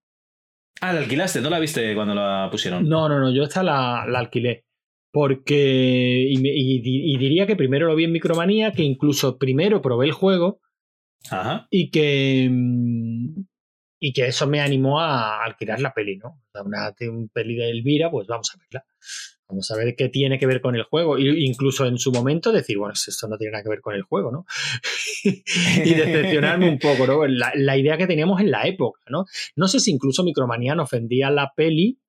Ah, 0.82 0.92
la 0.92 0.98
alquilaste, 0.98 1.40
¿no 1.40 1.48
la 1.48 1.60
viste 1.60 1.94
cuando 1.94 2.12
la 2.12 2.48
pusieron? 2.50 2.88
No, 2.88 3.08
no, 3.08 3.20
no, 3.20 3.32
yo 3.32 3.44
esta 3.44 3.62
la, 3.62 4.04
la 4.08 4.18
alquilé. 4.18 4.64
Porque. 5.12 6.26
Y, 6.28 7.18
diría 7.18 7.46
que 7.46 7.54
primero 7.54 7.86
lo 7.86 7.94
vi 7.94 8.04
en 8.04 8.12
Micromanía, 8.12 8.72
que 8.72 8.82
incluso 8.82 9.38
primero 9.38 9.80
probé 9.80 10.06
el 10.06 10.12
juego 10.12 10.60
Ajá. 11.30 11.68
y 11.70 11.90
que. 11.92 12.50
Y 14.00 14.12
que 14.12 14.26
eso 14.26 14.48
me 14.48 14.60
animó 14.60 14.98
a 14.98 15.44
alquilar 15.44 15.80
la 15.80 15.94
peli, 15.94 16.16
¿no? 16.16 16.42
Una, 16.64 16.92
un 17.08 17.28
peli 17.28 17.54
de 17.54 17.70
Elvira, 17.70 18.10
pues 18.10 18.26
vamos 18.26 18.52
a 18.52 18.58
verla. 18.58 18.84
Vamos 19.52 19.70
a 19.70 19.76
ver 19.76 19.94
qué 19.94 20.08
tiene 20.08 20.38
que 20.38 20.46
ver 20.46 20.62
con 20.62 20.74
el 20.76 20.84
juego. 20.84 21.18
Y 21.18 21.44
incluso 21.44 21.84
en 21.84 21.98
su 21.98 22.10
momento 22.10 22.52
decir, 22.52 22.78
bueno, 22.78 22.94
esto 22.94 23.28
no 23.28 23.36
tiene 23.36 23.52
nada 23.52 23.62
que 23.62 23.68
ver 23.68 23.82
con 23.82 23.94
el 23.94 24.00
juego, 24.00 24.32
¿no? 24.32 24.46
y 25.24 25.94
decepcionarme 25.94 26.70
un 26.70 26.78
poco, 26.78 27.06
¿no? 27.06 27.26
La, 27.26 27.52
la 27.54 27.76
idea 27.76 27.98
que 27.98 28.06
teníamos 28.06 28.40
en 28.40 28.50
la 28.50 28.66
época, 28.66 29.02
¿no? 29.10 29.26
No 29.54 29.68
sé 29.68 29.78
si 29.78 29.90
incluso 29.90 30.24
Micromanía 30.24 30.74
nos 30.74 30.88
vendía 30.90 31.30
la 31.30 31.52
peli, 31.54 32.00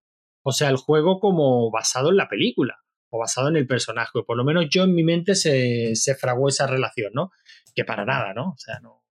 o 0.41 0.54
sea, 0.54 0.70
el 0.70 0.78
juego 0.78 1.20
como 1.20 1.70
basado 1.70 2.12
en 2.12 2.16
la 2.16 2.30
película 2.30 2.78
o 3.10 3.20
basado 3.20 3.50
en 3.50 3.58
el 3.58 3.68
personaje. 3.68 4.24
Por 4.26 4.38
lo 4.38 4.46
menos 4.46 4.68
yo 4.70 4.84
en 4.84 4.96
mi 4.96 5.04
mente 5.04 5.36
se, 5.36 5.98
se 5.98 6.16
fraguó 6.16 6.48
esa 6.48 6.66
relación, 6.66 7.12
¿no? 7.14 7.32
Que 7.76 7.84
para 7.84 8.06
nada, 8.06 8.34
¿no? 8.34 8.52
O 8.52 8.58
sea, 8.58 8.80
no. 8.80 9.04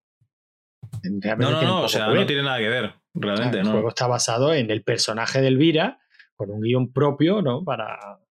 realmente 1.20 1.53
No, 1.53 1.61
no, 1.61 1.62
no, 1.62 1.83
o 1.83 1.89
sea, 1.89 2.07
no 2.07 2.24
tiene 2.24 2.45
nada 2.45 2.61
que 2.61 2.68
ver, 2.70 2.95
realmente, 3.12 3.59
el 3.59 3.64
¿no? 3.64 3.72
juego 3.72 3.91
está 3.91 4.07
basado 4.07 4.55
en 4.55 4.70
el 4.70 4.83
personaje 4.83 5.43
de 5.43 5.49
Elvira, 5.49 5.99
con 6.35 6.51
un 6.51 6.62
guion 6.62 6.93
propio, 6.93 7.43
¿no? 7.43 7.62
Para. 7.62 8.22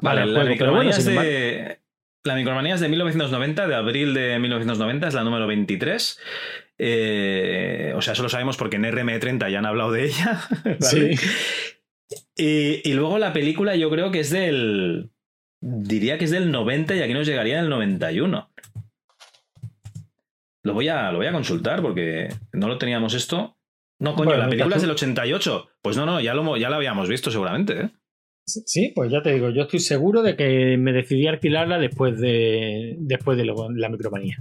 Vale, 0.00 0.26
la 0.26 0.26
juego. 0.26 0.54
Pero 0.58 0.72
bueno, 0.72 0.84
micromanía, 0.84 0.90
es 0.90 0.96
sin 0.96 1.08
embargo- 1.10 1.30
de, 1.30 1.78
la 2.24 2.34
micromanía 2.34 2.74
es 2.74 2.80
de 2.80 2.88
1990, 2.88 3.66
de 3.68 3.74
abril 3.74 4.14
de 4.14 4.38
1990, 4.38 5.08
es 5.08 5.14
la 5.14 5.24
número 5.24 5.46
23. 5.46 6.20
Eh, 6.78 7.92
o 7.96 8.02
sea, 8.02 8.12
eso 8.12 8.22
lo 8.22 8.28
sabemos 8.28 8.56
porque 8.56 8.76
en 8.76 8.84
RM30 8.84 9.50
ya 9.50 9.58
han 9.60 9.66
hablado 9.66 9.92
de 9.92 10.04
ella. 10.06 10.40
¿vale? 10.64 10.76
Sí. 10.80 11.10
Y, 12.36 12.88
y 12.88 12.92
luego 12.94 13.18
la 13.18 13.32
película 13.32 13.76
yo 13.76 13.90
creo 13.90 14.10
que 14.10 14.20
es 14.20 14.30
del... 14.30 15.10
Diría 15.60 16.18
que 16.18 16.26
es 16.26 16.30
del 16.30 16.50
90 16.52 16.94
y 16.96 17.00
aquí 17.02 17.14
nos 17.14 17.26
llegaría 17.26 17.58
el 17.60 17.68
91. 17.70 18.50
Lo 20.64 20.74
voy 20.74 20.88
a, 20.88 21.10
lo 21.12 21.18
voy 21.18 21.26
a 21.28 21.32
consultar 21.32 21.80
porque 21.80 22.28
no 22.52 22.68
lo 22.68 22.76
teníamos 22.78 23.14
esto. 23.14 23.56
No, 24.00 24.14
coño, 24.14 24.26
Bueno, 24.30 24.42
la 24.42 24.48
película 24.50 24.76
es 24.76 24.82
del 24.82 24.90
tú- 24.90 24.94
88. 24.96 25.68
Pues 25.80 25.96
no, 25.96 26.04
no, 26.06 26.20
ya 26.20 26.34
lo, 26.34 26.56
ya 26.56 26.68
lo 26.68 26.76
habíamos 26.76 27.08
visto 27.08 27.30
seguramente. 27.30 27.80
¿eh? 27.82 27.90
Sí, 28.46 28.92
pues 28.94 29.10
ya 29.10 29.22
te 29.22 29.32
digo, 29.32 29.50
yo 29.50 29.62
estoy 29.62 29.80
seguro 29.80 30.22
de 30.22 30.36
que 30.36 30.76
me 30.78 30.92
decidí 30.92 31.26
a 31.26 31.30
alquilarla 31.30 31.78
después 31.78 32.20
de, 32.20 32.94
después 32.98 33.36
de 33.36 33.44
la 33.44 33.88
micromanía. 33.88 34.36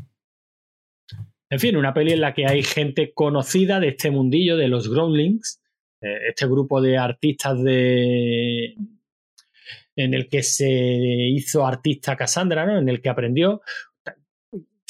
En 1.49 1.60
fin, 1.60 1.76
una 1.76 1.93
peli 1.93 2.14
en 2.14 2.22
la 2.22 2.34
que 2.34 2.45
hay 2.45 2.62
gente 2.62 3.14
conocida 3.14 3.80
de 3.80 3.89
este 3.89 4.12
mundillo 4.12 4.58
de 4.58 4.68
los 4.68 4.89
Groundlings, 4.89 5.60
eh, 6.01 6.18
este 6.30 6.45
grupo 6.45 6.82
de 6.82 6.97
artistas 6.97 7.64
de 7.64 8.76
en 9.95 10.14
el 10.14 10.28
que 10.28 10.43
se 10.43 10.70
hizo 10.70 11.66
artista 11.66 12.16
Cassandra, 12.16 12.66
¿no? 12.66 12.78
En 12.78 12.89
el 12.89 13.01
que 13.01 13.10
aprendió. 13.10 13.62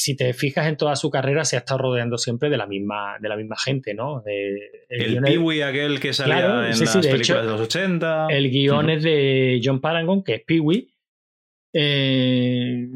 Si 0.06 0.16
te 0.16 0.34
fijas 0.34 0.68
en 0.68 0.78
toda 0.78 0.96
su 0.96 1.10
carrera, 1.10 1.44
se 1.46 1.56
ha 1.56 1.60
estado 1.60 1.80
rodeando 1.80 2.20
siempre 2.20 2.50
de 2.52 2.58
la 2.58 2.68
misma, 2.68 3.16
de 3.20 3.28
la 3.28 3.36
misma 3.36 3.56
gente, 3.58 3.96
¿no? 3.96 4.22
De- 4.24 4.86
El 4.88 5.08
guion 5.14 5.26
es- 5.26 5.32
Peewee 5.32 5.64
aquel 5.64 6.00
que 6.00 6.14
salía 6.14 6.36
Claro, 6.38 6.66
en 6.68 6.74
sí, 6.76 6.84
las 6.86 6.94
sí, 6.94 7.00
de 7.02 7.10
películas 7.10 7.40
hecho, 7.40 7.42
de 7.42 7.52
los 7.52 7.62
80. 7.62 8.28
El 8.30 8.52
guion 8.52 8.86
Ujú. 8.86 8.94
es 8.96 9.04
de 9.04 9.62
John 9.64 9.82
Paragon, 9.82 10.24
que 10.24 10.36
es 10.36 10.42
Pee-wee. 10.46 10.94
Eh, 11.74 12.88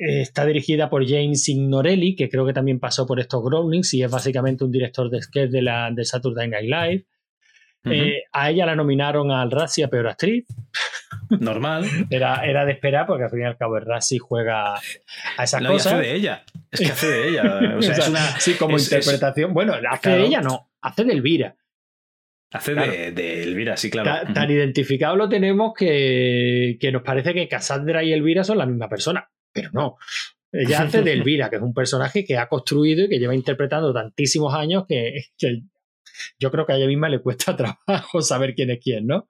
está 0.00 0.44
dirigida 0.46 0.90
por 0.90 1.06
James 1.06 1.44
Signorelli, 1.44 2.16
que 2.16 2.28
creo 2.28 2.44
que 2.46 2.52
también 2.52 2.80
pasó 2.80 3.06
por 3.06 3.20
estos 3.20 3.42
Groundlings 3.44 3.94
y 3.94 4.02
es 4.02 4.10
básicamente 4.10 4.64
un 4.64 4.72
director 4.72 5.08
de 5.08 5.22
sketch 5.22 5.50
de, 5.50 5.62
la, 5.62 5.90
de 5.94 6.04
Saturday 6.04 6.48
Night 6.48 6.64
Live. 6.68 7.06
Eh, 7.84 8.24
a 8.32 8.50
ella 8.50 8.66
la 8.66 8.76
nominaron 8.76 9.30
al 9.30 9.50
Razzie 9.50 9.84
a 9.84 9.88
Peor 9.88 10.08
Actriz. 10.08 10.46
Normal. 11.30 11.84
Era, 12.10 12.44
era 12.44 12.64
de 12.64 12.72
esperar 12.72 13.06
porque 13.06 13.24
al 13.24 13.30
fin 13.30 13.40
y 13.40 13.44
al 13.44 13.56
cabo 13.56 13.76
el 13.78 13.86
Razzie 13.86 14.18
juega 14.18 14.74
a 14.74 15.44
esas 15.44 15.62
No, 15.62 15.70
cosas. 15.70 15.94
hace 15.94 16.02
de 16.02 16.14
ella. 16.14 16.44
Es 16.70 16.80
que 16.80 16.86
hace 16.92 17.06
de 17.10 17.28
ella. 17.28 17.42
O 17.44 17.60
sea, 17.60 17.76
O 17.78 17.82
sea, 17.82 17.94
es 17.94 18.08
una, 18.08 18.20
sí, 18.40 18.54
como 18.54 18.76
es- 18.76 18.82
es- 18.92 18.92
interpretación. 18.92 19.54
bueno, 19.54 19.72
hace 19.74 20.02
Claro. 20.02 20.18
de 20.22 20.26
ella 20.28 20.40
no, 20.42 20.70
hace 20.82 21.04
de 21.04 21.12
Elvira. 21.12 21.56
hace 22.52 22.72
Claro. 22.72 22.92
de, 22.92 23.12
de 23.12 23.42
Elvira, 23.44 23.76
sí, 23.76 23.90
claro. 23.90 24.26
Ta-. 24.26 24.32
Tan 24.34 24.50
identificado 24.50 25.16
lo 25.16 25.28
tenemos 25.28 25.72
que, 25.76 26.76
que 26.80 26.92
nos 26.92 27.02
parece 27.02 27.32
que 27.32 27.48
Cassandra 27.48 28.02
y 28.04 28.12
Elvira 28.12 28.44
son 28.44 28.58
la 28.58 28.66
misma 28.66 28.88
persona, 28.88 29.30
pero 29.52 29.70
no. 29.72 29.96
Ella 30.52 30.82
hace 30.82 31.02
de 31.02 31.12
Elvira, 31.12 31.48
que 31.48 31.56
es 31.56 31.62
un 31.62 31.72
personaje 31.72 32.24
que 32.24 32.36
ha 32.36 32.48
construido 32.48 33.04
y 33.04 33.08
que 33.08 33.20
lleva 33.20 33.36
interpretando 33.36 33.94
tantísimos 33.94 34.52
años 34.52 34.84
que, 34.88 35.26
que 35.38 35.60
yo 36.38 36.50
creo 36.50 36.66
que 36.66 36.72
a 36.72 36.76
ella 36.76 36.86
misma 36.86 37.08
le 37.08 37.20
cuesta 37.20 37.56
trabajo 37.86 38.22
saber 38.22 38.54
quién 38.54 38.70
es 38.70 38.80
quién, 38.82 39.06
¿no? 39.06 39.28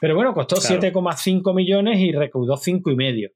Pero 0.00 0.14
bueno, 0.14 0.34
costó 0.34 0.56
Claro. 0.56 0.80
7,5 0.80 1.54
millones 1.54 1.98
y 1.98 2.12
recaudó 2.12 2.56
5 2.56 2.90
y 2.90 2.96
medio. 2.96 3.30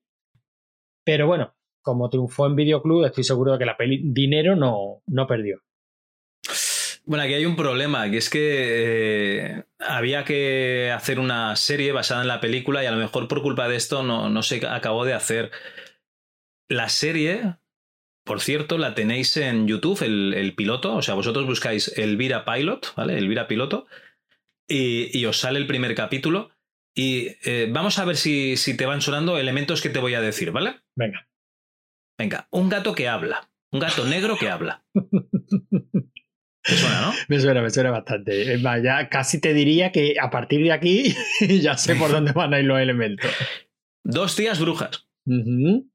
Pero 1.04 1.26
bueno, 1.26 1.54
como 1.82 2.08
triunfó 2.10 2.46
en 2.46 2.56
Videoclub, 2.56 3.04
estoy 3.04 3.24
seguro 3.24 3.52
de 3.52 3.58
que 3.58 3.64
la 3.64 3.76
peli 3.76 4.02
dinero 4.04 4.56
no, 4.56 5.02
no 5.06 5.26
perdió. 5.26 5.62
Bueno, 7.06 7.24
aquí 7.24 7.34
hay 7.34 7.46
un 7.46 7.56
problema, 7.56 8.10
que 8.10 8.18
es 8.18 8.28
que 8.28 9.46
eh, 9.46 9.64
había 9.78 10.24
que 10.24 10.92
hacer 10.94 11.18
una 11.18 11.56
serie 11.56 11.92
basada 11.92 12.20
en 12.22 12.28
la 12.28 12.40
película 12.40 12.84
y 12.84 12.86
a 12.86 12.92
lo 12.92 12.98
mejor 12.98 13.26
por 13.26 13.42
culpa 13.42 13.68
de 13.68 13.76
esto 13.76 14.02
no, 14.02 14.28
no 14.28 14.42
se 14.42 14.64
acabó 14.66 15.04
de 15.04 15.14
hacer. 15.14 15.50
La 16.68 16.88
serie, 16.88 17.56
por 18.30 18.40
cierto, 18.40 18.78
la 18.78 18.94
tenéis 18.94 19.36
en 19.38 19.66
YouTube, 19.66 20.04
el, 20.04 20.34
el 20.34 20.54
piloto, 20.54 20.94
o 20.94 21.02
sea, 21.02 21.14
vosotros 21.14 21.46
buscáis 21.46 21.88
Elvira 21.98 22.44
Pilot, 22.44 22.94
¿vale? 22.94 23.18
Elvira 23.18 23.48
Piloto, 23.48 23.88
y, 24.68 25.18
y 25.18 25.26
os 25.26 25.40
sale 25.40 25.58
el 25.58 25.66
primer 25.66 25.96
capítulo. 25.96 26.52
Y 26.94 27.30
eh, 27.42 27.68
vamos 27.72 27.98
a 27.98 28.04
ver 28.04 28.16
si, 28.16 28.56
si 28.56 28.76
te 28.76 28.86
van 28.86 29.00
sonando 29.00 29.36
elementos 29.36 29.82
que 29.82 29.88
te 29.88 29.98
voy 29.98 30.14
a 30.14 30.20
decir, 30.20 30.52
¿vale? 30.52 30.76
Venga. 30.94 31.28
Venga, 32.20 32.46
un 32.52 32.68
gato 32.68 32.94
que 32.94 33.08
habla, 33.08 33.50
un 33.72 33.80
gato 33.80 34.04
negro 34.04 34.36
que 34.36 34.48
habla. 34.48 34.84
¿Te 34.94 36.76
suena, 36.76 37.00
no? 37.00 37.12
Me 37.26 37.40
suena, 37.40 37.62
me 37.62 37.70
suena 37.70 37.90
bastante. 37.90 38.54
Es 38.54 38.62
más, 38.62 38.80
ya 38.80 39.08
casi 39.08 39.40
te 39.40 39.54
diría 39.54 39.90
que 39.90 40.14
a 40.22 40.30
partir 40.30 40.62
de 40.62 40.70
aquí 40.70 41.16
ya 41.60 41.76
sé 41.76 41.96
por 41.96 42.12
dónde 42.12 42.30
van 42.30 42.54
a 42.54 42.60
ir 42.60 42.66
los 42.66 42.78
elementos. 42.78 43.28
Dos 44.04 44.36
tías 44.36 44.60
brujas. 44.60 45.08
Ujú. 45.26 45.89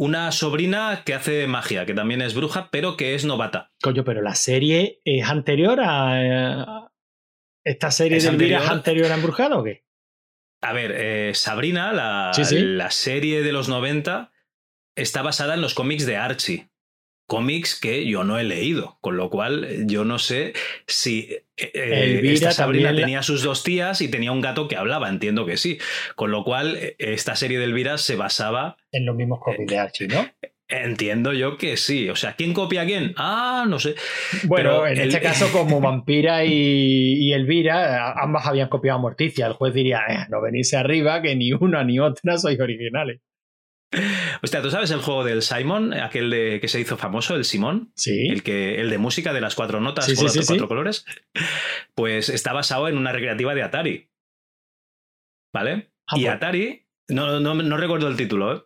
Una 0.00 0.30
sobrina 0.30 1.02
que 1.04 1.12
hace 1.14 1.46
magia, 1.48 1.84
que 1.84 1.92
también 1.92 2.22
es 2.22 2.34
bruja, 2.34 2.68
pero 2.70 2.96
que 2.96 3.14
es 3.16 3.24
novata. 3.24 3.72
Coño, 3.82 4.04
pero 4.04 4.22
la 4.22 4.36
serie 4.36 5.00
es 5.04 5.28
anterior 5.28 5.80
a. 5.82 6.90
¿Esta 7.64 7.90
serie 7.90 8.18
Es 8.18 8.22
de 8.24 8.30
Elvira 8.30 8.58
es 8.58 8.62
anterior. 8.62 8.78
anterior 8.78 9.10
a 9.10 9.14
Embrujado 9.16 9.58
o 9.58 9.64
qué? 9.64 9.84
A 10.62 10.72
ver, 10.72 10.92
eh, 10.96 11.32
Sabrina, 11.34 11.92
la, 11.92 12.30
Sí, 12.32 12.44
sí. 12.44 12.58
la 12.60 12.90
serie 12.90 13.42
de 13.42 13.52
los 13.52 13.68
90, 13.68 14.32
está 14.96 15.22
basada 15.22 15.54
en 15.54 15.60
los 15.60 15.74
cómics 15.74 16.06
de 16.06 16.16
Archie. 16.16 16.70
Cómics 17.28 17.78
que 17.78 18.04
yo 18.06 18.24
no 18.24 18.38
he 18.40 18.42
leído, 18.44 18.98
con 19.00 19.16
lo 19.16 19.30
cual 19.30 19.86
yo 19.86 20.04
no 20.04 20.18
sé 20.18 20.54
si 20.88 21.28
eh, 21.56 21.70
Elvira 21.74 22.32
esta 22.34 22.50
Sabrina 22.52 22.90
la- 22.90 23.00
tenía 23.00 23.22
sus 23.22 23.42
dos 23.44 23.62
tías 23.62 24.00
y 24.00 24.08
tenía 24.08 24.32
un 24.32 24.40
gato 24.40 24.66
que 24.66 24.74
hablaba, 24.76 25.08
entiendo 25.08 25.46
que 25.46 25.56
sí, 25.56 25.78
con 26.16 26.30
lo 26.32 26.42
cual 26.42 26.76
eh, 26.76 26.96
esta 26.98 27.36
serie 27.36 27.58
de 27.58 27.66
Elvira 27.66 27.98
se 27.98 28.16
basaba, 28.16 28.76
En 28.90 29.06
los 29.06 29.14
mismos 29.14 29.38
cómics 29.40 29.66
de 29.70 29.78
Archie, 29.78 30.08
¿no? 30.08 30.26
entiendo 30.70 31.32
yo 31.32 31.56
que 31.56 31.78
sí, 31.78 32.10
o 32.10 32.16
sea, 32.16 32.34
¿quién 32.34 32.52
copia 32.52 32.82
a 32.82 32.84
quién? 32.84 33.14
Ah, 33.16 33.64
no 33.66 33.78
sé, 33.78 33.94
Bueno, 34.44 34.70
Pero 34.82 34.86
en 34.86 34.98
el- 34.98 35.08
este 35.08 35.20
caso, 35.22 35.50
como 35.50 35.80
Vampira 35.80 36.44
y, 36.44 36.52
y 37.14 37.32
Elvira, 37.32 38.12
ambas 38.12 38.46
habían 38.46 38.68
copiado 38.68 38.98
a 38.98 39.02
Morticia. 39.02 39.46
El 39.46 39.54
juez 39.54 39.72
diría, 39.72 40.00
"Eh, 40.08 40.26
no 40.28 40.42
venís 40.42 40.74
arriba, 40.74 41.22
que 41.22 41.34
ni 41.36 41.52
una 41.54 41.84
ni 41.84 41.98
otra 41.98 42.36
sois 42.36 42.60
originales. 42.60 43.20
Hostia, 44.42 44.60
¿tú 44.62 44.70
sabes 44.70 44.90
el 44.90 45.00
juego 45.00 45.24
del 45.24 45.42
Simon, 45.42 45.94
aquel 45.94 46.30
de, 46.30 46.58
que 46.60 46.68
se 46.68 46.80
hizo 46.80 46.96
famoso, 46.96 47.34
el 47.34 47.44
Simón? 47.44 47.90
Sí. 47.96 48.28
El, 48.28 48.42
que, 48.42 48.80
el 48.80 48.90
de 48.90 48.98
música 48.98 49.32
de 49.32 49.40
las 49.40 49.54
cuatro 49.54 49.80
notas, 49.80 50.04
Sí, 50.06 50.14
cuatro, 50.14 50.30
sí, 50.30 50.46
cuatro 50.46 50.64
sí. 50.66 50.68
colores, 50.68 51.04
pues 51.94 52.28
está 52.28 52.52
basado 52.52 52.88
en 52.88 52.98
una 52.98 53.12
recreativa 53.12 53.54
de 53.54 53.62
Atari. 53.62 54.10
¿Vale? 55.54 55.90
Ah, 56.06 56.16
y 56.18 56.22
pues- 56.24 56.34
Atari, 56.34 56.86
no, 57.08 57.40
no, 57.40 57.54
no 57.54 57.76
recuerdo 57.76 58.08
el 58.08 58.16
título, 58.16 58.54
¿eh? 58.54 58.62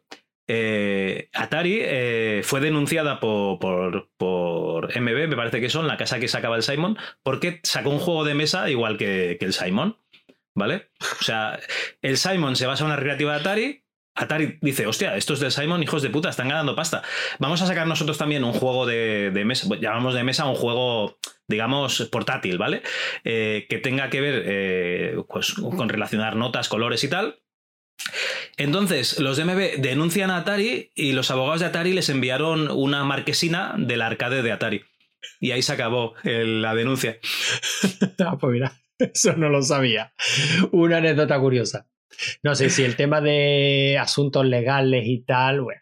Eh, 0.48 1.28
Atari 1.32 1.78
eh, 1.80 2.40
fue 2.44 2.60
denunciada 2.60 3.20
por, 3.20 3.60
por, 3.60 4.10
por 4.18 4.88
MB, 5.00 5.28
me 5.28 5.36
parece 5.36 5.60
que 5.60 5.70
son, 5.70 5.86
la 5.86 5.96
casa 5.96 6.18
que 6.18 6.26
sacaba 6.28 6.56
el 6.56 6.64
Simon, 6.64 6.98
porque 7.22 7.60
sacó 7.62 7.90
un 7.90 8.00
juego 8.00 8.24
de 8.24 8.34
mesa 8.34 8.68
igual 8.68 8.98
que, 8.98 9.36
que 9.38 9.46
el 9.46 9.52
Simon. 9.52 9.96
¿Vale? 10.54 10.90
O 11.20 11.24
sea, 11.24 11.58
el 12.02 12.18
Simon 12.18 12.56
se 12.56 12.66
basa 12.66 12.82
en 12.84 12.88
una 12.88 12.96
recreativa 12.96 13.32
de 13.32 13.40
Atari. 13.40 13.81
Atari 14.14 14.58
dice, 14.60 14.86
hostia, 14.86 15.16
estos 15.16 15.40
del 15.40 15.50
Simon, 15.50 15.82
hijos 15.82 16.02
de 16.02 16.10
puta, 16.10 16.28
están 16.28 16.48
ganando 16.48 16.76
pasta. 16.76 17.02
Vamos 17.38 17.62
a 17.62 17.66
sacar 17.66 17.86
nosotros 17.86 18.18
también 18.18 18.44
un 18.44 18.52
juego 18.52 18.86
de, 18.86 19.30
de 19.30 19.44
mesa, 19.44 19.66
llamamos 19.80 20.14
de 20.14 20.22
mesa 20.22 20.44
un 20.46 20.54
juego, 20.54 21.18
digamos, 21.48 22.08
portátil, 22.10 22.58
¿vale? 22.58 22.82
Eh, 23.24 23.66
que 23.70 23.78
tenga 23.78 24.10
que 24.10 24.20
ver 24.20 24.42
eh, 24.46 25.16
pues, 25.28 25.54
con 25.54 25.88
relacionar 25.88 26.36
notas, 26.36 26.68
colores 26.68 27.02
y 27.04 27.08
tal. 27.08 27.40
Entonces, 28.58 29.18
los 29.18 29.36
de 29.36 29.44
MB 29.44 29.80
denuncian 29.80 30.30
a 30.30 30.38
Atari 30.38 30.92
y 30.94 31.12
los 31.12 31.30
abogados 31.30 31.60
de 31.60 31.66
Atari 31.66 31.92
les 31.92 32.08
enviaron 32.08 32.70
una 32.70 33.04
marquesina 33.04 33.74
del 33.78 34.02
arcade 34.02 34.42
de 34.42 34.52
Atari. 34.52 34.84
Y 35.40 35.52
ahí 35.52 35.62
se 35.62 35.72
acabó 35.72 36.14
la 36.24 36.74
denuncia. 36.74 37.18
Ah, 38.24 38.36
pues 38.38 38.52
mira, 38.52 38.72
eso 38.98 39.34
no 39.36 39.48
lo 39.48 39.62
sabía. 39.62 40.12
Una 40.70 40.98
anécdota 40.98 41.38
curiosa. 41.40 41.88
No 42.42 42.54
sé 42.54 42.70
si 42.70 42.84
el 42.84 42.96
tema 42.96 43.20
de 43.20 43.98
asuntos 44.00 44.46
legales 44.46 45.06
y 45.06 45.22
tal, 45.24 45.62
bueno, 45.62 45.80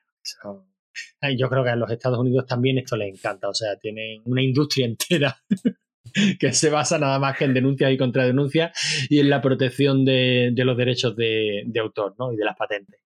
yo 1.37 1.49
creo 1.49 1.65
que 1.65 1.71
a 1.71 1.77
los 1.77 1.91
Estados 1.91 2.19
Unidos 2.19 2.47
también 2.47 2.79
esto 2.79 2.97
les 2.97 3.15
encanta. 3.15 3.49
O 3.49 3.55
sea, 3.55 3.77
tienen 3.77 4.23
una 4.25 4.43
industria 4.43 4.87
entera 4.87 5.37
que 6.39 6.53
se 6.53 6.71
basa 6.71 6.99
nada 6.99 7.19
más 7.19 7.37
que 7.37 7.45
en 7.45 7.55
denuncias 7.55 7.93
y 7.93 7.99
contradenuncias 7.99 8.73
y 9.09 9.21
en 9.21 9.31
la 9.31 9.41
protección 9.41 10.05
de, 10.05 10.53
los 10.57 10.77
derechos 10.77 11.15
de, 11.15 11.63
de 11.67 11.81
autor 11.81 12.15
¿no? 12.19 12.33
y 12.33 12.37
de 12.37 12.45
las 12.45 12.57
patentes. 12.57 13.01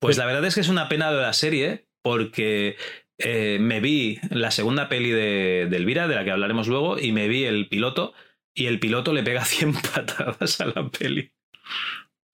Pues 0.00 0.18
la 0.18 0.26
verdad 0.26 0.44
es 0.44 0.56
que 0.56 0.60
es 0.60 0.68
una 0.68 0.88
pena 0.88 1.12
de 1.12 1.20
la 1.20 1.32
serie 1.32 1.86
porque 2.02 2.76
eh, 3.18 3.58
me 3.60 3.80
vi 3.80 4.18
la 4.30 4.50
segunda 4.50 4.88
peli 4.88 5.10
de, 5.10 5.68
de 5.70 5.76
Elvira, 5.76 6.08
de 6.08 6.16
la 6.16 6.24
que 6.24 6.32
hablaremos 6.32 6.66
luego, 6.66 6.98
y 6.98 7.12
me 7.12 7.28
vi 7.28 7.44
el 7.44 7.68
piloto, 7.68 8.12
y 8.52 8.66
el 8.66 8.80
piloto 8.80 9.12
le 9.12 9.22
pega 9.22 9.44
100 9.44 9.74
patadas 9.74 10.60
a 10.60 10.66
la 10.66 10.88
peli. 10.88 11.32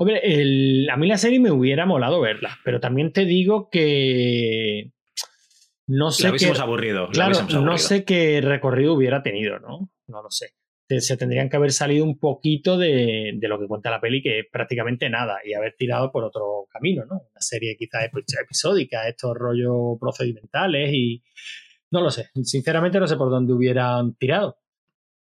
Hombre, 0.01 0.21
el- 0.23 0.89
a 0.91 0.97
mí 0.97 1.07
la 1.09 1.19
serie 1.19 1.41
me 1.41 1.51
hubiera 1.51 1.85
molado 1.85 2.21
verla, 2.21 2.59
pero 2.65 2.79
también 2.81 3.13
te 3.13 3.25
digo 3.25 3.69
que 3.71 4.93
no 5.89 6.07
La 6.07 6.13
sé 6.13 6.23
qué, 6.25 6.29
hubiésemos 6.31 6.61
aburrido. 6.61 7.07
la 7.07 7.11
claro, 7.13 7.37
hubiésemos 7.39 7.65
no 7.65 7.79
sé 7.79 8.05
qué 8.05 8.41
recorrido 8.41 8.95
hubiera 8.95 9.23
tenido, 9.23 9.59
¿no? 9.59 9.91
No 10.07 10.23
lo 10.23 10.31
sé. 10.31 10.51
Se 11.01 11.19
tendrían 11.19 11.51
que 11.51 11.57
haber 11.57 11.73
salido 11.73 12.03
un 12.05 12.19
poquito 12.19 12.79
de, 12.79 13.33
de 13.35 13.49
lo 13.49 13.59
que 13.59 13.67
cuenta 13.67 13.91
la 13.91 14.01
peli, 14.01 14.23
que 14.23 14.39
es 14.41 14.47
prácticamente 14.51 15.11
nada, 15.11 15.37
y 15.45 15.53
haber 15.53 15.75
tirado 15.77 16.11
por 16.11 16.25
otro 16.25 16.67
camino, 16.71 17.05
¿no? 17.05 17.17
Una 17.17 17.41
serie 17.41 17.77
quizás 17.77 18.05
epi- 18.11 18.25
episódica, 18.43 19.07
estos 19.07 19.35
rollos 19.37 19.99
procedimentales 20.01 20.91
y 20.95 21.23
no 21.91 22.01
lo 22.01 22.11
sé. 22.11 22.29
Sinceramente 22.43 22.99
no 23.01 23.07
sé 23.07 23.17
por 23.17 23.29
dónde 23.31 23.53
hubieran 23.53 24.15
tirado. 24.15 24.57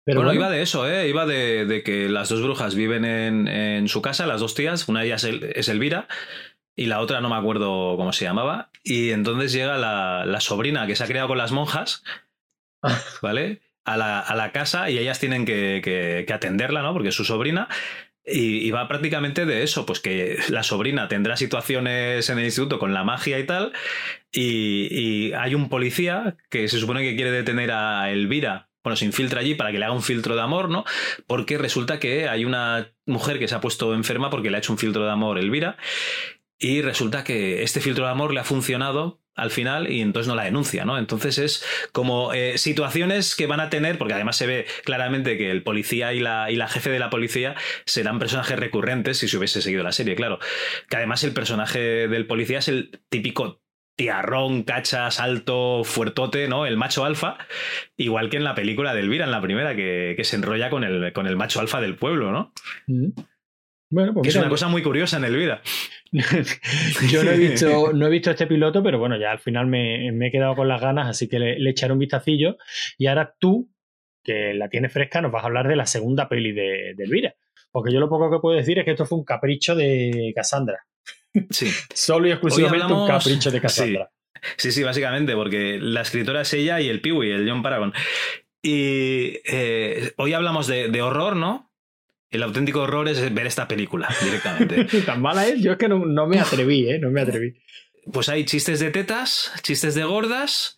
Pero 0.08 0.22
bueno, 0.22 0.30
bueno, 0.30 0.39
iba 0.39 0.49
de 0.49 0.62
eso, 0.64 0.89
¿eh? 0.89 1.08
Iba 1.10 1.26
de, 1.26 1.66
de 1.66 1.84
que 1.84 2.08
las 2.10 2.30
dos 2.30 2.41
brujas 2.41 2.74
viven 2.76 3.05
en, 3.05 3.47
en 3.47 3.88
su 3.89 4.01
casa, 4.01 4.26
las 4.26 4.39
dos 4.39 4.55
tías, 4.55 4.88
una 4.88 5.01
de 5.01 5.08
ellas 5.08 5.24
es, 5.26 5.68
Elvira 5.70 6.08
y 6.76 6.86
la 6.86 7.01
otra 7.01 7.22
no 7.22 7.30
me 7.30 7.36
acuerdo 7.36 7.95
cómo 7.97 8.14
se 8.14 8.24
llamaba, 8.26 8.70
y 8.84 9.10
entonces 9.10 9.51
llega 9.51 9.78
la, 9.78 10.26
la 10.26 10.39
sobrina 10.41 10.88
que 10.88 10.95
se 10.95 11.03
ha 11.03 11.08
criado 11.08 11.28
con 11.28 11.38
las 11.38 11.51
monjas, 11.51 12.03
¿vale? 13.22 13.62
A 13.84 13.97
la, 13.97 14.20
a 14.20 14.36
la 14.36 14.51
casa 14.51 14.89
y 14.89 14.97
ellas 14.97 15.20
tienen 15.20 15.45
que, 15.45 15.82
que- 15.84 16.24
que 16.28 16.34
atenderla, 16.34 16.82
¿no? 16.82 16.93
Porque 16.93 17.10
es 17.10 17.16
su 17.16 17.24
sobrina. 17.26 17.68
Y, 18.30 18.58
y 18.68 18.72
va 18.72 18.89
prácticamente 18.89 19.45
de 19.45 19.64
eso, 19.64 19.86
pues 19.86 20.01
que 20.01 20.38
la 20.49 20.62
sobrina 20.64 21.08
tendrá 21.08 21.38
situaciones 21.38 22.30
en 22.30 22.38
el 22.38 22.43
instituto 22.45 22.78
con 22.78 22.93
la 22.93 23.05
magia 23.05 23.39
y 23.39 23.45
tal, 23.45 23.72
y, 24.34 24.89
y 24.91 25.34
hay 25.34 25.55
un 25.55 25.70
policía 25.70 26.36
que 26.49 26.68
se 26.68 26.78
supone 26.80 27.03
que 27.03 27.16
quiere 27.16 27.32
detener 27.32 27.72
a 27.72 28.12
Elvira, 28.12 28.66
bueno, 28.88 28.95
se 28.95 29.05
infiltra 29.05 29.41
allí 29.41 29.53
para 29.53 29.71
que 29.71 29.79
le 29.79 29.85
haga 29.85 29.93
un 29.93 30.01
filtro 30.01 30.35
de 30.35 30.41
amor, 30.41 30.69
¿no? 30.69 30.85
Porque 31.27 31.57
resulta 31.57 31.99
que 31.99 32.29
hay 32.29 32.45
una 32.45 32.93
mujer 33.05 33.38
que 33.38 33.49
se 33.49 33.55
ha 33.55 33.59
puesto 33.59 33.93
enferma 33.93 34.29
porque 34.29 34.49
le 34.49 34.55
ha 34.55 34.59
hecho 34.59 34.71
un 34.71 34.79
filtro 34.79 35.03
de 35.03 35.11
amor 35.11 35.38
Elvira, 35.38 35.77
y 36.57 36.81
resulta 36.81 37.23
que 37.23 37.63
este 37.63 37.81
filtro 37.81 38.05
de 38.05 38.11
amor 38.11 38.33
le 38.33 38.39
ha 38.39 38.43
funcionado 38.43 39.21
al 39.35 39.51
final 39.51 39.91
y 39.91 40.01
entonces 40.01 40.27
no 40.27 40.35
la 40.35 40.45
denuncia, 40.45 40.85
¿no? 40.85 40.97
Entonces 40.97 41.38
es 41.38 41.63
como 41.91 42.33
eh, 42.33 42.57
situaciones 42.57 43.35
que 43.35 43.45
van 43.45 43.59
a 43.59 43.69
tener, 43.69 43.97
porque 43.97 44.13
además 44.13 44.38
se 44.38 44.47
ve 44.47 44.65
claramente 44.83 45.38
que 45.38 45.51
el 45.51 45.63
policía 45.63 46.13
y 46.13 46.19
la, 46.19 46.49
y 46.49 46.55
la 46.55 46.69
jefe 46.69 46.89
de 46.89 46.99
la 46.99 47.09
policía 47.09 47.55
serán 47.85 48.19
personajes 48.19 48.57
recurrentes 48.57 49.17
si 49.17 49.27
se 49.27 49.38
hubiese 49.38 49.61
seguido 49.61 49.83
la 49.83 49.91
serie, 49.91 50.15
claro. 50.15 50.39
Que 50.89 50.97
además 50.97 51.23
el 51.25 51.33
personaje 51.33 52.07
del 52.07 52.25
policía 52.25 52.59
es 52.59 52.69
el 52.69 53.01
típico 53.09 53.61
tiarrón, 53.97 54.63
cachas, 54.63 55.19
alto, 55.19 55.83
fuertote, 55.83 56.47
¿no? 56.47 56.65
El 56.65 56.77
macho 56.77 57.03
alfa, 57.03 57.37
igual 57.97 58.29
que 58.29 58.37
en 58.37 58.43
la 58.43 58.55
película 58.55 58.93
de 58.93 59.01
Elvira, 59.01 59.25
en 59.25 59.31
la 59.31 59.41
primera, 59.41 59.75
que, 59.75 60.13
que 60.15 60.23
se 60.23 60.37
enrolla 60.37 60.69
con 60.69 60.83
el, 60.83 61.11
con 61.13 61.27
el 61.27 61.35
macho 61.35 61.59
alfa 61.59 61.81
del 61.81 61.95
pueblo, 61.95 62.31
¿no? 62.31 62.53
Mm. 62.85 63.09
Bueno, 63.89 64.13
pues 64.13 64.23
Que 64.23 64.29
es 64.29 64.35
una 64.35 64.49
cosa 64.49 64.67
muy 64.67 64.83
curiosa 64.83 65.17
en 65.17 65.25
Elvira. 65.25 65.61
Yo 67.09 67.23
no 67.23 67.31
he 67.31 67.37
visto, 67.49 67.91
no 67.93 68.07
he 68.07 68.09
visto 68.09 68.29
este 68.29 68.45
piloto, 68.45 68.83
pero 68.83 68.99
bueno, 68.99 69.17
ya 69.17 69.31
al 69.31 69.39
final 69.39 69.65
me, 69.65 70.11
me 70.11 70.27
he 70.27 70.31
quedado 70.31 70.55
con 70.55 70.67
las 70.67 70.79
ganas, 70.79 71.07
así 71.07 71.27
que 71.27 71.39
le, 71.39 71.57
le 71.57 71.69
echaré 71.71 71.93
un 71.93 71.99
vistacillo. 71.99 72.57
Y 72.97 73.07
ahora 73.07 73.35
tú, 73.39 73.71
que 74.23 74.53
la 74.53 74.69
tienes 74.69 74.93
fresca, 74.93 75.21
nos 75.21 75.31
vas 75.31 75.43
a 75.43 75.47
hablar 75.47 75.67
de 75.67 75.75
la 75.75 75.87
segunda 75.87 76.29
peli 76.29 76.51
de, 76.51 76.93
de 76.95 77.03
Elvira. 77.03 77.35
Porque 77.71 77.91
yo 77.91 77.99
lo 77.99 78.09
poco 78.09 78.29
que 78.29 78.39
puedo 78.39 78.57
decir 78.57 78.77
es 78.77 78.85
que 78.85 78.91
esto 78.91 79.05
fue 79.05 79.17
un 79.17 79.25
capricho 79.25 79.73
de 79.73 80.33
Cassandra. 80.35 80.85
Sí. 81.49 81.71
Solo 81.93 82.27
y 82.27 82.31
exclusivamente 82.31 82.85
un 82.85 82.91
hablamos- 82.93 83.09
capricho 83.09 83.51
de 83.51 83.61
Cassandra. 83.61 84.11
Sí, 84.57 84.71
sí, 84.71 84.83
básicamente, 84.83 85.33
porque 85.33 85.79
la 85.81 86.01
escritora 86.01 86.41
es 86.41 86.53
ella 86.53 86.79
y 86.79 86.89
el 86.89 87.01
Peewee, 87.01 87.31
el 87.33 87.49
John 87.49 87.63
Paragon. 87.63 87.91
Y 88.61 89.39
eh, 89.45 90.13
hoy 90.17 90.33
hablamos 90.33 90.67
de, 90.67 90.89
de 90.89 91.01
horror, 91.01 91.35
¿no? 91.35 91.71
El 92.29 92.43
auténtico 92.43 92.81
horror 92.81 93.07
es 93.07 93.33
ver 93.33 93.47
esta 93.47 93.67
película 93.67 94.13
directamente. 94.23 94.83
Tan 95.05 95.21
mala 95.21 95.47
es, 95.47 95.61
yo 95.61 95.71
es 95.71 95.77
que 95.77 95.88
no, 95.88 96.05
no 96.05 96.27
me 96.27 96.39
atreví, 96.39 96.89
¿eh? 96.89 96.99
No 96.99 97.09
me 97.09 97.21
atreví. 97.21 97.55
Pues 98.11 98.29
hay 98.29 98.45
chistes 98.45 98.79
de 98.79 98.91
tetas, 98.91 99.51
chistes 99.63 99.95
de 99.95 100.03
gordas 100.03 100.77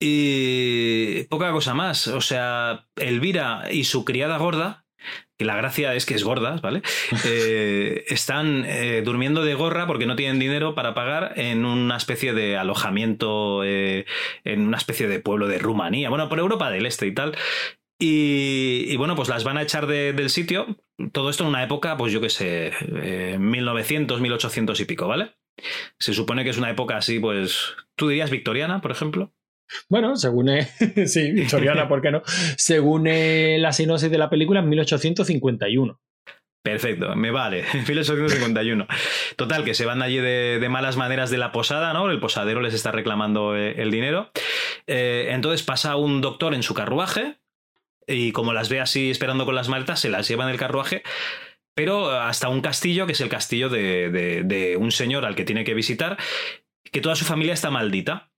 y 0.00 1.24
poca 1.24 1.50
cosa 1.52 1.74
más. 1.74 2.06
O 2.08 2.20
sea, 2.20 2.86
Elvira 2.96 3.64
y 3.70 3.84
su 3.84 4.04
criada 4.04 4.38
gorda, 4.38 4.86
que 5.38 5.44
la 5.44 5.56
gracia 5.56 5.94
es 5.94 6.04
que 6.04 6.14
es 6.14 6.24
gorda, 6.24 6.56
¿vale? 6.62 6.82
Eh, 7.24 8.04
están 8.08 8.64
eh, 8.66 9.02
durmiendo 9.04 9.44
de 9.44 9.54
gorra 9.54 9.86
porque 9.86 10.06
no 10.06 10.16
tienen 10.16 10.38
dinero 10.38 10.74
para 10.74 10.94
pagar 10.94 11.34
en 11.36 11.64
una 11.64 11.96
especie 11.96 12.32
de 12.34 12.56
alojamiento, 12.56 13.62
eh, 13.64 14.04
en 14.44 14.66
una 14.66 14.76
especie 14.78 15.06
de 15.08 15.20
pueblo 15.20 15.46
de 15.46 15.58
Rumanía, 15.58 16.08
bueno, 16.10 16.28
por 16.28 16.38
Europa 16.40 16.70
del 16.70 16.86
Este 16.86 17.06
y 17.06 17.14
tal. 17.14 17.36
Y, 18.00 18.84
y 18.88 18.96
bueno, 18.96 19.16
pues 19.16 19.28
las 19.28 19.44
van 19.44 19.58
a 19.58 19.62
echar 19.62 19.86
de- 19.86 20.12
del 20.12 20.30
sitio. 20.30 20.66
Todo 21.12 21.30
esto 21.30 21.44
en 21.44 21.50
una 21.50 21.62
época, 21.64 21.96
pues 21.96 22.12
yo 22.12 22.20
qué 22.20 22.30
sé, 22.30 22.72
eh, 23.02 23.36
1900, 23.38 24.20
1800 24.20 24.78
y 24.80 24.84
pico, 24.84 25.08
¿vale? 25.08 25.32
Se 25.98 26.14
supone 26.14 26.44
que 26.44 26.50
es 26.50 26.58
una 26.58 26.70
época 26.70 26.96
así, 26.96 27.18
pues, 27.18 27.74
tú 27.96 28.08
dirías 28.08 28.30
victoriana, 28.30 28.80
por 28.80 28.90
ejemplo. 28.92 29.32
Bueno, 29.88 30.16
según 30.16 30.48
eh, 30.48 30.68
sí, 31.06 31.32
Victoriana, 31.32 31.88
¿por 31.88 32.02
qué 32.02 32.10
no? 32.10 32.22
Según 32.56 33.06
eh, 33.06 33.56
la 33.58 33.72
sinopsis 33.72 34.10
de 34.10 34.18
la 34.18 34.30
película, 34.30 34.60
en 34.60 34.68
1851. 34.68 36.00
Perfecto, 36.62 37.14
me 37.16 37.30
vale. 37.30 37.64
1851. 37.88 38.86
Total, 39.36 39.64
que 39.64 39.74
se 39.74 39.86
van 39.86 40.02
allí 40.02 40.18
de, 40.18 40.66
malas 40.70 40.96
maneras 40.96 41.30
de 41.30 41.38
la 41.38 41.52
posada, 41.52 41.92
¿no? 41.92 42.10
El 42.10 42.20
posadero 42.20 42.60
les 42.60 42.74
está 42.74 42.92
reclamando 42.92 43.56
eh, 43.56 43.80
el 43.80 43.90
dinero. 43.90 44.30
Entonces 44.86 45.62
pasa 45.62 45.96
un 45.96 46.22
doctor 46.22 46.54
en 46.54 46.62
su 46.62 46.72
carruaje 46.72 47.36
y 48.06 48.32
como 48.32 48.54
las 48.54 48.70
ve 48.70 48.80
así 48.80 49.10
esperando 49.10 49.44
con 49.44 49.54
las 49.54 49.68
maletas, 49.68 50.00
se 50.00 50.08
las 50.08 50.26
lleva 50.26 50.44
en 50.44 50.50
el 50.50 50.56
carruaje, 50.56 51.02
pero 51.74 52.10
hasta 52.10 52.48
un 52.48 52.62
castillo, 52.62 53.04
que 53.04 53.12
es 53.12 53.20
el 53.20 53.28
castillo 53.28 53.68
de 53.68 54.76
un 54.80 54.90
señor 54.90 55.26
al 55.26 55.34
que 55.34 55.44
tiene 55.44 55.64
que 55.64 55.74
visitar, 55.74 56.16
que 56.90 57.02
toda 57.02 57.16
su 57.16 57.26
familia 57.26 57.52
está 57.52 57.70
maldita. 57.70 58.30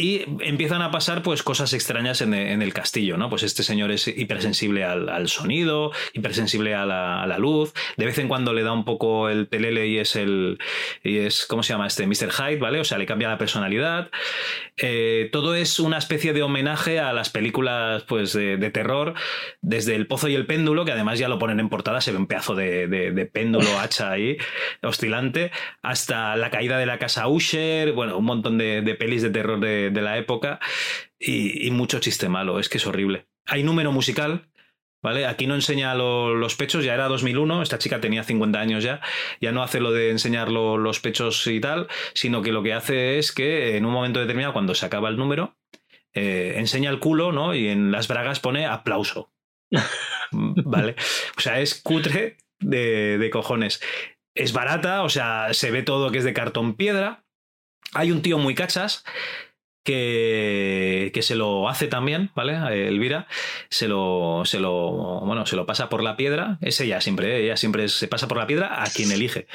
Y 0.00 0.22
empiezan 0.40 0.80
a 0.80 0.92
pasar 0.92 1.24
pues 1.24 1.42
cosas 1.42 1.72
extrañas 1.72 2.20
en, 2.20 2.32
el 2.32 2.72
castillo, 2.72 3.16
¿no? 3.16 3.28
Pues 3.28 3.42
este 3.42 3.64
señor 3.64 3.90
es 3.90 4.06
hipersensible 4.06 4.84
al, 4.84 5.28
sonido, 5.28 5.90
hipersensible 6.12 6.76
a 6.76 6.86
la, 6.86 7.20
a 7.20 7.26
la, 7.26 7.38
luz, 7.38 7.74
de 7.96 8.06
vez 8.06 8.16
en 8.18 8.28
cuando 8.28 8.52
le 8.52 8.62
da 8.62 8.72
un 8.72 8.84
poco 8.84 9.28
el 9.28 9.48
telele 9.48 9.88
y 9.88 9.98
es 9.98 10.14
el... 10.14 10.58
y 11.02 11.18
es, 11.18 11.46
¿cómo 11.46 11.64
se 11.64 11.72
llama 11.72 11.88
este? 11.88 12.06
Mr. 12.06 12.30
Hyde, 12.30 12.60
¿vale? 12.60 12.78
O 12.78 12.84
sea, 12.84 12.96
le 12.96 13.06
cambia 13.06 13.28
la 13.28 13.38
personalidad. 13.38 14.10
Eh, 14.76 15.28
todo 15.32 15.56
es 15.56 15.80
una 15.80 15.98
especie 15.98 16.32
de 16.32 16.42
homenaje 16.42 17.00
a 17.00 17.12
las 17.12 17.30
películas 17.30 18.04
pues 18.04 18.32
de, 18.32 18.56
terror, 18.70 19.14
desde 19.60 19.96
El 19.96 20.06
Pozo 20.06 20.28
y 20.28 20.36
el 20.36 20.46
Péndulo, 20.46 20.84
que 20.84 20.92
además 20.92 21.18
ya 21.18 21.28
lo 21.28 21.40
ponen 21.40 21.58
en 21.58 21.68
portada, 21.68 22.00
se 22.00 22.12
ve 22.12 22.18
un 22.18 22.28
pedazo 22.28 22.54
de, 22.54 23.28
péndulo 23.32 23.78
hacha 23.80 24.12
ahí, 24.12 24.36
oscilante, 24.82 25.50
hasta 25.82 26.36
La 26.36 26.50
caída 26.50 26.78
de 26.78 26.86
la 26.86 26.98
casa 26.98 27.26
Usher, 27.26 27.92
bueno, 27.92 28.16
un 28.16 28.24
montón 28.24 28.58
de, 28.58 28.96
pelis 28.98 29.22
de 29.22 29.30
terror 29.30 29.58
de 29.58 29.87
de, 29.90 30.02
la 30.02 30.18
época 30.18 30.60
y, 31.18 31.70
mucho 31.70 31.98
chiste 31.98 32.28
malo, 32.28 32.58
es 32.58 32.68
que 32.68 32.78
es 32.78 32.86
horrible. 32.86 33.26
Hay 33.46 33.62
número 33.62 33.92
musical, 33.92 34.48
¿vale? 35.02 35.26
Aquí 35.26 35.46
no 35.46 35.54
enseña 35.54 35.94
los 35.94 36.54
pechos, 36.56 36.84
ya 36.84 36.94
era 36.94 37.08
2001, 37.08 37.62
esta 37.62 37.78
chica 37.78 38.00
tenía 38.00 38.24
50 38.24 38.58
años 38.58 38.84
ya, 38.84 39.00
ya 39.40 39.52
no 39.52 39.62
hace 39.62 39.80
lo 39.80 39.92
de 39.92 40.10
enseñar 40.10 40.50
los 40.50 41.00
pechos 41.00 41.46
y 41.46 41.60
tal, 41.60 41.88
sino 42.14 42.42
que 42.42 42.52
lo 42.52 42.62
que 42.62 42.74
hace 42.74 43.18
es 43.18 43.32
que 43.32 43.76
en 43.76 43.84
un 43.84 43.92
momento 43.92 44.20
determinado, 44.20 44.52
cuando 44.52 44.74
se 44.74 44.86
acaba 44.86 45.08
el 45.08 45.16
número, 45.16 45.56
eh, 46.14 46.54
enseña 46.56 46.90
el 46.90 46.98
culo, 46.98 47.32
¿no? 47.32 47.54
Y 47.54 47.68
en 47.68 47.92
las 47.92 48.08
bragas 48.08 48.40
pone 48.40 48.66
aplauso. 48.66 49.30
¿Vale? 50.32 50.96
O 51.36 51.40
sea, 51.40 51.60
es 51.60 51.80
cutre 51.80 52.38
de, 52.58 53.18
de 53.18 53.30
cojones. 53.30 53.80
Es 54.34 54.52
barata, 54.52 55.02
o 55.02 55.08
sea, 55.08 55.52
se 55.52 55.70
ve 55.70 55.82
todo 55.82 56.10
que 56.10 56.18
es 56.18 56.24
de 56.24 56.32
cartón 56.32 56.74
piedra. 56.74 57.24
Hay 57.92 58.10
un 58.10 58.22
tío 58.22 58.38
muy 58.38 58.54
cachas 58.54 59.04
que, 59.88 61.20
se 61.22 61.34
lo 61.34 61.68
hace 61.68 61.88
también, 61.88 62.30
¿vale? 62.34 62.88
Elvira 62.88 63.26
se 63.70 63.88
lo, 63.88 64.42
se 64.44 64.60
lo, 64.60 65.20
bueno, 65.24 65.46
se 65.46 65.56
lo 65.56 65.66
pasa 65.66 65.88
por 65.88 66.02
la 66.02 66.16
piedra. 66.16 66.58
Es 66.60 66.80
ella 66.80 67.00
siempre, 67.00 67.36
¿eh? 67.36 67.44
ella 67.44 67.56
siempre 67.56 67.88
se 67.88 68.08
pasa 68.08 68.28
por 68.28 68.38
la 68.38 68.46
piedra 68.46 68.82
a 68.82 68.86
quien 68.88 69.10
elige. 69.10 69.46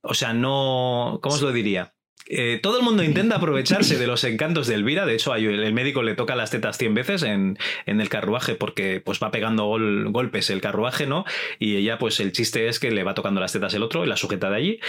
O 0.00 0.14
sea, 0.14 0.32
no, 0.32 1.18
¿cómo 1.22 1.34
os 1.34 1.42
lo 1.42 1.52
diría? 1.52 1.92
Eh, 2.28 2.58
todo 2.60 2.78
el 2.78 2.84
mundo 2.84 3.04
intenta 3.04 3.36
aprovecharse 3.36 3.98
de 3.98 4.06
los 4.08 4.24
encantos 4.24 4.66
de 4.66 4.74
Elvira. 4.74 5.06
De 5.06 5.14
hecho, 5.14 5.34
el 5.34 5.72
médico 5.72 6.02
le 6.02 6.14
toca 6.14 6.34
las 6.34 6.50
tetas 6.50 6.76
100 6.76 6.94
veces 6.94 7.22
en, 7.22 7.56
el 7.86 8.08
carruaje 8.08 8.56
porque 8.56 9.00
pues 9.00 9.20
va 9.22 9.30
pegando 9.30 9.66
golpes 9.66 10.50
el 10.50 10.60
carruaje, 10.60 11.06
¿no? 11.06 11.24
Y 11.60 11.76
ella, 11.76 11.98
pues 11.98 12.18
el 12.18 12.32
chiste 12.32 12.66
es 12.66 12.80
que 12.80 12.90
le 12.90 13.04
va 13.04 13.14
tocando 13.14 13.40
las 13.40 13.52
tetas 13.52 13.74
el 13.74 13.84
otro 13.84 14.04
y 14.04 14.08
la 14.08 14.16
sujeta 14.16 14.50
de 14.50 14.56
allí. 14.56 14.80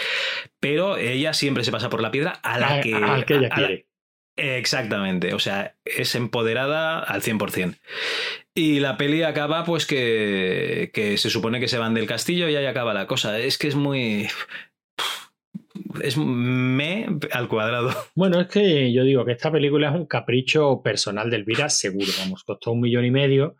Pero 0.60 0.98
ella 0.98 1.34
siempre 1.34 1.64
se 1.64 1.72
pasa 1.72 1.90
por 1.90 2.02
la 2.02 2.10
piedra 2.10 2.32
a 2.42 2.58
la 2.58 2.82
que, 2.82 2.90
ella 2.90 3.50
quiere. 3.50 3.88
Exactamente, 4.38 5.34
o 5.34 5.40
sea, 5.40 5.76
es 5.84 6.14
empoderada 6.14 7.00
al 7.00 7.24
100%. 7.24 7.76
Y 8.54 8.80
la 8.80 8.96
peli 8.96 9.24
acaba 9.24 9.66
pues 9.66 9.88
que, 9.88 10.92
que 10.94 11.18
se 11.18 11.32
supone 11.32 11.60
que 11.60 11.68
se 11.68 11.80
van 11.80 11.96
del 11.96 12.06
castillo 12.06 12.48
y 12.48 12.56
ahí 12.56 12.68
acaba 12.68 12.94
la 12.94 13.08
cosa. 13.08 13.40
Es 13.40 13.58
que 13.58 13.68
es 13.68 13.76
muy... 13.76 14.28
Es 16.04 16.18
me 16.18 17.08
al 17.32 17.48
cuadrado. 17.48 17.90
Bueno, 18.16 18.40
es 18.40 18.48
que 18.48 18.94
yo 18.94 19.04
digo 19.04 19.26
que 19.26 19.32
esta 19.32 19.52
película 19.52 19.90
es 19.90 19.96
un 19.96 20.06
capricho 20.06 20.82
personal 20.84 21.32
del 21.32 21.42
Elvira, 21.42 21.70
seguro, 21.70 22.08
vamos, 22.20 22.44
costó 22.44 22.74
un 22.74 22.82
millón 22.82 23.06
y 23.06 23.12
medio. 23.12 23.56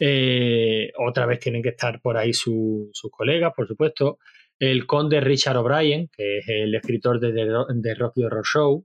Eh, 0.00 0.92
otra 0.98 1.26
vez 1.26 1.38
tienen 1.38 1.62
que 1.62 1.70
estar 1.70 2.00
por 2.00 2.16
ahí 2.16 2.32
sus 2.32 2.90
colegas, 3.12 3.52
por 3.56 3.68
supuesto. 3.68 4.18
El 4.58 4.86
conde 4.86 5.20
Richard 5.20 5.58
O'Brien, 5.58 6.08
que 6.08 6.38
es 6.38 6.48
el 6.48 6.74
escritor 6.74 7.20
de, 7.20 7.32
de 7.32 7.94
Rocky 7.94 8.24
Horror 8.24 8.44
Show, 8.44 8.84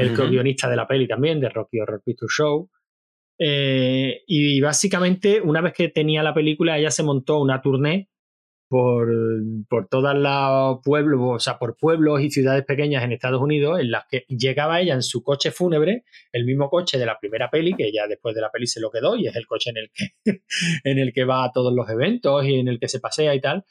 el 0.00 0.16
guionista 0.16 0.68
de 0.68 0.76
la 0.76 0.86
peli 0.86 1.06
también, 1.08 1.40
de 1.40 1.48
Rocky 1.48 1.80
Horror 1.80 2.02
Picture 2.04 2.30
Show. 2.30 2.70
Eh, 3.38 4.22
y 4.26 4.60
básicamente, 4.60 5.40
una 5.40 5.62
vez 5.62 5.72
que 5.72 5.88
tenía 5.88 6.22
la 6.22 6.34
película, 6.34 6.78
ella 6.78 6.90
se 6.90 7.02
montó 7.02 7.40
una 7.40 7.62
tournée 7.62 8.09
por, 8.70 9.10
por 9.68 9.88
todas 9.88 10.16
las 10.16 10.76
pueblos, 10.84 11.20
o 11.20 11.38
sea, 11.40 11.58
por 11.58 11.76
pueblos 11.76 12.20
y 12.20 12.30
ciudades 12.30 12.64
pequeñas 12.64 13.02
en 13.02 13.10
Estados 13.10 13.42
Unidos, 13.42 13.80
en 13.80 13.90
las 13.90 14.04
que 14.08 14.24
llegaba 14.28 14.80
ella 14.80 14.94
en 14.94 15.02
su 15.02 15.24
coche 15.24 15.50
fúnebre, 15.50 16.04
el 16.30 16.44
mismo 16.44 16.70
coche 16.70 16.96
de 16.96 17.04
la 17.04 17.18
primera 17.18 17.50
peli, 17.50 17.74
que 17.74 17.88
ella 17.88 18.06
después 18.06 18.32
de 18.32 18.42
la 18.42 18.50
peli 18.52 18.68
se 18.68 18.78
lo 18.78 18.88
quedó, 18.92 19.16
y 19.16 19.26
es 19.26 19.34
el 19.34 19.48
coche 19.48 19.70
en 19.70 19.78
el 19.78 19.90
que, 19.92 20.12
en 20.84 21.00
el 21.00 21.12
que 21.12 21.24
va 21.24 21.42
a 21.42 21.50
todos 21.50 21.74
los 21.74 21.90
eventos 21.90 22.44
y 22.44 22.60
en 22.60 22.68
el 22.68 22.78
que 22.78 22.86
se 22.86 23.00
pasea 23.00 23.34
y 23.34 23.40
tal. 23.40 23.64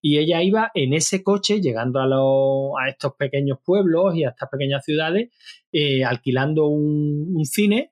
Y 0.00 0.18
ella 0.18 0.40
iba 0.40 0.70
en 0.72 0.92
ese 0.94 1.24
coche 1.24 1.60
llegando 1.60 1.98
a, 1.98 2.88
estos 2.88 3.14
pequeños 3.18 3.58
pueblos 3.64 4.14
y 4.14 4.22
a 4.22 4.28
estas 4.28 4.48
pequeñas 4.50 4.84
ciudades, 4.84 5.30
eh, 5.72 6.04
alquilando 6.04 6.68
un, 6.68 7.44
cine 7.44 7.90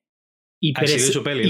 y, 0.64 0.72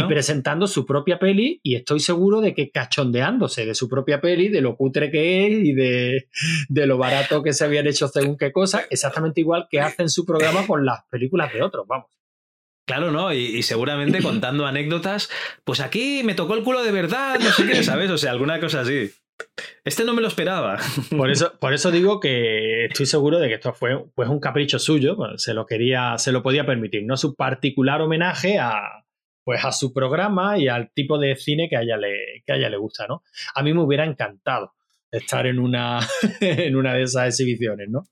presentando 0.04 0.66
su 0.66 0.86
propia 0.86 1.18
peli 1.18 1.60
y 1.62 1.74
estoy 1.74 2.00
seguro 2.00 2.40
de 2.40 2.54
que 2.54 2.70
cachondeándose 2.70 3.66
de 3.66 3.74
su 3.74 3.86
propia 3.86 4.22
peli, 4.22 4.48
de 4.48 4.62
lo 4.62 4.74
cutre 4.74 5.10
que 5.10 5.46
es 5.46 5.52
y 5.52 5.74
de, 5.74 6.86
lo 6.86 6.96
barato 6.96 7.42
que 7.42 7.52
se 7.52 7.66
habían 7.66 7.86
hecho 7.86 8.08
según 8.08 8.38
qué 8.38 8.52
cosa, 8.52 8.86
exactamente 8.88 9.42
igual 9.42 9.66
que 9.70 9.80
hacen 9.80 10.08
su 10.08 10.24
programa 10.24 10.66
con 10.66 10.86
las 10.86 11.04
películas 11.10 11.52
de 11.52 11.62
otros, 11.62 11.86
vamos. 11.86 12.06
Claro, 12.86 13.10
¿no? 13.10 13.34
Y, 13.34 13.58
y, 13.58 13.62
seguramente 13.62 14.22
contando 14.22 14.66
anécdotas, 14.66 15.28
pues 15.62 15.80
aquí 15.80 16.22
me 16.24 16.34
tocó 16.34 16.54
el 16.54 16.64
culo 16.64 16.82
de 16.82 16.90
verdad, 16.90 17.38
no 17.38 17.50
sé 17.50 17.66
qué, 17.66 17.82
¿sabes? 17.82 18.10
O 18.10 18.16
sea, 18.16 18.30
alguna 18.30 18.58
cosa 18.60 18.80
así. 18.80 19.10
Este 19.84 20.04
no 20.04 20.14
me 20.14 20.22
lo 20.22 20.28
esperaba. 20.28 20.78
Por 21.16 21.30
eso, 21.30 21.52
por 21.60 21.74
eso 21.74 21.90
digo 21.90 22.18
que 22.18 22.86
estoy 22.86 23.06
seguro 23.06 23.38
de 23.38 23.48
que 23.48 23.54
esto 23.54 23.74
fue 23.74 24.06
pues, 24.14 24.28
un 24.28 24.40
capricho 24.40 24.78
suyo, 24.78 25.16
se 25.36 25.54
lo 25.54 25.66
quería, 25.66 26.16
se 26.18 26.32
lo 26.32 26.42
podía 26.42 26.64
permitir, 26.64 27.04
no 27.04 27.16
su 27.16 27.34
particular 27.34 28.00
homenaje 28.00 28.58
a, 28.58 29.01
pues, 29.44 29.64
a 29.64 29.72
su 29.72 29.92
programa 29.92 30.58
y 30.58 30.68
al 30.68 30.90
tipo 30.92 31.18
de 31.18 31.36
cine 31.36 31.68
que 31.68 31.76
a 31.76 31.82
ella 31.82 31.96
le, 31.96 32.42
que 32.46 32.52
a 32.52 32.56
le 32.56 32.76
gusta, 32.76 33.06
¿no? 33.06 33.22
A 33.54 33.62
mí 33.62 33.72
me 33.72 33.82
hubiera 33.82 34.04
encantado 34.04 34.74
estar 35.10 35.46
en 35.46 35.58
una, 35.58 36.00
en 36.40 36.76
una 36.76 36.94
de 36.94 37.02
esas 37.02 37.28
exhibiciones, 37.28 37.88
¿no? 37.90 38.06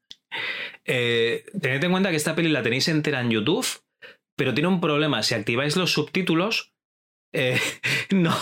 Eh, 0.85 1.45
tened 1.61 1.83
en 1.85 1.91
cuenta 1.91 2.11
que 2.11 2.17
esta 2.17 2.35
peli 2.35 2.49
la 2.49 2.63
tenéis 2.63 2.89
entera 2.89 3.21
en 3.21 3.31
YouTube, 3.31 3.67
pero 4.37 4.55
tiene 4.55 4.69
un 4.69 4.81
problema. 4.81 5.23
Si 5.23 5.35
activáis 5.35 5.77
los 5.77 5.93
subtítulos, 5.93 6.73
eh, 7.33 7.59
no, 8.11 8.35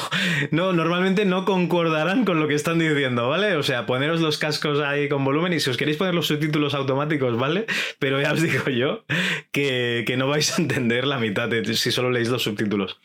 no, 0.50 0.72
normalmente 0.72 1.24
no 1.24 1.44
concordarán 1.44 2.24
con 2.24 2.40
lo 2.40 2.48
que 2.48 2.54
están 2.54 2.78
diciendo, 2.78 3.28
¿vale? 3.28 3.56
O 3.56 3.62
sea, 3.62 3.86
poneros 3.86 4.20
los 4.20 4.38
cascos 4.38 4.80
ahí 4.80 5.08
con 5.08 5.24
volumen 5.24 5.52
y 5.52 5.60
si 5.60 5.70
os 5.70 5.76
queréis 5.76 5.96
poner 5.96 6.14
los 6.14 6.26
subtítulos 6.26 6.74
automáticos, 6.74 7.38
¿vale? 7.38 7.66
Pero 7.98 8.20
ya 8.20 8.32
os 8.32 8.42
digo 8.42 8.70
yo 8.70 9.04
que, 9.52 10.04
no 10.16 10.28
vais 10.28 10.58
a 10.58 10.62
entender 10.62 11.06
la 11.06 11.18
mitad 11.18 11.50
si 11.64 11.90
solo 11.90 12.10
leéis 12.10 12.28
los 12.28 12.42
subtítulos. 12.42 12.98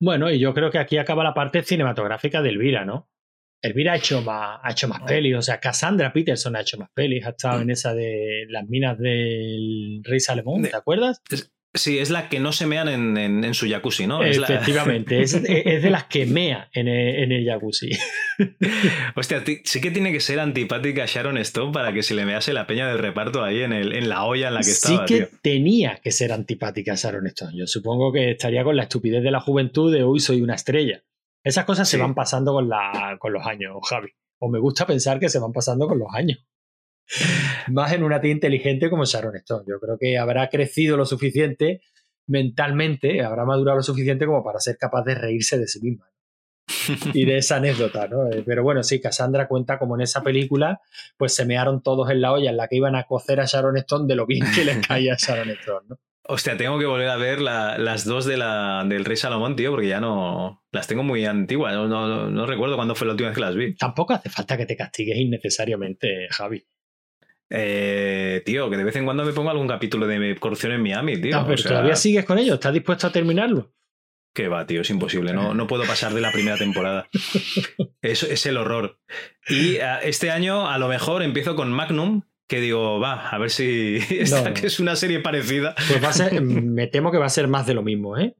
Bueno, 0.00 0.30
y 0.30 0.38
yo 0.38 0.54
creo 0.54 0.70
que 0.70 0.78
aquí 0.78 0.96
acaba 0.96 1.24
la 1.24 1.34
parte 1.34 1.62
cinematográfica 1.62 2.40
de 2.40 2.50
Elvira, 2.50 2.84
¿no? 2.84 3.10
Elvira 3.62 3.92
ha 3.92 3.96
hecho 3.96 4.22
más, 4.22 4.58
ha 4.62 4.70
hecho 4.70 4.88
más 4.88 5.02
pelis, 5.02 5.36
o 5.36 5.42
sea, 5.42 5.60
Cassandra 5.60 6.14
Peterson 6.14 6.56
ha 6.56 6.62
hecho 6.62 6.78
más 6.78 6.88
pelis, 6.94 7.26
ha 7.26 7.30
estado 7.30 7.60
en 7.60 7.68
esa 7.68 7.92
de 7.92 8.46
las 8.48 8.66
minas 8.66 8.98
del 8.98 10.00
Rey 10.02 10.20
Salomón, 10.20 10.62
¿te 10.62 10.74
acuerdas? 10.74 11.20
Sí, 11.72 11.98
es 11.98 12.10
la 12.10 12.28
que 12.28 12.40
no 12.40 12.50
se 12.50 12.66
mean 12.66 12.88
en, 13.16 13.54
su 13.54 13.68
jacuzzi, 13.68 14.08
¿no? 14.08 14.24
Efectivamente, 14.24 15.22
es, 15.22 15.40
de 15.42 15.90
las 15.90 16.04
que 16.04 16.26
mea 16.26 16.68
en 16.72 16.88
el, 16.88 17.46
jacuzzi. 17.46 17.90
Hostia, 19.14 19.44
sí 19.64 19.80
que 19.80 19.92
tiene 19.92 20.10
que 20.12 20.18
ser 20.18 20.40
antipática 20.40 21.04
Sharon 21.06 21.38
Stone 21.38 21.72
para 21.72 21.92
que 21.92 22.02
se 22.02 22.14
le 22.14 22.24
mease 22.24 22.52
la 22.52 22.66
peña 22.66 22.88
del 22.88 22.98
reparto 22.98 23.44
ahí 23.44 23.62
en, 23.62 23.72
el, 23.72 23.94
en 23.94 24.08
la 24.08 24.24
olla 24.24 24.48
en 24.48 24.54
la 24.54 24.60
que 24.62 24.70
estaba. 24.70 25.06
Sí 25.06 25.14
que 25.14 25.28
tenía 25.42 26.00
que 26.02 26.10
ser 26.10 26.32
antipática 26.32 26.96
Sharon 26.96 27.28
Stone. 27.28 27.56
Yo 27.56 27.68
supongo 27.68 28.12
que 28.12 28.32
estaría 28.32 28.64
con 28.64 28.76
la 28.76 28.82
estupidez 28.82 29.22
de 29.22 29.30
la 29.30 29.40
juventud 29.40 29.94
de 29.94 30.02
hoy 30.02 30.18
soy 30.18 30.42
una 30.42 30.56
estrella. 30.56 31.04
Esas 31.44 31.64
cosas 31.66 31.88
se 31.88 31.98
van 31.98 32.14
pasando 32.16 32.52
con, 32.52 32.68
la, 32.68 33.16
con 33.20 33.32
los 33.32 33.46
años, 33.46 33.76
Javi. 33.88 34.08
O 34.40 34.50
me 34.50 34.58
gusta 34.58 34.86
pensar 34.86 35.20
que 35.20 35.28
se 35.28 35.38
van 35.38 35.52
pasando 35.52 35.86
con 35.86 36.00
los 36.00 36.08
años 36.12 36.38
más 37.68 37.92
en 37.92 38.02
una 38.02 38.20
tía 38.20 38.32
inteligente 38.32 38.90
como 38.90 39.04
Sharon 39.04 39.36
Stone. 39.36 39.64
Yo 39.66 39.78
creo 39.80 39.96
que 39.98 40.18
habrá 40.18 40.48
crecido 40.48 40.96
lo 40.96 41.06
suficiente 41.06 41.80
mentalmente, 42.26 43.22
habrá 43.22 43.44
madurado 43.44 43.78
lo 43.78 43.82
suficiente 43.82 44.26
como 44.26 44.44
para 44.44 44.60
ser 44.60 44.76
capaz 44.78 45.02
de 45.04 45.14
reírse 45.14 45.58
de 45.58 45.66
sí 45.66 45.80
misma. 45.80 46.06
y 47.14 47.24
de 47.24 47.38
esa 47.38 47.56
anécdota, 47.56 48.06
¿no? 48.08 48.30
Eh, 48.30 48.44
pero 48.46 48.62
bueno, 48.62 48.82
sí, 48.82 49.00
Cassandra 49.00 49.48
cuenta 49.48 49.78
como 49.78 49.96
en 49.96 50.02
esa 50.02 50.22
película, 50.22 50.80
pues 51.16 51.34
se 51.34 51.44
mearon 51.44 51.82
todos 51.82 52.10
en 52.10 52.20
la 52.20 52.32
olla 52.32 52.50
en 52.50 52.56
la 52.56 52.68
que 52.68 52.76
iban 52.76 52.94
a 52.94 53.04
cocer 53.04 53.40
a 53.40 53.44
Sharon 53.44 53.76
Stone 53.78 54.06
de 54.06 54.14
lo 54.14 54.26
bien 54.26 54.44
que 54.54 54.64
les 54.64 54.86
caía 54.86 55.14
a 55.14 55.16
Sharon 55.18 55.50
Stone, 55.50 55.86
¿no? 55.88 55.98
Hostia, 56.32 56.56
tengo 56.56 56.78
que 56.78 56.86
volver 56.86 57.08
a 57.08 57.16
ver 57.16 57.40
las 57.40 58.04
dos 58.04 58.24
de 58.24 58.36
la, 58.36 58.84
del 58.86 59.04
Rey 59.04 59.16
Salomón, 59.16 59.56
tío, 59.56 59.72
porque 59.72 59.88
ya 59.88 60.00
no. 60.00 60.62
Las 60.70 60.86
tengo 60.86 61.02
muy 61.02 61.24
antiguas. 61.24 61.74
No, 61.74 62.30
no 62.30 62.46
recuerdo 62.46 62.76
cuándo 62.76 62.94
fue 62.94 63.08
la 63.08 63.14
última 63.14 63.30
vez 63.30 63.34
que 63.34 63.40
las 63.40 63.56
vi. 63.56 63.74
Tampoco 63.74 64.12
hace 64.12 64.30
falta 64.30 64.56
que 64.56 64.64
te 64.64 64.76
castigues 64.76 65.16
innecesariamente, 65.16 66.28
Javi. 66.30 66.64
Eh, 67.50 68.42
tío, 68.44 68.70
que 68.70 68.76
de 68.76 68.84
vez 68.84 68.94
en 68.96 69.04
cuando 69.04 69.24
me 69.24 69.32
pongo 69.32 69.50
algún 69.50 69.66
capítulo 69.66 70.06
de 70.06 70.36
corrupción 70.36 70.72
en 70.72 70.82
Miami, 70.82 71.20
tío. 71.20 71.36
Ah, 71.36 71.44
pero 71.46 71.62
todavía 71.62 71.96
sigues 71.96 72.24
con 72.24 72.38
ello, 72.38 72.54
¿estás 72.54 72.72
dispuesto 72.72 73.08
a 73.08 73.12
terminarlo? 73.12 73.72
Que 74.32 74.46
va, 74.46 74.64
tío, 74.64 74.82
es 74.82 74.90
imposible. 74.90 75.32
No, 75.32 75.54
no 75.54 75.66
puedo 75.66 75.82
pasar 75.84 76.14
de 76.14 76.20
la 76.20 76.30
primera 76.30 76.56
temporada. 76.56 77.08
Eso 78.02 78.26
es 78.26 78.46
el 78.46 78.56
horror. 78.56 79.00
Y 79.48 79.78
ah, 79.78 79.98
este 79.98 80.30
año, 80.30 80.70
a 80.70 80.78
lo 80.78 80.86
mejor, 80.86 81.24
empiezo 81.24 81.56
con 81.56 81.72
Magnum, 81.72 82.22
que 82.46 82.60
digo, 82.60 83.00
va, 83.00 83.28
a 83.28 83.38
ver 83.38 83.50
si 83.50 83.98
esta 84.10 84.54
que 84.54 84.68
es 84.68 84.78
una 84.78 84.94
serie 84.94 85.18
parecida. 85.18 85.74
Pues 85.88 86.02
va 86.02 86.10
a 86.10 86.12
ser, 86.12 86.40
me 86.42 86.86
temo 86.86 87.10
que 87.10 87.18
va 87.18 87.26
a 87.26 87.30
ser 87.30 87.48
más 87.48 87.66
de 87.66 87.74
lo 87.74 87.82
mismo, 87.82 88.16
¿eh? 88.16 88.36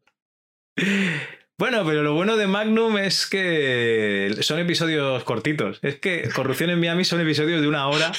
Bueno, 1.61 1.85
pero 1.85 2.03
lo 2.03 2.15
bueno 2.15 2.39
de 2.39 2.47
Magnum 2.47 2.97
es 2.97 3.27
que 3.27 4.35
son 4.41 4.59
episodios 4.61 5.23
cortitos. 5.25 5.79
Es 5.83 6.01
que 6.01 6.27
Corrupción 6.35 6.71
en 6.71 6.81
Miami 6.81 7.05
son 7.05 7.21
episodios 7.21 7.61
de 7.61 7.69
una 7.69 7.87
hora 7.87 8.13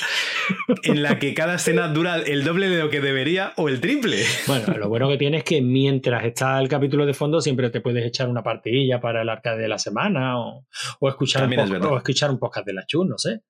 en 0.83 1.01
la 1.01 1.17
que 1.17 1.33
cada 1.33 1.55
escena 1.55 1.87
dura 1.87 2.17
el 2.17 2.43
doble 2.43 2.69
de 2.69 2.77
lo 2.77 2.91
que 2.91 3.01
debería 3.01 3.53
o 3.57 3.67
el 3.67 3.81
triple. 3.81 4.23
Bueno, 4.45 4.77
lo 4.77 4.89
bueno 4.89 5.09
que 5.09 5.17
tiene 5.17 5.37
es 5.37 5.43
que 5.43 5.59
mientras 5.59 6.23
está 6.23 6.59
el 6.59 6.69
capítulo 6.69 7.07
de 7.07 7.15
fondo 7.15 7.41
siempre 7.41 7.71
te 7.71 7.81
puedes 7.81 8.05
echar 8.05 8.29
una 8.29 8.43
partidilla 8.43 9.01
para 9.01 9.23
el 9.23 9.29
arcade 9.29 9.63
de 9.63 9.67
la 9.67 9.79
semana 9.79 10.39
o, 10.39 10.67
escuchar, 11.09 11.47
un 11.47 11.83
o 11.83 11.97
escuchar 11.97 12.29
un 12.29 12.37
podcast 12.37 12.67
de 12.67 12.73
la 12.73 12.85
Chun, 12.85 13.09
no 13.09 13.17
sé. 13.17 13.41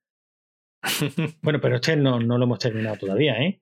bueno, 1.41 1.59
pero 1.59 1.75
este 1.75 1.97
no, 1.97 2.17
no 2.17 2.37
lo 2.37 2.45
hemos 2.45 2.59
terminado 2.59 2.95
todavía, 2.95 3.41
¿eh? 3.41 3.60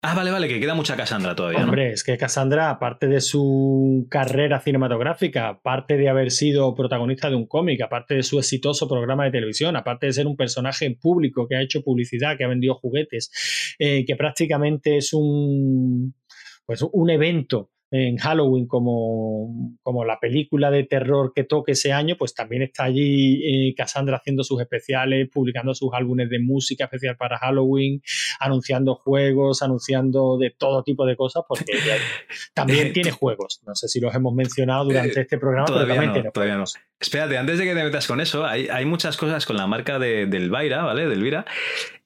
Ah, 0.00 0.14
vale, 0.14 0.30
vale, 0.30 0.46
que 0.46 0.60
queda 0.60 0.74
mucha 0.74 0.96
Cassandra 0.96 1.34
todavía. 1.34 1.64
Hombre, 1.64 1.90
es 1.90 2.04
que 2.04 2.16
Cassandra, 2.16 2.70
aparte 2.70 3.08
de 3.08 3.20
su 3.20 4.06
carrera 4.08 4.60
cinematográfica, 4.60 5.48
aparte 5.48 5.96
de 5.96 6.08
haber 6.08 6.30
sido 6.30 6.72
protagonista 6.76 7.28
de 7.28 7.34
un 7.34 7.46
cómic, 7.46 7.80
aparte 7.80 8.14
de 8.14 8.22
su 8.22 8.38
exitoso 8.38 8.88
programa 8.88 9.24
de 9.24 9.32
televisión, 9.32 9.74
aparte 9.74 10.06
de 10.06 10.12
ser 10.12 10.28
un 10.28 10.36
personaje 10.36 10.88
público 11.00 11.48
que 11.48 11.56
ha 11.56 11.62
hecho 11.62 11.82
publicidad, 11.82 12.36
que 12.36 12.44
ha 12.44 12.48
vendido 12.48 12.76
juguetes, 12.76 13.74
eh, 13.80 14.04
que 14.06 14.14
prácticamente 14.14 14.98
es 14.98 15.12
un, 15.12 16.14
pues, 16.64 16.80
un 16.82 17.10
evento 17.10 17.70
en 17.90 18.18
Halloween 18.18 18.66
como, 18.66 19.76
como, 19.82 20.04
la 20.04 20.20
película 20.20 20.70
de 20.70 20.84
terror 20.84 21.32
que 21.34 21.44
toque 21.44 21.72
ese 21.72 21.92
año, 21.92 22.16
pues 22.18 22.34
también 22.34 22.62
está 22.62 22.84
allí 22.84 23.42
eh, 23.44 23.74
Cassandra 23.74 24.18
haciendo 24.18 24.44
sus 24.44 24.60
especiales, 24.60 25.28
publicando 25.32 25.74
sus 25.74 25.90
álbumes 25.94 26.28
de 26.28 26.38
música 26.38 26.84
especial 26.84 27.16
para 27.16 27.38
Halloween, 27.38 28.02
anunciando 28.40 28.94
juegos, 28.96 29.62
anunciando 29.62 30.36
de 30.38 30.50
todo 30.50 30.82
tipo 30.82 31.06
de 31.06 31.16
cosas, 31.16 31.44
porque 31.48 31.72
también 32.54 32.92
tiene 32.92 33.10
juegos. 33.10 33.62
No 33.66 33.74
sé 33.74 33.88
si 33.88 34.00
los 34.00 34.14
hemos 34.14 34.34
mencionado 34.34 34.84
durante 34.84 35.20
eh, 35.20 35.22
este 35.22 35.38
programa, 35.38 35.66
pero 35.66 35.86
también 35.86 36.12
tiene 36.12 36.30
todavía 36.30 36.62
Espérate, 37.00 37.38
antes 37.38 37.58
de 37.58 37.64
que 37.64 37.74
te 37.74 37.84
metas 37.84 38.06
con 38.06 38.20
eso, 38.20 38.44
hay, 38.44 38.68
hay 38.68 38.84
muchas 38.84 39.16
cosas 39.16 39.46
con 39.46 39.56
la 39.56 39.66
marca 39.66 39.98
de, 39.98 40.26
del 40.26 40.50
Vaira, 40.50 40.82
¿vale? 40.82 41.06
Del 41.06 41.22
Vira, 41.22 41.46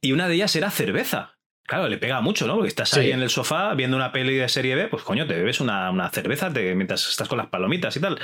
y 0.00 0.12
una 0.12 0.28
de 0.28 0.34
ellas 0.34 0.54
era 0.54 0.70
cerveza. 0.70 1.38
Claro, 1.64 1.88
le 1.88 1.96
pega 1.96 2.20
mucho, 2.20 2.46
¿no? 2.46 2.54
Porque 2.54 2.68
estás 2.68 2.92
ahí 2.94 3.12
en 3.12 3.22
el 3.22 3.30
sofá 3.30 3.74
viendo 3.74 3.96
una 3.96 4.12
peli 4.12 4.34
de 4.34 4.48
serie 4.48 4.74
B, 4.74 4.88
pues 4.88 5.04
coño, 5.04 5.26
te 5.26 5.34
bebes 5.34 5.60
una, 5.60 6.10
cerveza 6.10 6.50
mientras 6.50 7.08
estás 7.08 7.28
con 7.28 7.38
las 7.38 7.46
palomitas 7.46 7.96
y 7.96 8.00
tal, 8.00 8.18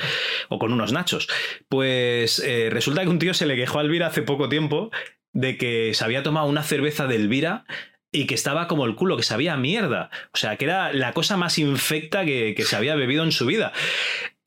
o 0.49 0.59
con 0.59 0.73
unos 0.73 0.91
nachos. 0.91 1.27
Pues 1.69 2.39
eh, 2.39 2.69
resulta 2.69 3.01
que 3.03 3.09
un 3.09 3.19
tío 3.19 3.33
se 3.33 3.45
le 3.45 3.55
quejó 3.55 3.79
a 3.79 3.81
Elvira 3.81 4.07
hace 4.07 4.21
poco 4.21 4.49
tiempo 4.49 4.91
de 5.31 5.57
que 5.57 5.93
se 5.93 6.03
había 6.03 6.21
tomado 6.21 6.47
una 6.47 6.63
cerveza 6.63 7.07
de 7.07 7.15
Elvira 7.15 7.65
y 8.11 8.25
que 8.25 8.35
estaba 8.35 8.67
como 8.67 8.85
el 8.85 8.95
culo, 8.95 9.15
que 9.15 9.23
sabía 9.23 9.55
mierda. 9.55 10.09
O 10.33 10.37
sea, 10.37 10.57
que 10.57 10.65
era 10.65 10.91
la 10.91 11.13
cosa 11.13 11.37
más 11.37 11.57
infecta 11.59 12.25
que, 12.25 12.53
que 12.55 12.63
se 12.63 12.75
había 12.75 12.95
bebido 12.95 13.23
en 13.23 13.31
su 13.31 13.45
vida. 13.45 13.71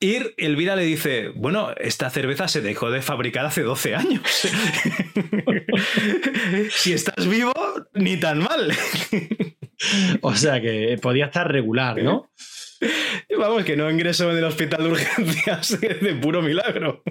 Y 0.03 0.17
Elvira 0.35 0.75
le 0.75 0.83
dice, 0.83 1.29
bueno, 1.29 1.71
esta 1.77 2.09
cerveza 2.09 2.49
se 2.49 2.59
dejó 2.59 2.91
de 2.91 3.01
fabricar 3.01 3.45
hace 3.45 3.61
12 3.61 3.95
años. 3.95 4.21
si 6.71 6.91
estás 6.91 7.25
vivo, 7.25 7.53
ni 7.93 8.17
tan 8.17 8.39
mal. 8.39 8.73
o 10.21 10.35
sea 10.35 10.59
que 10.59 10.99
podía 11.01 11.27
estar 11.27 11.49
regular, 11.49 12.03
¿no? 12.03 12.29
Vamos, 13.39 13.63
que 13.63 13.77
no 13.77 13.89
ingreso 13.89 14.29
en 14.29 14.39
el 14.39 14.43
hospital 14.43 14.83
de 14.83 14.89
urgencias 14.89 15.79
de 15.79 16.15
puro 16.21 16.41
milagro. 16.41 17.01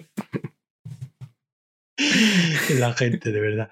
La 2.79 2.93
gente, 2.93 3.33
de 3.33 3.41
verdad. 3.41 3.71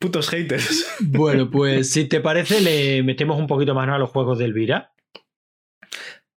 Putos 0.00 0.28
haters. 0.30 0.96
Bueno, 0.98 1.48
pues 1.48 1.92
si 1.92 2.06
te 2.06 2.20
parece, 2.20 2.60
le 2.60 3.04
metemos 3.04 3.38
un 3.38 3.46
poquito 3.46 3.72
más 3.72 3.88
a 3.88 3.98
los 3.98 4.10
juegos 4.10 4.40
de 4.40 4.46
Elvira. 4.46 4.92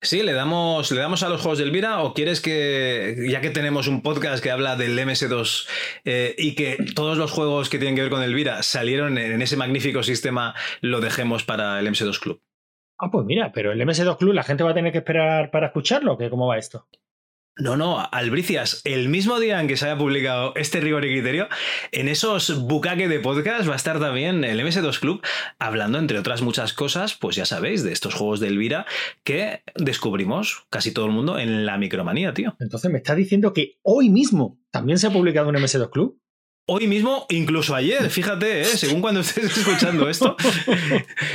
Sí, 0.04 0.24
le 0.24 0.34
damos, 0.34 0.92
le 0.92 1.00
damos 1.00 1.22
a 1.22 1.30
los 1.30 1.42
juegos 1.42 1.60
de 1.60 1.66
Elvira 1.66 2.02
o 2.02 2.16
quieres 2.16 2.42
que, 2.42 3.28
ya 3.30 3.40
que 3.40 3.52
tenemos 3.52 3.88
un 3.88 4.02
podcast 4.02 4.42
que 4.42 4.50
habla 4.50 4.76
del 4.76 4.98
MS2 4.98 5.68
eh, 6.06 6.34
y 6.40 6.56
que 6.56 6.78
todos 6.96 7.20
los 7.20 7.30
juegos 7.30 7.70
que 7.70 7.78
tienen 7.78 7.96
que 7.96 8.02
ver 8.02 8.10
con 8.10 8.24
Elvira 8.24 8.64
salieron 8.64 9.20
en 9.20 9.40
ese 9.44 9.58
magnífico 9.58 10.02
sistema, 10.02 10.56
lo 10.82 11.02
dejemos 11.02 11.44
para 11.44 11.80
el 11.80 11.88
MS2 11.88 12.20
Club. 12.20 12.42
Ah, 12.98 13.12
pues 13.12 13.26
mira, 13.26 13.52
pero 13.54 13.72
el 13.72 13.80
MS2 13.80 14.18
Club 14.18 14.34
la 14.34 14.44
gente 14.44 14.64
va 14.64 14.72
a 14.72 14.74
tener 14.74 14.92
que 14.92 15.00
esperar 15.00 15.52
para 15.52 15.68
escucharlo, 15.68 16.18
¿qué? 16.18 16.32
¿cómo 16.32 16.48
va 16.48 16.58
esto? 16.58 16.88
No, 17.62 17.78
no, 17.78 18.04
Albricias, 18.12 18.82
el 18.86 19.08
mismo 19.08 19.40
día 19.40 19.62
en 19.62 19.68
que 19.68 19.78
se 19.78 19.86
haya 19.86 19.96
publicado 19.96 20.52
este 20.56 20.80
rigor 20.80 21.06
y 21.06 21.10
criterio, 21.10 21.48
en 21.92 22.08
esos 22.08 22.60
bucaque 22.64 23.08
de 23.08 23.20
podcast 23.20 23.70
va 23.70 23.74
a 23.74 23.76
estar 23.76 24.00
también 24.00 24.44
el 24.44 24.60
MS2 24.62 25.00
Club 25.00 25.22
hablando, 25.60 26.00
entre 26.00 26.18
otras 26.18 26.42
muchas 26.42 26.74
cosas, 26.74 27.14
pues 27.14 27.36
ya 27.36 27.46
sabéis, 27.46 27.84
de 27.84 27.92
estos 27.92 28.16
juegos 28.16 28.40
de 28.40 28.48
Elvira 28.48 28.88
que 29.24 29.62
descubrimos 29.76 30.66
casi 30.72 30.92
todo 30.92 31.06
el 31.06 31.12
mundo 31.12 31.38
en 31.38 31.68
la 31.68 31.78
micromanía, 31.78 32.34
tío. 32.34 32.56
Entonces 32.60 32.90
me 32.90 32.98
está 32.98 33.14
diciendo 33.14 33.54
que 33.54 33.78
hoy 33.84 34.10
mismo 34.10 34.58
también 34.72 34.98
se 34.98 35.06
ha 35.06 35.12
publicado 35.12 35.50
un 35.50 35.56
MS2 35.56 35.92
Club. 35.92 36.20
Hoy 36.68 36.88
mismo, 36.88 37.26
incluso 37.30 37.76
ayer, 37.76 38.10
fíjate, 38.10 38.62
¿eh? 38.62 38.66
según 38.66 39.02
cuando 39.02 39.22
estés 39.22 39.58
escuchando 39.58 40.08
esto. 40.10 40.38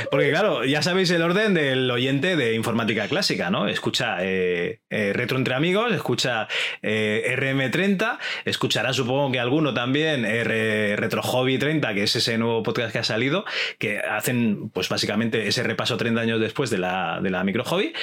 Porque 0.09 0.29
claro, 0.29 0.63
ya 0.65 0.81
sabéis 0.81 1.11
el 1.11 1.21
orden 1.21 1.53
del 1.53 1.91
oyente 1.91 2.35
de 2.35 2.55
informática 2.55 3.07
clásica, 3.07 3.49
¿no? 3.51 3.67
Escucha 3.67 4.17
eh, 4.21 4.79
eh, 4.89 5.13
Retro 5.13 5.37
entre 5.37 5.53
amigos, 5.53 5.93
escucha 5.93 6.47
RM30, 6.81 8.17
escuchará 8.45 8.93
supongo 8.93 9.31
que 9.31 9.39
alguno 9.39 9.73
también 9.73 10.23
Retro 10.23 11.21
Hobby 11.21 11.57
30, 11.57 11.93
que 11.93 12.03
es 12.03 12.15
ese 12.15 12.37
nuevo 12.37 12.63
podcast 12.63 12.93
que 12.93 12.99
ha 12.99 13.03
salido, 13.03 13.45
que 13.77 13.99
hacen 13.99 14.69
pues 14.69 14.89
básicamente 14.89 15.47
ese 15.47 15.61
repaso 15.61 15.97
30 15.97 16.21
años 16.21 16.39
después 16.39 16.69
de 16.69 16.77
la, 16.79 17.19
de 17.21 17.29
la 17.29 17.43
micro 17.43 17.63
hobby. 17.63 17.93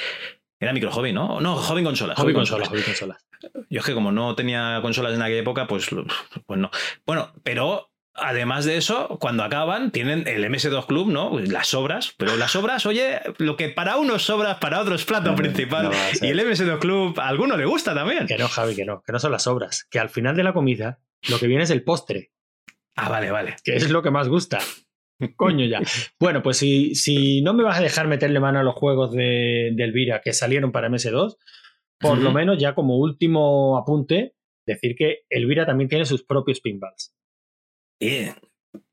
Era 0.65 0.73
micro 0.73 0.91
hobby, 0.91 1.13
¿no? 1.13 1.39
No, 1.41 1.57
hobby 1.57 1.83
consolas. 1.83 2.17
Hobby, 2.17 2.33
consolas, 2.33 2.69
hobby 2.69 2.81
consolas. 2.81 3.23
Yo 3.69 3.79
es 3.79 3.85
que 3.85 3.93
como 3.93 4.11
no 4.11 4.33
tenía 4.33 4.79
consolas 4.81 5.13
en 5.13 5.21
aquella 5.21 5.41
época, 5.41 5.67
pues, 5.67 5.87
pues 6.47 6.59
no. 6.59 6.71
Bueno, 7.05 7.31
pero 7.43 7.91
Además 8.17 8.63
de 8.63 8.77
eso, 8.77 9.17
cuando 9.19 9.43
acaban, 9.43 9.91
tienen 9.91 10.25
el 10.25 10.45
MS2 10.45 10.85
Club, 10.85 11.09
¿no? 11.09 11.37
Las 11.37 11.73
obras, 11.73 12.13
pero 12.17 12.37
las 12.37 12.55
obras, 12.55 12.85
oye, 12.85 13.19
lo 13.39 13.57
que 13.57 13.67
para 13.67 13.97
unos 13.97 14.23
sobras, 14.23 14.57
para 14.59 14.79
otros 14.79 15.03
plato 15.03 15.35
principal. 15.35 15.91
y 16.21 16.27
el 16.27 16.39
MS2 16.39 16.79
Club, 16.79 17.19
a 17.19 17.27
alguno 17.27 17.57
le 17.57 17.65
gusta 17.65 17.93
también. 17.93 18.25
Que 18.25 18.37
no, 18.37 18.47
Javi, 18.47 18.73
que 18.73 18.85
no, 18.85 19.03
que 19.05 19.11
no 19.11 19.19
son 19.19 19.33
las 19.33 19.47
obras. 19.47 19.85
Que 19.91 19.99
al 19.99 20.09
final 20.09 20.37
de 20.37 20.43
la 20.43 20.53
comida, 20.53 20.99
lo 21.27 21.39
que 21.39 21.47
viene 21.47 21.65
es 21.65 21.71
el 21.71 21.83
postre. 21.83 22.31
Ah, 22.95 23.09
vale, 23.09 23.31
vale. 23.31 23.57
Que 23.65 23.75
es 23.75 23.89
lo 23.91 24.01
que 24.01 24.11
más 24.11 24.29
gusta. 24.29 24.59
Coño 25.37 25.65
ya. 25.65 25.81
Bueno, 26.19 26.41
pues 26.43 26.57
si, 26.57 26.95
si 26.95 27.41
no 27.41 27.53
me 27.53 27.63
vas 27.63 27.79
a 27.79 27.83
dejar 27.83 28.07
meterle 28.07 28.39
mano 28.39 28.59
a 28.59 28.63
los 28.63 28.75
juegos 28.75 29.11
de, 29.11 29.71
de 29.73 29.83
Elvira 29.83 30.21
que 30.23 30.33
salieron 30.33 30.71
para 30.71 30.89
MS2, 30.89 31.37
por 31.99 32.17
lo 32.17 32.31
menos 32.31 32.59
ya 32.59 32.75
como 32.75 32.97
último 32.97 33.77
apunte, 33.77 34.35
decir 34.65 34.95
que 34.95 35.23
Elvira 35.29 35.65
también 35.65 35.89
tiene 35.89 36.05
sus 36.05 36.23
propios 36.23 36.59
pinballs. 36.59 37.15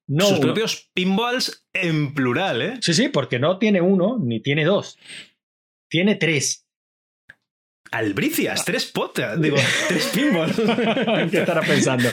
No 0.06 0.26
sus 0.26 0.40
propios 0.40 0.90
pinballs 0.94 1.66
en 1.72 2.14
plural, 2.14 2.62
¿eh? 2.62 2.74
Sí, 2.80 2.94
sí, 2.94 3.08
porque 3.08 3.38
no 3.38 3.58
tiene 3.58 3.80
uno 3.80 4.18
ni 4.18 4.40
tiene 4.40 4.64
dos. 4.64 4.98
Tiene 5.88 6.16
tres. 6.16 6.61
Albricias, 7.92 8.64
tres 8.64 8.90
potas, 8.90 9.40
digo, 9.40 9.56
tres 9.88 10.10
pinballs. 10.14 10.56
¿Qué 11.30 11.38
estará 11.38 11.60
pensando? 11.60 12.08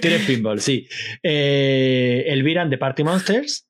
tres 0.00 0.22
pinballs, 0.24 0.62
sí. 0.62 0.88
Eh, 1.22 2.24
Elvira 2.28 2.64
de 2.66 2.78
Party 2.78 3.04
Monsters. 3.04 3.66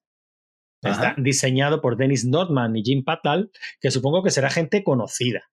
Está 0.80 1.16
diseñado 1.18 1.80
por 1.80 1.96
Dennis 1.96 2.24
Nordman 2.24 2.76
y 2.76 2.84
Jim 2.84 3.02
Patal, 3.02 3.50
que 3.80 3.90
supongo 3.90 4.22
que 4.22 4.30
será 4.30 4.48
gente 4.48 4.84
conocida. 4.84 5.50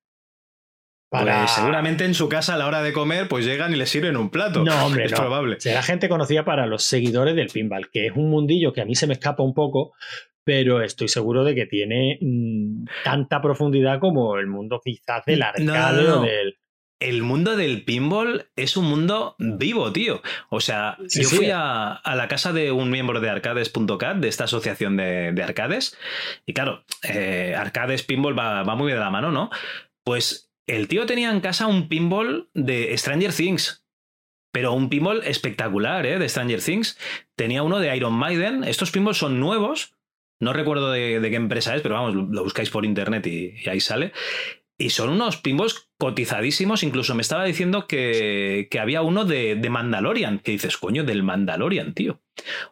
Pues 1.09 1.51
seguramente 1.51 2.03
en 2.03 2.13
su 2.13 2.27
casa 2.27 2.55
a 2.55 2.57
la 2.57 2.67
hora 2.67 2.81
de 2.81 2.91
comer, 2.91 3.27
pues 3.27 3.45
llegan 3.45 3.73
y 3.73 3.77
les 3.77 3.89
sirven 3.89 4.17
un 4.17 4.29
plato. 4.29 4.63
No, 4.63 4.85
hombre, 4.85 5.05
es 5.05 5.11
no. 5.11 5.17
probable. 5.17 5.59
Será 5.59 5.81
gente 5.81 6.09
conocida 6.09 6.43
para 6.43 6.65
los 6.65 6.83
seguidores 6.83 7.35
del 7.35 7.47
pinball, 7.47 7.89
que 7.89 8.07
es 8.07 8.11
un 8.15 8.29
mundillo 8.29 8.73
que 8.73 8.81
a 8.81 8.85
mí 8.85 8.95
se 8.95 9.07
me 9.07 9.13
escapa 9.13 9.43
un 9.43 9.53
poco, 9.53 9.93
pero 10.45 10.81
estoy 10.81 11.09
seguro 11.09 11.43
de 11.43 11.55
que 11.55 11.65
tiene 11.65 12.17
mm, 12.21 12.85
tanta 13.03 13.41
profundidad 13.41 13.99
como 13.99 14.37
el 14.37 14.47
mundo 14.47 14.79
quizás 14.81 15.25
del 15.25 15.41
arcade 15.41 16.09
o 16.09 16.21
del. 16.21 16.57
El 17.01 17.23
mundo 17.23 17.57
del 17.57 17.83
pinball 17.83 18.47
es 18.55 18.77
un 18.77 18.85
mundo 18.85 19.35
vivo, 19.37 19.91
tío. 19.91 20.21
O 20.49 20.61
sea, 20.61 20.97
yo 21.09 21.27
fui 21.27 21.49
a, 21.53 22.01
la 22.05 22.27
casa 22.29 22.53
de 22.53 22.71
un 22.71 22.89
miembro 22.89 23.19
de 23.19 23.29
arcades.cat, 23.29 24.15
de 24.17 24.29
esta 24.29 24.45
asociación 24.45 24.95
de, 24.95 25.43
arcades, 25.43 25.97
y 26.45 26.53
claro, 26.53 26.85
eh, 27.03 27.53
arcades 27.57 28.03
pinball 28.03 28.37
va, 28.39 28.63
va 28.63 28.75
muy 28.75 28.93
de 28.93 28.97
la 28.97 29.09
mano, 29.09 29.29
¿no? 29.29 29.49
Pues 30.05 30.53
el 30.67 30.87
tío 30.87 31.05
tenía 31.05 31.31
en 31.31 31.41
casa 31.41 31.67
un 31.67 31.89
pinball 31.89 32.49
de 32.53 32.97
Stranger 32.97 33.33
Things. 33.33 33.85
Pero 34.51 34.71
un 34.71 34.87
pinball 34.87 35.21
espectacular, 35.25 36.05
¿eh? 36.05 36.17
De 36.17 36.29
Stranger 36.29 36.61
Things. 36.61 36.97
Tenía 37.35 37.61
uno 37.61 37.79
de 37.79 37.95
Iron 37.95 38.13
Maiden. 38.13 38.63
Estos 38.63 38.89
pinballs 38.89 39.17
son 39.17 39.39
nuevos. 39.39 39.94
No 40.39 40.53
recuerdo 40.53 40.91
de, 40.91 41.19
qué 41.21 41.35
empresa 41.35 41.75
es, 41.75 41.81
pero 41.81 41.95
vamos, 41.95 42.15
lo 42.15 42.43
buscáis 42.43 42.69
por 42.69 42.85
internet 42.85 43.25
y, 43.27 43.53
ahí 43.69 43.79
sale. 43.79 44.11
Y 44.77 44.89
son 44.89 45.09
unos 45.09 45.37
pinballs 45.37 45.89
cotizadísimos. 45.97 46.83
Incluso 46.83 47.15
me 47.15 47.21
estaba 47.21 47.45
diciendo 47.45 47.87
que, 47.87 48.67
que 48.69 48.79
había 48.79 49.01
uno 49.01 49.23
de, 49.23 49.55
de, 49.55 49.69
Mandalorian. 49.69 50.39
Que 50.39 50.51
dices, 50.51 50.75
coño, 50.77 51.05
del 51.05 51.23
Mandalorian, 51.23 51.93
tío. 51.93 52.21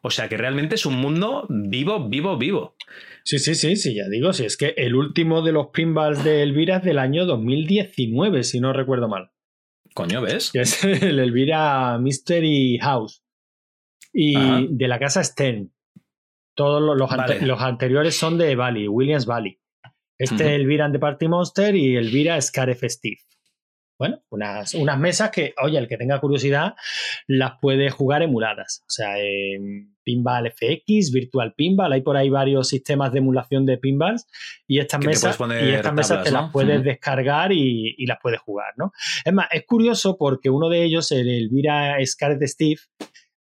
O 0.01 0.11
sea 0.11 0.27
que 0.27 0.35
realmente 0.35 0.75
es 0.75 0.85
un 0.85 0.95
mundo 0.95 1.47
vivo, 1.49 2.09
vivo, 2.09 2.37
vivo. 2.37 2.75
Sí, 3.23 3.39
sí, 3.39 3.55
sí, 3.55 3.77
sí, 3.77 3.95
ya 3.95 4.09
digo. 4.09 4.33
Si 4.33 4.43
es 4.43 4.57
que 4.57 4.73
el 4.75 4.95
último 4.95 5.41
de 5.41 5.53
los 5.53 5.67
pinballs 5.67 6.25
de 6.25 6.43
Elvira 6.43 6.77
es 6.77 6.83
del 6.83 6.99
año 6.99 7.25
2019, 7.25 8.43
si 8.43 8.59
no 8.59 8.73
recuerdo 8.73 9.07
mal. 9.07 9.31
Coño, 9.93 10.21
¿ves? 10.21 10.51
Que 10.51 10.61
es 10.61 10.83
el 10.83 11.19
Elvira 11.19 11.97
Mystery 11.99 12.79
House. 12.81 13.23
Y 14.11 14.35
Ajá. 14.35 14.61
de 14.69 14.87
la 14.89 14.99
casa 14.99 15.23
Stern. 15.23 15.71
Todos 16.55 16.81
los, 16.81 16.97
los, 16.97 17.09
vale. 17.09 17.33
ante 17.33 17.45
los, 17.45 17.61
anteriores 17.61 18.15
son 18.15 18.37
de 18.37 18.55
Valley, 18.55 18.87
Williams 18.87 19.25
Valley. 19.25 19.59
Este 20.17 20.43
uh 20.43 20.47
-huh. 20.47 20.55
Elvira 20.55 20.89
de 20.89 20.99
Party 20.99 21.27
Monster 21.27 21.75
y 21.75 21.95
Elvira 21.95 22.39
Scare 22.39 22.75
Festive. 22.75 23.21
Bueno, 23.97 24.21
unas, 24.31 24.73
unas 24.73 24.99
mesas 24.99 25.29
que, 25.29 25.53
oye, 25.63 25.77
el 25.77 25.87
que 25.87 25.97
tenga 25.97 26.19
curiosidad 26.19 26.73
las 27.27 27.53
puede 27.61 27.89
jugar 27.89 28.23
emuladas. 28.23 28.83
O 28.87 28.89
sea, 28.89 29.19
eh, 29.19 29.59
Pinball 30.03 30.51
FX, 30.51 31.11
Virtual 31.11 31.53
Pinball, 31.53 31.93
hay 31.93 32.01
por 32.01 32.17
ahí 32.17 32.29
varios 32.29 32.67
sistemas 32.67 33.13
de 33.13 33.19
emulación 33.19 33.65
de 33.65 33.77
pinballs 33.77 34.27
y 34.67 34.79
estas 34.79 34.99
mesas, 34.99 35.39
y 35.39 35.69
estas 35.69 35.83
tablas, 35.83 35.93
mesas 35.93 36.23
te 36.23 36.31
¿no? 36.31 36.41
las 36.41 36.51
puedes 36.51 36.83
descargar 36.83 37.51
y, 37.51 37.95
y, 37.97 38.05
las 38.05 38.17
puedes 38.21 38.41
jugar, 38.41 38.73
¿no? 38.77 38.91
Es 39.23 39.31
más, 39.31 39.47
es 39.51 39.65
curioso 39.65 40.17
porque 40.17 40.49
uno 40.49 40.69
de 40.69 40.83
ellos, 40.83 41.11
el 41.11 41.29
Elvira 41.29 41.95
Scarlet 42.05 42.45
Steve, 42.47 42.81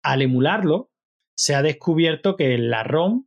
al 0.03 0.23
emularlo, 0.23 0.91
se 1.37 1.55
ha 1.55 1.63
descubierto 1.63 2.35
que 2.37 2.55
en 2.55 2.71
la 2.71 2.83
ROM 2.83 3.25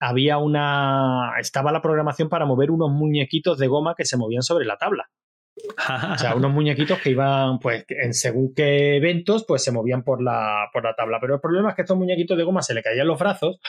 había 0.00 0.38
una. 0.38 1.34
estaba 1.38 1.72
la 1.72 1.80
programación 1.80 2.28
para 2.28 2.44
mover 2.44 2.70
unos 2.70 2.90
muñequitos 2.90 3.56
de 3.58 3.68
goma 3.68 3.94
que 3.96 4.04
se 4.04 4.16
movían 4.16 4.42
sobre 4.42 4.66
la 4.66 4.76
tabla. 4.76 5.10
o 5.56 6.18
sea, 6.18 6.34
unos 6.34 6.50
muñequitos 6.52 6.98
que 6.98 7.10
iban, 7.10 7.60
pues, 7.60 7.84
en 7.88 8.12
según 8.12 8.52
qué 8.54 8.96
eventos, 8.96 9.44
pues 9.46 9.62
se 9.62 9.70
movían 9.70 10.02
por 10.02 10.20
la, 10.20 10.68
por 10.72 10.82
la 10.82 10.94
tabla. 10.94 11.18
Pero 11.20 11.36
el 11.36 11.40
problema 11.40 11.70
es 11.70 11.76
que 11.76 11.82
estos 11.82 11.96
muñequitos 11.96 12.36
de 12.36 12.42
goma 12.42 12.62
se 12.62 12.74
le 12.74 12.82
caían 12.82 13.06
los 13.06 13.18
brazos 13.18 13.60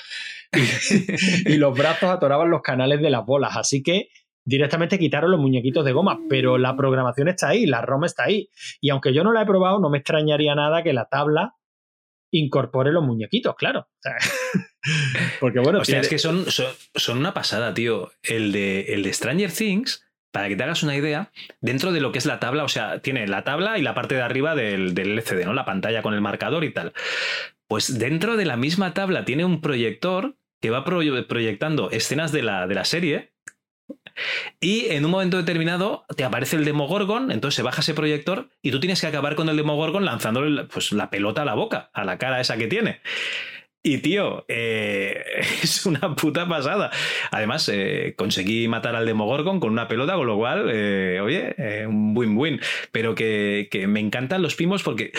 y, 0.52 1.52
y 1.54 1.58
los 1.58 1.78
brazos 1.78 2.10
atoraban 2.10 2.50
los 2.50 2.64
canales 2.64 3.00
de 3.00 3.12
las 3.12 3.24
bolas. 3.24 3.56
Así 3.56 3.84
que 3.84 4.10
directamente 4.44 4.98
quitaron 4.98 5.30
los 5.30 5.40
muñequitos 5.40 5.86
de 5.86 5.92
goma, 5.92 6.20
pero 6.30 6.58
la 6.58 6.76
programación 6.76 7.28
está 7.28 7.50
ahí, 7.50 7.68
la 7.68 7.82
ROM 7.82 8.06
está 8.06 8.24
ahí. 8.24 8.50
Y 8.82 8.90
aunque 8.90 9.14
yo 9.14 9.24
no 9.24 9.34
la 9.34 9.44
he 9.44 9.46
probado, 9.46 9.80
no 9.80 9.92
me 9.92 10.00
extrañaría 10.00 10.56
nada 10.56 10.82
que 10.82 10.94
la 10.94 11.06
tabla 11.06 11.54
incorpore 12.38 12.92
los 12.92 13.04
muñequitos, 13.04 13.56
claro. 13.56 13.88
Porque 15.40 15.60
bueno, 15.60 15.80
o 15.80 15.86
sea, 15.86 16.02
es 16.02 16.10
que 16.10 16.20
son, 16.20 16.50
son, 16.50 16.74
son, 16.96 17.18
una 17.18 17.34
pasada, 17.34 17.74
tío. 17.74 18.12
El 18.22 18.52
de, 18.52 18.94
el 18.94 19.04
de 19.04 19.14
Stranger 19.14 19.52
Things, 19.52 20.06
para 20.32 20.50
que 20.50 20.56
te 20.56 20.64
hagas 20.64 20.84
una 20.84 20.96
idea, 20.96 21.32
dentro 21.62 21.92
de 21.92 22.02
lo 22.02 22.12
que 22.12 22.18
es 22.18 22.26
la 22.26 22.40
tabla, 22.40 22.64
o 22.64 22.70
sea, 22.70 23.00
tiene 23.00 23.28
la 23.28 23.44
tabla 23.44 23.78
y 23.78 23.82
la 23.82 23.94
parte 23.94 24.16
de 24.16 24.22
arriba 24.22 24.56
del, 24.56 24.94
del 24.94 25.18
LCD, 25.18 25.46
¿no? 25.46 25.54
La 25.54 25.66
pantalla 25.66 26.02
con 26.02 26.14
el 26.14 26.22
marcador 26.22 26.64
y 26.64 26.74
tal. 26.74 26.94
Pues 27.68 27.98
dentro 27.98 28.36
de 28.36 28.46
la 28.46 28.58
misma 28.58 28.94
tabla 28.94 29.26
tiene 29.26 29.46
un 29.46 29.62
proyector 29.62 30.36
que 30.62 30.70
va 30.70 30.86
proyectando 30.86 31.92
escenas 31.92 32.32
de 32.32 32.42
la, 32.42 32.68
de 32.68 32.76
la 32.76 32.86
serie 32.86 33.33
y 34.60 34.88
en 34.90 35.06
un 35.06 35.12
momento 35.12 35.38
determinado 35.38 36.06
te 36.16 36.24
aparece 36.24 36.56
el 36.56 36.66
Demogorgon, 36.66 37.32
entonces 37.32 37.56
se 37.56 37.64
baja 37.64 37.82
ese 37.82 37.94
proyector 37.94 38.50
y 38.62 38.72
tú 38.72 38.80
tienes 38.80 39.02
que 39.02 39.08
acabar 39.08 39.36
con 39.36 39.50
el 39.50 39.58
Demogorgon 39.58 40.06
lanzándole 40.06 40.66
pues, 40.66 40.92
la 40.92 41.10
pelota 41.10 41.42
a 41.42 41.46
la 41.46 41.56
boca, 41.56 41.90
a 41.94 42.04
la 42.04 42.18
cara 42.18 42.42
esa 42.42 42.58
que 42.58 42.68
tiene. 42.68 43.02
Y 43.86 43.98
tío, 43.98 44.46
eh, 44.48 45.24
es 45.62 45.86
una 45.86 46.16
puta 46.16 46.48
pasada. 46.48 46.90
Además, 47.32 47.70
eh, 47.72 48.16
conseguí 48.18 48.68
matar 48.70 48.96
al 48.96 49.06
Demogorgon 49.06 49.60
con 49.60 49.72
una 49.72 49.90
pelota, 49.90 50.16
con 50.16 50.26
lo 50.26 50.38
cual, 50.38 50.70
eh, 50.72 51.20
oye, 51.22 51.86
un 51.86 52.18
win-win. 52.18 52.62
Pero 52.94 53.14
que, 53.14 53.68
que, 53.70 53.88
me 53.88 54.00
encantan 54.00 54.42
los 54.42 54.56
pimos 54.56 54.84
porque. 54.84 55.12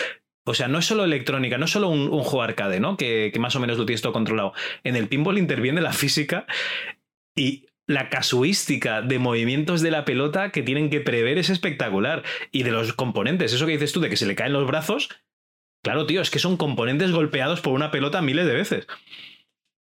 O 0.46 0.52
sea, 0.52 0.68
no 0.68 0.78
es 0.78 0.84
solo 0.84 1.04
electrónica, 1.04 1.56
no 1.56 1.64
es 1.64 1.70
solo 1.70 1.88
un, 1.88 2.00
un 2.12 2.22
juego 2.22 2.42
arcade, 2.42 2.78
¿no? 2.78 2.98
Que, 2.98 3.30
que, 3.32 3.40
más 3.40 3.56
o 3.56 3.60
menos 3.60 3.78
lo 3.78 3.86
tienes 3.86 4.02
todo 4.02 4.12
controlado. 4.12 4.52
En 4.82 4.94
el 4.94 5.08
pinball 5.08 5.38
interviene 5.38 5.80
la 5.80 5.92
física 5.92 6.46
y 7.34 7.66
la 7.86 8.08
casuística 8.08 9.02
de 9.02 9.18
movimientos 9.18 9.82
de 9.82 9.90
la 9.90 10.04
pelota 10.04 10.50
que 10.50 10.62
tienen 10.62 10.90
que 10.90 11.00
prever 11.00 11.38
es 11.38 11.50
espectacular. 11.50 12.22
Y 12.50 12.62
de 12.62 12.70
los 12.70 12.92
componentes, 12.92 13.52
eso 13.52 13.66
que 13.66 13.72
dices 13.72 13.92
tú 13.92 14.00
de 14.00 14.08
que 14.08 14.16
se 14.16 14.26
le 14.26 14.34
caen 14.34 14.52
los 14.52 14.66
brazos, 14.66 15.08
claro, 15.82 16.06
tío, 16.06 16.20
es 16.20 16.30
que 16.30 16.38
son 16.38 16.56
componentes 16.56 17.12
golpeados 17.12 17.60
por 17.60 17.72
una 17.72 17.90
pelota 17.90 18.22
miles 18.22 18.46
de 18.46 18.54
veces. 18.54 18.86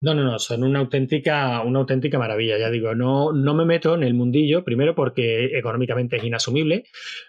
No, 0.04 0.14
no, 0.14 0.24
no, 0.24 0.38
son 0.38 0.66
una 0.66 0.80
auténtica, 0.80 1.62
una 1.62 1.80
auténtica 1.80 2.20
maravilla. 2.20 2.58
Ya 2.58 2.70
digo, 2.70 2.94
no, 2.94 3.32
no 3.32 3.54
me 3.54 3.64
meto 3.64 3.96
en 3.96 4.04
el 4.04 4.14
mundillo, 4.14 4.62
primero 4.62 4.94
porque 4.94 5.58
económicamente 5.58 6.18
es 6.18 6.24
inasumible, 6.26 6.84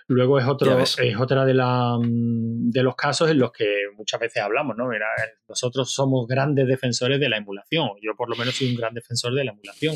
luego 0.09 0.41
es 0.41 0.47
otro, 0.47 0.81
es 0.81 1.17
otra 1.17 1.45
de, 1.45 1.55
la, 1.55 1.97
de 2.03 2.83
los 2.83 2.97
casos 2.97 3.31
en 3.31 3.39
los 3.39 3.53
que 3.53 3.85
muchas 3.97 4.19
veces 4.19 4.43
hablamos, 4.43 4.77
¿no? 4.77 4.89
Mira, 4.89 5.07
nosotros 5.49 5.95
somos 5.95 6.27
grandes 6.27 6.67
defensores 6.67 7.21
de 7.21 7.29
la 7.29 7.37
emulación. 7.37 7.91
Yo 8.03 8.17
por 8.17 8.29
lo 8.29 8.35
menos 8.35 8.57
soy 8.57 8.71
un 8.71 8.77
gran 8.77 8.93
defensor 8.93 9.35
de 9.35 9.45
la 9.45 9.53
emulación. 9.53 9.95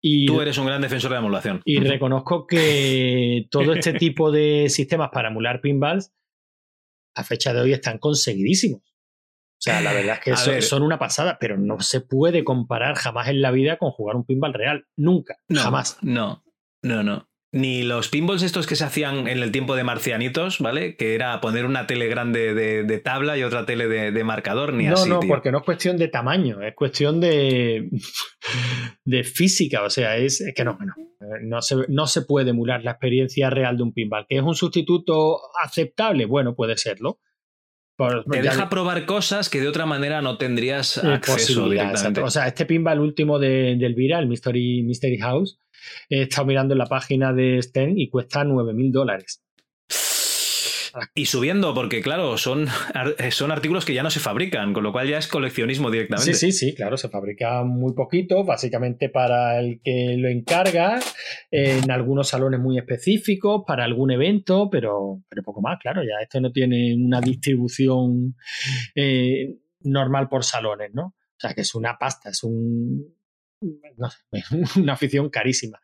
Y, 0.00 0.26
Tú 0.26 0.40
eres 0.40 0.58
un 0.58 0.66
gran 0.66 0.80
defensor 0.80 1.10
de 1.10 1.14
la 1.16 1.20
emulación. 1.20 1.62
Y 1.64 1.78
reconozco 1.80 2.46
que 2.46 3.46
todo 3.50 3.72
este 3.72 3.92
tipo 3.94 4.30
de 4.30 4.68
sistemas 4.68 5.10
para 5.12 5.28
emular 5.28 5.60
pinballs 5.60 6.12
a 7.14 7.24
fecha 7.24 7.52
de 7.52 7.60
hoy 7.60 7.72
están 7.72 7.98
conseguidísimos. 7.98 8.82
O 8.82 9.62
sea, 9.66 9.80
la 9.80 9.94
verdad 9.94 10.16
es 10.16 10.20
que 10.20 10.36
son, 10.36 10.62
son, 10.62 10.82
una 10.82 10.98
pasada, 10.98 11.38
pero 11.40 11.56
no 11.56 11.80
se 11.80 12.02
puede 12.02 12.44
comparar 12.44 12.94
jamás 12.94 13.28
en 13.28 13.40
la 13.40 13.50
vida 13.50 13.78
con 13.78 13.90
jugar 13.90 14.14
un 14.14 14.26
pinball 14.26 14.52
real. 14.52 14.86
Nunca. 14.96 15.38
No, 15.48 15.62
jamás. 15.62 15.98
No, 16.02 16.44
no, 16.82 17.02
no. 17.02 17.28
Ni 17.56 17.82
los 17.82 18.08
pinballs 18.10 18.42
estos 18.42 18.66
que 18.66 18.76
se 18.76 18.84
hacían 18.84 19.28
en 19.28 19.42
el 19.42 19.50
tiempo 19.50 19.76
de 19.76 19.82
Marcianitos, 19.82 20.58
¿vale? 20.58 20.94
Que 20.96 21.14
era 21.14 21.40
poner 21.40 21.64
una 21.64 21.86
tele 21.86 22.06
grande 22.06 22.52
de, 22.52 22.84
de 22.84 22.98
tabla 22.98 23.38
y 23.38 23.44
otra 23.44 23.64
tele 23.64 23.88
de, 23.88 24.12
de 24.12 24.24
marcador, 24.24 24.74
ni 24.74 24.84
no, 24.84 24.92
así. 24.92 25.08
No, 25.08 25.20
no, 25.22 25.26
porque 25.26 25.50
no 25.50 25.58
es 25.58 25.64
cuestión 25.64 25.96
de 25.96 26.08
tamaño, 26.08 26.60
es 26.60 26.74
cuestión 26.74 27.18
de, 27.18 27.88
de 29.04 29.24
física. 29.24 29.84
O 29.84 29.90
sea, 29.90 30.18
es, 30.18 30.42
es 30.42 30.54
que 30.54 30.64
no, 30.64 30.76
no, 30.78 30.92
no 31.42 31.62
se, 31.62 31.76
no 31.88 32.06
se 32.06 32.22
puede 32.22 32.50
emular 32.50 32.84
la 32.84 32.90
experiencia 32.90 33.48
real 33.48 33.78
de 33.78 33.84
un 33.84 33.94
pinball. 33.94 34.26
¿Que 34.28 34.36
es 34.36 34.42
un 34.42 34.54
sustituto 34.54 35.40
aceptable? 35.64 36.26
Bueno, 36.26 36.54
puede 36.54 36.76
serlo 36.76 37.20
por, 37.96 38.24
te 38.26 38.42
deja 38.42 38.68
probar 38.68 39.06
cosas 39.06 39.48
que 39.48 39.60
de 39.60 39.68
otra 39.68 39.86
manera 39.86 40.20
no 40.20 40.36
tendrías 40.36 40.98
eh, 40.98 41.08
acceso 41.08 41.70
directamente. 41.70 42.20
O 42.20 42.30
sea, 42.30 42.46
este 42.46 42.66
pinball 42.66 43.00
último 43.00 43.38
de, 43.38 43.76
de 43.78 43.86
Elvira, 43.86 44.18
el 44.18 44.26
Mystery, 44.26 44.82
Mystery 44.82 45.16
House, 45.18 45.58
he 46.08 46.22
estado 46.22 46.46
mirando 46.46 46.74
en 46.74 46.78
la 46.78 46.86
página 46.86 47.32
de 47.32 47.60
Sten 47.62 47.98
y 47.98 48.08
cuesta 48.08 48.44
9.000 48.44 48.92
dólares. 48.92 49.42
Y 51.14 51.26
subiendo, 51.26 51.74
porque 51.74 52.00
claro, 52.00 52.38
son, 52.38 52.66
son 53.30 53.52
artículos 53.52 53.84
que 53.84 53.94
ya 53.94 54.02
no 54.02 54.10
se 54.10 54.20
fabrican, 54.20 54.72
con 54.72 54.82
lo 54.82 54.92
cual 54.92 55.08
ya 55.08 55.18
es 55.18 55.26
coleccionismo 55.26 55.90
directamente. 55.90 56.34
Sí, 56.34 56.52
sí, 56.52 56.68
sí, 56.70 56.74
claro, 56.74 56.96
se 56.96 57.08
fabrica 57.08 57.62
muy 57.64 57.92
poquito, 57.94 58.44
básicamente 58.44 59.08
para 59.08 59.58
el 59.58 59.80
que 59.82 60.16
lo 60.16 60.28
encarga, 60.28 60.98
en 61.50 61.90
algunos 61.90 62.28
salones 62.28 62.60
muy 62.60 62.78
específicos, 62.78 63.64
para 63.66 63.84
algún 63.84 64.10
evento, 64.10 64.70
pero, 64.70 65.22
pero 65.28 65.42
poco 65.42 65.60
más, 65.60 65.78
claro, 65.78 66.02
ya 66.02 66.22
esto 66.22 66.40
no 66.40 66.50
tiene 66.50 66.94
una 66.94 67.20
distribución 67.20 68.36
eh, 68.94 69.54
normal 69.80 70.28
por 70.28 70.44
salones, 70.44 70.94
¿no? 70.94 71.14
O 71.36 71.38
sea, 71.38 71.52
que 71.52 71.60
es 71.60 71.74
una 71.74 71.98
pasta, 71.98 72.30
es 72.30 72.42
un, 72.42 73.15
no 73.60 74.10
sé, 74.10 74.18
una 74.80 74.94
afición 74.94 75.30
carísima. 75.30 75.80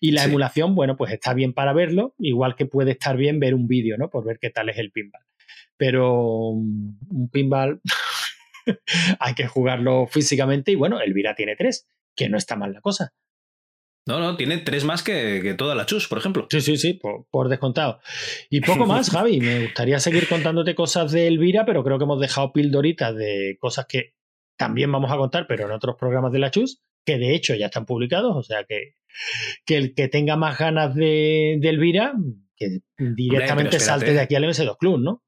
Y 0.00 0.12
la 0.12 0.22
sí. 0.22 0.28
emulación, 0.28 0.74
bueno, 0.74 0.96
pues 0.96 1.12
está 1.12 1.34
bien 1.34 1.52
para 1.52 1.72
verlo, 1.72 2.14
igual 2.18 2.54
que 2.56 2.66
puede 2.66 2.92
estar 2.92 3.16
bien 3.16 3.40
ver 3.40 3.54
un 3.54 3.66
vídeo, 3.66 3.96
¿no? 3.96 4.10
Por 4.10 4.24
ver 4.24 4.38
qué 4.40 4.50
tal 4.50 4.68
es 4.68 4.78
el 4.78 4.90
pinball. 4.90 5.24
Pero 5.76 6.50
un 6.50 7.28
pinball 7.32 7.80
hay 9.18 9.34
que 9.34 9.46
jugarlo 9.46 10.06
físicamente 10.06 10.72
y 10.72 10.76
bueno, 10.76 11.00
Elvira 11.00 11.34
tiene 11.34 11.56
tres, 11.56 11.86
que 12.14 12.28
no 12.28 12.36
está 12.36 12.56
mal 12.56 12.72
la 12.72 12.80
cosa. 12.80 13.12
No, 14.06 14.20
no, 14.20 14.36
tiene 14.36 14.58
tres 14.58 14.84
más 14.84 15.02
que, 15.02 15.40
que, 15.42 15.54
toda 15.54 15.74
la 15.74 15.86
chus, 15.86 16.08
por 16.08 16.18
ejemplo. 16.18 16.46
Sí, 16.50 16.60
sí, 16.60 16.76
sí, 16.76 16.92
por, 16.92 17.26
por, 17.30 17.48
descontado. 17.48 18.00
Y 18.50 18.60
poco 18.60 18.84
más, 18.84 19.08
Javi. 19.10 19.40
Me 19.40 19.62
gustaría 19.62 19.98
seguir 19.98 20.28
contándote 20.28 20.74
cosas 20.74 21.10
de 21.10 21.26
Elvira, 21.26 21.64
pero 21.64 21.82
creo 21.82 21.96
que 21.96 22.04
hemos 22.04 22.20
dejado 22.20 22.52
pildoritas 22.52 23.14
de 23.16 23.56
cosas 23.58 23.86
que 23.86 24.12
también 24.58 24.92
vamos 24.92 25.10
a 25.10 25.16
contar, 25.16 25.46
pero 25.48 25.64
en 25.64 25.70
otros 25.70 25.96
programas 25.98 26.32
de 26.32 26.38
la 26.38 26.50
chus 26.50 26.82
que 27.04 27.18
de 27.18 27.34
hecho 27.34 27.54
ya 27.54 27.66
están 27.66 27.86
publicados, 27.86 28.34
o 28.36 28.42
sea 28.42 28.64
que, 28.64 28.94
que 29.64 29.76
el 29.76 29.94
que 29.94 30.08
tenga 30.08 30.36
más 30.36 30.58
ganas 30.58 30.94
de, 30.94 31.58
de 31.60 31.68
Elvira, 31.68 32.14
que 32.56 32.80
directamente 32.98 33.76
Hombre, 33.76 33.80
salte 33.80 34.12
de 34.12 34.20
aquí 34.20 34.34
al 34.34 34.44
MS2 34.44 34.76
Club, 34.78 35.00
¿no? 35.00 35.22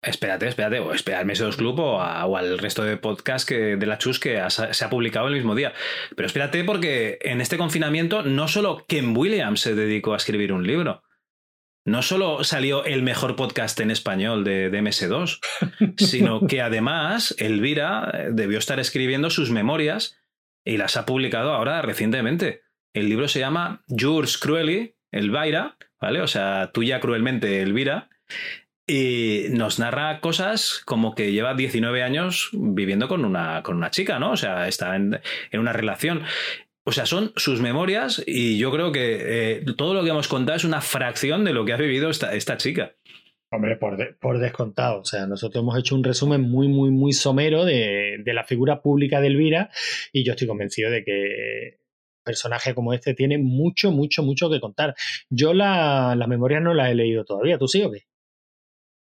Espérate, 0.00 0.46
espérate, 0.46 0.78
o 0.78 0.92
espera 0.92 1.18
al 1.18 1.26
MS2 1.26 1.56
Club 1.56 1.80
o, 1.80 2.00
a, 2.00 2.24
o, 2.26 2.36
al 2.36 2.58
resto 2.58 2.84
de 2.84 2.96
podcast 2.96 3.48
que, 3.48 3.76
de 3.76 3.86
la 3.86 3.98
Chus 3.98 4.20
que 4.20 4.38
ha, 4.38 4.48
se 4.48 4.84
ha 4.84 4.90
publicado 4.90 5.26
el 5.26 5.34
mismo 5.34 5.56
día. 5.56 5.72
Pero 6.14 6.26
espérate 6.26 6.62
porque 6.62 7.18
en 7.22 7.40
este 7.40 7.58
confinamiento 7.58 8.22
no 8.22 8.46
solo 8.46 8.84
Ken 8.86 9.16
Williams 9.16 9.60
se 9.60 9.74
dedicó 9.74 10.14
a 10.14 10.18
escribir 10.18 10.52
un 10.52 10.66
libro, 10.66 11.02
no 11.88 12.02
solo 12.02 12.44
salió 12.44 12.84
el 12.84 13.02
mejor 13.02 13.34
podcast 13.34 13.80
en 13.80 13.90
español 13.90 14.44
de, 14.44 14.70
de 14.70 14.82
MS2, 14.82 15.40
sino 15.96 16.46
que 16.46 16.60
además 16.60 17.34
Elvira 17.38 18.28
debió 18.30 18.58
estar 18.58 18.78
escribiendo 18.78 19.30
sus 19.30 19.50
memorias 19.50 20.17
y 20.68 20.76
las 20.76 20.98
ha 20.98 21.06
publicado 21.06 21.54
ahora 21.54 21.80
recientemente. 21.80 22.60
El 22.92 23.08
libro 23.08 23.26
se 23.26 23.40
llama 23.40 23.84
Yours 23.86 24.36
Cruelly, 24.36 24.96
Elvira, 25.10 25.78
¿vale? 25.98 26.20
O 26.20 26.26
sea, 26.26 26.72
tuya 26.74 27.00
cruelmente, 27.00 27.62
Elvira. 27.62 28.10
Y 28.86 29.46
nos 29.50 29.78
narra 29.78 30.20
cosas 30.20 30.82
como 30.84 31.14
que 31.14 31.32
lleva 31.32 31.54
19 31.54 32.02
años 32.02 32.50
viviendo 32.52 33.08
con 33.08 33.24
una, 33.24 33.62
con 33.62 33.76
una 33.76 33.90
chica, 33.90 34.18
¿no? 34.18 34.32
O 34.32 34.36
sea, 34.36 34.68
está 34.68 34.94
en, 34.96 35.18
una 35.54 35.72
relación. 35.72 36.24
O 36.84 36.92
sea, 36.92 37.06
son 37.06 37.32
sus 37.36 37.62
memorias 37.62 38.22
y 38.26 38.58
yo 38.58 38.70
creo 38.70 38.92
que 38.92 39.20
eh, 39.20 39.64
todo 39.78 39.94
lo 39.94 40.04
que 40.04 40.10
hemos 40.10 40.28
contado 40.28 40.56
es 40.56 40.64
una 40.64 40.82
fracción 40.82 41.44
de 41.44 41.54
lo 41.54 41.64
que 41.64 41.72
ha 41.72 41.78
vivido 41.78 42.10
esta, 42.10 42.34
esta 42.34 42.58
chica. 42.58 42.92
Hombre, 43.50 43.76
por, 43.76 44.38
descontado. 44.38 45.00
O 45.00 45.04
sea, 45.04 45.26
nosotros 45.26 45.62
hemos 45.62 45.78
hecho 45.78 45.94
un 45.94 46.04
resumen 46.04 46.42
muy, 46.42 46.68
muy, 46.68 46.90
muy 46.90 47.12
somero 47.12 47.64
de, 47.64 48.22
la 48.26 48.44
figura 48.44 48.82
pública 48.82 49.20
de 49.20 49.28
Elvira 49.28 49.70
y 50.12 50.24
yo 50.24 50.32
estoy 50.32 50.46
convencido 50.46 50.90
de 50.90 51.02
que 51.02 51.78
personaje 52.22 52.74
como 52.74 52.92
este 52.92 53.14
tiene 53.14 53.38
mucho, 53.38 53.90
mucho, 53.90 54.22
mucho 54.22 54.50
que 54.50 54.60
contar. 54.60 54.94
Yo 55.30 55.54
la, 55.54 56.14
las 56.14 56.28
memorias 56.28 56.62
no 56.62 56.74
las 56.74 56.90
he 56.90 56.94
leído 56.94 57.24
todavía. 57.24 57.56
¿Tú 57.56 57.68
sí 57.68 57.82
o 57.82 57.90
qué? 57.90 58.04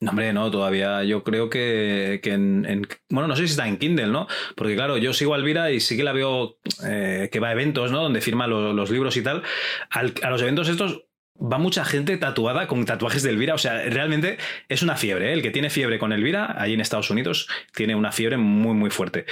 No, 0.01 0.11
hombre, 0.11 0.33
no, 0.33 0.51
todavía 0.51 1.05
yo 1.05 1.23
creo 1.23 1.49
que, 1.49 2.21
en, 2.25 2.87
Bueno, 3.09 3.29
no 3.29 3.37
sé 3.37 3.47
si 3.47 3.53
está 3.53 3.69
en 3.69 3.79
Kindle, 3.79 4.09
¿no? 4.09 4.27
Porque 4.57 4.75
claro, 4.75 4.99
yo 4.99 5.13
sigo 5.13 5.35
a 5.35 5.37
Elvira 5.37 5.71
y 5.71 5.79
sí 5.79 5.97
que 5.97 6.03
la 6.03 6.13
veo 6.13 6.59
eh, 6.85 7.29
que 7.31 7.39
va 7.39 7.51
a 7.51 7.53
eventos, 7.53 7.93
¿no? 7.93 8.03
Donde 8.03 8.21
firma 8.21 8.49
los 8.49 8.91
libros 8.91 9.17
y 9.17 9.23
tal. 9.23 9.45
a 9.91 10.31
los 10.31 10.43
eventos 10.43 10.69
estos 10.69 11.05
va 11.41 11.59
mucha 11.59 11.85
gente 11.85 12.17
tatuada 12.17 12.67
con 12.67 12.85
tatuajes 12.85 13.23
de 13.23 13.31
Elvira. 13.31 13.55
O 13.55 13.59
sea, 13.59 13.83
realmente 13.89 14.39
es 14.69 14.83
una 14.83 14.97
fiebre. 14.97 15.31
¿eh? 15.31 15.33
El 15.33 15.43
que 15.43 15.51
tiene 15.51 15.71
fiebre 15.71 15.99
con 15.99 16.13
Elvira, 16.13 16.61
allí 16.61 16.75
en 16.75 16.81
Estados 16.81 17.11
Unidos, 17.11 17.49
tiene 17.75 17.95
una 17.95 18.13
fiebre 18.13 18.37
muy, 18.37 18.75
muy 18.75 18.91
fuerte. 18.91 19.27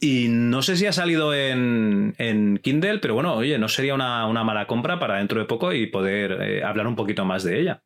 Y 0.00 0.28
no 0.28 0.62
sé 0.62 0.76
si 0.76 0.86
ha 0.86 0.92
salido 0.92 1.34
en, 1.34 2.14
Kindle, 2.62 3.00
pero 3.00 3.14
bueno, 3.14 3.34
oye, 3.34 3.58
no 3.58 3.66
sería 3.66 3.94
una, 3.94 4.44
mala 4.44 4.66
compra 4.66 5.00
para 5.00 5.18
dentro 5.18 5.40
de 5.40 5.46
poco 5.46 5.72
y 5.72 5.88
poder 5.88 6.40
eh, 6.40 6.62
hablar 6.62 6.86
un 6.86 6.94
poquito 6.94 7.24
más 7.24 7.42
de 7.42 7.60
ella. 7.60 7.82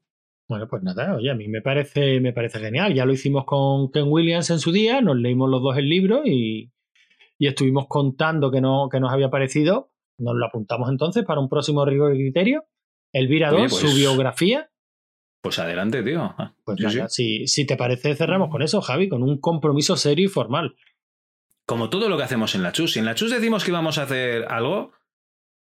Bueno, 0.46 0.68
pues 0.68 0.82
nada, 0.82 1.14
oye, 1.16 1.30
a 1.30 1.34
mí 1.34 1.48
me 1.48 1.62
parece, 1.62 2.20
me 2.20 2.34
parece 2.34 2.58
genial. 2.58 2.92
Ya 2.92 3.06
lo 3.06 3.12
hicimos 3.14 3.46
con 3.46 3.90
Ken 3.90 4.04
Williams 4.06 4.50
en 4.50 4.58
su 4.58 4.72
día, 4.72 5.00
nos 5.00 5.16
leímos 5.16 5.48
los 5.48 5.62
dos 5.62 5.78
el 5.78 5.88
libro 5.88 6.22
y, 6.26 6.70
estuvimos 7.38 7.86
contando 7.88 8.50
que, 8.50 8.60
no, 8.60 8.88
que 8.90 9.00
nos 9.00 9.10
había 9.10 9.30
parecido. 9.30 9.90
Nos 10.18 10.34
lo 10.36 10.46
apuntamos 10.46 10.90
entonces 10.90 11.24
para 11.24 11.40
un 11.40 11.48
próximo 11.48 11.86
rigor 11.86 12.14
y 12.14 12.18
criterio. 12.18 12.66
Elvira 13.12 13.50
2, 13.50 13.72
su 13.72 13.80
pues 13.82 13.94
biografía. 13.94 14.70
Pues 15.42 15.58
adelante, 15.58 16.02
tío. 16.02 16.22
Ah, 16.38 16.54
pues 16.64 16.78
Si, 17.08 17.46
si 17.46 17.66
te 17.66 17.76
parece, 17.76 18.14
cerramos 18.14 18.48
con 18.48 18.62
eso, 18.62 18.80
Javi, 18.80 19.08
con 19.08 19.22
un 19.22 19.40
compromiso 19.40 19.96
serio 19.96 20.26
y 20.26 20.28
formal. 20.28 20.76
Como 21.66 21.90
todo 21.90 22.08
lo 22.08 22.16
que 22.16 22.22
hacemos 22.22 22.54
en 22.54 22.62
la 22.62 22.72
Chus. 22.72 22.92
Si 22.92 22.98
en 23.00 23.04
la 23.04 23.14
Chus 23.14 23.30
decimos 23.30 23.64
que 23.64 23.70
íbamos 23.70 23.98
a 23.98 24.02
hacer 24.02 24.44
algo, 24.48 24.92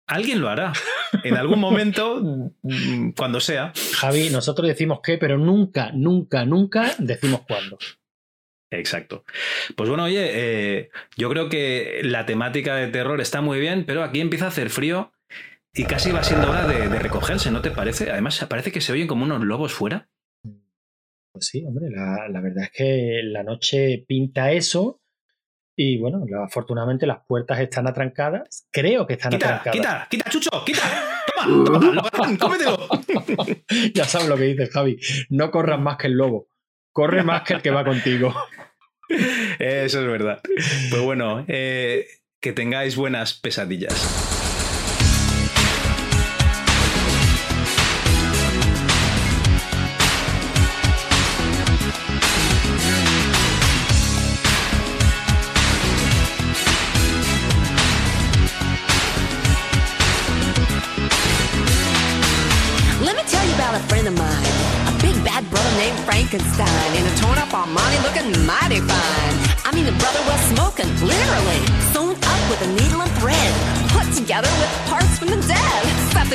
alguien 0.06 0.40
lo 0.40 0.48
hará. 0.48 0.72
En 1.24 1.36
algún 1.36 1.58
momento, 1.60 2.22
cuando 3.16 3.40
sea. 3.40 3.72
Javi, 3.94 4.30
nosotros 4.30 4.68
decimos 4.68 5.00
qué, 5.02 5.18
pero 5.18 5.38
nunca, 5.38 5.90
nunca, 5.92 6.44
nunca 6.44 6.94
decimos 6.98 7.42
cuándo. 7.48 7.78
Exacto. 8.70 9.24
Pues 9.76 9.88
bueno, 9.88 10.04
oye, 10.04 10.30
eh, 10.32 10.90
yo 11.16 11.28
creo 11.28 11.48
que 11.48 12.00
la 12.04 12.24
temática 12.24 12.74
de 12.76 12.88
terror 12.88 13.20
está 13.20 13.40
muy 13.40 13.60
bien, 13.60 13.84
pero 13.86 14.02
aquí 14.02 14.20
empieza 14.20 14.46
a 14.46 14.48
hacer 14.48 14.70
frío 14.70 15.12
y 15.74 15.84
casi 15.84 16.12
va 16.12 16.22
siendo 16.22 16.50
hora 16.50 16.66
de, 16.66 16.98
recogerse, 16.98 17.50
¿no 17.50 17.62
te 17.62 17.70
parece? 17.70 18.10
Además, 18.10 18.44
parece 18.48 18.70
que 18.70 18.82
se 18.82 18.92
oyen 18.92 19.06
como 19.06 19.24
unos 19.24 19.42
lobos 19.42 19.72
fuera. 19.72 20.10
Pues 21.32 21.46
sí, 21.46 21.64
hombre, 21.66 21.86
la, 21.90 22.40
verdad 22.42 22.64
es 22.64 22.70
que 22.72 23.20
la 23.24 23.42
noche 23.42 24.04
pinta 24.06 24.52
eso. 24.52 25.00
Y 25.74 25.98
bueno, 25.98 26.22
afortunadamente 26.44 27.06
las 27.06 27.24
puertas 27.26 27.58
están 27.58 27.86
atrancadas. 27.86 28.68
Creo 28.70 29.06
que 29.06 29.14
están 29.14 29.34
atrancadas. 29.34 29.72
Quita, 29.72 30.06
quita, 30.10 30.30
Chucho, 30.30 30.50
quita. 30.66 30.82
Toma, 31.42 32.10
toma, 32.10 32.38
cómetelo. 32.38 32.78
ya 33.94 34.04
sabes 34.04 34.28
lo 34.28 34.36
que 34.36 34.44
dices, 34.44 34.70
Javi. 34.70 34.98
No 35.30 35.50
corras 35.50 35.80
más 35.80 35.96
que 35.96 36.08
el 36.08 36.18
lobo. 36.18 36.48
Corre 36.92 37.22
más 37.22 37.44
que 37.44 37.54
el 37.54 37.62
que 37.62 37.70
va 37.70 37.82
contigo. 37.82 38.34
Eso 39.58 40.00
es 40.02 40.06
verdad. 40.06 40.42
Pues 40.90 41.02
bueno, 41.02 41.46
eh, 41.48 42.06
que 42.40 42.52
tengáis 42.52 42.94
buenas 42.94 43.32
pesadillas. 43.32 44.31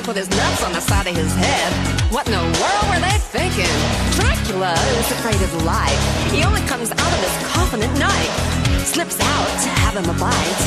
With 0.07 0.15
his 0.15 0.29
nuts 0.29 0.63
on 0.63 0.71
the 0.71 0.79
side 0.79 1.05
of 1.05 1.15
his 1.15 1.35
head. 1.35 1.71
What 2.15 2.25
in 2.27 2.31
the 2.31 2.39
world 2.39 2.85
were 2.87 3.01
they 3.03 3.19
thinking? 3.35 3.67
Dracula 4.15 4.71
is 5.03 5.11
afraid 5.11 5.35
of 5.35 5.51
life. 5.67 5.99
He 6.31 6.47
only 6.47 6.61
comes 6.63 6.89
out 6.95 7.11
of 7.11 7.21
his 7.27 7.35
coffin 7.51 7.83
at 7.83 7.91
night. 7.99 8.31
Slips 8.87 9.19
out 9.19 9.51
to 9.63 9.69
have 9.83 9.99
him 9.99 10.07
a 10.07 10.15
bite. 10.15 10.61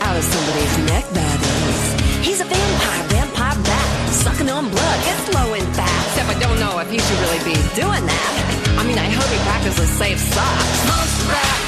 Out 0.00 0.16
of 0.16 0.24
somebody's 0.24 0.74
neck, 0.88 1.04
that 1.12 1.38
is. 1.44 1.80
He's 2.24 2.40
a 2.40 2.48
vampire, 2.48 3.04
vampire 3.12 3.58
bat. 3.68 3.88
Sucking 4.24 4.48
on 4.48 4.70
blood, 4.72 4.98
it's 5.04 5.28
slow 5.28 5.52
and 5.52 5.68
fast. 5.76 6.16
Except 6.16 6.32
I 6.32 6.38
don't 6.40 6.58
know 6.58 6.80
if 6.80 6.88
he 6.88 6.96
should 6.96 7.20
really 7.20 7.42
be 7.44 7.56
doing 7.76 8.00
that. 8.00 8.32
I 8.80 8.82
mean, 8.88 8.96
I 8.96 9.12
hope 9.12 9.28
he 9.28 9.40
practices 9.44 9.90
safe 10.00 10.18
socks. 10.18 10.80
Rap. 11.28 11.60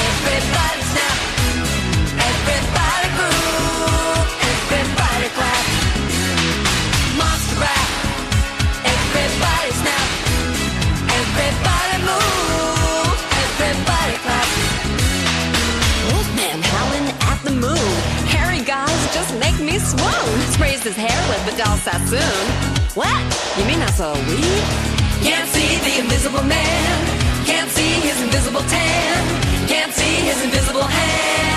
Everybody 0.00 0.69
his 20.90 20.96
hair 20.96 21.28
with 21.28 21.54
Vidal 21.54 21.76
Sassoon. 21.76 22.46
What? 22.94 23.22
You 23.56 23.64
mean 23.64 23.78
that's 23.78 24.00
a 24.00 24.12
weed? 24.26 24.64
Can't 25.22 25.48
see 25.48 25.78
the 25.86 26.02
invisible 26.02 26.42
man. 26.42 27.46
Can't 27.46 27.70
see 27.70 28.00
his 28.00 28.20
invisible 28.20 28.62
tan. 28.62 29.68
Can't 29.68 29.92
see 29.92 30.14
his 30.26 30.42
invisible 30.42 30.82
hand. 30.82 31.49